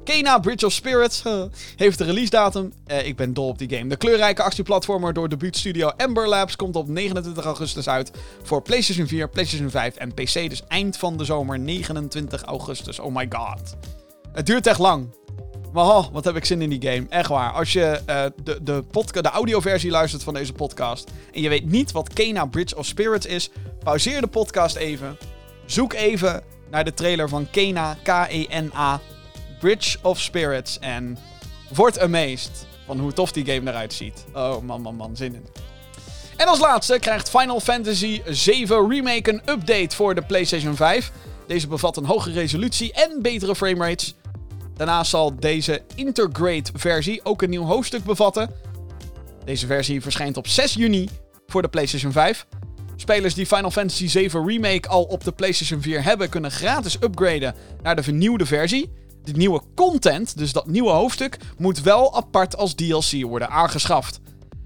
Kena 0.10 0.40
Bridge 0.40 0.66
of 0.66 0.74
Spirits 0.74 1.22
eh, 1.24 1.44
heeft 1.76 1.98
de 1.98 2.04
release 2.04 2.30
datum. 2.30 2.74
Eh, 2.86 3.08
ik 3.08 3.16
ben 3.16 3.34
dol 3.34 3.48
op 3.48 3.58
die 3.58 3.70
game. 3.70 3.90
De 3.90 3.96
kleurrijke 3.96 4.44
actieplatformer 4.44 5.14
door 5.14 5.30
debuutstudio 5.30 5.92
Ember 5.98 6.28
Labs 6.28 6.56
komt 6.56 6.76
op 6.76 6.88
29 6.88 7.46
augustus 7.46 7.90
uit 7.90 8.12
voor 8.44 8.62
PlayStation 8.62 9.08
4, 9.08 9.30
PlayStation 9.30 9.70
5 9.70 9.96
en 9.96 10.14
PC. 10.14 10.34
Dus 10.50 10.64
eind 10.68 10.98
van 10.98 11.18
de 11.18 11.26
zomer, 11.26 11.60
29 11.60 12.44
augustus. 12.44 13.00
Oh 13.00 13.16
my 13.16 13.28
god. 13.30 13.76
Het 14.32 14.46
duurt 14.46 14.68
echt 14.68 14.80
lang. 14.80 15.16
Maar 15.74 15.86
oh, 15.86 16.06
wat 16.12 16.26
heb 16.26 16.36
ik 16.36 16.46
zin 16.46 16.62
in 16.62 16.70
die 16.70 16.92
game. 16.92 17.06
Echt 17.10 17.30
waar. 17.30 17.52
Als 17.52 17.74
je 17.74 18.02
eh, 18.06 18.26
de, 18.44 18.60
de, 18.64 18.84
de 19.22 19.30
audioversie 19.30 19.92
luistert 19.92 20.24
van 20.24 20.34
deze 20.34 20.54
podcast 20.54 21.12
en 21.34 21.42
je 21.42 21.50
weet 21.50 21.66
niet 21.66 21.92
wat 21.92 22.14
Kena 22.14 22.46
Bridge 22.46 22.76
of 22.76 22.86
Spirits 22.86 23.26
is, 23.26 23.50
pauzeer 23.84 24.22
de 24.22 24.28
podcast 24.28 24.76
even. 24.76 25.18
Zoek 25.66 25.94
even 25.94 26.44
naar 26.72 26.84
de 26.84 26.94
trailer 26.94 27.30
van 27.30 27.50
Kena, 27.52 27.98
K-E-N-A, 28.04 29.02
Bridge 29.60 29.98
of 30.02 30.20
Spirits 30.20 30.80
en 30.80 31.18
word 31.74 32.00
amazed 32.00 32.68
van 32.86 33.00
hoe 33.00 33.14
tof 33.14 33.32
die 33.32 33.46
game 33.46 33.70
eruit 33.70 33.94
ziet. 33.94 34.26
Oh 34.34 34.62
man, 34.62 34.82
man, 34.82 34.96
man, 34.96 35.16
zin 35.16 35.34
in. 35.34 35.46
En 36.38 36.48
als 36.48 36.60
laatste 36.60 36.98
krijgt 37.00 37.30
Final 37.30 37.60
Fantasy 37.60 38.22
7 38.26 38.90
Remake 38.90 39.30
een 39.30 39.42
update 39.46 39.96
voor 39.96 40.16
de 40.16 40.22
PlayStation 40.22 40.76
5. 40.76 41.12
Deze 41.48 41.68
bevat 41.68 41.98
een 41.98 42.06
hogere 42.06 42.40
resolutie 42.40 42.94
en 42.94 43.22
betere 43.22 43.56
framerates. 43.56 44.16
Daarnaast 44.76 45.10
zal 45.10 45.36
deze 45.36 45.82
Intergrade 45.96 46.70
versie 46.74 47.20
ook 47.24 47.42
een 47.42 47.50
nieuw 47.50 47.64
hoofdstuk 47.64 48.04
bevatten. 48.04 48.52
Deze 49.46 49.66
versie 49.66 50.02
verschijnt 50.02 50.38
op 50.38 50.48
6 50.48 50.74
juni 50.74 51.10
voor 51.48 51.62
de 51.62 51.68
PlayStation 51.68 52.12
5. 52.12 52.46
Spelers 52.96 53.34
die 53.34 53.46
Final 53.46 53.72
Fantasy 53.72 54.08
7 54.08 54.48
Remake 54.48 54.90
al 54.90 55.04
op 55.04 55.24
de 55.24 55.32
PlayStation 55.32 55.82
4 55.82 56.04
hebben, 56.04 56.30
kunnen 56.30 56.52
gratis 56.52 56.98
upgraden 57.02 57.56
naar 57.82 57.96
de 57.96 58.04
vernieuwde 58.04 58.46
versie. 58.46 58.92
De 59.24 59.32
nieuwe 59.32 59.62
content, 59.76 60.38
dus 60.38 60.52
dat 60.52 60.68
nieuwe 60.68 60.92
hoofdstuk, 60.92 61.38
moet 61.58 61.82
wel 61.82 62.16
apart 62.16 62.58
als 62.58 62.74
DLC 62.74 63.22
worden 63.22 63.50
aangeschaft. 63.50 64.20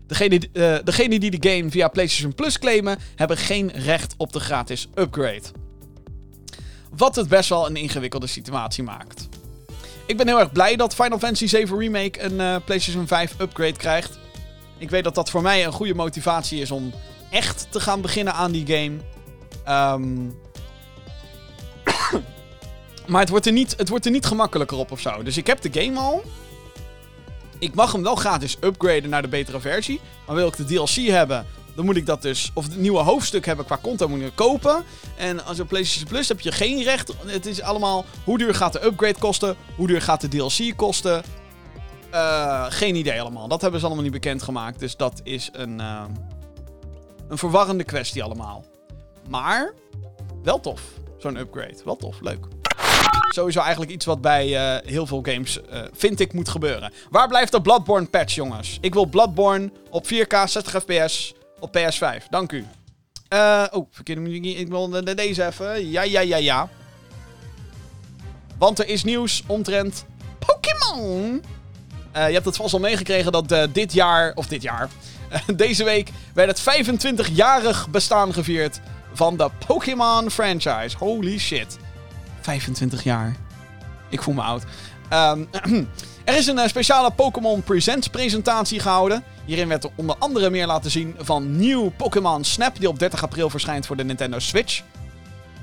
Degene, 0.07 0.49
eh 0.53 0.75
degene 0.83 1.19
die 1.19 1.39
de 1.39 1.49
game 1.49 1.71
via 1.71 1.87
PlayStation 1.87 2.35
Plus 2.35 2.59
claimen, 2.59 2.97
hebben 3.15 3.37
geen 3.37 3.71
recht 3.71 4.13
op 4.17 4.33
de 4.33 4.39
gratis 4.39 4.87
upgrade. 4.95 5.43
Wat 6.95 7.15
het 7.15 7.27
best 7.27 7.49
wel 7.49 7.67
een 7.67 7.75
ingewikkelde 7.75 8.27
situatie 8.27 8.83
maakt. 8.83 9.27
Ik 10.05 10.17
ben 10.17 10.27
heel 10.27 10.39
erg 10.39 10.51
blij 10.51 10.75
dat 10.75 10.95
Final 10.95 11.19
Fantasy 11.19 11.47
7 11.47 11.79
Remake 11.79 12.21
een 12.21 12.39
eh, 12.39 12.55
PlayStation 12.65 13.07
5 13.07 13.35
upgrade 13.39 13.77
krijgt. 13.77 14.19
Ik 14.77 14.89
weet 14.89 15.03
dat 15.03 15.15
dat 15.15 15.29
voor 15.29 15.41
mij 15.41 15.65
een 15.65 15.71
goede 15.71 15.93
motivatie 15.93 16.61
is 16.61 16.71
om 16.71 16.93
echt 17.29 17.67
te 17.69 17.79
gaan 17.79 18.01
beginnen 18.01 18.33
aan 18.33 18.51
die 18.51 18.65
game. 18.65 18.97
Ehm, 19.63 20.29
maar 23.07 23.19
het 23.19 23.29
wordt, 23.29 23.45
er 23.45 23.51
niet, 23.51 23.73
het 23.77 23.89
wordt 23.89 24.05
er 24.05 24.11
niet 24.11 24.25
gemakkelijker 24.25 24.77
op 24.77 24.91
of 24.91 24.99
zo. 24.99 25.23
Dus 25.23 25.37
ik 25.37 25.47
heb 25.47 25.61
de 25.61 25.81
game 25.81 25.99
al. 25.99 26.23
Ik 27.59 27.75
mag 27.75 27.91
hem 27.91 28.03
wel 28.03 28.15
gratis 28.15 28.57
upgraden 28.61 29.09
naar 29.09 29.21
de 29.21 29.27
betere 29.27 29.59
versie. 29.59 30.01
Maar 30.25 30.35
wil 30.35 30.47
ik 30.47 30.55
de 30.55 30.63
DLC 30.63 30.89
hebben, 30.89 31.45
dan 31.75 31.85
moet 31.85 31.95
ik 31.95 32.05
dat 32.05 32.21
dus... 32.21 32.51
Of 32.53 32.63
het 32.65 32.77
nieuwe 32.77 32.99
hoofdstuk 32.99 33.45
hebben 33.45 33.65
qua 33.65 33.79
content 33.81 34.09
moet 34.09 34.21
ik 34.21 34.31
kopen. 34.35 34.83
En 35.17 35.45
als 35.45 35.57
je 35.57 35.65
PlayStation 35.65 36.09
Plus 36.09 36.27
heb 36.27 36.39
je 36.39 36.51
geen 36.51 36.83
recht. 36.83 37.13
Het 37.25 37.45
is 37.45 37.61
allemaal... 37.61 38.05
Hoe 38.23 38.37
duur 38.37 38.55
gaat 38.55 38.73
de 38.73 38.85
upgrade 38.85 39.19
kosten? 39.19 39.55
Hoe 39.75 39.87
duur 39.87 40.01
gaat 40.01 40.21
de 40.21 40.27
DLC 40.27 40.75
kosten? 40.75 41.23
Eh, 42.11 42.65
geen 42.69 42.95
idee 42.95 43.21
allemaal. 43.21 43.47
Dat 43.47 43.61
hebben 43.61 43.79
ze 43.79 43.85
allemaal 43.85 44.03
niet 44.03 44.13
bekendgemaakt. 44.13 44.79
Dus 44.79 44.95
dat 44.95 45.21
is 45.23 45.49
een... 45.53 45.79
eh, 45.79 46.03
een 47.27 47.37
verwarrende 47.37 47.83
kwestie 47.83 48.23
allemaal. 48.23 48.65
Maar... 49.29 49.73
Wel 50.43 50.59
tof. 50.59 50.81
Zo'n 51.17 51.37
upgrade. 51.37 51.77
Wel 51.85 51.95
tof, 51.95 52.21
leuk. 52.21 52.47
Sowieso 53.33 53.59
eigenlijk 53.59 53.91
iets 53.91 54.05
wat 54.05 54.21
bij 54.21 54.55
eh, 54.55 54.89
heel 54.89 55.07
veel 55.07 55.19
games, 55.23 55.61
eh, 55.61 55.81
vind 55.93 56.19
ik, 56.19 56.33
moet 56.33 56.49
gebeuren. 56.49 56.93
Waar 57.09 57.27
blijft 57.27 57.51
de 57.51 57.61
Bloodborne 57.61 58.07
patch, 58.07 58.35
jongens? 58.35 58.77
Ik 58.81 58.93
wil 58.93 59.05
Bloodborne 59.05 59.71
op 59.89 60.05
4K 60.05 60.35
60 60.45 60.81
fps 60.83 61.33
op 61.59 61.77
PS5. 61.77 62.27
Dank 62.29 62.51
u. 62.51 62.65
Eh, 63.27 63.63
oh, 63.71 63.87
verkeerde 63.91 64.21
muziek. 64.21 64.45
Ik 64.57 64.67
wil 64.67 64.89
de- 64.89 65.03
de- 65.03 65.13
deze 65.15 65.45
even. 65.45 65.89
Ja, 65.89 66.01
ja, 66.01 66.19
ja, 66.19 66.37
ja. 66.37 66.69
Want 68.57 68.79
er 68.79 68.87
is 68.87 69.03
nieuws 69.03 69.43
omtrent 69.47 70.05
Pokémon. 70.39 71.43
Je 72.13 72.19
hebt 72.19 72.45
het 72.45 72.55
vast 72.55 72.73
al 72.73 72.79
meegekregen 72.79 73.31
dat 73.31 73.55
dit 73.73 73.93
jaar, 73.93 74.31
of 74.35 74.47
dit 74.47 74.61
jaar, 74.61 74.89
deze 75.55 75.83
week 75.83 76.09
werd 76.33 76.59
het 76.65 76.89
25-jarig 76.89 77.89
bestaan 77.89 78.33
gevierd 78.33 78.79
van 79.13 79.37
de 79.37 79.49
Pokémon 79.67 80.31
franchise. 80.31 80.97
Holy 80.97 81.37
shit. 81.39 81.77
25 82.43 83.03
jaar. 83.03 83.35
Ik 84.09 84.21
voel 84.21 84.33
me 84.33 84.41
oud. 84.41 84.63
Ehm, 85.09 85.43
er 86.25 86.37
is 86.37 86.47
een 86.47 86.57
eh, 86.57 86.67
speciale 86.67 87.11
Pokémon 87.11 87.63
Presents 87.63 88.07
presentatie 88.07 88.79
gehouden. 88.79 89.23
Hierin 89.45 89.67
werd 89.67 89.83
er 89.83 89.89
onder 89.95 90.15
andere 90.19 90.49
meer 90.49 90.65
laten 90.65 90.91
zien 90.91 91.15
van 91.17 91.57
nieuw 91.57 91.89
Pokémon 91.89 92.43
Snap, 92.43 92.79
die 92.79 92.87
op 92.87 92.99
30 92.99 93.23
april 93.23 93.49
verschijnt 93.49 93.85
voor 93.85 93.95
de 93.95 94.03
Nintendo 94.03 94.39
Switch. 94.39 94.81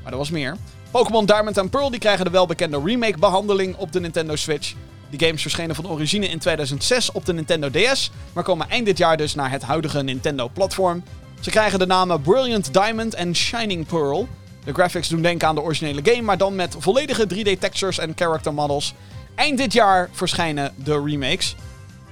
Maar 0.03 0.13
er 0.13 0.19
was 0.19 0.31
meer. 0.31 0.57
Pokémon 0.91 1.27
Diamond 1.27 1.57
en 1.57 1.69
Pearl 1.69 1.91
die 1.91 2.01
krijgen 2.01 2.25
de 2.25 2.31
welbekende 2.31 2.81
remake-behandeling 2.85 3.77
op 3.77 3.93
de 3.93 4.01
Nintendo 4.01 4.37
Switch. 4.37 4.75
Die 5.11 5.21
games 5.21 5.43
verschenen 5.43 5.75
van 5.75 5.89
origine 5.89 6.29
in 6.29 6.39
2006 6.39 7.13
op 7.13 7.25
de 7.27 7.33
Nintendo 7.33 7.71
DS, 7.71 8.11
maar 8.33 8.45
komen 8.45 8.69
eind 8.69 8.87
dit 8.87 8.99
jaar 8.99 9.17
dus 9.17 9.35
naar 9.35 9.51
het 9.51 9.63
huidige 9.63 10.03
Nintendo-platform. 10.03 11.03
Ze 11.41 11.51
krijgen 11.51 11.79
de 11.79 11.87
namen 11.87 12.21
Brilliant 12.21 12.73
Diamond 12.73 13.15
en 13.15 13.35
Shining 13.35 13.87
Pearl. 13.87 14.29
De 14.65 14.73
graphics 14.73 15.09
doen 15.09 15.23
denken 15.23 15.49
aan 15.49 15.55
de 15.55 15.63
originele 15.63 16.01
game, 16.05 16.23
maar 16.23 16.39
dan 16.39 16.55
met 16.55 16.77
volledige 16.79 17.27
3D-textures 17.35 17.99
en 17.99 18.13
character 18.15 18.55
models. 18.55 18.95
Eind 19.35 19.59
dit 19.59 19.73
jaar 19.73 20.09
verschijnen 20.13 20.73
de 20.77 21.03
remakes. 21.05 21.57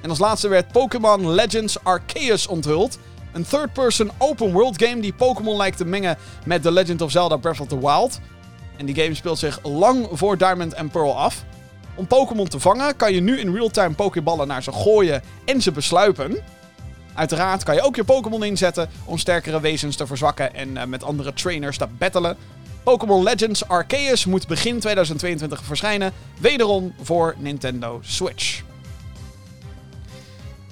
En 0.00 0.10
als 0.10 0.18
laatste 0.18 0.48
werd 0.48 0.72
Pokémon 0.72 1.30
Legends 1.30 1.84
Arceus 1.84 2.46
onthuld. 2.46 2.98
Een 3.32 3.46
third-person 3.46 4.10
open-world 4.18 4.82
game 4.82 5.00
die 5.00 5.12
Pokémon 5.12 5.56
lijkt 5.56 5.76
te 5.76 5.84
mengen 5.84 6.18
met 6.44 6.62
The 6.62 6.72
Legend 6.72 7.00
of 7.02 7.10
Zelda 7.10 7.36
Breath 7.36 7.60
of 7.60 7.66
the 7.66 7.78
Wild. 7.78 8.20
En 8.76 8.86
die 8.86 8.94
game 8.94 9.14
speelt 9.14 9.38
zich 9.38 9.58
lang 9.62 10.08
voor 10.12 10.38
Diamond 10.38 10.74
en 10.74 10.90
Pearl 10.90 11.16
af. 11.16 11.44
Om 11.94 12.06
Pokémon 12.06 12.48
te 12.48 12.60
vangen 12.60 12.96
kan 12.96 13.12
je 13.12 13.20
nu 13.20 13.38
in 13.38 13.54
real-time 13.54 13.94
Pokéballen 13.94 14.46
naar 14.46 14.62
ze 14.62 14.72
gooien 14.72 15.22
en 15.44 15.62
ze 15.62 15.72
besluipen. 15.72 16.36
Uiteraard 17.18 17.62
kan 17.62 17.74
je 17.74 17.82
ook 17.82 17.96
je 17.96 18.04
Pokémon 18.04 18.44
inzetten 18.44 18.88
om 19.04 19.18
sterkere 19.18 19.60
wezens 19.60 19.96
te 19.96 20.06
verzwakken 20.06 20.54
en 20.54 20.76
eh, 20.76 20.86
met 20.86 21.02
andere 21.02 21.32
trainers 21.32 21.78
te 21.78 21.86
battelen. 21.98 22.36
Pokémon 22.82 23.22
Legends 23.22 23.68
Arceus 23.68 24.24
moet 24.24 24.46
begin 24.46 24.80
2022 24.80 25.64
verschijnen, 25.64 26.12
wederom 26.40 26.94
voor 27.02 27.34
Nintendo 27.38 27.98
Switch. 28.02 28.62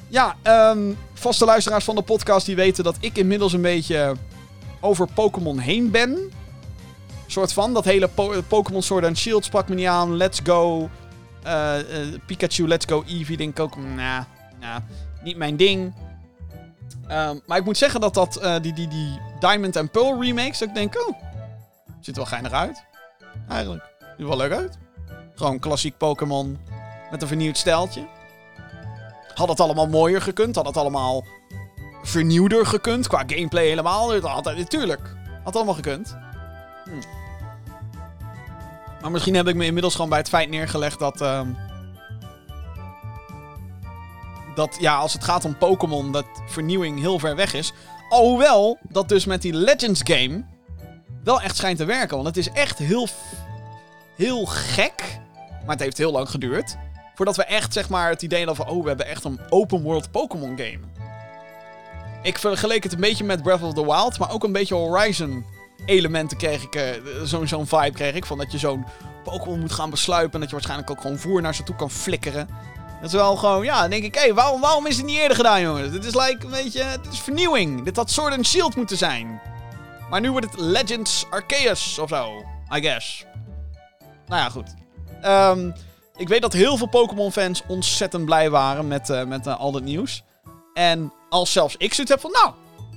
Ja, 0.09 0.36
ehm, 0.42 0.92
vaste 1.14 1.44
luisteraars 1.44 1.84
van 1.84 1.94
de 1.94 2.03
podcast 2.03 2.47
die 2.47 2.57
weten 2.57 2.84
dat 2.84 2.97
ik 3.01 3.16
inmiddels 3.18 3.53
een 3.53 3.61
beetje 3.62 4.14
over 4.80 5.09
Pokémon 5.14 5.59
heen 5.59 5.90
ben. 5.90 6.18
Soort 7.26 7.53
van, 7.53 7.74
dat 7.74 7.84
hele 7.84 8.09
po- 8.09 8.42
Pokémon 8.49 8.82
Sword 8.82 9.05
and 9.05 9.18
Shield 9.18 9.44
sprak 9.44 9.68
me 9.68 9.74
niet 9.74 9.86
aan. 9.86 10.16
Let's 10.16 10.40
go. 10.44 10.90
eh, 11.42 11.78
eh, 11.78 11.84
Pikachu, 12.26 12.68
Let's 12.68 12.86
Go 12.88 13.05
Eevee, 13.07 13.36
denk 13.36 13.51
ik 13.51 13.61
ook. 13.61 13.76
Nah, 13.76 14.22
niet 15.22 15.36
mijn 15.36 15.57
ding. 15.57 15.92
Ehm, 17.09 17.39
maar 17.47 17.59
ik 17.59 17.64
moet 17.64 17.76
zeggen 17.76 18.01
dat, 18.01 18.14
dat 18.14 18.37
eh, 18.37 18.55
die, 18.61 18.72
die, 18.72 18.89
die 18.89 19.20
Diamond 19.41 19.76
and 19.76 19.91
Pearl 19.91 20.22
remakes, 20.22 20.59
dat 20.59 20.68
ik 20.68 20.74
denk, 20.74 21.07
oh, 21.09 21.16
ziet 22.01 22.16
er 22.16 22.22
wel 22.22 22.24
geinig 22.24 22.53
uit. 22.53 22.84
Eigenlijk. 23.49 23.84
Ziet 23.99 24.18
er 24.18 24.26
wel 24.26 24.37
leuk 24.37 24.53
uit. 24.53 24.78
Gewoon 25.34 25.59
klassiek 25.59 25.97
Pokémon 25.97 26.59
met 27.11 27.22
een 27.22 27.28
vernieuwd 27.28 27.57
stijltje. 27.57 28.07
Had 29.34 29.49
het 29.49 29.61
allemaal 29.61 29.89
mooier 29.89 30.22
gekund? 30.22 30.57
Had 30.57 30.66
het 30.66 30.76
allemaal 30.76 31.24
vernieuwder 32.03 32.66
gekund? 32.66 33.07
Qua 33.07 33.22
gameplay 33.26 33.66
helemaal? 33.66 34.12
Het 34.12 34.24
had, 34.24 34.45
natuurlijk. 34.45 35.14
Had 35.45 35.57
allemaal 35.57 35.74
gekund. 35.74 36.16
Hm. 36.84 36.91
Maar 39.01 39.11
misschien 39.11 39.34
heb 39.34 39.49
ik 39.49 39.55
me 39.55 39.64
inmiddels 39.64 39.95
gewoon 39.95 40.11
bij 40.11 40.18
het 40.18 40.28
feit 40.28 40.49
neergelegd 40.49 40.99
dat... 40.99 41.20
ehm, 41.20 41.49
dat 44.57 44.76
ja, 44.80 44.96
als 44.96 45.12
het 45.12 45.24
gaat 45.24 45.44
om 45.44 45.59
Pokémon, 45.59 46.12
dat 46.12 46.26
vernieuwing 46.46 47.00
heel 47.00 47.18
ver 47.18 47.36
weg 47.36 47.54
is. 47.54 47.72
Alhoewel, 48.09 48.78
dat 48.88 49.09
dus 49.09 49.24
met 49.24 49.42
die 49.42 49.54
Legends 49.54 50.00
game 50.04 50.44
wel 51.24 51.40
echt 51.40 51.57
schijnt 51.57 51.78
te 51.78 51.84
werken. 51.84 52.16
Want 52.16 52.28
het 52.28 52.36
is 52.36 52.50
echt 52.50 52.78
heel, 52.78 53.09
heel 54.16 54.46
gek. 54.46 55.18
Maar 55.61 55.74
het 55.74 55.84
heeft 55.84 55.98
heel 55.98 56.12
lang 56.12 56.30
geduurd. 56.30 56.76
Voordat 57.14 57.36
we 57.36 57.44
echt, 57.44 57.72
zeg 57.72 57.88
maar, 57.88 58.11
het 58.11 58.22
idee 58.22 58.46
hadden 58.46 58.64
van... 58.66 58.74
Oh, 58.74 58.82
we 58.82 58.88
hebben 58.88 59.07
echt 59.07 59.24
een 59.24 59.40
open 59.48 59.82
world 59.82 60.11
Pokémon 60.11 60.59
game. 60.59 60.78
Ik 62.22 62.38
vergeleek 62.38 62.82
het 62.82 62.92
een 62.92 63.00
beetje 63.00 63.24
met 63.24 63.42
Breath 63.42 63.62
of 63.62 63.74
the 63.74 63.84
Wild. 63.84 64.18
Maar 64.18 64.30
ook 64.30 64.44
een 64.44 64.52
beetje 64.52 64.74
Horizon 64.74 65.44
elementen 65.86 66.36
kreeg 66.36 66.62
ik. 66.62 66.74
eh, 66.74 66.90
zo'n 67.22 67.48
zo'n 67.48 67.66
vibe 67.66 67.90
kreeg 67.90 68.14
ik. 68.14 68.26
Van 68.26 68.38
dat 68.38 68.52
je 68.52 68.59
zo'n 68.59 68.84
Pokémon 69.24 69.61
moet 69.61 69.72
gaan 69.72 69.90
besluipen. 69.90 70.32
En 70.32 70.40
dat 70.40 70.48
je 70.48 70.54
waarschijnlijk 70.54 70.90
ook 70.90 71.00
gewoon 71.00 71.18
voer 71.18 71.42
naar 71.42 71.54
ze 71.54 71.62
toe 71.62 71.76
kan 71.76 71.90
flikkeren. 71.90 72.48
Dat 73.07 73.20
wel 73.20 73.36
gewoon, 73.36 73.64
ja, 73.64 73.80
dan 73.80 73.90
denk 73.90 74.04
ik, 74.04 74.14
hé, 74.14 74.34
waarom, 74.34 74.61
waarom 74.61 74.86
is 74.86 74.96
het 74.96 75.07
niet 75.07 75.18
eerder 75.18 75.36
gedaan, 75.36 75.61
jongens? 75.61 75.90
Dit 75.90 76.04
is 76.04 76.14
like, 76.14 76.44
een 76.44 76.50
beetje, 76.50 76.84
dit 77.02 77.12
is 77.12 77.20
vernieuwing. 77.20 77.84
Dit 77.84 77.96
had 77.96 78.11
Sword 78.11 78.32
and 78.32 78.46
Shield 78.46 78.76
moeten 78.76 78.96
zijn. 78.96 79.40
Maar 80.11 80.20
nu 80.20 80.30
wordt 80.30 80.46
het 80.50 80.61
Legends 80.61 81.26
Arceus 81.30 81.98
of 81.98 82.09
zo, 82.09 82.44
I 82.74 82.80
guess. 82.80 83.24
Nou 84.26 84.42
ja, 84.42 84.48
goed. 84.48 84.74
Ehm, 85.22 85.70
ik 86.16 86.28
weet 86.28 86.42
dat 86.42 86.52
heel 86.52 86.76
veel 86.76 86.88
Pokémon-fans 86.88 87.62
ontzettend 87.68 88.24
blij 88.24 88.50
waren 88.50 88.88
met, 88.88 89.11
eh, 89.11 89.24
met 89.24 89.46
eh, 89.46 89.59
al 89.59 89.72
dit 89.72 89.84
nieuws. 89.84 90.22
En 90.74 91.12
als 91.28 91.52
zelfs 91.52 91.76
ik 91.76 91.94
zoiets 91.94 92.12
heb 92.12 92.20
van, 92.20 92.30
nou, 92.30 92.52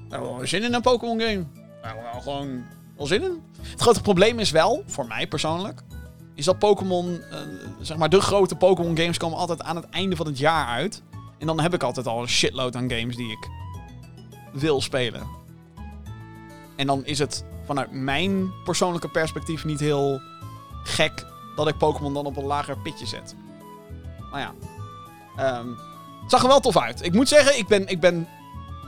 hebben 0.09 0.35
wel 0.35 0.47
zin 0.47 0.63
in 0.63 0.73
een 0.73 0.81
Pokémon-game. 0.81 1.45
We 1.81 1.87
hebben 1.87 2.21
gewoon 2.21 2.65
wel 2.97 3.05
zin 3.05 3.23
in. 3.23 3.43
Het 3.61 3.81
grote 3.81 4.01
probleem 4.01 4.39
is 4.39 4.51
wel, 4.51 4.83
voor 4.87 5.07
mij 5.07 5.27
persoonlijk, 5.27 5.81
is 6.39 6.45
dat 6.45 6.59
Pokémon, 6.59 7.21
eh, 7.31 7.37
zeg 7.81 7.97
maar 7.97 8.09
de 8.09 8.21
grote 8.21 8.55
Pokémon 8.55 8.97
games 8.97 9.17
komen 9.17 9.37
altijd 9.37 9.61
aan 9.61 9.75
het 9.75 9.89
einde 9.89 10.15
van 10.15 10.25
het 10.25 10.37
jaar 10.37 10.65
uit. 10.65 11.01
En 11.37 11.47
dan 11.47 11.59
heb 11.59 11.73
ik 11.73 11.83
altijd 11.83 12.07
al 12.07 12.21
een 12.21 12.27
shitload 12.27 12.75
aan 12.75 12.89
games 12.91 13.15
die 13.15 13.31
ik 13.31 13.49
wil 14.53 14.81
spelen. 14.81 15.27
En 16.75 16.87
dan 16.87 17.05
is 17.05 17.19
het 17.19 17.43
vanuit 17.65 17.91
mijn 17.91 18.51
persoonlijke 18.63 19.09
perspectief 19.09 19.65
niet 19.65 19.79
heel 19.79 20.21
gek 20.83 21.25
dat 21.55 21.67
ik 21.67 21.77
Pokémon 21.77 22.13
dan 22.13 22.25
op 22.25 22.37
een 22.37 22.45
lager 22.45 22.77
pitje 22.77 23.05
zet. 23.05 23.35
Maar 24.31 24.41
ja. 24.41 24.53
Ehm, 25.35 25.67
het 26.21 26.31
zag 26.31 26.41
er 26.41 26.47
wel 26.47 26.59
tof 26.59 26.77
uit. 26.77 27.05
Ik 27.05 27.13
moet 27.13 27.27
zeggen, 27.27 27.57
ik 27.57 27.67
ben, 27.67 27.87
ik 27.87 27.99
ben 27.99 28.27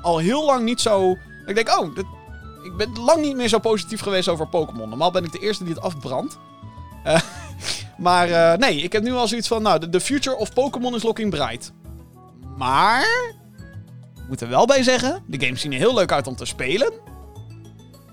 al 0.01 0.17
heel 0.17 0.45
lang 0.45 0.63
niet 0.63 0.81
zo... 0.81 1.17
Ik 1.45 1.55
denk, 1.55 1.79
oh, 1.79 1.97
ik 2.63 2.77
ben 2.77 2.99
lang 2.99 3.21
niet 3.21 3.35
meer 3.35 3.47
zo 3.47 3.59
positief 3.59 4.01
geweest 4.01 4.27
over 4.27 4.47
Pokémon. 4.47 4.89
Normaal 4.89 5.11
ben 5.11 5.23
ik 5.23 5.31
de 5.31 5.39
eerste 5.39 5.63
die 5.63 5.73
het 5.73 5.83
afbrandt. 5.83 6.37
Eh, 7.03 7.21
maar 7.97 8.29
eh, 8.29 8.57
nee, 8.57 8.81
ik 8.81 8.93
heb 8.93 9.03
nu 9.03 9.13
al 9.13 9.27
zoiets 9.27 9.47
van, 9.47 9.61
nou, 9.61 9.89
de 9.89 10.01
future 10.01 10.35
of 10.35 10.53
Pokémon 10.53 10.95
is 10.95 11.03
looking 11.03 11.29
bright. 11.29 11.71
Maar, 12.57 13.33
ik 14.15 14.27
moet 14.27 14.41
er 14.41 14.49
wel 14.49 14.65
bij 14.65 14.83
zeggen, 14.83 15.23
de 15.27 15.45
games 15.45 15.61
zien 15.61 15.71
er 15.71 15.77
heel 15.77 15.93
leuk 15.93 16.11
uit 16.11 16.27
om 16.27 16.35
te 16.35 16.45
spelen. 16.45 16.93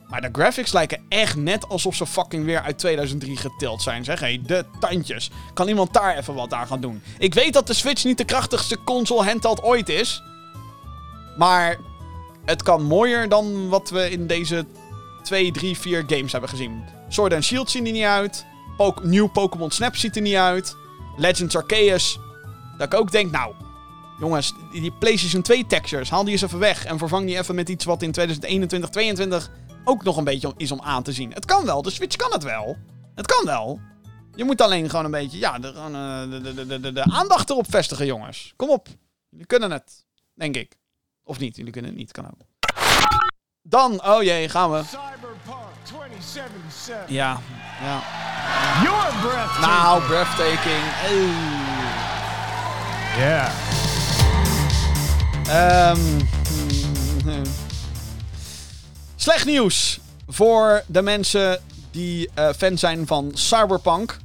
Maar 0.08 0.20
de 0.20 0.28
graphics 0.32 0.72
lijken 0.72 1.00
echt 1.08 1.36
net 1.36 1.68
alsof 1.68 1.94
ze 1.94 2.06
fucking 2.06 2.44
weer 2.44 2.60
uit 2.60 2.78
2003 2.78 3.36
getild 3.36 3.82
zijn. 3.82 4.04
Zeg, 4.04 4.20
hé, 4.20 4.40
de 4.42 4.64
tandjes. 4.80 5.30
Kan 5.54 5.68
iemand 5.68 5.92
daar 5.92 6.16
even 6.16 6.34
wat 6.34 6.52
aan 6.52 6.66
gaan 6.66 6.80
doen? 6.80 7.02
Ik 7.18 7.34
weet 7.34 7.52
dat 7.52 7.66
de 7.66 7.74
Switch 7.74 8.04
niet 8.04 8.18
de 8.18 8.24
krachtigste 8.24 8.84
console 8.84 9.24
handheld 9.24 9.62
ooit 9.62 9.88
is. 9.88 10.22
Maar 11.36 11.76
het 12.44 12.62
kan 12.62 12.82
mooier 12.82 13.28
dan 13.28 13.68
wat 13.68 13.90
we 13.90 14.10
in 14.10 14.26
deze 14.26 14.66
2, 15.22 15.52
3, 15.52 15.78
4 15.78 16.04
games 16.06 16.32
hebben 16.32 16.50
gezien. 16.50 16.82
Sword 17.08 17.32
and 17.32 17.44
Shield 17.44 17.70
zien 17.70 17.86
er 17.86 17.92
niet 17.92 18.04
uit. 18.04 18.46
Nieuw 19.02 19.26
Pokémon 19.28 19.70
Snap 19.70 19.96
ziet 19.96 20.16
er 20.16 20.22
niet 20.22 20.34
uit. 20.34 20.76
Legends 21.16 21.56
Arceus. 21.56 22.18
Dat 22.78 22.92
ik 22.92 22.98
ook 23.00 23.10
denk, 23.10 23.30
nou, 23.30 23.54
jongens, 24.18 24.52
die 24.72 24.92
PlayStation 24.92 25.42
2 25.42 25.66
textures, 25.66 26.10
haal 26.10 26.24
die 26.24 26.32
eens 26.32 26.42
even 26.42 26.58
weg. 26.58 26.84
En 26.84 26.98
vervang 26.98 27.26
die 27.26 27.38
even 27.38 27.54
met 27.54 27.68
iets 27.68 27.84
wat 27.84 28.02
in 28.02 28.12
2021, 28.12 28.90
2022 28.90 29.66
ook 29.84 30.04
nog 30.04 30.16
een 30.16 30.24
beetje 30.24 30.52
is 30.56 30.72
om 30.72 30.80
aan 30.80 31.02
te 31.02 31.12
zien. 31.12 31.32
Het 31.32 31.44
kan 31.44 31.64
wel, 31.64 31.82
de 31.82 31.90
Switch 31.90 32.16
kan 32.16 32.32
het 32.32 32.42
wel. 32.42 32.76
Het 33.14 33.26
kan 33.26 33.44
wel. 33.44 33.80
Je 34.34 34.44
moet 34.44 34.60
alleen 34.60 34.90
gewoon 34.90 35.04
een 35.04 35.10
beetje, 35.10 35.38
ja, 35.38 35.54
eh, 35.54 35.60
de, 35.60 36.40
de, 36.42 36.66
de, 36.66 36.80
de, 36.80 36.92
de 36.92 37.02
aandacht 37.02 37.50
erop 37.50 37.66
vestigen, 37.70 38.06
jongens. 38.06 38.52
Kom 38.56 38.70
op. 38.70 38.88
Jullie 39.28 39.46
kunnen 39.46 39.70
het, 39.70 40.04
denk 40.34 40.56
ik. 40.56 40.76
Of 41.24 41.38
niet, 41.38 41.56
jullie 41.56 41.72
kunnen 41.72 41.90
het 41.90 42.00
niet, 42.00 42.12
kan 42.12 42.26
ook. 42.26 42.40
Dan, 43.62 44.06
oh 44.06 44.22
jee, 44.22 44.48
gaan 44.48 44.70
we. 44.70 44.82
Cyberpunk 46.22 46.70
2077. 46.70 47.08
Ja, 47.08 47.40
ja. 47.80 48.02
Your 48.82 49.14
breath. 49.20 49.60
Nou, 49.60 50.02
breathtaking. 50.02 50.84
Yeah. 53.16 53.50
Ehm, 55.48 56.00
hmm. 57.24 57.42
Slecht 59.16 59.44
nieuws 59.44 60.00
voor 60.28 60.82
de 60.86 61.02
mensen 61.02 61.60
die 61.90 62.30
eh, 62.34 62.48
fan 62.56 62.78
zijn 62.78 63.06
van 63.06 63.30
Cyberpunk. 63.34 64.16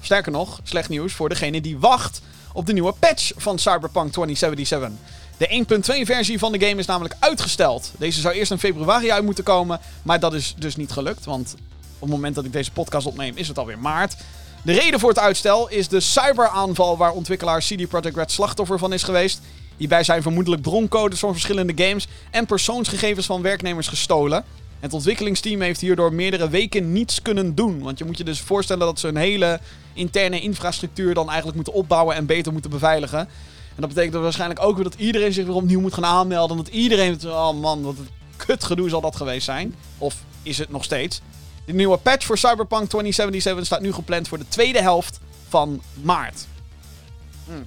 Sterker 0.00 0.32
nog, 0.32 0.60
slecht 0.62 0.88
nieuws 0.88 1.12
voor 1.12 1.28
degene 1.28 1.60
die 1.60 1.78
wacht 1.78 2.22
op 2.52 2.66
de 2.66 2.72
nieuwe 2.72 2.92
patch 2.92 3.32
van 3.36 3.58
Cyberpunk 3.58 4.12
2077. 4.12 4.90
De 5.36 5.64
1.2 6.00 6.06
versie 6.06 6.38
van 6.38 6.52
de 6.52 6.66
game 6.66 6.80
is 6.80 6.86
namelijk 6.86 7.14
uitgesteld. 7.18 7.92
Deze 7.98 8.20
zou 8.20 8.34
eerst 8.34 8.50
in 8.50 8.58
februari 8.58 9.10
uit 9.10 9.24
moeten 9.24 9.44
komen, 9.44 9.80
maar 10.02 10.20
dat 10.20 10.34
is 10.34 10.54
dus 10.58 10.76
niet 10.76 10.90
gelukt, 10.90 11.24
want 11.24 11.54
op 11.94 12.00
het 12.00 12.10
moment 12.10 12.34
dat 12.34 12.44
ik 12.44 12.52
deze 12.52 12.70
podcast 12.70 13.06
opneem 13.06 13.36
is 13.36 13.48
het 13.48 13.58
alweer 13.58 13.78
maart. 13.78 14.16
De 14.62 14.72
reden 14.72 15.00
voor 15.00 15.08
het 15.08 15.18
uitstel 15.18 15.68
is 15.68 15.88
de 15.88 16.00
cyberaanval 16.00 16.96
waar 16.96 17.12
ontwikkelaar 17.12 17.60
CD 17.60 17.88
Projekt 17.88 18.16
Red 18.16 18.30
slachtoffer 18.30 18.78
van 18.78 18.92
is 18.92 19.02
geweest. 19.02 19.40
Hierbij 19.76 20.04
zijn 20.04 20.22
vermoedelijk 20.22 20.62
broncodes 20.62 21.18
van 21.18 21.32
verschillende 21.32 21.84
games 21.84 22.06
en 22.30 22.46
persoonsgegevens 22.46 23.26
van 23.26 23.42
werknemers 23.42 23.88
gestolen. 23.88 24.44
Het 24.80 24.92
ontwikkelingsteam 24.92 25.60
heeft 25.60 25.80
hierdoor 25.80 26.12
meerdere 26.12 26.48
weken 26.48 26.92
niets 26.92 27.22
kunnen 27.22 27.54
doen. 27.54 27.82
Want 27.82 27.98
je 27.98 28.04
moet 28.04 28.18
je 28.18 28.24
dus 28.24 28.40
voorstellen 28.40 28.86
dat 28.86 29.00
ze 29.00 29.08
een 29.08 29.16
hele 29.16 29.60
interne 29.92 30.40
infrastructuur 30.40 31.14
dan 31.14 31.26
eigenlijk 31.26 31.56
moeten 31.56 31.74
opbouwen 31.74 32.16
en 32.16 32.26
beter 32.26 32.52
moeten 32.52 32.70
beveiligen. 32.70 33.28
En 33.76 33.82
dat 33.82 33.88
betekent 33.88 34.22
waarschijnlijk 34.22 34.62
ook 34.62 34.74
weer 34.74 34.84
dat 34.84 34.94
iedereen 34.94 35.32
zich 35.32 35.46
weer 35.46 35.54
opnieuw 35.54 35.80
moet 35.80 35.94
gaan 35.94 36.04
aanmelden. 36.04 36.56
Dat 36.56 36.68
iedereen... 36.68 37.18
Oh 37.24 37.60
man, 37.60 37.82
wat 37.82 37.98
een 37.98 38.08
kutgedoe 38.36 38.88
zal 38.88 39.00
dat 39.00 39.16
geweest 39.16 39.44
zijn. 39.44 39.74
Of 39.98 40.16
is 40.42 40.58
het 40.58 40.70
nog 40.70 40.84
steeds. 40.84 41.20
De 41.64 41.72
nieuwe 41.72 41.96
patch 41.96 42.26
voor 42.26 42.38
Cyberpunk 42.38 42.88
2077 42.88 43.66
staat 43.66 43.80
nu 43.80 43.92
gepland 43.92 44.28
voor 44.28 44.38
de 44.38 44.48
tweede 44.48 44.82
helft 44.82 45.20
van 45.48 45.82
maart. 46.02 46.46
Hmm. 47.44 47.66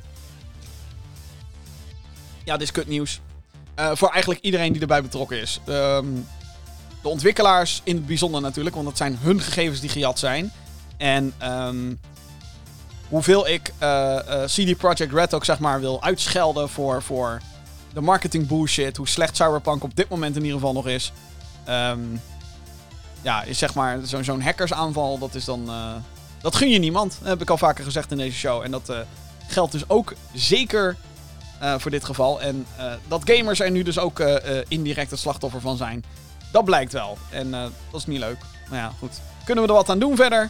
Ja, 2.43 2.53
dit 2.53 2.61
is 2.61 2.71
kutnieuws. 2.71 3.19
Uh, 3.79 3.91
voor 3.93 4.09
eigenlijk 4.09 4.41
iedereen 4.41 4.71
die 4.71 4.81
erbij 4.81 5.01
betrokken 5.01 5.41
is. 5.41 5.59
Um, 5.69 6.27
de 7.01 7.09
ontwikkelaars 7.09 7.81
in 7.83 7.95
het 7.95 8.05
bijzonder 8.05 8.41
natuurlijk, 8.41 8.75
want 8.75 8.87
dat 8.87 8.97
zijn 8.97 9.17
hun 9.21 9.41
gegevens 9.41 9.79
die 9.79 9.89
gejat 9.89 10.19
zijn. 10.19 10.51
En 10.97 11.33
um, 11.43 11.99
hoeveel 13.09 13.47
ik 13.47 13.73
uh, 13.81 14.19
uh, 14.29 14.43
CD 14.43 14.77
Projekt 14.77 15.13
Red 15.13 15.33
ook 15.33 15.45
zeg 15.45 15.59
maar 15.59 15.79
wil 15.79 16.03
uitschelden 16.03 16.69
voor, 16.69 17.03
voor 17.03 17.41
de 17.93 18.01
marketing 18.01 18.47
bullshit, 18.47 18.97
hoe 18.97 19.07
slecht 19.07 19.35
Cyberpunk 19.35 19.83
op 19.83 19.95
dit 19.95 20.09
moment 20.09 20.35
in 20.35 20.41
ieder 20.41 20.59
geval 20.59 20.73
nog 20.73 20.87
is. 20.87 21.11
Um, 21.69 22.21
ja, 23.21 23.43
is 23.43 23.57
zeg 23.57 23.73
maar 23.73 23.99
zo'n 24.03 24.41
hackersaanval, 24.41 25.17
dat 25.17 25.35
is 25.35 25.45
dan... 25.45 25.63
Uh, 25.67 25.95
dat 26.41 26.55
gun 26.55 26.69
je 26.69 26.79
niemand, 26.79 27.19
heb 27.23 27.41
ik 27.41 27.49
al 27.49 27.57
vaker 27.57 27.83
gezegd 27.83 28.11
in 28.11 28.17
deze 28.17 28.37
show. 28.37 28.61
En 28.63 28.71
dat 28.71 28.93
geldt 29.47 29.71
dus 29.71 29.89
ook 29.89 30.13
zeker 30.33 30.95
voor 31.77 31.91
dit 31.91 32.05
geval. 32.05 32.41
En 32.41 32.65
dat 33.07 33.21
gamers 33.23 33.59
er 33.59 33.71
nu 33.71 33.83
dus 33.83 33.99
ook 33.99 34.19
indirect 34.67 35.11
het 35.11 35.19
slachtoffer 35.19 35.61
van 35.61 35.77
zijn. 35.77 36.03
Dat 36.51 36.65
blijkt 36.65 36.93
wel. 36.93 37.17
En 37.29 37.47
uh, 37.47 37.61
dat 37.61 37.99
is 37.99 38.05
niet 38.05 38.19
leuk. 38.19 38.37
Maar 38.69 38.79
ja, 38.79 38.93
goed. 38.99 39.21
Kunnen 39.45 39.63
we 39.63 39.69
er 39.69 39.75
wat 39.75 39.89
aan 39.89 39.99
doen 39.99 40.15
verder? 40.15 40.49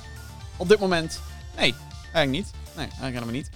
Op 0.58 0.70
dit 0.70 0.80
moment? 0.80 1.22
Nee, 1.58 1.76
eigenlijk 2.14 2.46
niet. 2.46 2.48
Nee, 2.76 2.88
eigenlijk 3.02 3.14
helemaal 3.14 3.34
niet. 3.34 3.50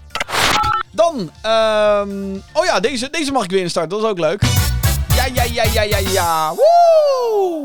Dan, 0.91 1.15
um, 1.19 2.43
oh 2.53 2.65
ja, 2.65 2.79
deze, 2.79 3.09
deze 3.09 3.31
mag 3.31 3.43
ik 3.43 3.51
weer 3.51 3.61
instarten. 3.61 3.91
Dat 3.91 3.99
is 3.99 4.05
ook 4.05 4.19
leuk. 4.19 4.41
Ja, 5.15 5.25
ja, 5.33 5.43
ja, 5.43 5.63
ja, 5.63 5.81
ja, 5.81 5.97
ja. 5.97 6.53
Woe! 6.55 7.63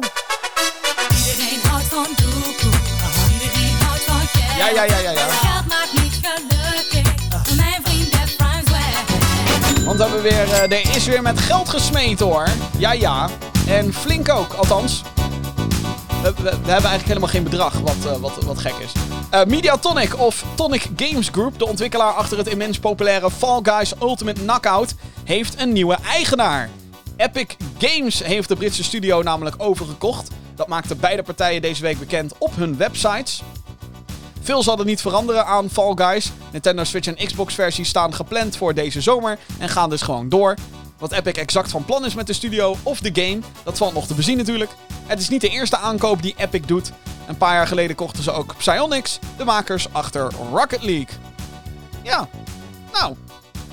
Iedereen 1.17 1.61
houdt 1.69 1.85
van 1.85 2.07
doekoe. 2.17 2.81
Iedereen 3.33 3.77
houdt 3.85 4.03
van 4.03 4.21
geld. 4.27 4.59
Ja, 4.59 4.69
ja, 4.69 4.83
ja, 4.83 4.99
ja, 4.99 5.11
ja. 5.11 5.27
Geld 5.27 5.67
maakt 5.67 5.93
niet 5.93 6.21
gelukkig. 6.23 7.57
Mijn 7.57 7.83
vriend 7.83 8.17
heeft. 8.17 8.37
Want 9.85 10.01
we 10.01 10.07
hebben 10.07 10.23
weer, 10.23 10.47
uh, 10.47 10.63
er 10.63 10.97
is 10.97 11.07
weer 11.07 11.23
met 11.23 11.41
geld 11.41 11.69
gesmeed 11.69 12.21
hoor. 12.21 12.49
Ja, 12.79 12.93
ja. 12.93 13.29
En 13.67 13.95
flink 13.95 14.29
ook, 14.29 14.53
althans. 14.53 15.03
We, 16.23 16.33
we, 16.37 16.43
we, 16.43 16.49
hebben 16.51 16.69
eigenlijk 16.69 17.07
helemaal 17.07 17.29
geen 17.29 17.43
bedrag, 17.43 17.73
wat, 17.73 17.97
uh, 18.07 18.17
wat, 18.17 18.45
wat 18.45 18.59
gek 18.59 18.75
is. 18.79 18.93
Uh, 19.35 19.45
Mediatonic 19.45 20.19
of 20.19 20.45
Tonic 20.55 20.87
Games 20.97 21.29
Group, 21.29 21.59
de 21.59 21.67
ontwikkelaar 21.67 22.13
achter 22.13 22.39
het 22.39 22.47
immens 22.47 22.79
populaire 22.79 23.31
Fall 23.31 23.61
Guys 23.63 23.93
Ultimate 24.03 24.41
Knockout, 24.41 24.95
heeft 25.25 25.61
een 25.61 25.73
nieuwe 25.73 25.97
eigenaar. 26.05 26.71
Epic 27.17 27.47
Games 27.79 28.23
heeft 28.23 28.49
de 28.49 28.57
Britse 28.57 28.85
studio 28.85 29.23
namelijk 29.23 29.57
overgekocht. 29.59 30.31
Dat 30.55 30.69
maakte 30.69 30.97
beide 30.97 31.23
partijen 31.23 31.63
deze 31.63 31.83
week 31.83 31.99
bekend 31.99 32.33
op 32.39 32.57
hun 32.57 32.77
websites. 32.77 33.43
Veel 34.41 34.63
zal 34.63 34.79
er 34.79 34.85
niet 34.85 35.01
veranderen 35.01 35.47
aan 35.47 35.71
Fall 35.71 35.93
Guys. 35.95 36.33
Nintendo 36.53 36.85
Switch 36.85 37.07
en 37.07 37.27
Xbox 37.27 37.55
versies 37.55 37.89
staan 37.89 38.15
gepland 38.15 38.57
voor 38.57 38.75
deze 38.75 39.01
zomer 39.01 39.39
en 39.59 39.69
gaan 39.69 39.91
dus 39.91 40.03
gewoon 40.03 40.29
door. 40.29 40.55
Wat 40.99 41.13
Epic 41.13 41.33
exact 41.33 41.71
van 41.71 41.85
plan 41.85 42.05
is 42.05 42.15
met 42.15 42.27
de 42.27 42.33
studio 42.33 42.77
of 42.83 43.01
de 43.01 43.23
game, 43.23 43.39
dat 43.65 43.79
valt 43.79 43.95
nog 43.95 44.07
te 44.07 44.15
bezien 44.15 44.37
natuurlijk. 44.37 44.71
Het 45.07 45.21
is 45.21 45.29
niet 45.29 45.41
de 45.41 45.49
eerste 45.49 45.77
aankoop 45.77 46.23
die 46.23 46.35
Epic 46.37 46.61
doet. 46.67 46.93
Een 47.27 47.37
paar 47.37 47.55
jaar 47.55 47.67
geleden 47.67 47.97
kochten 47.97 48.23
ze 48.23 48.33
ook 48.33 48.57
Psyonix, 48.57 49.19
de 49.37 49.45
makers 49.45 49.93
achter 49.93 50.31
Rocket 50.53 50.83
League. 50.83 51.17
Ja, 52.03 52.29
nou, 52.93 53.15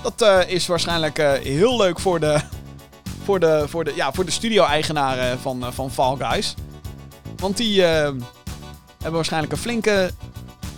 dat 0.02 0.22
uh, 0.22 0.50
is 0.50 0.68
waarschijnlijk 0.68 1.20
uh, 1.20 1.32
heel 1.32 1.78
leuk 1.78 2.00
voor 2.00 2.20
de, 2.20 2.40
voor 3.26 3.40
de, 3.40 3.66
voor 3.68 3.84
de, 3.84 3.96
ja, 3.96 4.12
voor 4.12 4.26
de 4.26 4.32
studio-eigenaren 4.32 5.40
van, 5.40 5.64
uh, 5.64 5.72
van 5.72 5.92
Fall 5.92 6.16
Guys. 6.18 6.54
Want 7.38 7.58
die 7.58 7.82
hebben 7.82 8.24
waarschijnlijk 9.12 9.52
een 9.52 9.60
flinke 9.60 10.12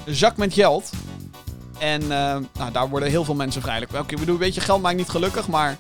zak 0.05 0.37
met 0.37 0.53
geld. 0.53 0.89
En 1.77 2.07
nou, 2.07 2.71
daar 2.71 2.89
worden 2.89 3.09
heel 3.09 3.23
veel 3.23 3.35
mensen 3.35 3.61
vrijelijk. 3.61 3.91
Oké, 3.91 4.13
ik 4.13 4.19
bedoel, 4.19 4.33
een 4.33 4.41
beetje 4.41 4.61
geld 4.61 4.81
maakt 4.81 4.97
niet 4.97 5.09
gelukkig, 5.09 5.47
maar 5.47 5.75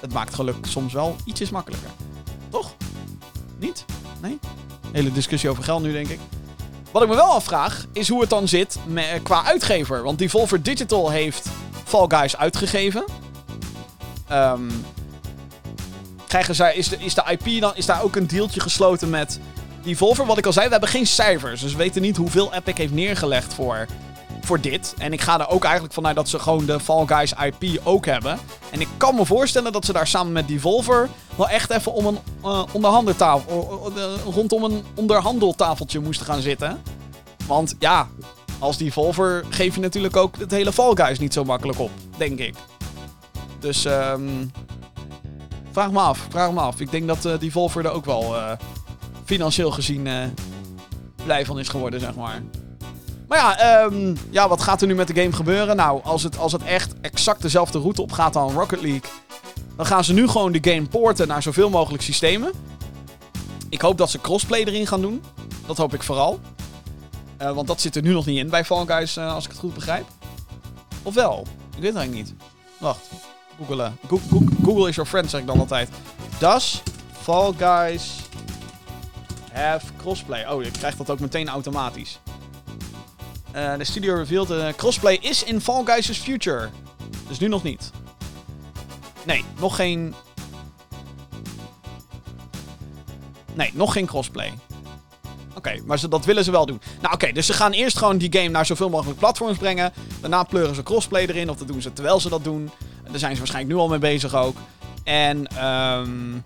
het 0.00 0.12
maakt 0.12 0.34
geluk 0.34 0.66
soms 0.66 0.92
wel 0.92 1.16
ietsjes 1.24 1.50
makkelijker. 1.50 1.90
Toch? 2.48 2.74
Niet? 3.58 3.84
Nee? 4.20 4.38
Hele 4.92 5.12
discussie 5.12 5.50
over 5.50 5.62
geld 5.62 5.82
nu, 5.82 5.92
denk 5.92 6.08
ik. 6.08 6.18
Wat 6.90 7.02
ik 7.02 7.08
me 7.08 7.14
wel 7.14 7.32
afvraag, 7.32 7.86
is 7.92 8.08
hoe 8.08 8.20
het 8.20 8.30
dan 8.30 8.48
zit 8.48 8.78
met, 8.86 9.22
qua 9.22 9.44
uitgever. 9.44 10.02
Want 10.02 10.18
Devolver 10.18 10.62
Digital 10.62 11.10
heeft 11.10 11.46
Fall 11.84 12.04
Guys 12.08 12.36
uitgegeven. 12.36 13.04
Um, 14.32 14.84
krijgen 16.26 16.54
zij, 16.54 16.74
is, 16.74 16.88
de, 16.88 16.96
is 16.98 17.14
de 17.14 17.22
IP 17.26 17.60
dan, 17.60 17.72
is 17.74 17.86
daar 17.86 18.02
ook 18.02 18.16
een 18.16 18.26
deeltje 18.26 18.60
gesloten 18.60 19.10
met 19.10 19.40
Devolver? 19.82 20.26
Wat 20.26 20.38
ik 20.38 20.46
al 20.46 20.52
zei, 20.52 20.64
we 20.66 20.72
hebben 20.72 20.88
geen 20.90 21.06
cijfers. 21.06 21.60
Dus 21.60 21.72
we 21.72 21.78
weten 21.78 22.02
niet 22.02 22.16
hoeveel 22.16 22.54
Epic 22.54 22.76
heeft 22.76 22.92
neergelegd 22.92 23.54
voor 23.54 23.86
voor 24.46 24.60
dit. 24.60 24.94
En 24.98 25.12
ik 25.12 25.20
ga 25.20 25.40
er 25.40 25.48
ook 25.48 25.64
eigenlijk 25.64 25.94
vanuit 25.94 26.16
dat 26.16 26.28
ze 26.28 26.38
gewoon 26.38 26.66
de 26.66 26.80
Fall 26.80 27.06
Guys 27.06 27.32
IP 27.32 27.80
ook 27.84 28.06
hebben. 28.06 28.38
En 28.70 28.80
ik 28.80 28.88
kan 28.96 29.14
me 29.14 29.26
voorstellen 29.26 29.72
dat 29.72 29.84
ze 29.84 29.92
daar 29.92 30.06
samen 30.06 30.32
met 30.32 30.48
Devolver 30.48 31.08
wel 31.36 31.48
echt 31.48 31.70
even 31.70 31.92
om 31.92 32.06
een 32.06 32.18
uh, 32.44 32.64
onderhandeltafel, 32.72 33.92
rondom 34.24 34.64
een 34.64 34.84
onderhandeltafeltje 34.94 36.00
moesten 36.00 36.26
gaan 36.26 36.40
zitten. 36.40 36.82
Want 37.46 37.74
ja, 37.78 38.08
als 38.58 38.76
Devolver 38.76 39.44
geef 39.48 39.74
je 39.74 39.80
natuurlijk 39.80 40.16
ook 40.16 40.36
het 40.38 40.50
hele 40.50 40.72
Fall 40.72 40.92
Guys 40.94 41.18
niet 41.18 41.32
zo 41.32 41.44
makkelijk 41.44 41.78
op, 41.78 41.90
denk 42.16 42.38
ik. 42.38 42.54
Dus 43.58 43.84
um, 43.84 44.52
vraag 45.72 45.90
me 45.90 45.98
af, 45.98 46.26
vraag 46.28 46.52
me 46.52 46.60
af. 46.60 46.80
Ik 46.80 46.90
denk 46.90 47.06
dat 47.06 47.24
uh, 47.24 47.38
Devolver 47.38 47.84
er 47.84 47.92
ook 47.92 48.04
wel 48.04 48.34
financieel 49.24 49.70
gezien 49.70 50.08
blij 51.24 51.46
van 51.46 51.58
is 51.58 51.68
geworden, 51.68 52.00
zeg 52.00 52.14
maar. 52.14 52.42
Maar 53.30 53.38
ja, 53.38 53.82
um, 53.84 54.16
ja, 54.30 54.48
wat 54.48 54.62
gaat 54.62 54.80
er 54.80 54.86
nu 54.86 54.94
met 54.94 55.06
de 55.06 55.14
game 55.14 55.32
gebeuren? 55.32 55.76
Nou, 55.76 56.02
als 56.02 56.22
het, 56.22 56.38
als 56.38 56.52
het 56.52 56.62
echt 56.62 57.00
exact 57.00 57.42
dezelfde 57.42 57.78
route 57.78 58.02
op 58.02 58.12
gaat 58.12 58.32
dan 58.32 58.52
Rocket 58.52 58.80
League... 58.80 59.10
dan 59.76 59.86
gaan 59.86 60.04
ze 60.04 60.12
nu 60.12 60.28
gewoon 60.28 60.52
de 60.52 60.70
game 60.70 60.86
porten 60.86 61.28
naar 61.28 61.42
zoveel 61.42 61.70
mogelijk 61.70 62.02
systemen. 62.02 62.52
Ik 63.68 63.80
hoop 63.80 63.98
dat 63.98 64.10
ze 64.10 64.20
crossplay 64.20 64.64
erin 64.64 64.86
gaan 64.86 65.00
doen. 65.00 65.22
Dat 65.66 65.76
hoop 65.76 65.94
ik 65.94 66.02
vooral. 66.02 66.40
Uh, 67.42 67.52
want 67.52 67.66
dat 67.66 67.80
zit 67.80 67.96
er 67.96 68.02
nu 68.02 68.12
nog 68.12 68.26
niet 68.26 68.38
in 68.38 68.50
bij 68.50 68.64
Fall 68.64 68.86
Guys, 68.86 69.16
uh, 69.16 69.34
als 69.34 69.44
ik 69.44 69.50
het 69.50 69.60
goed 69.60 69.74
begrijp. 69.74 70.06
Of 71.02 71.14
wel? 71.14 71.46
Ik 71.76 71.82
weet 71.82 71.92
het 71.92 71.96
eigenlijk 71.96 72.26
niet. 72.26 72.34
Wacht. 72.78 73.08
Googelen. 73.58 73.98
Go 74.08 74.20
Go 74.30 74.42
Google 74.64 74.88
is 74.88 74.94
your 74.94 75.10
friend, 75.10 75.30
zeg 75.30 75.40
ik 75.40 75.46
dan 75.46 75.58
altijd. 75.58 75.88
Does 76.38 76.82
Fall 77.20 77.52
Guys 77.58 78.14
have 79.52 79.86
crossplay? 79.96 80.46
Oh, 80.46 80.62
je 80.62 80.70
krijgt 80.70 80.98
dat 80.98 81.10
ook 81.10 81.20
meteen 81.20 81.48
automatisch. 81.48 82.18
Uh, 83.56 83.76
de 83.76 83.84
studio 83.84 84.14
revealed 84.14 84.50
uh, 84.50 84.68
crossplay 84.76 85.18
is 85.20 85.44
in 85.44 85.60
Fall 85.60 85.84
Guys' 85.84 86.18
future. 86.18 86.68
Dus 87.28 87.38
nu 87.38 87.48
nog 87.48 87.62
niet. 87.62 87.90
Nee, 89.22 89.44
nog 89.58 89.76
geen... 89.76 90.14
Nee, 93.54 93.70
nog 93.74 93.92
geen 93.92 94.06
crossplay. 94.06 94.52
Oké, 95.54 95.80
maar 95.84 95.98
ze, 95.98 96.08
dat 96.08 96.24
willen 96.24 96.44
ze 96.44 96.50
wel 96.50 96.66
doen. 96.66 96.80
Nou 97.00 97.14
oké, 97.14 97.32
dus 97.32 97.46
ze 97.46 97.52
gaan 97.52 97.72
eerst 97.72 97.98
gewoon 97.98 98.18
die 98.18 98.32
game 98.32 98.48
naar 98.48 98.66
zoveel 98.66 98.88
mogelijk 98.88 99.18
platforms 99.18 99.58
brengen. 99.58 99.92
Daarna 100.20 100.42
pleuren 100.42 100.74
ze 100.74 100.82
crossplay 100.82 101.26
erin, 101.26 101.50
of 101.50 101.56
dat 101.56 101.68
doen 101.68 101.82
ze 101.82 101.92
terwijl 101.92 102.20
ze 102.20 102.28
dat 102.28 102.44
doen. 102.44 102.70
Daar 103.10 103.18
zijn 103.18 103.32
ze 103.32 103.38
waarschijnlijk 103.38 103.74
nu 103.74 103.80
al 103.80 103.88
mee 103.88 103.98
bezig 103.98 104.34
ook. 104.34 104.56
En 105.04 105.64
um, 105.66 106.42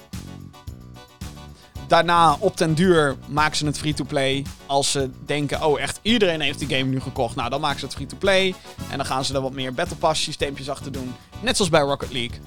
daarna 1.86 2.36
op 2.38 2.56
den 2.56 2.74
duur 2.74 3.16
maken 3.26 3.56
ze 3.56 3.66
het 3.66 3.78
free-to-play. 3.78 4.44
Als 4.66 4.90
ze 4.90 5.10
denken, 5.26 5.64
oh 5.64 5.80
echt 5.80 5.98
iedereen 6.02 6.40
heeft 6.40 6.58
die 6.58 6.68
game 6.68 6.90
nu 6.90 7.00
gekocht. 7.00 7.36
Nou, 7.36 7.50
dan 7.50 7.60
maken 7.60 7.78
ze 7.78 7.84
het 7.84 7.94
free-to-play. 7.94 8.54
En 8.90 8.96
dan 8.96 9.06
gaan 9.06 9.24
ze 9.24 9.34
er 9.34 9.40
wat 9.40 9.52
meer 9.52 9.74
Battle 9.74 9.96
Pass 9.96 10.22
systeempjes 10.22 10.70
achter 10.70 10.92
doen. 10.92 11.14
Net 11.40 11.56
zoals 11.56 11.70
bij 11.70 11.80
Rocket 11.80 12.12
League. 12.12 12.38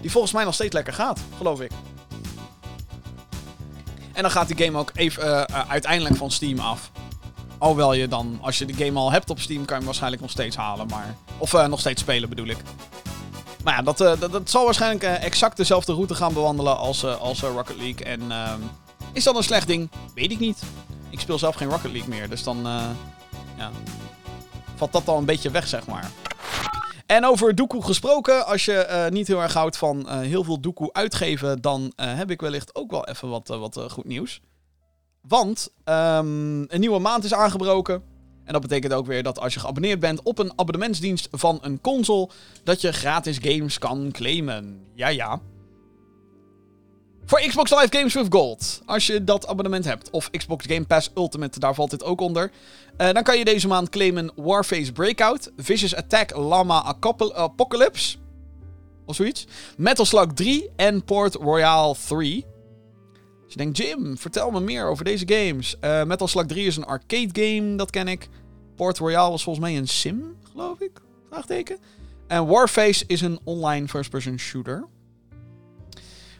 Die 0.00 0.10
volgens 0.10 0.32
mij 0.32 0.44
nog 0.44 0.54
steeds 0.54 0.74
lekker 0.74 0.92
gaat, 0.92 1.20
geloof 1.36 1.60
ik. 1.60 1.70
En 4.12 4.22
dan 4.22 4.30
gaat 4.30 4.48
die 4.48 4.64
game 4.64 4.78
ook 4.78 4.90
even 4.94 5.22
eh, 5.22 5.58
eh, 5.58 5.70
uiteindelijk 5.70 6.16
van 6.16 6.30
Steam 6.30 6.58
af. 6.58 6.90
Alhoewel 7.58 7.92
je 7.92 8.08
dan, 8.08 8.38
als 8.40 8.58
je 8.58 8.64
de 8.64 8.84
game 8.84 8.98
al 8.98 9.12
hebt 9.12 9.30
op 9.30 9.40
Steam, 9.40 9.58
kan 9.58 9.68
je 9.68 9.74
hem 9.74 9.84
waarschijnlijk 9.84 10.22
nog 10.22 10.30
steeds 10.30 10.56
halen. 10.56 10.86
Maar, 10.86 11.16
of 11.38 11.54
eh, 11.54 11.66
nog 11.66 11.80
steeds 11.80 12.00
spelen 12.00 12.28
bedoel 12.28 12.46
ik. 12.46 12.58
Maar 13.64 13.74
ja, 13.74 13.82
dat, 13.82 14.00
eh, 14.00 14.20
dat, 14.20 14.32
dat 14.32 14.50
zal 14.50 14.64
waarschijnlijk 14.64 15.02
eh, 15.02 15.24
exact 15.24 15.56
dezelfde 15.56 15.92
route 15.92 16.14
gaan 16.14 16.32
bewandelen 16.34 16.76
als, 16.76 17.02
eh, 17.02 17.20
als 17.20 17.40
Rocket 17.40 17.76
League. 17.76 18.06
En 18.06 18.30
ehm, 18.30 18.60
is 19.12 19.24
dat 19.24 19.36
een 19.36 19.42
slecht 19.42 19.66
ding? 19.66 19.90
Weet 20.14 20.30
ik 20.30 20.38
niet. 20.38 20.62
Ik 21.10 21.20
speel 21.20 21.38
zelf 21.38 21.54
geen 21.54 21.68
Rocket 21.68 21.92
League 21.92 22.08
meer, 22.08 22.28
dus 22.28 22.42
dan 22.42 22.62
ja, 23.56 23.70
valt 24.76 24.92
dat 24.92 25.08
al 25.08 25.18
een 25.18 25.24
beetje 25.24 25.50
weg, 25.50 25.66
zeg 25.66 25.86
maar. 25.86 26.10
En 27.06 27.26
over 27.26 27.54
doekoe 27.54 27.84
gesproken, 27.84 28.46
als 28.46 28.64
je 28.64 29.08
niet 29.10 29.26
heel 29.26 29.42
erg 29.42 29.54
houdt 29.54 29.76
van 29.76 30.08
heel 30.10 30.44
veel 30.44 30.60
doekoe 30.60 30.92
uitgeven, 30.92 31.60
dan 31.60 31.92
heb 31.96 32.30
ik 32.30 32.40
wellicht 32.40 32.74
ook 32.74 32.90
wel 32.90 33.06
even 33.06 33.28
wat, 33.28 33.48
wat 33.48 33.80
goed 33.90 34.04
nieuws. 34.04 34.40
Want 35.20 35.68
ehm, 35.84 36.62
een 36.62 36.80
nieuwe 36.80 36.98
maand 36.98 37.24
is 37.24 37.34
aangebroken. 37.34 38.02
En 38.44 38.52
dat 38.52 38.62
betekent 38.62 38.92
ook 38.92 39.06
weer 39.06 39.22
dat 39.22 39.38
als 39.38 39.54
je 39.54 39.60
geabonneerd 39.60 40.00
bent 40.00 40.22
op 40.22 40.38
een 40.38 40.52
abonnementsdienst 40.56 41.28
van 41.30 41.58
een 41.62 41.80
console, 41.80 42.28
dat 42.64 42.80
je 42.80 42.92
gratis 42.92 43.38
games 43.42 43.78
kan 43.78 44.08
claimen. 44.12 44.80
Ja, 44.94 45.08
ja. 45.08 45.40
Voor 47.24 47.40
Xbox 47.40 47.70
Live 47.70 47.96
Games 47.96 48.14
with 48.14 48.26
Gold, 48.30 48.82
als 48.84 49.06
je 49.06 49.24
dat 49.24 49.46
abonnement 49.46 49.84
hebt, 49.84 50.10
of 50.10 50.30
Xbox 50.30 50.64
Game 50.66 50.84
Pass 50.84 51.10
Ultimate, 51.16 51.58
daar 51.58 51.74
valt 51.74 51.90
dit 51.90 52.04
ook 52.04 52.20
onder, 52.20 52.50
eh, 52.96 53.12
dan 53.12 53.22
kan 53.22 53.38
je 53.38 53.44
deze 53.44 53.68
maand 53.68 53.88
claimen 53.88 54.32
Warface 54.36 54.92
Breakout, 54.92 55.50
Vicious 55.56 55.94
Attack 55.94 56.36
Llama 56.36 56.82
Apocalypse, 57.34 58.16
of 59.06 59.14
zoiets, 59.14 59.46
Metal 59.76 60.04
Slug 60.04 60.32
3 60.34 60.70
en 60.76 61.04
Port 61.04 61.34
Royale 61.34 61.94
3. 62.08 62.46
Je 63.52 63.58
denkt, 63.58 63.76
Jim, 63.76 64.18
vertel 64.18 64.50
me 64.50 64.60
meer 64.60 64.86
over 64.86 65.04
deze 65.04 65.24
games. 65.26 65.78
Eh, 65.80 66.04
Metal 66.04 66.28
Slug 66.28 66.46
3 66.46 66.66
is 66.66 66.76
een 66.76 66.84
arcade 66.84 67.28
game, 67.32 67.76
dat 67.76 67.90
ken 67.90 68.08
ik. 68.08 68.28
Port 68.76 68.98
Royale 68.98 69.30
was 69.30 69.42
volgens 69.42 69.64
mij 69.64 69.76
een 69.76 69.88
sim, 69.88 70.36
geloof 70.50 70.80
ik. 70.80 71.00
Vraagteken. 71.28 71.78
En 72.26 72.46
Warface 72.46 73.04
is 73.06 73.20
een 73.20 73.38
online 73.44 73.88
first-person 73.88 74.38
shooter. 74.38 74.86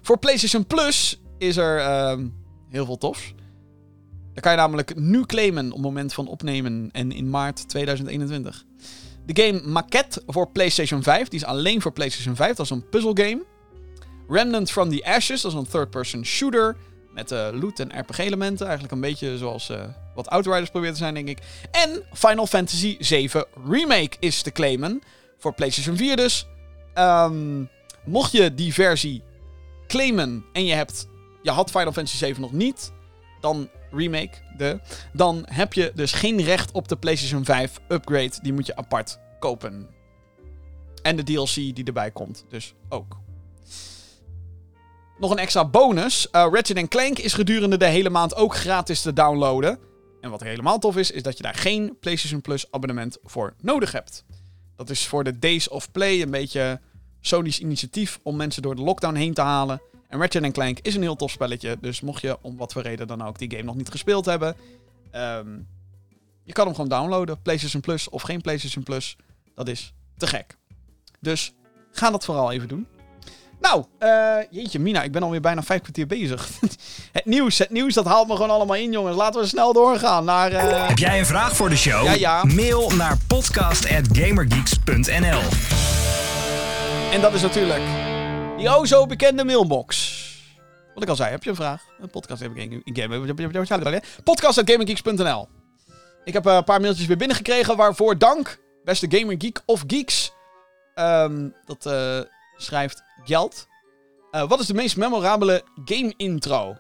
Voor 0.03 0.19
PlayStation 0.19 0.67
Plus 0.67 1.21
is 1.39 1.57
er 1.57 1.79
ehm, 1.79 2.29
heel 2.69 2.85
veel 2.85 2.99
tofs. 2.99 3.35
Dan 4.33 4.43
kan 4.43 4.53
je 4.53 4.59
namelijk 4.59 4.97
nu 4.97 5.25
claimen 5.25 5.67
op 5.67 5.73
het 5.73 5.83
moment 5.83 6.15
van 6.15 6.29
opnemen 6.29 6.89
en 6.93 7.13
in 7.13 7.31
maart 7.31 7.69
2021. 7.69 8.65
De 9.27 9.43
game 9.43 9.61
Maquette 9.65 10.23
voor 10.27 10.51
PlayStation 10.51 11.03
5, 11.03 11.29
die 11.29 11.39
is 11.39 11.47
alleen 11.47 11.83
voor 11.83 11.93
PlayStation 11.93 12.37
5, 12.37 12.57
dat 12.57 12.65
is 12.65 12.71
een 12.71 12.89
puzzelgame. 12.89 13.45
Remnant 14.29 14.71
from 14.71 14.91
the 14.91 15.05
Ashes, 15.05 15.41
dat 15.41 15.53
is 15.53 15.59
een 15.59 15.69
third-person 15.69 16.25
shooter 16.25 16.77
met 17.13 17.31
eh, 17.31 17.49
loot 17.53 17.79
en 17.79 17.99
RPG-elementen. 18.01 18.67
Eigenlijk 18.67 18.95
een 18.95 19.01
beetje 19.01 19.39
zoals 19.39 19.69
eh, 19.69 19.83
wat 20.15 20.29
Outriders 20.29 20.71
probeert 20.71 20.93
te 20.93 20.99
zijn, 20.99 21.15
denk 21.15 21.29
ik. 21.29 21.39
En 21.71 22.03
Final 22.13 22.47
Fantasy 22.47 22.97
7 22.99 23.45
Remake 23.69 24.17
is 24.19 24.43
te 24.43 24.53
claimen 24.53 25.03
voor 25.39 25.55
PlayStation 25.55 25.97
4 25.97 26.17
dus. 26.17 26.47
Ehm, 26.95 27.65
mocht 28.05 28.33
je 28.33 28.55
die 28.55 28.75
versie 28.75 29.23
claimen 29.87 30.45
en 30.53 30.65
je, 30.65 30.75
hebt, 30.75 31.09
je 31.43 31.51
had 31.51 31.71
Final 31.71 31.93
Fantasy 31.93 32.17
7 32.17 32.41
nog 32.41 32.53
niet, 32.53 32.93
dan 33.41 33.69
remake, 33.91 34.31
de, 34.57 34.81
dan 35.13 35.43
heb 35.49 35.73
je 35.73 35.93
dus 35.95 36.13
geen 36.13 36.43
recht 36.43 36.73
op 36.73 36.89
de 36.89 36.97
PlayStation 36.97 37.45
5 37.45 37.81
upgrade. 37.89 38.33
Die 38.43 38.53
moet 38.53 38.67
je 38.67 38.77
apart 38.77 39.19
kopen. 39.39 39.89
En 41.03 41.17
de 41.17 41.23
DLC 41.23 41.55
die 41.55 41.85
erbij 41.85 42.11
komt, 42.11 42.45
dus 42.49 42.75
ook. 42.89 43.22
Nog 45.23 45.31
een 45.31 45.39
extra 45.39 45.65
bonus. 45.65 46.27
Uh, 46.33 46.47
Ratchet 46.51 46.89
Clank 46.89 47.19
is 47.19 47.33
gedurende 47.33 47.77
de 47.77 47.87
hele 47.87 48.11
maand 48.11 48.35
ook 48.35 48.57
gratis 48.57 49.01
te 49.01 49.13
downloaden. 49.13 49.79
En 50.21 50.31
wat 50.31 50.41
helemaal 50.41 50.79
tof 50.79 50.97
is, 50.97 51.11
is 51.11 51.23
dat 51.23 51.37
je 51.37 51.43
daar 51.43 51.55
geen 51.55 51.97
PlayStation 52.01 52.41
Plus 52.41 52.67
abonnement 52.71 53.19
voor 53.25 53.55
nodig 53.61 53.93
hebt. 53.93 54.25
Dat 54.77 54.91
is 54.91 55.07
voor 55.07 55.25
de 55.25 55.39
Days 55.39 55.69
of 55.69 55.91
Play 55.91 56.23
een 56.23 56.31
beetje 56.31 56.81
Sony's 57.21 57.59
initiatief 57.59 58.19
om 58.23 58.37
mensen 58.37 58.63
door 58.63 58.75
de 58.75 58.83
lockdown 58.83 59.15
heen 59.15 59.35
te 59.35 59.41
halen. 59.41 59.83
En 60.09 60.19
Ratchet 60.19 60.53
Clank 60.53 60.79
is 60.79 60.95
een 60.95 61.03
heel 61.03 61.17
tof 61.17 61.31
spelletje. 61.31 61.77
Dus 61.81 62.01
mocht 62.01 62.23
je 62.23 62.39
om 62.41 62.57
wat 62.57 62.73
voor 62.73 62.83
reden 62.83 63.07
dan 63.07 63.23
ook 63.23 63.39
die 63.39 63.51
game 63.51 63.63
nog 63.63 63.77
niet 63.77 63.91
gespeeld 63.91 64.25
hebben. 64.25 64.57
ehm, 65.11 65.59
je 66.45 66.53
kan 66.53 66.65
hem 66.65 66.75
gewoon 66.75 66.91
downloaden. 66.91 67.43
PlayStation 67.43 67.81
Plus 67.81 68.09
of 68.09 68.23
geen 68.23 68.41
PlayStation 68.41 68.85
Plus. 68.85 69.17
Dat 69.55 69.69
is 69.69 69.95
te 70.17 70.27
gek. 70.27 70.57
Dus 71.21 71.55
ga 71.91 72.11
dat 72.11 72.25
vooral 72.25 72.53
even 72.53 72.69
doen. 72.69 72.87
Nou, 73.63 73.85
eh, 73.99 74.37
jeetje 74.51 74.79
Mina, 74.79 75.03
ik 75.03 75.13
ben 75.13 75.23
alweer 75.23 75.41
bijna 75.41 75.63
vijf 75.63 75.81
kwartier 75.81 76.07
bezig. 76.07 76.49
het 77.13 77.25
nieuws, 77.25 77.59
het 77.59 77.71
nieuws, 77.71 77.95
dat 77.95 78.05
haalt 78.05 78.29
me 78.29 78.35
gewoon 78.35 78.51
allemaal 78.51 78.77
in 78.77 78.93
jongens. 78.93 79.17
Laten 79.17 79.41
we 79.41 79.47
snel 79.47 79.73
doorgaan 79.73 80.25
naar... 80.25 80.53
eh, 80.53 80.89
Heb 80.89 80.99
jij 80.99 81.19
een 81.19 81.27
vraag 81.27 81.57
voor 81.57 81.69
de 81.69 81.77
show? 81.77 82.05
Ja, 82.05 82.13
ja. 82.13 82.45
Mail 82.45 82.91
naar 82.91 83.17
podcast.gamergeeks.nl 83.27 85.41
En 87.13 87.21
dat 87.21 87.35
is 87.35 87.43
natuurlijk 87.43 87.83
die 88.57 88.69
o 88.69 88.85
zo 88.85 89.07
bekende 89.07 89.45
mailbox. 89.45 90.21
Wat 90.95 91.03
ik 91.03 91.09
al 91.09 91.17
zei, 91.17 91.31
heb 91.31 91.45
je 91.45 91.51
een 91.51 91.57
vraag? 91.57 91.83
Een 92.01 92.11
podcast 92.11 92.43
Podcast.gaminggeeks.nl 94.25 95.49
Ik 96.25 96.33
heb 96.33 96.47
eh, 96.47 96.55
een 96.55 96.65
paar 96.65 96.81
mailtjes 96.81 97.07
weer 97.07 97.17
binnengekregen, 97.17 97.77
waarvoor 97.77 98.19
dank. 98.19 98.59
Beste 98.85 99.07
Gamer 99.09 99.35
Geek 99.39 99.61
of 99.67 99.85
Geeks. 99.87 100.33
Ehm, 100.95 101.49
dat 101.65 101.87
eh, 101.87 102.19
schrijft 102.57 103.03
Gjeld. 103.25 103.67
Eh, 104.31 104.49
wat 104.49 104.61
is 104.61 104.67
de 104.67 104.75
meest 104.75 104.97
memorabele 104.97 105.65
game 105.85 106.15
intro? 106.17 106.77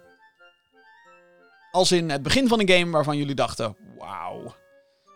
Als 1.70 1.92
in 1.92 2.10
het 2.10 2.22
begin 2.22 2.48
van 2.48 2.60
een 2.60 2.68
game 2.68 2.90
waarvan 2.90 3.16
jullie 3.16 3.34
dachten, 3.34 3.76
wauw. 3.98 4.54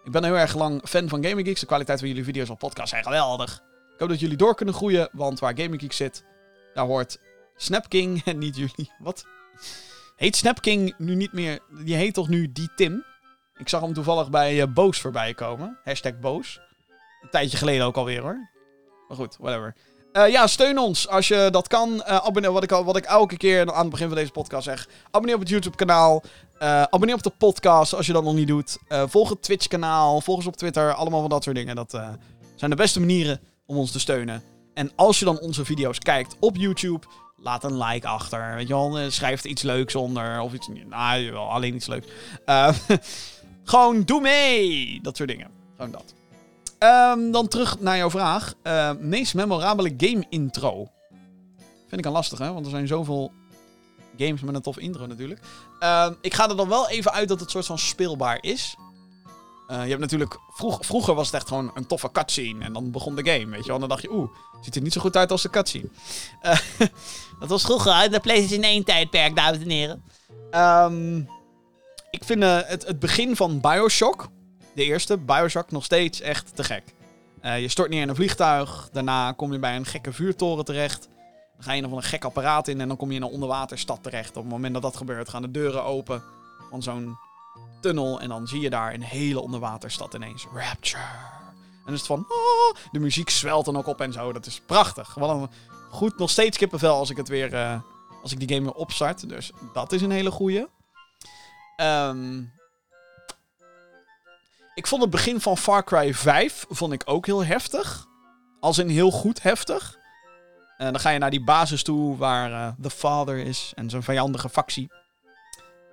Ik 0.05 0.13
ben 0.13 0.25
heel 0.25 0.37
erg 0.37 0.55
lang 0.55 0.89
fan 0.89 1.09
van 1.09 1.25
Gaming 1.25 1.47
Geeks. 1.47 1.61
De 1.61 1.67
kwaliteit 1.67 1.99
van 1.99 2.09
jullie 2.09 2.25
video's 2.25 2.51
op 2.51 2.59
podcast 2.59 2.89
zijn 2.89 3.03
geweldig. 3.03 3.63
Ik 3.93 3.99
hoop 3.99 4.09
dat 4.09 4.21
jullie 4.21 4.37
door 4.37 4.55
kunnen 4.55 4.75
groeien, 4.75 5.09
want 5.13 5.39
waar 5.39 5.57
Gaming 5.57 5.81
Geeks 5.81 5.97
zit, 5.97 6.25
daar 6.75 6.87
hoort 6.87 7.19
Snapking 7.57 8.23
en 8.25 8.39
niet 8.39 8.57
jullie. 8.57 8.93
Wat? 8.99 9.25
Heet 10.17 10.37
Snapking 10.37 10.95
nu 10.99 11.15
niet 11.15 11.33
meer... 11.33 11.61
Die 11.85 11.95
heet 11.95 12.15
toch 12.15 12.29
nu 12.29 12.53
Die 12.53 12.71
Tim? 12.75 13.05
Ik 13.57 13.69
zag 13.69 13.81
hem 13.81 13.93
toevallig 13.93 14.31
bij 14.31 14.61
eh, 14.61 14.67
Boos 14.73 15.01
voorbij 15.01 15.35
komen. 15.35 15.79
Hashtag 15.85 16.19
Boos. 16.19 16.61
Een 17.23 17.31
tijdje 17.31 17.57
geleden 17.57 17.87
ook 17.87 17.97
alweer 17.97 18.21
hoor. 18.21 18.51
Maar 19.09 19.17
goed, 19.17 19.37
whatever. 19.37 19.75
Eh, 20.17 20.29
ja, 20.29 20.47
steun 20.47 20.79
ons 20.79 21.09
als 21.09 21.29
je 21.29 21.49
dat 21.51 21.69
kan. 21.69 22.03
Eh, 22.03 22.17
abonneer, 22.17 22.53
wat 22.53 22.63
ik, 22.63 22.71
wat 22.71 22.97
ik 22.97 23.05
elke 23.05 23.37
keer 23.37 23.73
aan 23.73 23.81
het 23.81 23.91
begin 23.91 24.07
van 24.07 24.17
deze 24.17 24.31
podcast 24.31 24.65
zeg. 24.65 24.89
Abonneer 25.11 25.35
op 25.35 25.41
het 25.41 25.49
YouTube-kanaal. 25.49 26.23
Eh, 26.59 26.83
abonneer 26.83 27.15
op 27.15 27.23
de 27.23 27.33
podcast 27.39 27.95
als 27.95 28.07
je 28.07 28.13
dat 28.13 28.25
nog 28.25 28.35
niet 28.35 28.49
doet. 28.49 28.79
Volg 28.89 29.29
het 29.29 29.43
Twitch-kanaal. 29.43 30.21
Volg 30.21 30.37
ons 30.37 30.47
op 30.47 30.57
Twitter. 30.57 30.95
Allemaal 30.95 31.21
van 31.21 31.31
dat 31.31 31.43
soort 31.43 31.57
dingen. 31.57 31.77
Dat 31.77 31.91
zijn 32.55 32.71
de 32.71 32.77
beste 32.77 33.01
manieren 33.01 33.41
om 33.67 33.77
ons 33.77 33.91
te 33.93 34.01
steunen. 34.01 34.43
En 34.75 34.91
als 34.95 35.19
je 35.19 35.25
dan 35.25 35.39
onze 35.41 35.65
video's 35.65 35.99
kijkt 35.99 36.37
op 36.41 36.57
YouTube, 36.57 37.07
laat 37.37 37.65
een 37.65 37.79
like 37.79 38.07
achter. 38.07 38.55
Weet 38.55 38.69
je 38.69 38.75
wel, 38.75 39.11
schrijf 39.11 39.45
er 39.45 39.51
iets 39.51 39.63
leuks 39.63 39.95
onder. 39.95 40.41
Of 40.41 40.53
iets. 40.53 40.69
Nou, 40.89 41.35
alleen 41.35 41.75
iets 41.75 41.87
leuks. 41.87 42.07
Gewoon 43.65 44.03
doe 44.03 44.21
mee. 44.21 44.99
Dat 45.03 45.17
soort 45.17 45.29
dingen. 45.29 45.51
Gewoon 45.77 45.91
dat. 45.91 46.15
Ehm, 46.79 47.31
dan 47.31 47.49
terug 47.49 47.81
naar 47.81 47.97
jouw 47.97 48.11
vraag. 48.11 48.55
Eh, 48.63 48.91
meest 49.01 49.35
memorabele 49.35 49.95
game 49.97 50.25
intro. 50.29 50.89
Vind 51.89 52.01
ik 52.01 52.05
een 52.05 52.13
lastige, 52.13 52.53
want 52.53 52.65
er 52.65 52.71
zijn 52.71 52.87
zoveel 52.87 53.33
games 54.17 54.41
met 54.41 54.55
een 54.55 54.63
tof 54.63 54.79
intro 54.79 55.07
natuurlijk. 55.07 55.41
Ehm, 55.79 56.13
ik 56.21 56.35
ga 56.35 56.49
er 56.49 56.57
dan 56.57 56.69
wel 56.69 56.89
even 56.89 57.13
uit 57.13 57.29
dat 57.29 57.41
het 57.41 57.51
soort 57.51 57.67
van 57.67 57.79
speelbaar 57.79 58.39
is. 58.41 58.77
Eh, 59.67 59.83
je 59.83 59.89
hebt 59.89 60.01
natuurlijk... 60.01 60.39
Vroeg, 60.49 60.87
vroeger 60.87 61.15
was 61.15 61.27
het 61.27 61.35
echt 61.35 61.49
gewoon 61.49 61.71
een 61.75 61.87
toffe 61.87 62.13
cutscene. 62.13 62.65
En 62.65 62.73
dan 62.73 62.91
begon 62.91 63.15
de 63.15 63.31
game, 63.31 63.47
weet 63.47 63.65
je 63.65 63.71
wel. 63.71 63.79
Dan 63.79 63.89
dacht 63.89 64.03
je, 64.03 64.13
oeh, 64.13 64.31
ziet 64.61 64.75
er 64.75 64.83
niet 64.83 64.93
zo 64.93 65.01
goed 65.01 65.17
uit 65.17 65.31
als 65.31 65.43
de 65.43 65.51
cutscene. 65.51 65.89
Eh, 66.41 66.59
dat 67.41 67.49
was 67.49 67.63
vroeger 67.63 67.93
uit 67.93 68.13
de 68.13 68.21
PlayStation 68.21 68.63
1 68.63 68.85
tijdperk, 68.85 69.37
dames 69.37 69.59
en 69.59 69.71
heren. 69.71 70.03
Ehm, 70.51 71.19
ik 72.11 72.25
vind 72.25 72.43
eh, 72.43 72.59
het, 72.63 72.87
het 72.87 72.99
begin 72.99 73.37
van 73.37 73.61
Bioshock, 73.61 74.29
de 74.77 74.85
eerste, 74.85 75.17
Bioshock, 75.17 75.71
nog 75.71 75.85
steeds 75.85 76.21
echt 76.21 76.57
te 76.57 76.65
gek. 76.65 76.95
Eh, 77.41 77.61
je 77.61 77.69
stort 77.69 77.91
neer 77.91 78.03
in 78.03 78.09
een 78.09 78.15
vliegtuig. 78.15 78.89
Daarna 78.93 79.33
kom 79.33 79.53
je 79.53 79.59
bij 79.59 79.77
een 79.77 79.87
gekke 79.87 80.13
vuurtoren 80.13 80.65
terecht. 80.65 81.09
Dan 81.55 81.65
ga 81.65 81.73
je 81.73 81.81
nog 81.81 81.91
van 81.91 81.99
een 81.99 82.05
gek 82.05 82.25
apparaat 82.25 82.69
in 82.69 82.81
en 82.81 82.89
dan 82.89 82.97
kom 82.97 83.11
je 83.11 83.17
in 83.17 83.23
een 83.23 83.31
onderwaterstad 83.31 84.03
terecht. 84.03 84.37
Op 84.37 84.43
het 84.43 84.53
moment 84.53 84.73
dat 84.73 84.83
dat 84.83 84.97
gebeurt 84.97 85.29
gaan 85.29 85.43
de 85.43 85.51
deuren 85.51 85.85
open 85.85 86.23
van 86.71 86.83
zo'n 86.83 87.19
tunnel. 87.81 88.21
En 88.21 88.29
dan 88.29 88.47
zie 88.47 88.61
je 88.61 88.71
daar 88.71 88.95
een 88.95 89.03
hele 89.03 89.41
onderwaterstad 89.41 90.15
ineens. 90.15 90.47
Rapture. 90.55 91.03
En 91.03 91.83
dan 91.85 91.95
is 91.95 91.99
het 91.99 92.09
van... 92.09 92.19
ah, 92.29 92.93
de 92.93 92.99
muziek 92.99 93.31
zwelt 93.31 93.65
dan 93.65 93.77
ook 93.77 93.87
op 93.87 94.01
en 94.01 94.13
zo. 94.13 94.33
Dat 94.33 94.47
is 94.47 94.61
prachtig. 94.67 95.15
Wat 95.15 95.31
een 95.31 95.51
goed, 95.91 96.19
nog 96.19 96.31
steeds 96.31 96.59
kippenvel 96.59 96.97
als 96.97 97.11
ik 97.11 97.17
het 97.17 97.29
weer... 97.29 97.55
eh, 97.55 97.81
als 98.23 98.33
ik 98.33 98.39
die 98.39 98.49
game 98.49 98.63
weer 98.63 98.81
opstart. 98.81 99.29
Dus 99.29 99.53
dat 99.73 99.93
is 99.93 100.03
een 100.03 100.11
hele 100.11 100.31
goeie. 100.31 100.67
Ehm, 101.77 102.43
ik 104.77 104.87
vond 104.87 105.03
het 105.03 105.11
begin 105.11 105.41
van 105.41 105.57
Far 105.57 105.85
Cry 105.85 106.15
5 106.15 106.67
vond 106.69 106.93
ik 106.93 107.03
ook 107.05 107.27
heel 107.27 107.45
heftig. 107.45 108.07
Als 108.61 108.79
in 108.79 108.89
heel 108.89 109.11
goed 109.11 109.43
heftig. 109.43 109.99
En 110.77 110.93
dan 110.93 111.01
ga 111.01 111.11
je 111.11 111.19
naar 111.19 111.31
die 111.31 111.45
basis 111.45 111.83
toe 111.83 112.17
waar 112.17 112.53
eh 112.53 112.73
The 112.83 112.91
Father 112.91 113.37
is 113.39 113.73
en 113.75 113.91
zijn 113.91 114.03
vijandige 114.03 114.49
factie. 114.49 114.91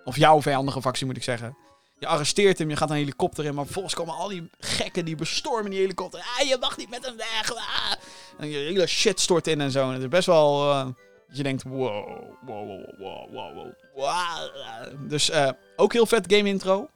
Of 0.04 0.18
jouw 0.18 0.42
vijandige 0.42 0.82
factie, 0.82 1.06
moet 1.06 1.18
ik 1.18 1.24
zeggen. 1.24 1.58
Je 2.00 2.08
arresteert 2.08 2.60
hem, 2.60 2.70
je 2.70 2.76
gaat 2.76 2.90
een 2.90 2.96
helikopter 2.96 3.46
in, 3.46 3.54
maar 3.54 3.64
vervolgens 3.66 3.94
komen 3.94 4.16
al 4.16 4.28
die 4.28 4.50
gekken 4.60 5.06
die 5.06 5.16
bestormen 5.16 5.72
die 5.72 5.80
helikopter. 5.80 6.20
Ah, 6.20 6.48
je 6.48 6.58
mag 6.60 6.78
niet 6.78 6.90
met 6.90 7.06
hem 7.06 7.18
weg. 7.18 7.56
Ah. 7.56 7.92
En 8.38 8.50
je 8.50 8.58
hele 8.58 8.88
shit 8.88 9.20
stort 9.20 9.48
in 9.48 9.62
en 9.62 9.72
zo. 9.72 9.88
En 9.88 9.94
het 9.94 10.02
is 10.02 10.08
best 10.08 10.26
wel. 10.28 10.72
eh, 10.72 10.86
dat 11.28 11.38
je 11.38 11.44
denkt: 11.44 11.64
wow, 11.64 12.08
wow, 12.46 12.68
wow, 12.68 13.00
wow, 13.00 13.32
wow, 13.32 13.74
wow. 13.96 15.10
Dus 15.10 15.30
eh, 15.30 15.50
ook 15.76 15.94
heel 15.94 16.06
vet 16.06 16.34
game 16.34 16.50
intro. 16.50 16.90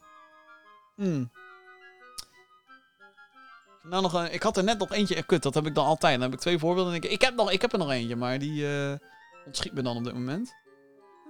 Hmm. 0.96 1.32
Nou, 3.90 4.02
nog 4.02 4.14
een, 4.14 4.34
ik 4.34 4.44
had 4.44 4.58
er 4.58 4.64
net 4.64 4.80
nog 4.80 4.92
eentje. 4.92 5.16
eh, 5.16 5.24
Kut, 5.26 5.44
dat 5.44 5.54
heb 5.54 5.66
ik 5.66 5.76
dan 5.76 5.86
altijd. 5.86 6.14
Dan 6.14 6.22
heb 6.22 6.34
ik 6.34 6.40
twee 6.40 6.60
voorbeelden. 6.60 6.94
En 6.94 7.04
ik, 7.04 7.12
ik, 7.12 7.22
heb 7.22 7.36
nog, 7.36 7.52
ik 7.52 7.62
heb 7.62 7.72
er 7.72 7.80
nog 7.80 7.92
eentje, 7.92 8.16
maar 8.16 8.40
die 8.40 8.68
eh, 8.68 8.94
ontschiet 9.46 9.74
me 9.74 9.82
dan 9.82 9.98
op 9.98 10.04
dit 10.04 10.14
moment. 10.14 10.54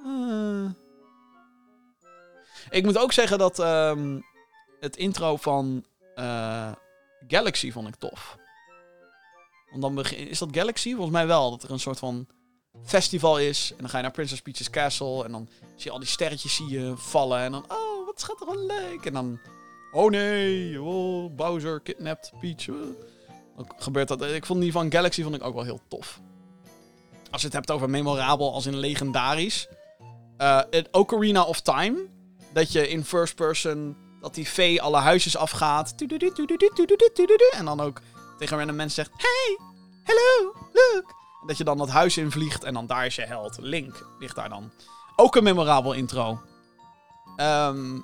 Eh. 0.05 0.65
Ik 2.69 2.85
moet 2.85 2.97
ook 2.97 3.11
zeggen 3.11 3.37
dat 3.37 3.59
ehm, 3.59 4.19
het 4.79 4.95
intro 4.95 5.35
van 5.37 5.85
Galaxy 7.27 7.71
vond 7.71 7.87
ik 7.87 7.95
tof. 7.95 8.37
Want 9.69 9.81
dan 9.81 9.95
begin, 9.95 10.27
is 10.27 10.39
dat 10.39 10.49
Galaxy? 10.51 10.91
Volgens 10.91 11.11
mij 11.11 11.27
wel. 11.27 11.49
Dat 11.49 11.63
er 11.63 11.71
een 11.71 11.79
soort 11.79 11.99
van 11.99 12.27
festival 12.85 13.39
is. 13.39 13.71
En 13.71 13.77
dan 13.77 13.89
ga 13.89 13.97
je 13.97 14.03
naar 14.03 14.11
Princess 14.11 14.41
Peach's 14.41 14.69
Castle. 14.69 15.23
En 15.23 15.31
dan 15.31 15.47
zie 15.75 15.85
je 15.85 15.91
al 15.91 15.99
die 15.99 16.07
sterretjes 16.07 16.55
zie 16.55 16.69
je 16.69 16.93
vallen. 16.95 17.39
En 17.39 17.51
dan, 17.51 17.63
oh, 17.67 18.05
wat 18.05 18.19
schat 18.19 18.41
er 18.41 18.45
wel 18.45 18.65
leuk. 18.65 19.05
En 19.05 19.13
dan, 19.13 19.39
oh 19.91 20.09
nee, 20.09 20.81
oh, 20.81 21.35
Bowser 21.35 21.79
kidnapt 21.79 22.31
Peach. 22.39 22.69
oh. 22.69 22.75
Dan 23.57 23.71
gebeurt 23.77 24.07
dat. 24.07 24.21
Ik 24.21 24.45
vond 24.45 24.61
die 24.61 24.71
van 24.71 24.91
Galaxy 24.91 25.23
vond 25.23 25.35
ik 25.35 25.43
ook 25.43 25.53
wel 25.53 25.63
heel 25.63 25.81
tof. 25.87 26.19
Als 27.31 27.41
je 27.41 27.47
het 27.47 27.55
hebt 27.55 27.71
over 27.71 27.89
memorabel 27.89 28.53
als 28.53 28.65
in 28.65 28.77
legendarisch. 28.77 29.67
Eh, 30.37 30.61
het 30.69 30.87
Ocarina 30.91 31.43
of 31.43 31.61
Time. 31.61 32.05
Dat 32.53 32.71
je 32.71 32.89
in 32.89 33.05
first 33.05 33.35
person, 33.35 33.97
dat 34.21 34.35
die 34.35 34.47
vee 34.47 34.81
alle 34.81 34.97
huisjes 34.97 35.37
afgaat. 35.37 35.93
En 37.51 37.65
dan 37.65 37.81
ook 37.81 38.01
tegen 38.37 38.57
random 38.57 38.75
mensen 38.75 39.05
zegt, 39.05 39.21
hey, 39.21 39.57
hello, 40.03 40.53
look. 40.73 41.15
Dat 41.45 41.57
je 41.57 41.63
dan 41.63 41.77
dat 41.77 41.89
huis 41.89 42.17
invliegt 42.17 42.63
en 42.63 42.73
dan 42.73 42.85
daar 42.85 43.05
is 43.05 43.15
je 43.15 43.21
held. 43.21 43.57
Link 43.59 44.07
ligt 44.19 44.35
daar 44.35 44.49
dan. 44.49 44.71
Ook 45.15 45.35
een 45.35 45.43
memorabel 45.43 45.93
intro. 45.93 46.41
Ehm 47.35 47.99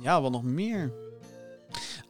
ja, 0.00 0.20
wat 0.20 0.30
nog 0.30 0.42
meer? 0.42 0.92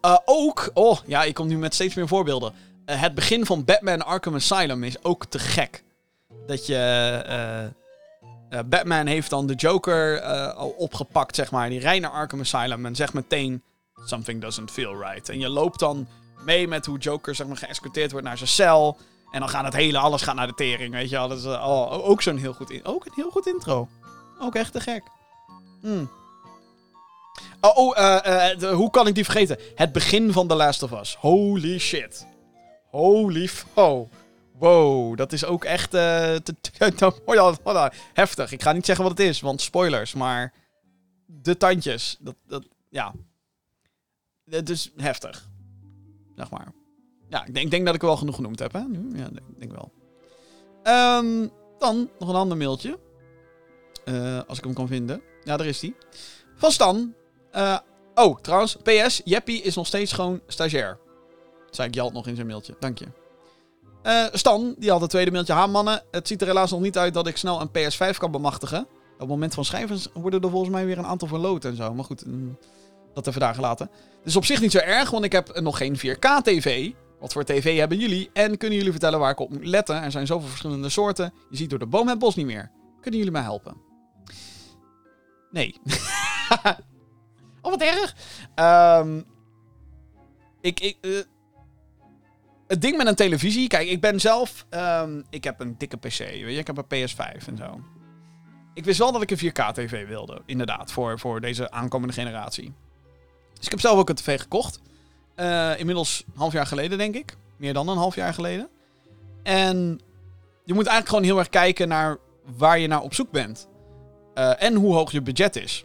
Eh, 0.01 0.19
ook, 0.25 0.71
oh 0.75 0.99
ja, 1.07 1.23
ik 1.25 1.35
kom 1.35 1.47
nu 1.47 1.59
met 1.59 1.75
steeds 1.75 1.95
meer 1.95 2.09
voorbeelden. 2.09 2.53
Eh, 2.85 3.01
het 3.01 3.15
begin 3.15 3.47
van 3.47 3.65
Batman 3.65 4.05
Arkham 4.05 4.35
Asylum 4.35 4.85
is 4.85 5.05
ook 5.05 5.25
te 5.25 5.39
gek. 5.39 5.83
Dat 6.47 6.67
je. 6.67 6.77
eh, 8.49 8.59
Batman 8.67 9.07
heeft 9.07 9.31
dan 9.31 9.47
de 9.47 9.55
Joker 9.55 10.21
al 10.53 10.69
opgepakt, 10.69 11.35
zeg 11.37 11.51
maar. 11.51 11.69
Die 11.69 11.81
rijdt 11.81 12.03
naar 12.03 12.11
Arkham 12.11 12.41
Asylum 12.41 12.87
en 12.87 12.97
zegt 12.97 13.13
meteen: 13.13 13.63
Something 14.05 14.41
doesn't 14.41 14.71
feel 14.71 15.01
right. 15.03 15.29
En 15.29 15.39
je 15.39 15.49
loopt 15.49 15.79
dan 15.79 16.09
mee 16.45 16.69
met 16.69 16.87
hoe 16.87 16.99
Joker 16.99 17.35
zeg 17.35 17.47
maar, 17.47 17.57
geëscorteerd 17.57 18.11
wordt 18.11 18.27
naar 18.27 18.39
zijn 18.39 18.51
cel. 18.51 18.99
En 19.31 19.41
dan 19.41 19.49
gaat 19.49 19.65
het 19.65 19.75
hele, 19.75 19.99
alles 19.99 20.23
gaat 20.23 20.35
naar 20.35 20.47
de 20.47 20.55
tering, 20.55 20.93
weet 20.93 21.11
je 21.11 21.17
wel. 21.17 21.29
Dat 21.29 21.39
is 21.39 21.45
oh, 21.45 22.09
ook 22.09 22.23
zo'n 22.23 22.37
heel 22.37 22.53
goed, 22.53 22.71
een 22.71 23.01
heel 23.15 23.31
goed 23.31 23.47
intro. 23.47 23.89
Ook 24.41 24.55
echt 24.55 24.73
te 24.73 24.81
gek. 24.81 25.03
Hmm. 25.81 26.11
Oh, 27.61 27.77
oh 27.77 27.99
eh, 27.99 28.51
eh, 28.51 28.75
hoe 28.75 28.91
kan 28.91 29.07
ik 29.07 29.15
die 29.15 29.25
vergeten? 29.25 29.59
Het 29.75 29.93
begin 29.93 30.33
van 30.33 30.49
The 30.49 30.55
Last 30.55 30.83
of 30.83 30.93
Us. 30.93 31.17
Holy 31.19 31.79
shit. 31.79 32.27
Holy 32.91 33.49
fo. 33.49 34.09
Wow, 34.59 35.17
dat 35.17 35.33
is 35.33 35.45
ook 35.45 35.65
echt 35.65 35.95
oh 35.95 37.11
oh 37.25 37.35
ja, 37.65 37.93
heftig. 38.13 38.53
Ik 38.53 38.63
ga 38.63 38.73
niet 38.73 38.87
zeggen 38.87 39.05
wat 39.05 39.19
het 39.19 39.27
is, 39.27 39.41
want 39.41 39.61
spoilers, 39.61 40.15
maar 40.15 40.53
de 41.27 41.57
tandjes, 41.57 42.17
dat, 42.21 42.35
dat 42.47 42.67
ja. 42.89 43.15
Het 44.45 44.71
is 44.71 44.93
heftig. 44.97 45.49
Zeg 46.37 46.51
maar. 46.51 46.73
Ja, 47.29 47.45
ik 47.45 47.55
denk, 47.55 47.71
denk 47.71 47.87
dat 47.87 47.95
ik 47.95 48.01
wel 48.01 48.17
genoeg 48.17 48.35
genoemd 48.35 48.59
heb, 48.59 48.73
hè? 48.73 48.81
Nu? 48.81 49.19
Ja, 49.19 49.29
denk, 49.29 49.59
denk 49.59 49.73
wel. 49.73 49.93
Ehm, 50.83 51.47
dan 51.79 52.11
nog 52.19 52.29
een 52.29 52.35
ander 52.35 52.57
mailtje. 52.57 52.99
Als 54.47 54.59
ik 54.59 54.65
hem 54.65 54.75
kan 54.75 54.89
vinden. 54.89 55.23
Ja, 55.45 55.57
daar 55.57 55.67
is 55.67 55.81
hij. 55.81 55.95
Van 56.55 56.71
Stan. 56.71 57.15
Eh, 57.51 57.79
oh, 58.15 58.39
trouwens, 58.39 58.77
PS, 58.83 59.21
Jeppie 59.25 59.63
is 59.63 59.75
nog 59.75 59.87
steeds 59.87 60.13
gewoon 60.13 60.41
stagiair. 60.47 60.99
Dat 61.67 61.75
zei 61.75 61.89
ik 61.89 61.95
Jalt 61.95 62.13
nog 62.13 62.27
in 62.27 62.35
zijn 62.35 62.47
mailtje. 62.47 62.77
Dank 62.79 62.99
je. 62.99 63.07
Eh, 64.03 64.25
Stan, 64.33 64.75
die 64.79 64.91
had 64.91 65.01
het 65.01 65.11
tweede 65.11 65.31
mailtje. 65.31 65.53
Ha, 65.53 65.67
mannen, 65.67 66.03
het 66.11 66.29
ziet 66.29 66.41
er 66.41 66.47
helaas 66.47 66.71
nog 66.71 66.81
niet 66.81 66.99
uit 66.99 67.15
dat 67.15 67.27
ik 67.27 67.37
snel 67.37 67.61
een 67.61 67.69
PS5 67.69 68.19
kan 68.19 68.31
bemachtigen. 68.31 68.81
Op 68.81 69.19
het 69.19 69.29
moment 69.29 69.55
van 69.55 69.65
schrijven 69.65 69.99
worden 70.15 70.43
er 70.43 70.51
volgens 70.51 70.71
mij 70.71 70.87
weer 70.87 70.99
een 70.99 71.07
aantal 71.07 71.29
verloot 71.29 71.65
en 71.65 71.77
zo. 71.77 71.95
Maar 71.95 72.05
goed, 72.05 72.27
mm, 72.27 72.59
dat 73.15 73.27
even 73.27 73.41
daar 73.41 73.55
gelaten. 73.55 73.91
Dus 74.25 74.37
op 74.37 74.45
zich 74.45 74.61
niet 74.61 74.73
zo 74.73 74.79
erg, 74.79 75.11
want 75.11 75.25
ik 75.25 75.33
heb 75.33 75.61
nog 75.61 75.77
geen 75.77 75.97
4K-tv. 75.97 76.91
Wat 77.21 77.33
voor 77.33 77.45
tv 77.45 77.79
hebben 77.79 77.99
jullie? 77.99 78.31
En 78.33 78.57
kunnen 78.57 78.77
jullie 78.79 78.93
vertellen 78.93 79.19
waar 79.19 79.31
ik 79.31 79.41
op 79.41 79.51
moet 79.51 79.65
letten? 79.65 80.03
Er 80.03 80.11
zijn 80.11 80.27
zoveel 80.27 80.49
verschillende 80.49 80.89
soorten. 80.89 81.33
Je 81.51 81.57
ziet 81.57 81.71
door 81.71 81.79
de 81.79 81.87
boom 81.87 82.09
het 82.09 82.19
bos 82.19 82.35
niet 82.35 82.47
meer. 82.47 82.71
Kunnen 83.01 83.19
jullie 83.19 83.35
mij 83.35 83.43
helpen? 83.43 83.77
Nee. 85.51 85.77
oh, 87.63 87.71
wat 87.71 87.83
erg. 87.83 88.15
Ehm, 88.55 89.21
ik, 90.61 90.81
ik, 90.81 90.97
eh, 91.01 91.11
het 92.67 92.81
ding 92.81 92.97
met 92.97 93.07
een 93.07 93.15
televisie. 93.15 93.69
Kijk, 93.69 93.89
ik 93.89 94.01
ben 94.01 94.21
zelf. 94.21 94.67
ehm, 94.69 95.23
ik 95.31 95.45
heb 95.45 95.61
een 95.61 95.75
dikke 95.79 95.97
PC. 95.97 96.19
Weet 96.19 96.39
je, 96.39 96.59
ik 96.59 96.67
heb 96.67 96.77
een 96.77 97.09
PS5 97.09 97.47
en 97.47 97.57
zo. 97.57 97.81
Ik 98.75 98.85
wist 98.85 98.99
wel 98.99 99.13
dat 99.13 99.23
ik 99.23 99.31
een 99.31 99.39
4K-TV 99.39 100.07
wilde. 100.07 100.43
Inderdaad, 100.47 100.93
voor, 100.93 101.19
voor 101.19 101.41
deze 101.41 101.71
aankomende 101.71 102.15
generatie. 102.15 102.73
Dus 103.55 103.65
ik 103.65 103.71
heb 103.71 103.81
zelf 103.81 103.99
ook 103.99 104.09
een 104.09 104.15
tv 104.15 104.41
gekocht. 104.41 104.81
Eh, 105.35 105.79
inmiddels 105.79 106.25
een 106.27 106.39
half 106.39 106.53
jaar 106.53 106.67
geleden, 106.67 106.99
denk 106.99 107.15
ik. 107.15 107.37
Meer 107.57 107.73
dan 107.73 107.89
een 107.89 107.97
half 107.97 108.15
jaar 108.15 108.35
geleden. 108.35 108.69
En 109.43 110.01
je 110.65 110.75
moet 110.75 110.87
eigenlijk 110.87 111.09
gewoon 111.09 111.25
heel 111.25 111.39
erg 111.39 111.49
kijken 111.49 111.89
naar 111.89 112.19
waar 112.57 112.79
je 112.79 112.87
naar 112.87 113.01
op 113.01 113.15
zoek 113.15 113.31
bent. 113.31 113.69
Eh, 114.35 114.63
en 114.63 114.75
hoe 114.75 114.95
hoog 114.95 115.13
je 115.13 115.23
budget 115.23 115.57
is. 115.57 115.85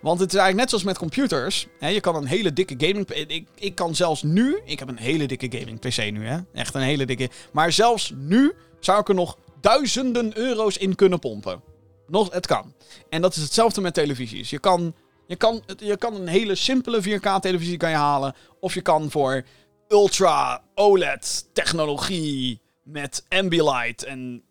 Want 0.00 0.20
het 0.20 0.32
is 0.32 0.38
eigenlijk 0.38 0.56
net 0.56 0.68
zoals 0.68 0.84
met 0.84 0.98
computers. 0.98 1.66
Hè, 1.78 1.88
je 1.88 2.00
kan 2.00 2.14
een 2.14 2.26
hele 2.26 2.52
dikke 2.52 2.74
gaming... 2.86 3.10
Ik, 3.10 3.48
ik 3.54 3.74
kan 3.74 3.94
zelfs 3.94 4.22
nu... 4.22 4.60
Ik 4.64 4.78
heb 4.78 4.88
een 4.88 4.98
hele 4.98 5.26
dikke 5.26 5.58
gaming 5.58 5.78
PC 5.78 6.10
nu, 6.10 6.26
hè. 6.26 6.38
Echt 6.52 6.74
een 6.74 6.80
hele 6.80 7.06
dikke... 7.06 7.30
Maar 7.52 7.72
zelfs 7.72 8.12
nu 8.16 8.52
zou 8.80 9.00
ik 9.00 9.08
er 9.08 9.14
nog 9.14 9.38
duizenden 9.60 10.36
euro's 10.36 10.76
in 10.76 10.94
kunnen 10.94 11.18
pompen. 11.18 11.62
Nog, 12.06 12.32
het 12.32 12.46
kan. 12.46 12.74
En 13.08 13.20
dat 13.20 13.36
is 13.36 13.42
hetzelfde 13.42 13.80
met 13.80 13.94
televisies. 13.94 14.50
Je 14.50 14.58
kan, 14.58 14.94
je 15.26 15.36
kan, 15.36 15.62
je 15.76 15.96
kan 15.96 16.14
een 16.14 16.28
hele 16.28 16.54
simpele 16.54 17.02
4K-televisie 17.02 17.76
kan 17.76 17.90
je 17.90 17.96
halen. 17.96 18.34
Of 18.60 18.74
je 18.74 18.80
kan 18.80 19.10
voor 19.10 19.44
ultra 19.88 20.62
OLED 20.74 21.48
technologie 21.52 22.60
met 22.82 23.24
Ambilight 23.28 24.04
en 24.04 24.42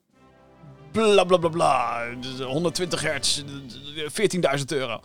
bla 0.92 1.24
bla 1.24 1.38
bla 1.38 1.50
bla. 1.50 2.06
dus 2.20 2.40
120 2.40 3.02
hertz, 3.02 3.44
14.000 4.58 4.66
euro. 4.68 5.02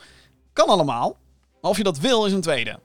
Kan 0.54 0.68
allemaal. 0.68 1.16
Maar 1.60 1.70
of 1.70 1.76
je 1.76 1.82
dat 1.82 1.98
wil 1.98 2.26
is 2.26 2.32
een 2.32 2.40
tweede. 2.40 2.78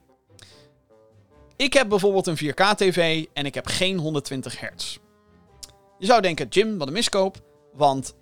Ik 1.56 1.74
heb 1.74 1.90
bijvoorbeeld 1.90 2.28
een 2.28 2.38
4K-tv 2.38 3.26
en 3.34 3.46
ik 3.46 3.54
heb 3.56 3.66
geen 3.68 3.98
120 3.98 4.60
hertz. 4.60 4.98
Je 5.98 6.06
zou 6.06 6.22
denken, 6.22 6.48
Jim, 6.48 6.78
wat 6.78 6.88
een 6.88 6.94
miskoop. 6.94 7.38
Want 7.74 8.16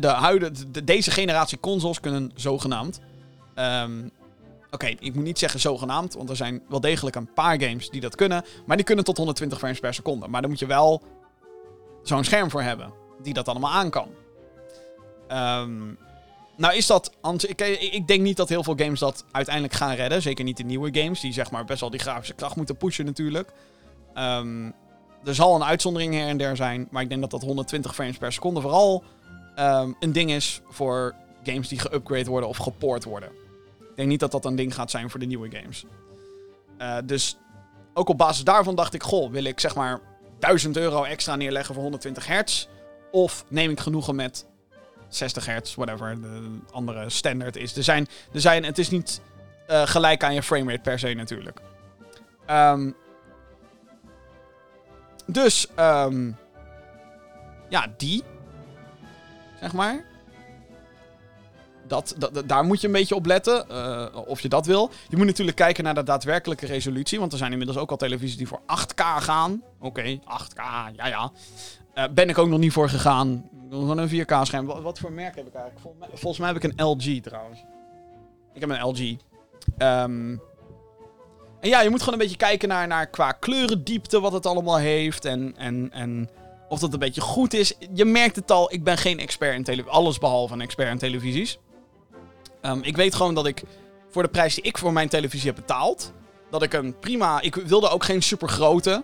de 0.00 0.06
huidige, 0.08 0.70
de- 0.70 0.84
deze 0.84 1.10
generatie 1.10 1.60
consoles 1.60 2.00
kunnen 2.00 2.30
zogenaamd. 2.34 3.00
ehm, 3.54 4.08
Oké, 4.70 4.86
ik 4.86 5.14
moet 5.14 5.24
niet 5.24 5.38
zeggen 5.38 5.60
zogenaamd, 5.60 6.14
want 6.14 6.30
er 6.30 6.36
zijn 6.36 6.62
wel 6.68 6.80
degelijk 6.80 7.16
een 7.16 7.32
paar 7.32 7.60
games 7.60 7.90
die 7.90 8.00
dat 8.00 8.14
kunnen. 8.14 8.44
Maar 8.66 8.76
die 8.76 8.84
kunnen 8.86 9.04
tot 9.04 9.16
120 9.16 9.58
frames 9.58 9.80
per 9.80 9.94
seconde. 9.94 10.28
Maar 10.28 10.40
daar 10.40 10.50
moet 10.50 10.58
je 10.58 10.66
wel 10.66 11.02
zo'n 12.02 12.24
scherm 12.24 12.50
voor 12.50 12.62
hebben, 12.62 12.92
die 13.22 13.34
dat 13.34 13.48
allemaal 13.48 13.70
aan 13.70 13.90
kan. 13.90 14.08
Ehm, 15.28 15.94
nou 16.56 16.74
is 16.74 16.86
dat... 16.86 17.10
Ik, 17.46 17.60
ik 17.80 18.06
denk 18.06 18.22
niet 18.22 18.36
dat 18.36 18.48
heel 18.48 18.62
veel 18.62 18.76
games 18.76 19.00
dat 19.00 19.24
uiteindelijk 19.30 19.74
gaan 19.74 19.94
redden. 19.94 20.22
Zeker 20.22 20.44
niet 20.44 20.56
de 20.56 20.64
nieuwe 20.64 21.00
games, 21.00 21.20
die 21.20 21.32
zeg 21.32 21.50
maar 21.50 21.64
best 21.64 21.80
wel 21.80 21.90
die 21.90 22.00
grafische 22.00 22.34
kracht 22.34 22.56
moeten 22.56 22.76
pushen 22.76 23.04
natuurlijk. 23.04 23.52
Ehm, 24.14 24.70
er 25.24 25.34
zal 25.34 25.54
een 25.54 25.64
uitzondering 25.64 26.14
her 26.14 26.26
en 26.26 26.36
der 26.36 26.56
zijn, 26.56 26.88
maar 26.90 27.02
ik 27.02 27.08
denk 27.08 27.20
dat 27.20 27.30
dat 27.30 27.42
120 27.42 27.94
frames 27.94 28.16
per 28.16 28.32
seconde 28.32 28.60
vooral 28.60 29.04
ehm, 29.54 29.92
een 30.00 30.12
ding 30.12 30.30
is 30.30 30.60
voor 30.68 31.14
games 31.42 31.68
die 31.68 31.78
geupgrade 31.78 32.30
worden 32.30 32.48
of 32.48 32.56
gepoord 32.56 33.04
worden. 33.04 33.28
Ik 33.80 33.96
denk 33.96 34.08
niet 34.08 34.20
dat 34.20 34.30
dat 34.30 34.44
een 34.44 34.56
ding 34.56 34.74
gaat 34.74 34.90
zijn 34.90 35.10
voor 35.10 35.20
de 35.20 35.26
nieuwe 35.26 35.50
games. 35.50 35.84
Eh, 36.78 36.96
dus 37.04 37.36
ook 37.94 38.08
op 38.08 38.18
basis 38.18 38.44
daarvan 38.44 38.74
dacht 38.74 38.94
ik, 38.94 39.02
goh, 39.02 39.30
wil 39.30 39.44
ik 39.44 39.60
zeg 39.60 39.74
maar 39.74 40.00
1000 40.38 40.76
euro 40.76 41.04
extra 41.04 41.36
neerleggen 41.36 41.74
voor 41.74 41.82
120 41.82 42.26
hertz? 42.26 42.66
Of 43.10 43.44
neem 43.48 43.70
ik 43.70 43.80
genoegen 43.80 44.14
met 44.14 44.46
60 45.08 45.46
hertz, 45.46 45.74
whatever 45.74 46.20
de 46.20 46.58
andere 46.70 47.10
standaard 47.10 47.56
is. 47.56 47.76
Er 47.76 47.82
zijn, 47.82 48.06
er 48.32 48.40
zijn, 48.40 48.64
het 48.64 48.78
is 48.78 48.90
niet 48.90 49.20
eh, 49.66 49.86
gelijk 49.86 50.24
aan 50.24 50.34
je 50.34 50.42
framerate 50.42 50.80
per 50.82 50.98
se 50.98 51.14
natuurlijk. 51.14 51.60
Ehm, 52.46 52.90
dus, 55.26 55.66
ehm, 55.74 56.30
ja, 57.68 57.86
die. 57.96 58.22
Zeg 59.60 59.72
maar. 59.72 60.04
dat, 61.86 62.14
dat, 62.18 62.48
daar 62.48 62.64
moet 62.64 62.80
je 62.80 62.86
een 62.86 62.92
beetje 62.92 63.14
op 63.14 63.26
letten, 63.26 63.68
eh, 63.68 64.06
of 64.26 64.40
je 64.40 64.48
dat 64.48 64.66
wil. 64.66 64.90
Je 65.08 65.16
moet 65.16 65.26
natuurlijk 65.26 65.56
kijken 65.56 65.84
naar 65.84 65.94
de 65.94 66.02
daadwerkelijke 66.02 66.66
resolutie, 66.66 67.18
want 67.18 67.32
er 67.32 67.38
zijn 67.38 67.50
inmiddels 67.50 67.78
ook 67.78 67.90
al 67.90 67.96
televisies 67.96 68.36
die 68.36 68.48
voor 68.48 68.60
8K 68.66 69.00
gaan. 69.18 69.62
Oké, 69.80 70.18
8K, 70.24 70.60
ja 70.96 71.06
ja. 71.06 71.32
Eh, 71.94 72.04
ben 72.10 72.28
ik 72.28 72.38
ook 72.38 72.48
nog 72.48 72.58
niet 72.58 72.72
voor 72.72 72.88
gegaan. 72.88 73.48
Gewoon 73.70 73.98
een 73.98 74.08
4K-scherm. 74.08 74.66
Wat, 74.66 74.82
wat 74.82 74.98
voor 74.98 75.12
merk 75.12 75.36
heb 75.36 75.46
ik 75.46 75.54
eigenlijk? 75.54 75.96
Volgens 76.08 76.38
mij, 76.38 76.52
heb 76.52 76.64
ik 76.64 76.72
een 76.72 76.84
LG 76.84 77.22
trouwens. 77.22 77.64
Ik 78.54 78.60
heb 78.60 78.70
een 78.70 78.82
LG. 78.82 79.16
Ehm, 79.78 80.36
en 81.60 81.68
ja, 81.68 81.80
je 81.80 81.90
moet 81.90 81.98
gewoon 81.98 82.14
een 82.14 82.20
beetje 82.20 82.36
kijken 82.36 82.68
naar, 82.68 82.86
naar 82.86 83.06
qua 83.06 83.32
kleurendiepte 83.32 84.20
wat 84.20 84.32
het 84.32 84.46
allemaal 84.46 84.78
heeft. 84.78 85.24
En, 85.24 85.54
en, 85.56 85.92
en 85.92 86.30
of 86.68 86.78
dat 86.78 86.92
een 86.92 86.98
beetje 86.98 87.20
goed 87.20 87.54
is. 87.54 87.74
Je 87.94 88.04
merkt 88.04 88.36
het 88.36 88.50
al, 88.50 88.72
ik 88.72 88.84
ben 88.84 88.96
geen 88.96 89.18
expert 89.18 89.54
in 89.54 89.64
televisie. 89.64 89.92
Alles 89.92 90.18
behalve 90.18 90.54
een 90.54 90.60
expert 90.60 90.90
in 90.90 90.98
televisies. 90.98 91.58
Ehm, 92.60 92.78
ik 92.82 92.96
weet 92.96 93.14
gewoon 93.14 93.34
dat 93.34 93.46
ik 93.46 93.62
voor 94.10 94.22
de 94.22 94.28
prijs 94.28 94.54
die 94.54 94.64
ik 94.64 94.78
voor 94.78 94.92
mijn 94.92 95.08
televisie 95.08 95.46
heb 95.46 95.56
betaald. 95.56 96.12
Dat 96.50 96.62
ik 96.62 96.72
een 96.72 96.98
prima. 96.98 97.40
Ik 97.40 97.54
wilde 97.54 97.88
ook 97.88 98.04
geen 98.04 98.22
super 98.22 98.48
grote. 98.48 99.02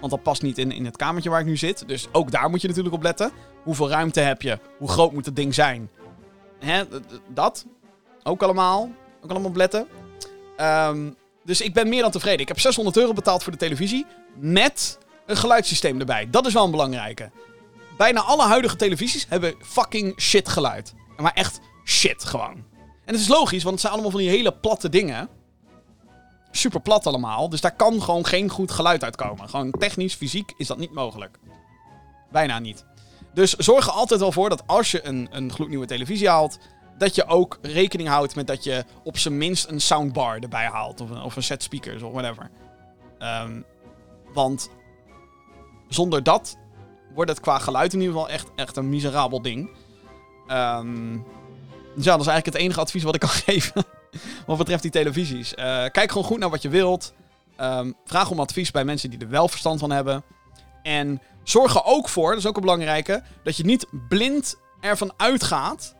Want 0.00 0.12
dat 0.12 0.22
past 0.22 0.42
niet 0.42 0.58
in, 0.58 0.72
in 0.72 0.84
het 0.84 0.96
kamertje 0.96 1.30
waar 1.30 1.40
ik 1.40 1.46
nu 1.46 1.56
zit. 1.56 1.88
Dus 1.88 2.08
ook 2.12 2.30
daar 2.30 2.50
moet 2.50 2.60
je 2.60 2.68
natuurlijk 2.68 2.94
op 2.94 3.02
letten. 3.02 3.30
Hoeveel 3.62 3.88
ruimte 3.88 4.20
heb 4.20 4.42
je? 4.42 4.58
Hoe 4.78 4.88
groot 4.88 5.12
moet 5.12 5.26
het 5.26 5.36
ding 5.36 5.54
zijn? 5.54 5.90
Hè, 6.58 6.84
dat. 7.28 7.66
Ook 8.22 8.42
allemaal. 8.42 8.90
Ook 9.22 9.30
allemaal 9.30 9.48
op 9.48 9.56
letten. 9.56 9.86
Ehm, 10.56 11.10
dus 11.44 11.60
ik 11.60 11.74
ben 11.74 11.88
meer 11.88 12.02
dan 12.02 12.10
tevreden. 12.10 12.40
Ik 12.40 12.48
heb 12.48 12.60
600 12.60 12.96
euro 12.96 13.12
betaald 13.12 13.42
voor 13.42 13.52
de 13.52 13.58
televisie. 13.58 14.06
Met 14.34 14.98
een 15.26 15.36
geluidssysteem 15.36 16.00
erbij. 16.00 16.28
Dat 16.30 16.46
is 16.46 16.52
wel 16.52 16.64
een 16.64 16.70
belangrijke. 16.70 17.30
Bijna 17.96 18.20
alle 18.20 18.42
huidige 18.42 18.76
televisies 18.76 19.26
hebben 19.28 19.54
fucking 19.60 20.20
shit 20.20 20.48
geluid. 20.48 20.94
Maar 21.16 21.32
echt 21.32 21.60
shit 21.84 22.24
gewoon. 22.24 22.64
En 23.04 23.12
het 23.12 23.20
is 23.20 23.28
logisch, 23.28 23.62
want 23.62 23.74
het 23.74 23.80
zijn 23.80 23.92
allemaal 23.92 24.10
van 24.10 24.20
die 24.20 24.28
hele 24.28 24.52
platte 24.52 24.88
dingen. 24.88 25.28
Super 26.56 26.80
plat 26.80 27.06
allemaal. 27.06 27.48
Dus 27.48 27.60
daar 27.60 27.76
kan 27.76 28.02
gewoon 28.02 28.26
geen 28.26 28.48
goed 28.48 28.70
geluid 28.70 29.04
uitkomen. 29.04 29.48
Gewoon 29.48 29.70
technisch, 29.70 30.14
fysiek 30.14 30.52
is 30.56 30.66
dat 30.66 30.78
niet 30.78 30.92
mogelijk. 30.92 31.38
Bijna 32.30 32.58
niet. 32.58 32.84
Dus 33.34 33.54
zorg 33.54 33.86
er 33.86 33.92
altijd 33.92 34.20
wel 34.20 34.32
voor 34.32 34.48
dat 34.48 34.62
als 34.66 34.90
je 34.90 35.06
een, 35.06 35.28
een 35.30 35.52
gloednieuwe 35.52 35.86
televisie 35.86 36.28
haalt. 36.28 36.58
Dat 36.98 37.14
je 37.14 37.26
ook 37.26 37.58
rekening 37.62 38.08
houdt 38.08 38.34
met 38.34 38.46
dat 38.46 38.64
je 38.64 38.84
op 39.02 39.18
zijn 39.18 39.38
minst 39.38 39.68
een 39.68 39.80
soundbar 39.80 40.38
erbij 40.38 40.66
haalt. 40.66 41.00
Of 41.00 41.10
een, 41.10 41.22
of 41.22 41.36
een 41.36 41.42
set 41.42 41.62
speakers 41.62 42.02
of 42.02 42.12
whatever. 42.12 42.50
Ehm, 43.18 43.60
want 44.32 44.70
zonder 45.88 46.22
dat 46.22 46.56
wordt 47.14 47.30
het 47.30 47.40
qua 47.40 47.58
geluid 47.58 47.92
in 47.92 48.00
ieder 48.00 48.14
geval 48.14 48.30
echt, 48.30 48.48
echt 48.54 48.76
een 48.76 48.88
miserabel 48.88 49.42
ding. 49.42 49.70
Ehm, 50.46 51.18
dus 51.94 52.04
ja, 52.04 52.10
dat 52.10 52.20
is 52.20 52.26
eigenlijk 52.26 52.46
het 52.46 52.54
enige 52.54 52.80
advies 52.80 53.02
wat 53.02 53.14
ik 53.14 53.20
kan 53.20 53.28
geven. 53.50 53.84
wat 54.46 54.58
betreft 54.58 54.82
die 54.82 54.90
televisies. 54.90 55.54
Eh, 55.54 55.64
kijk 55.64 56.08
gewoon 56.08 56.26
goed 56.26 56.38
naar 56.38 56.50
wat 56.50 56.62
je 56.62 56.68
wilt. 56.68 57.12
Ehm, 57.56 57.92
vraag 58.04 58.30
om 58.30 58.40
advies 58.40 58.70
bij 58.70 58.84
mensen 58.84 59.10
die 59.10 59.18
er 59.18 59.28
wel 59.28 59.48
verstand 59.48 59.80
van 59.80 59.90
hebben. 59.90 60.24
En 60.82 61.22
zorg 61.42 61.74
er 61.74 61.84
ook 61.84 62.08
voor, 62.08 62.30
dat 62.30 62.38
is 62.38 62.46
ook 62.46 62.56
een 62.56 62.62
belangrijke, 62.62 63.22
dat 63.44 63.56
je 63.56 63.64
niet 63.64 63.86
blind 64.08 64.56
ervan 64.80 65.12
uitgaat 65.16 65.94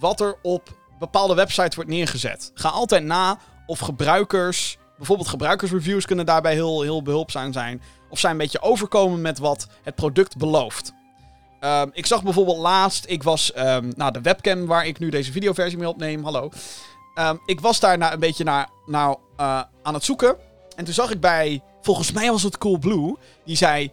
wat 0.00 0.20
er 0.20 0.36
op 0.42 0.76
bepaalde 0.98 1.34
websites 1.34 1.74
wordt 1.74 1.90
neergezet. 1.90 2.50
Ga 2.54 2.68
altijd 2.68 3.04
na 3.04 3.38
of 3.66 3.78
gebruikers, 3.78 4.78
bijvoorbeeld 4.96 5.28
gebruikersreviews 5.28 6.04
kunnen 6.04 6.26
daarbij 6.26 6.52
heel, 6.52 6.82
heel 6.82 7.02
behulpzaam 7.02 7.52
zijn. 7.52 7.82
Of 8.10 8.18
zij 8.18 8.30
een 8.30 8.36
beetje 8.36 8.62
overkomen 8.62 9.20
met 9.20 9.38
wat 9.38 9.66
het 9.82 9.94
product 9.94 10.36
belooft. 10.36 10.92
Ehm, 11.60 11.88
ik 11.92 12.06
zag 12.06 12.22
bijvoorbeeld 12.22 12.58
laatst, 12.58 13.04
ik 13.08 13.22
was, 13.22 13.52
ehm 13.52 13.92
nou 13.96 14.12
de 14.12 14.20
webcam 14.20 14.66
waar 14.66 14.86
ik 14.86 14.98
nu 14.98 15.10
deze 15.10 15.32
videoversie 15.32 15.78
mee 15.78 15.88
opneem, 15.88 16.24
hallo. 16.24 16.50
Ehm, 17.18 17.36
ik 17.46 17.60
was 17.60 17.80
daar 17.80 17.98
na, 17.98 18.12
een 18.12 18.20
beetje 18.20 18.44
naar, 18.44 18.68
naar, 18.86 19.16
eh, 19.36 19.62
aan 19.82 19.94
het 19.94 20.04
zoeken. 20.04 20.36
En 20.76 20.84
toen 20.84 20.94
zag 20.94 21.10
ik 21.10 21.20
bij, 21.20 21.62
volgens 21.80 22.12
mij 22.12 22.30
was 22.30 22.42
het 22.42 22.58
Coolblue, 22.58 23.16
die 23.44 23.56
zei... 23.56 23.90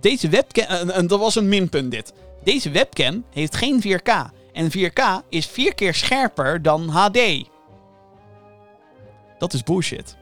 Deze 0.00 0.28
webcam, 0.28 0.64
en, 0.64 0.90
en 0.90 1.06
dat 1.06 1.18
was 1.18 1.34
een 1.34 1.48
minpunt 1.48 1.90
dit. 1.90 2.12
Deze 2.44 2.70
webcam 2.70 3.24
heeft 3.30 3.56
geen 3.56 3.82
4K. 3.82 4.30
En 4.52 4.70
4K 4.70 5.28
is 5.28 5.46
vier 5.46 5.74
keer 5.74 5.94
scherper 5.94 6.62
dan 6.62 6.88
HD. 6.88 7.18
Dat 9.38 9.52
is 9.52 9.62
bullshit. 9.62 10.16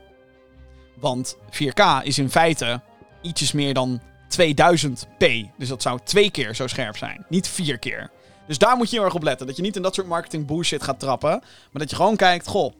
Want 1.01 1.37
4K 1.51 2.03
is 2.03 2.19
in 2.19 2.31
feite 2.31 2.81
ietsjes 3.23 3.53
meer 3.53 3.75
dan 3.75 4.01
2000p. 4.29 5.27
Dus 5.59 5.69
dat 5.69 5.83
zou 5.83 6.01
twee 6.05 6.31
keer 6.31 6.55
zo 6.55 6.67
scherp 6.67 6.97
zijn. 6.97 7.25
Niet 7.29 7.49
vier 7.49 7.79
keer. 7.79 8.11
Dus 8.47 8.59
daar 8.59 8.77
moet 8.77 8.91
je 8.91 8.97
heel 8.97 9.05
erg 9.05 9.15
op 9.15 9.23
letten. 9.23 9.47
Dat 9.47 9.57
je 9.57 9.63
niet 9.63 9.77
in 9.77 9.83
dat 9.83 9.95
soort 9.95 10.07
marketing 10.07 10.47
bullshit 10.47 10.83
gaat 10.83 11.01
trappen. 11.01 11.31
Maar 11.31 11.83
dat 11.83 11.91
je 11.91 11.97
gewoon 11.97 12.17
kijkt, 12.17 12.47
goh, 12.47 12.73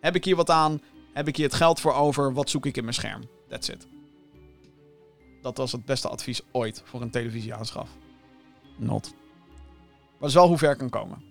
heb 0.00 0.14
ik 0.14 0.24
hier 0.24 0.36
wat 0.36 0.50
aan? 0.50 0.80
Heb 1.12 1.28
ik 1.28 1.36
hier 1.36 1.46
het 1.46 1.54
geld 1.54 1.80
voor 1.80 1.94
over? 1.94 2.32
Wat 2.32 2.50
zoek 2.50 2.66
ik 2.66 2.76
in 2.76 2.82
mijn 2.82 2.94
scherm? 2.94 3.22
That's 3.48 3.68
it. 3.68 3.86
Dat 5.42 5.56
was 5.56 5.72
het 5.72 5.84
beste 5.84 6.08
advies 6.08 6.40
ooit 6.52 6.82
voor 6.84 7.00
een 7.00 7.10
televisieaanschaf. 7.10 7.88
Not. 8.76 9.12
Maar 9.12 10.18
dat 10.18 10.28
is 10.28 10.34
wel 10.34 10.48
hoe 10.48 10.58
ver 10.58 10.76
kan 10.76 10.90
komen. 10.90 11.22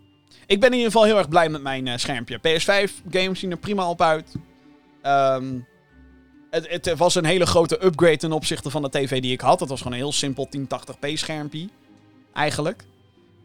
Ik 0.45 0.59
ben 0.59 0.69
in 0.69 0.75
ieder 0.75 0.91
geval 0.91 1.05
heel 1.05 1.17
erg 1.17 1.29
blij 1.29 1.49
met 1.49 1.61
mijn 1.61 1.87
eh, 1.87 1.97
schermpje. 1.97 2.37
PS5 2.37 2.91
games 3.09 3.39
zien 3.39 3.51
er 3.51 3.57
prima 3.57 3.89
op 3.89 4.01
uit. 4.01 4.35
Ehm, 5.01 5.59
het, 6.49 6.67
het 6.69 6.97
was 6.97 7.15
een 7.15 7.25
hele 7.25 7.45
grote 7.45 7.85
upgrade 7.85 8.17
ten 8.17 8.31
opzichte 8.31 8.69
van 8.69 8.81
de 8.81 8.89
tv 8.89 9.21
die 9.21 9.31
ik 9.31 9.41
had. 9.41 9.59
Het 9.59 9.69
was 9.69 9.77
gewoon 9.77 9.93
een 9.93 10.03
heel 10.03 10.11
simpel 10.11 10.49
1080p 10.57 11.13
schermpje. 11.13 11.69
Eigenlijk. 12.33 12.83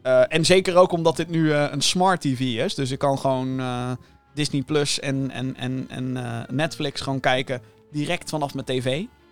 Eh, 0.07 0.23
en 0.27 0.45
zeker 0.45 0.75
ook 0.75 0.91
omdat 0.91 1.15
dit 1.15 1.29
nu 1.29 1.51
eh, 1.53 1.67
een 1.71 1.81
smart 1.81 2.21
tv 2.21 2.39
is. 2.39 2.75
Dus 2.75 2.91
ik 2.91 2.99
kan 2.99 3.19
gewoon 3.19 3.59
eh, 3.59 3.91
Disney 4.33 4.61
Plus 4.61 4.99
en, 4.99 5.31
en, 5.31 5.55
en, 5.55 5.85
en 5.89 6.13
Netflix 6.55 7.01
gewoon 7.01 7.19
kijken 7.19 7.61
direct 7.91 8.29
vanaf 8.29 8.53
mijn 8.53 8.65
tv. 8.65 8.85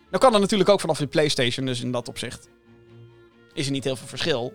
Nou 0.09 0.23
kan 0.23 0.31
dat 0.31 0.41
natuurlijk 0.41 0.69
ook 0.69 0.79
vanaf 0.79 0.97
de 0.97 1.07
PlayStation, 1.07 1.65
dus 1.65 1.81
in 1.81 1.91
dat 1.91 2.07
opzicht 2.07 2.49
is 3.53 3.65
er 3.65 3.71
niet 3.71 3.83
heel 3.83 3.95
veel 3.95 4.07
verschil. 4.07 4.53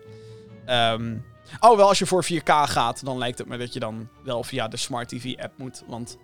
Ehm 0.65 1.17
oh, 1.59 1.75
wel 1.75 1.87
als 1.87 1.99
je 1.99 2.05
voor 2.05 2.25
4K 2.25 2.43
gaat, 2.43 3.05
dan 3.05 3.17
lijkt 3.17 3.37
het 3.37 3.47
me 3.47 3.57
dat 3.57 3.73
je 3.73 3.79
dan 3.79 4.09
wel 4.23 4.43
via 4.43 4.67
de 4.67 4.77
Smart 4.77 5.09
TV 5.09 5.35
app 5.37 5.57
moet. 5.57 5.83
Want 5.87 6.17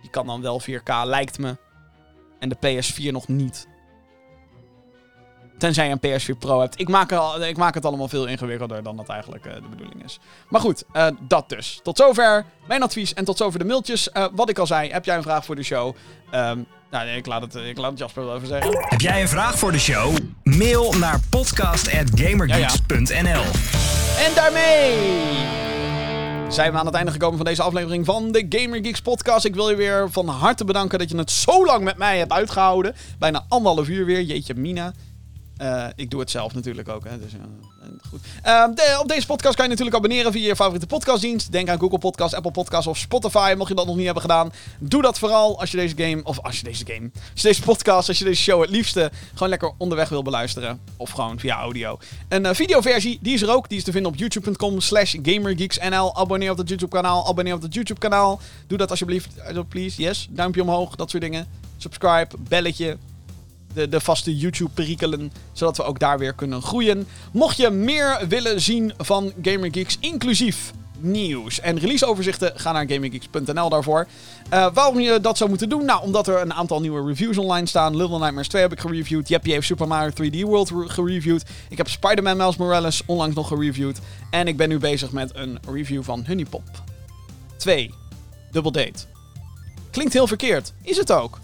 die 0.00 0.10
kan 0.10 0.26
dan 0.26 0.42
wel 0.42 0.60
4K, 0.62 1.04
lijkt 1.04 1.38
me. 1.38 1.56
En 2.38 2.48
de 2.48 2.56
PS4 2.56 3.12
nog 3.12 3.28
niet. 3.28 3.68
Tenzij 5.60 5.88
je 5.88 5.96
een 6.00 6.20
PS4 6.20 6.38
Pro 6.38 6.60
hebt. 6.60 6.80
Ik 6.80 6.88
maak, 6.88 7.12
al- 7.12 7.42
ik 7.42 7.56
maak 7.56 7.74
het 7.74 7.84
allemaal 7.84 8.08
veel 8.08 8.26
ingewikkelder 8.26 8.82
dan 8.82 8.96
dat 8.96 9.08
eigenlijk 9.08 9.46
eh, 9.46 9.54
de 9.54 9.68
bedoeling 9.70 10.04
is. 10.04 10.18
Maar 10.48 10.60
goed, 10.60 10.84
eh, 10.92 11.06
dat 11.20 11.48
dus. 11.48 11.80
Tot 11.82 11.96
zover 11.96 12.44
mijn 12.66 12.82
advies 12.82 13.14
en 13.14 13.24
tot 13.24 13.36
zover 13.36 13.58
de 13.58 13.64
mailtjes. 13.64 14.10
Eh, 14.12 14.24
wat 14.32 14.48
ik 14.48 14.58
al 14.58 14.66
zei, 14.66 14.90
heb 14.90 15.04
jij 15.04 15.16
een 15.16 15.22
vraag 15.22 15.44
voor 15.44 15.56
de 15.56 15.62
show? 15.62 15.94
Ehm, 16.30 16.58
nou, 16.90 17.04
nee, 17.06 17.16
ik 17.16 17.26
laat, 17.26 17.42
het, 17.42 17.54
ik 17.54 17.78
laat 17.78 17.90
het 17.90 17.98
Jasper 17.98 18.24
wel 18.24 18.34
even 18.36 18.48
zeggen. 18.48 18.86
Heb 18.88 19.00
jij 19.00 19.20
een 19.20 19.28
vraag 19.28 19.58
voor 19.58 19.72
de 19.72 19.78
show? 19.78 20.16
Mail 20.42 20.92
naar 20.92 21.20
podcast.gamergeeks.nl 21.30 23.42
En 24.26 24.34
daarmee 24.34 24.98
zijn 26.48 26.72
we 26.72 26.78
aan 26.78 26.86
het 26.86 26.94
einde 26.94 27.10
gekomen 27.12 27.36
van 27.36 27.46
deze 27.46 27.62
aflevering 27.62 28.06
van 28.06 28.32
de 28.32 28.46
Gamer 28.48 28.78
Geeks 28.84 29.00
podcast. 29.00 29.44
Ik 29.44 29.54
wil 29.54 29.70
je 29.70 29.76
weer 29.76 30.08
van 30.10 30.28
harte 30.28 30.64
bedanken 30.64 30.98
dat 30.98 31.10
je 31.10 31.16
het 31.16 31.30
zo 31.30 31.64
lang 31.64 31.84
met 31.84 31.96
mij 31.96 32.18
hebt 32.18 32.32
uitgehouden. 32.32 32.94
Bijna 33.18 33.44
anderhalf 33.48 33.88
uur 33.88 34.04
weer. 34.04 34.22
Jeetje 34.22 34.54
mina. 34.54 34.92
Eh, 35.60 35.86
ik 35.96 36.10
doe 36.10 36.20
het 36.20 36.30
zelf 36.30 36.54
natuurlijk 36.54 36.88
ook. 36.88 37.04
Hè, 37.04 37.18
dus, 37.18 37.32
eh, 37.32 37.40
goed. 38.08 38.20
Eh, 38.42 38.64
de- 38.74 38.98
op 39.00 39.08
deze 39.08 39.26
podcast 39.26 39.54
kan 39.54 39.64
je 39.64 39.70
natuurlijk 39.70 39.96
abonneren 39.96 40.32
via 40.32 40.46
je 40.46 40.56
favoriete 40.56 40.86
podcastdienst. 40.86 41.52
Denk 41.52 41.68
aan 41.68 41.78
Google 41.78 41.98
Podcast, 41.98 42.34
Apple 42.34 42.50
Podcast 42.50 42.86
of 42.86 42.96
Spotify. 42.98 43.54
Mocht 43.56 43.68
je 43.68 43.74
dat 43.74 43.86
nog 43.86 43.94
niet 43.96 44.04
hebben 44.04 44.22
gedaan, 44.22 44.52
doe 44.78 45.02
dat 45.02 45.18
vooral 45.18 45.60
als 45.60 45.70
je 45.70 45.76
deze 45.76 45.94
game, 45.96 46.20
of 46.24 46.40
als 46.40 46.58
je 46.58 46.64
deze 46.64 46.84
game, 46.86 47.10
als 47.12 47.42
je 47.42 47.48
deze 47.48 47.62
podcast, 47.62 48.08
als 48.08 48.18
je 48.18 48.24
deze 48.24 48.42
show 48.42 48.60
het 48.60 48.70
liefste 48.70 49.10
gewoon 49.32 49.48
lekker 49.48 49.72
onderweg 49.78 50.08
wil 50.08 50.22
beluisteren. 50.22 50.80
Of 50.96 51.10
gewoon 51.10 51.38
via 51.38 51.56
audio. 51.56 51.98
Een 52.28 52.46
eh, 52.46 52.54
videoversie, 52.54 53.18
die 53.22 53.34
is 53.34 53.42
er 53.42 53.50
ook. 53.54 53.68
Die 53.68 53.78
is 53.78 53.84
te 53.84 53.92
vinden 53.92 54.12
op 54.12 54.18
youtube.com 54.18 54.80
slash 54.80 55.14
gamergeeksnl. 55.22 56.16
Abonneer 56.16 56.50
op 56.50 56.58
het 56.58 56.68
YouTube 56.68 56.92
kanaal, 56.96 57.26
abonneer 57.28 57.54
op 57.54 57.62
het 57.62 57.74
YouTube 57.74 58.00
kanaal. 58.00 58.40
Doe 58.66 58.78
dat 58.78 58.90
alsjeblieft, 58.90 59.28
please, 59.68 60.02
yes. 60.02 60.26
Duimpje 60.30 60.62
omhoog, 60.62 60.94
dat 60.96 61.10
soort 61.10 61.22
dingen. 61.22 61.46
Subscribe, 61.76 62.28
belletje, 62.38 62.96
de, 63.74 63.88
de 63.88 64.00
vaste 64.00 64.36
YouTube-perikelen, 64.36 65.32
zodat 65.52 65.76
we 65.76 65.82
ook 65.82 65.98
daar 65.98 66.18
weer 66.18 66.32
kunnen 66.32 66.62
groeien. 66.62 67.06
Mocht 67.32 67.56
je 67.56 67.70
meer 67.70 68.24
willen 68.28 68.60
zien 68.60 68.92
van 68.98 69.32
Gamer 69.42 69.68
Geeks, 69.72 69.96
inclusief 70.00 70.72
nieuws 71.02 71.60
en 71.60 71.78
releaseoverzichten, 71.78 72.52
ga 72.54 72.72
naar 72.72 72.88
gamergeeks.nl 72.88 73.68
daarvoor. 73.68 74.06
Eh, 74.48 74.66
waarom 74.74 75.00
je 75.00 75.20
dat 75.20 75.36
zou 75.36 75.50
moeten 75.50 75.68
doen? 75.68 75.84
Nou, 75.84 76.02
omdat 76.02 76.26
er 76.26 76.40
een 76.40 76.54
aantal 76.54 76.80
nieuwe 76.80 77.06
reviews 77.06 77.38
online 77.38 77.66
staan. 77.66 77.96
Little 77.96 78.18
Nightmares 78.18 78.48
2 78.48 78.62
heb 78.62 78.72
ik 78.72 78.80
gereviewd. 78.80 79.28
Jeppy 79.28 79.50
heeft 79.50 79.66
Super 79.66 79.88
Mario 79.88 80.10
3D 80.10 80.40
World 80.40 80.70
re- 80.70 80.88
gereviewd. 80.88 81.44
Ik 81.68 81.76
heb 81.76 81.88
Spider-Man 81.88 82.36
Miles 82.36 82.56
Morales 82.56 83.02
onlangs 83.06 83.34
nog 83.36 83.48
gereviewd. 83.48 83.98
En 84.30 84.46
ik 84.48 84.56
ben 84.56 84.68
nu 84.68 84.78
bezig 84.78 85.12
met 85.12 85.30
een 85.34 85.58
review 85.72 86.02
van 86.02 86.24
Honeypop 86.26 86.82
2. 87.56 87.94
Double 88.50 88.72
Date. 88.72 89.04
Klinkt 89.90 90.12
heel 90.12 90.26
verkeerd. 90.26 90.72
Is 90.82 90.96
het 90.96 91.12
ook. 91.12 91.38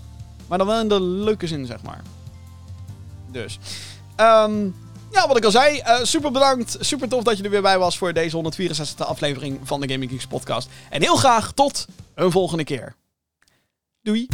Maar 0.49 0.59
dan 0.59 0.67
wel 0.67 0.81
in 0.81 0.89
de 0.89 1.01
leuke 1.01 1.47
zin, 1.47 1.67
zeg 1.67 1.83
maar. 1.83 2.03
Dus. 3.43 3.59
Ehm, 4.17 4.69
Ja, 5.13 5.29
wat 5.29 5.37
ik 5.37 5.45
al 5.45 5.51
zei, 5.51 5.79
eh, 5.79 5.99
super 6.03 6.31
bedankt. 6.31 6.77
Super 6.81 7.09
tof 7.09 7.23
dat 7.23 7.37
je 7.37 7.43
er 7.45 7.51
weer 7.51 7.63
bij 7.63 7.79
was 7.79 7.99
voor 7.99 8.13
deze 8.13 8.37
164e 8.37 9.05
aflevering 9.05 9.61
van 9.63 9.81
de 9.81 9.89
Gaming 9.93 10.11
Geeks 10.11 10.27
podcast. 10.27 10.69
En 10.91 11.03
heel 11.03 11.17
graag 11.17 11.53
tot 11.53 11.87
een 12.15 12.31
volgende 12.31 12.65
keer. 12.65 12.95
Doei! 14.03 14.29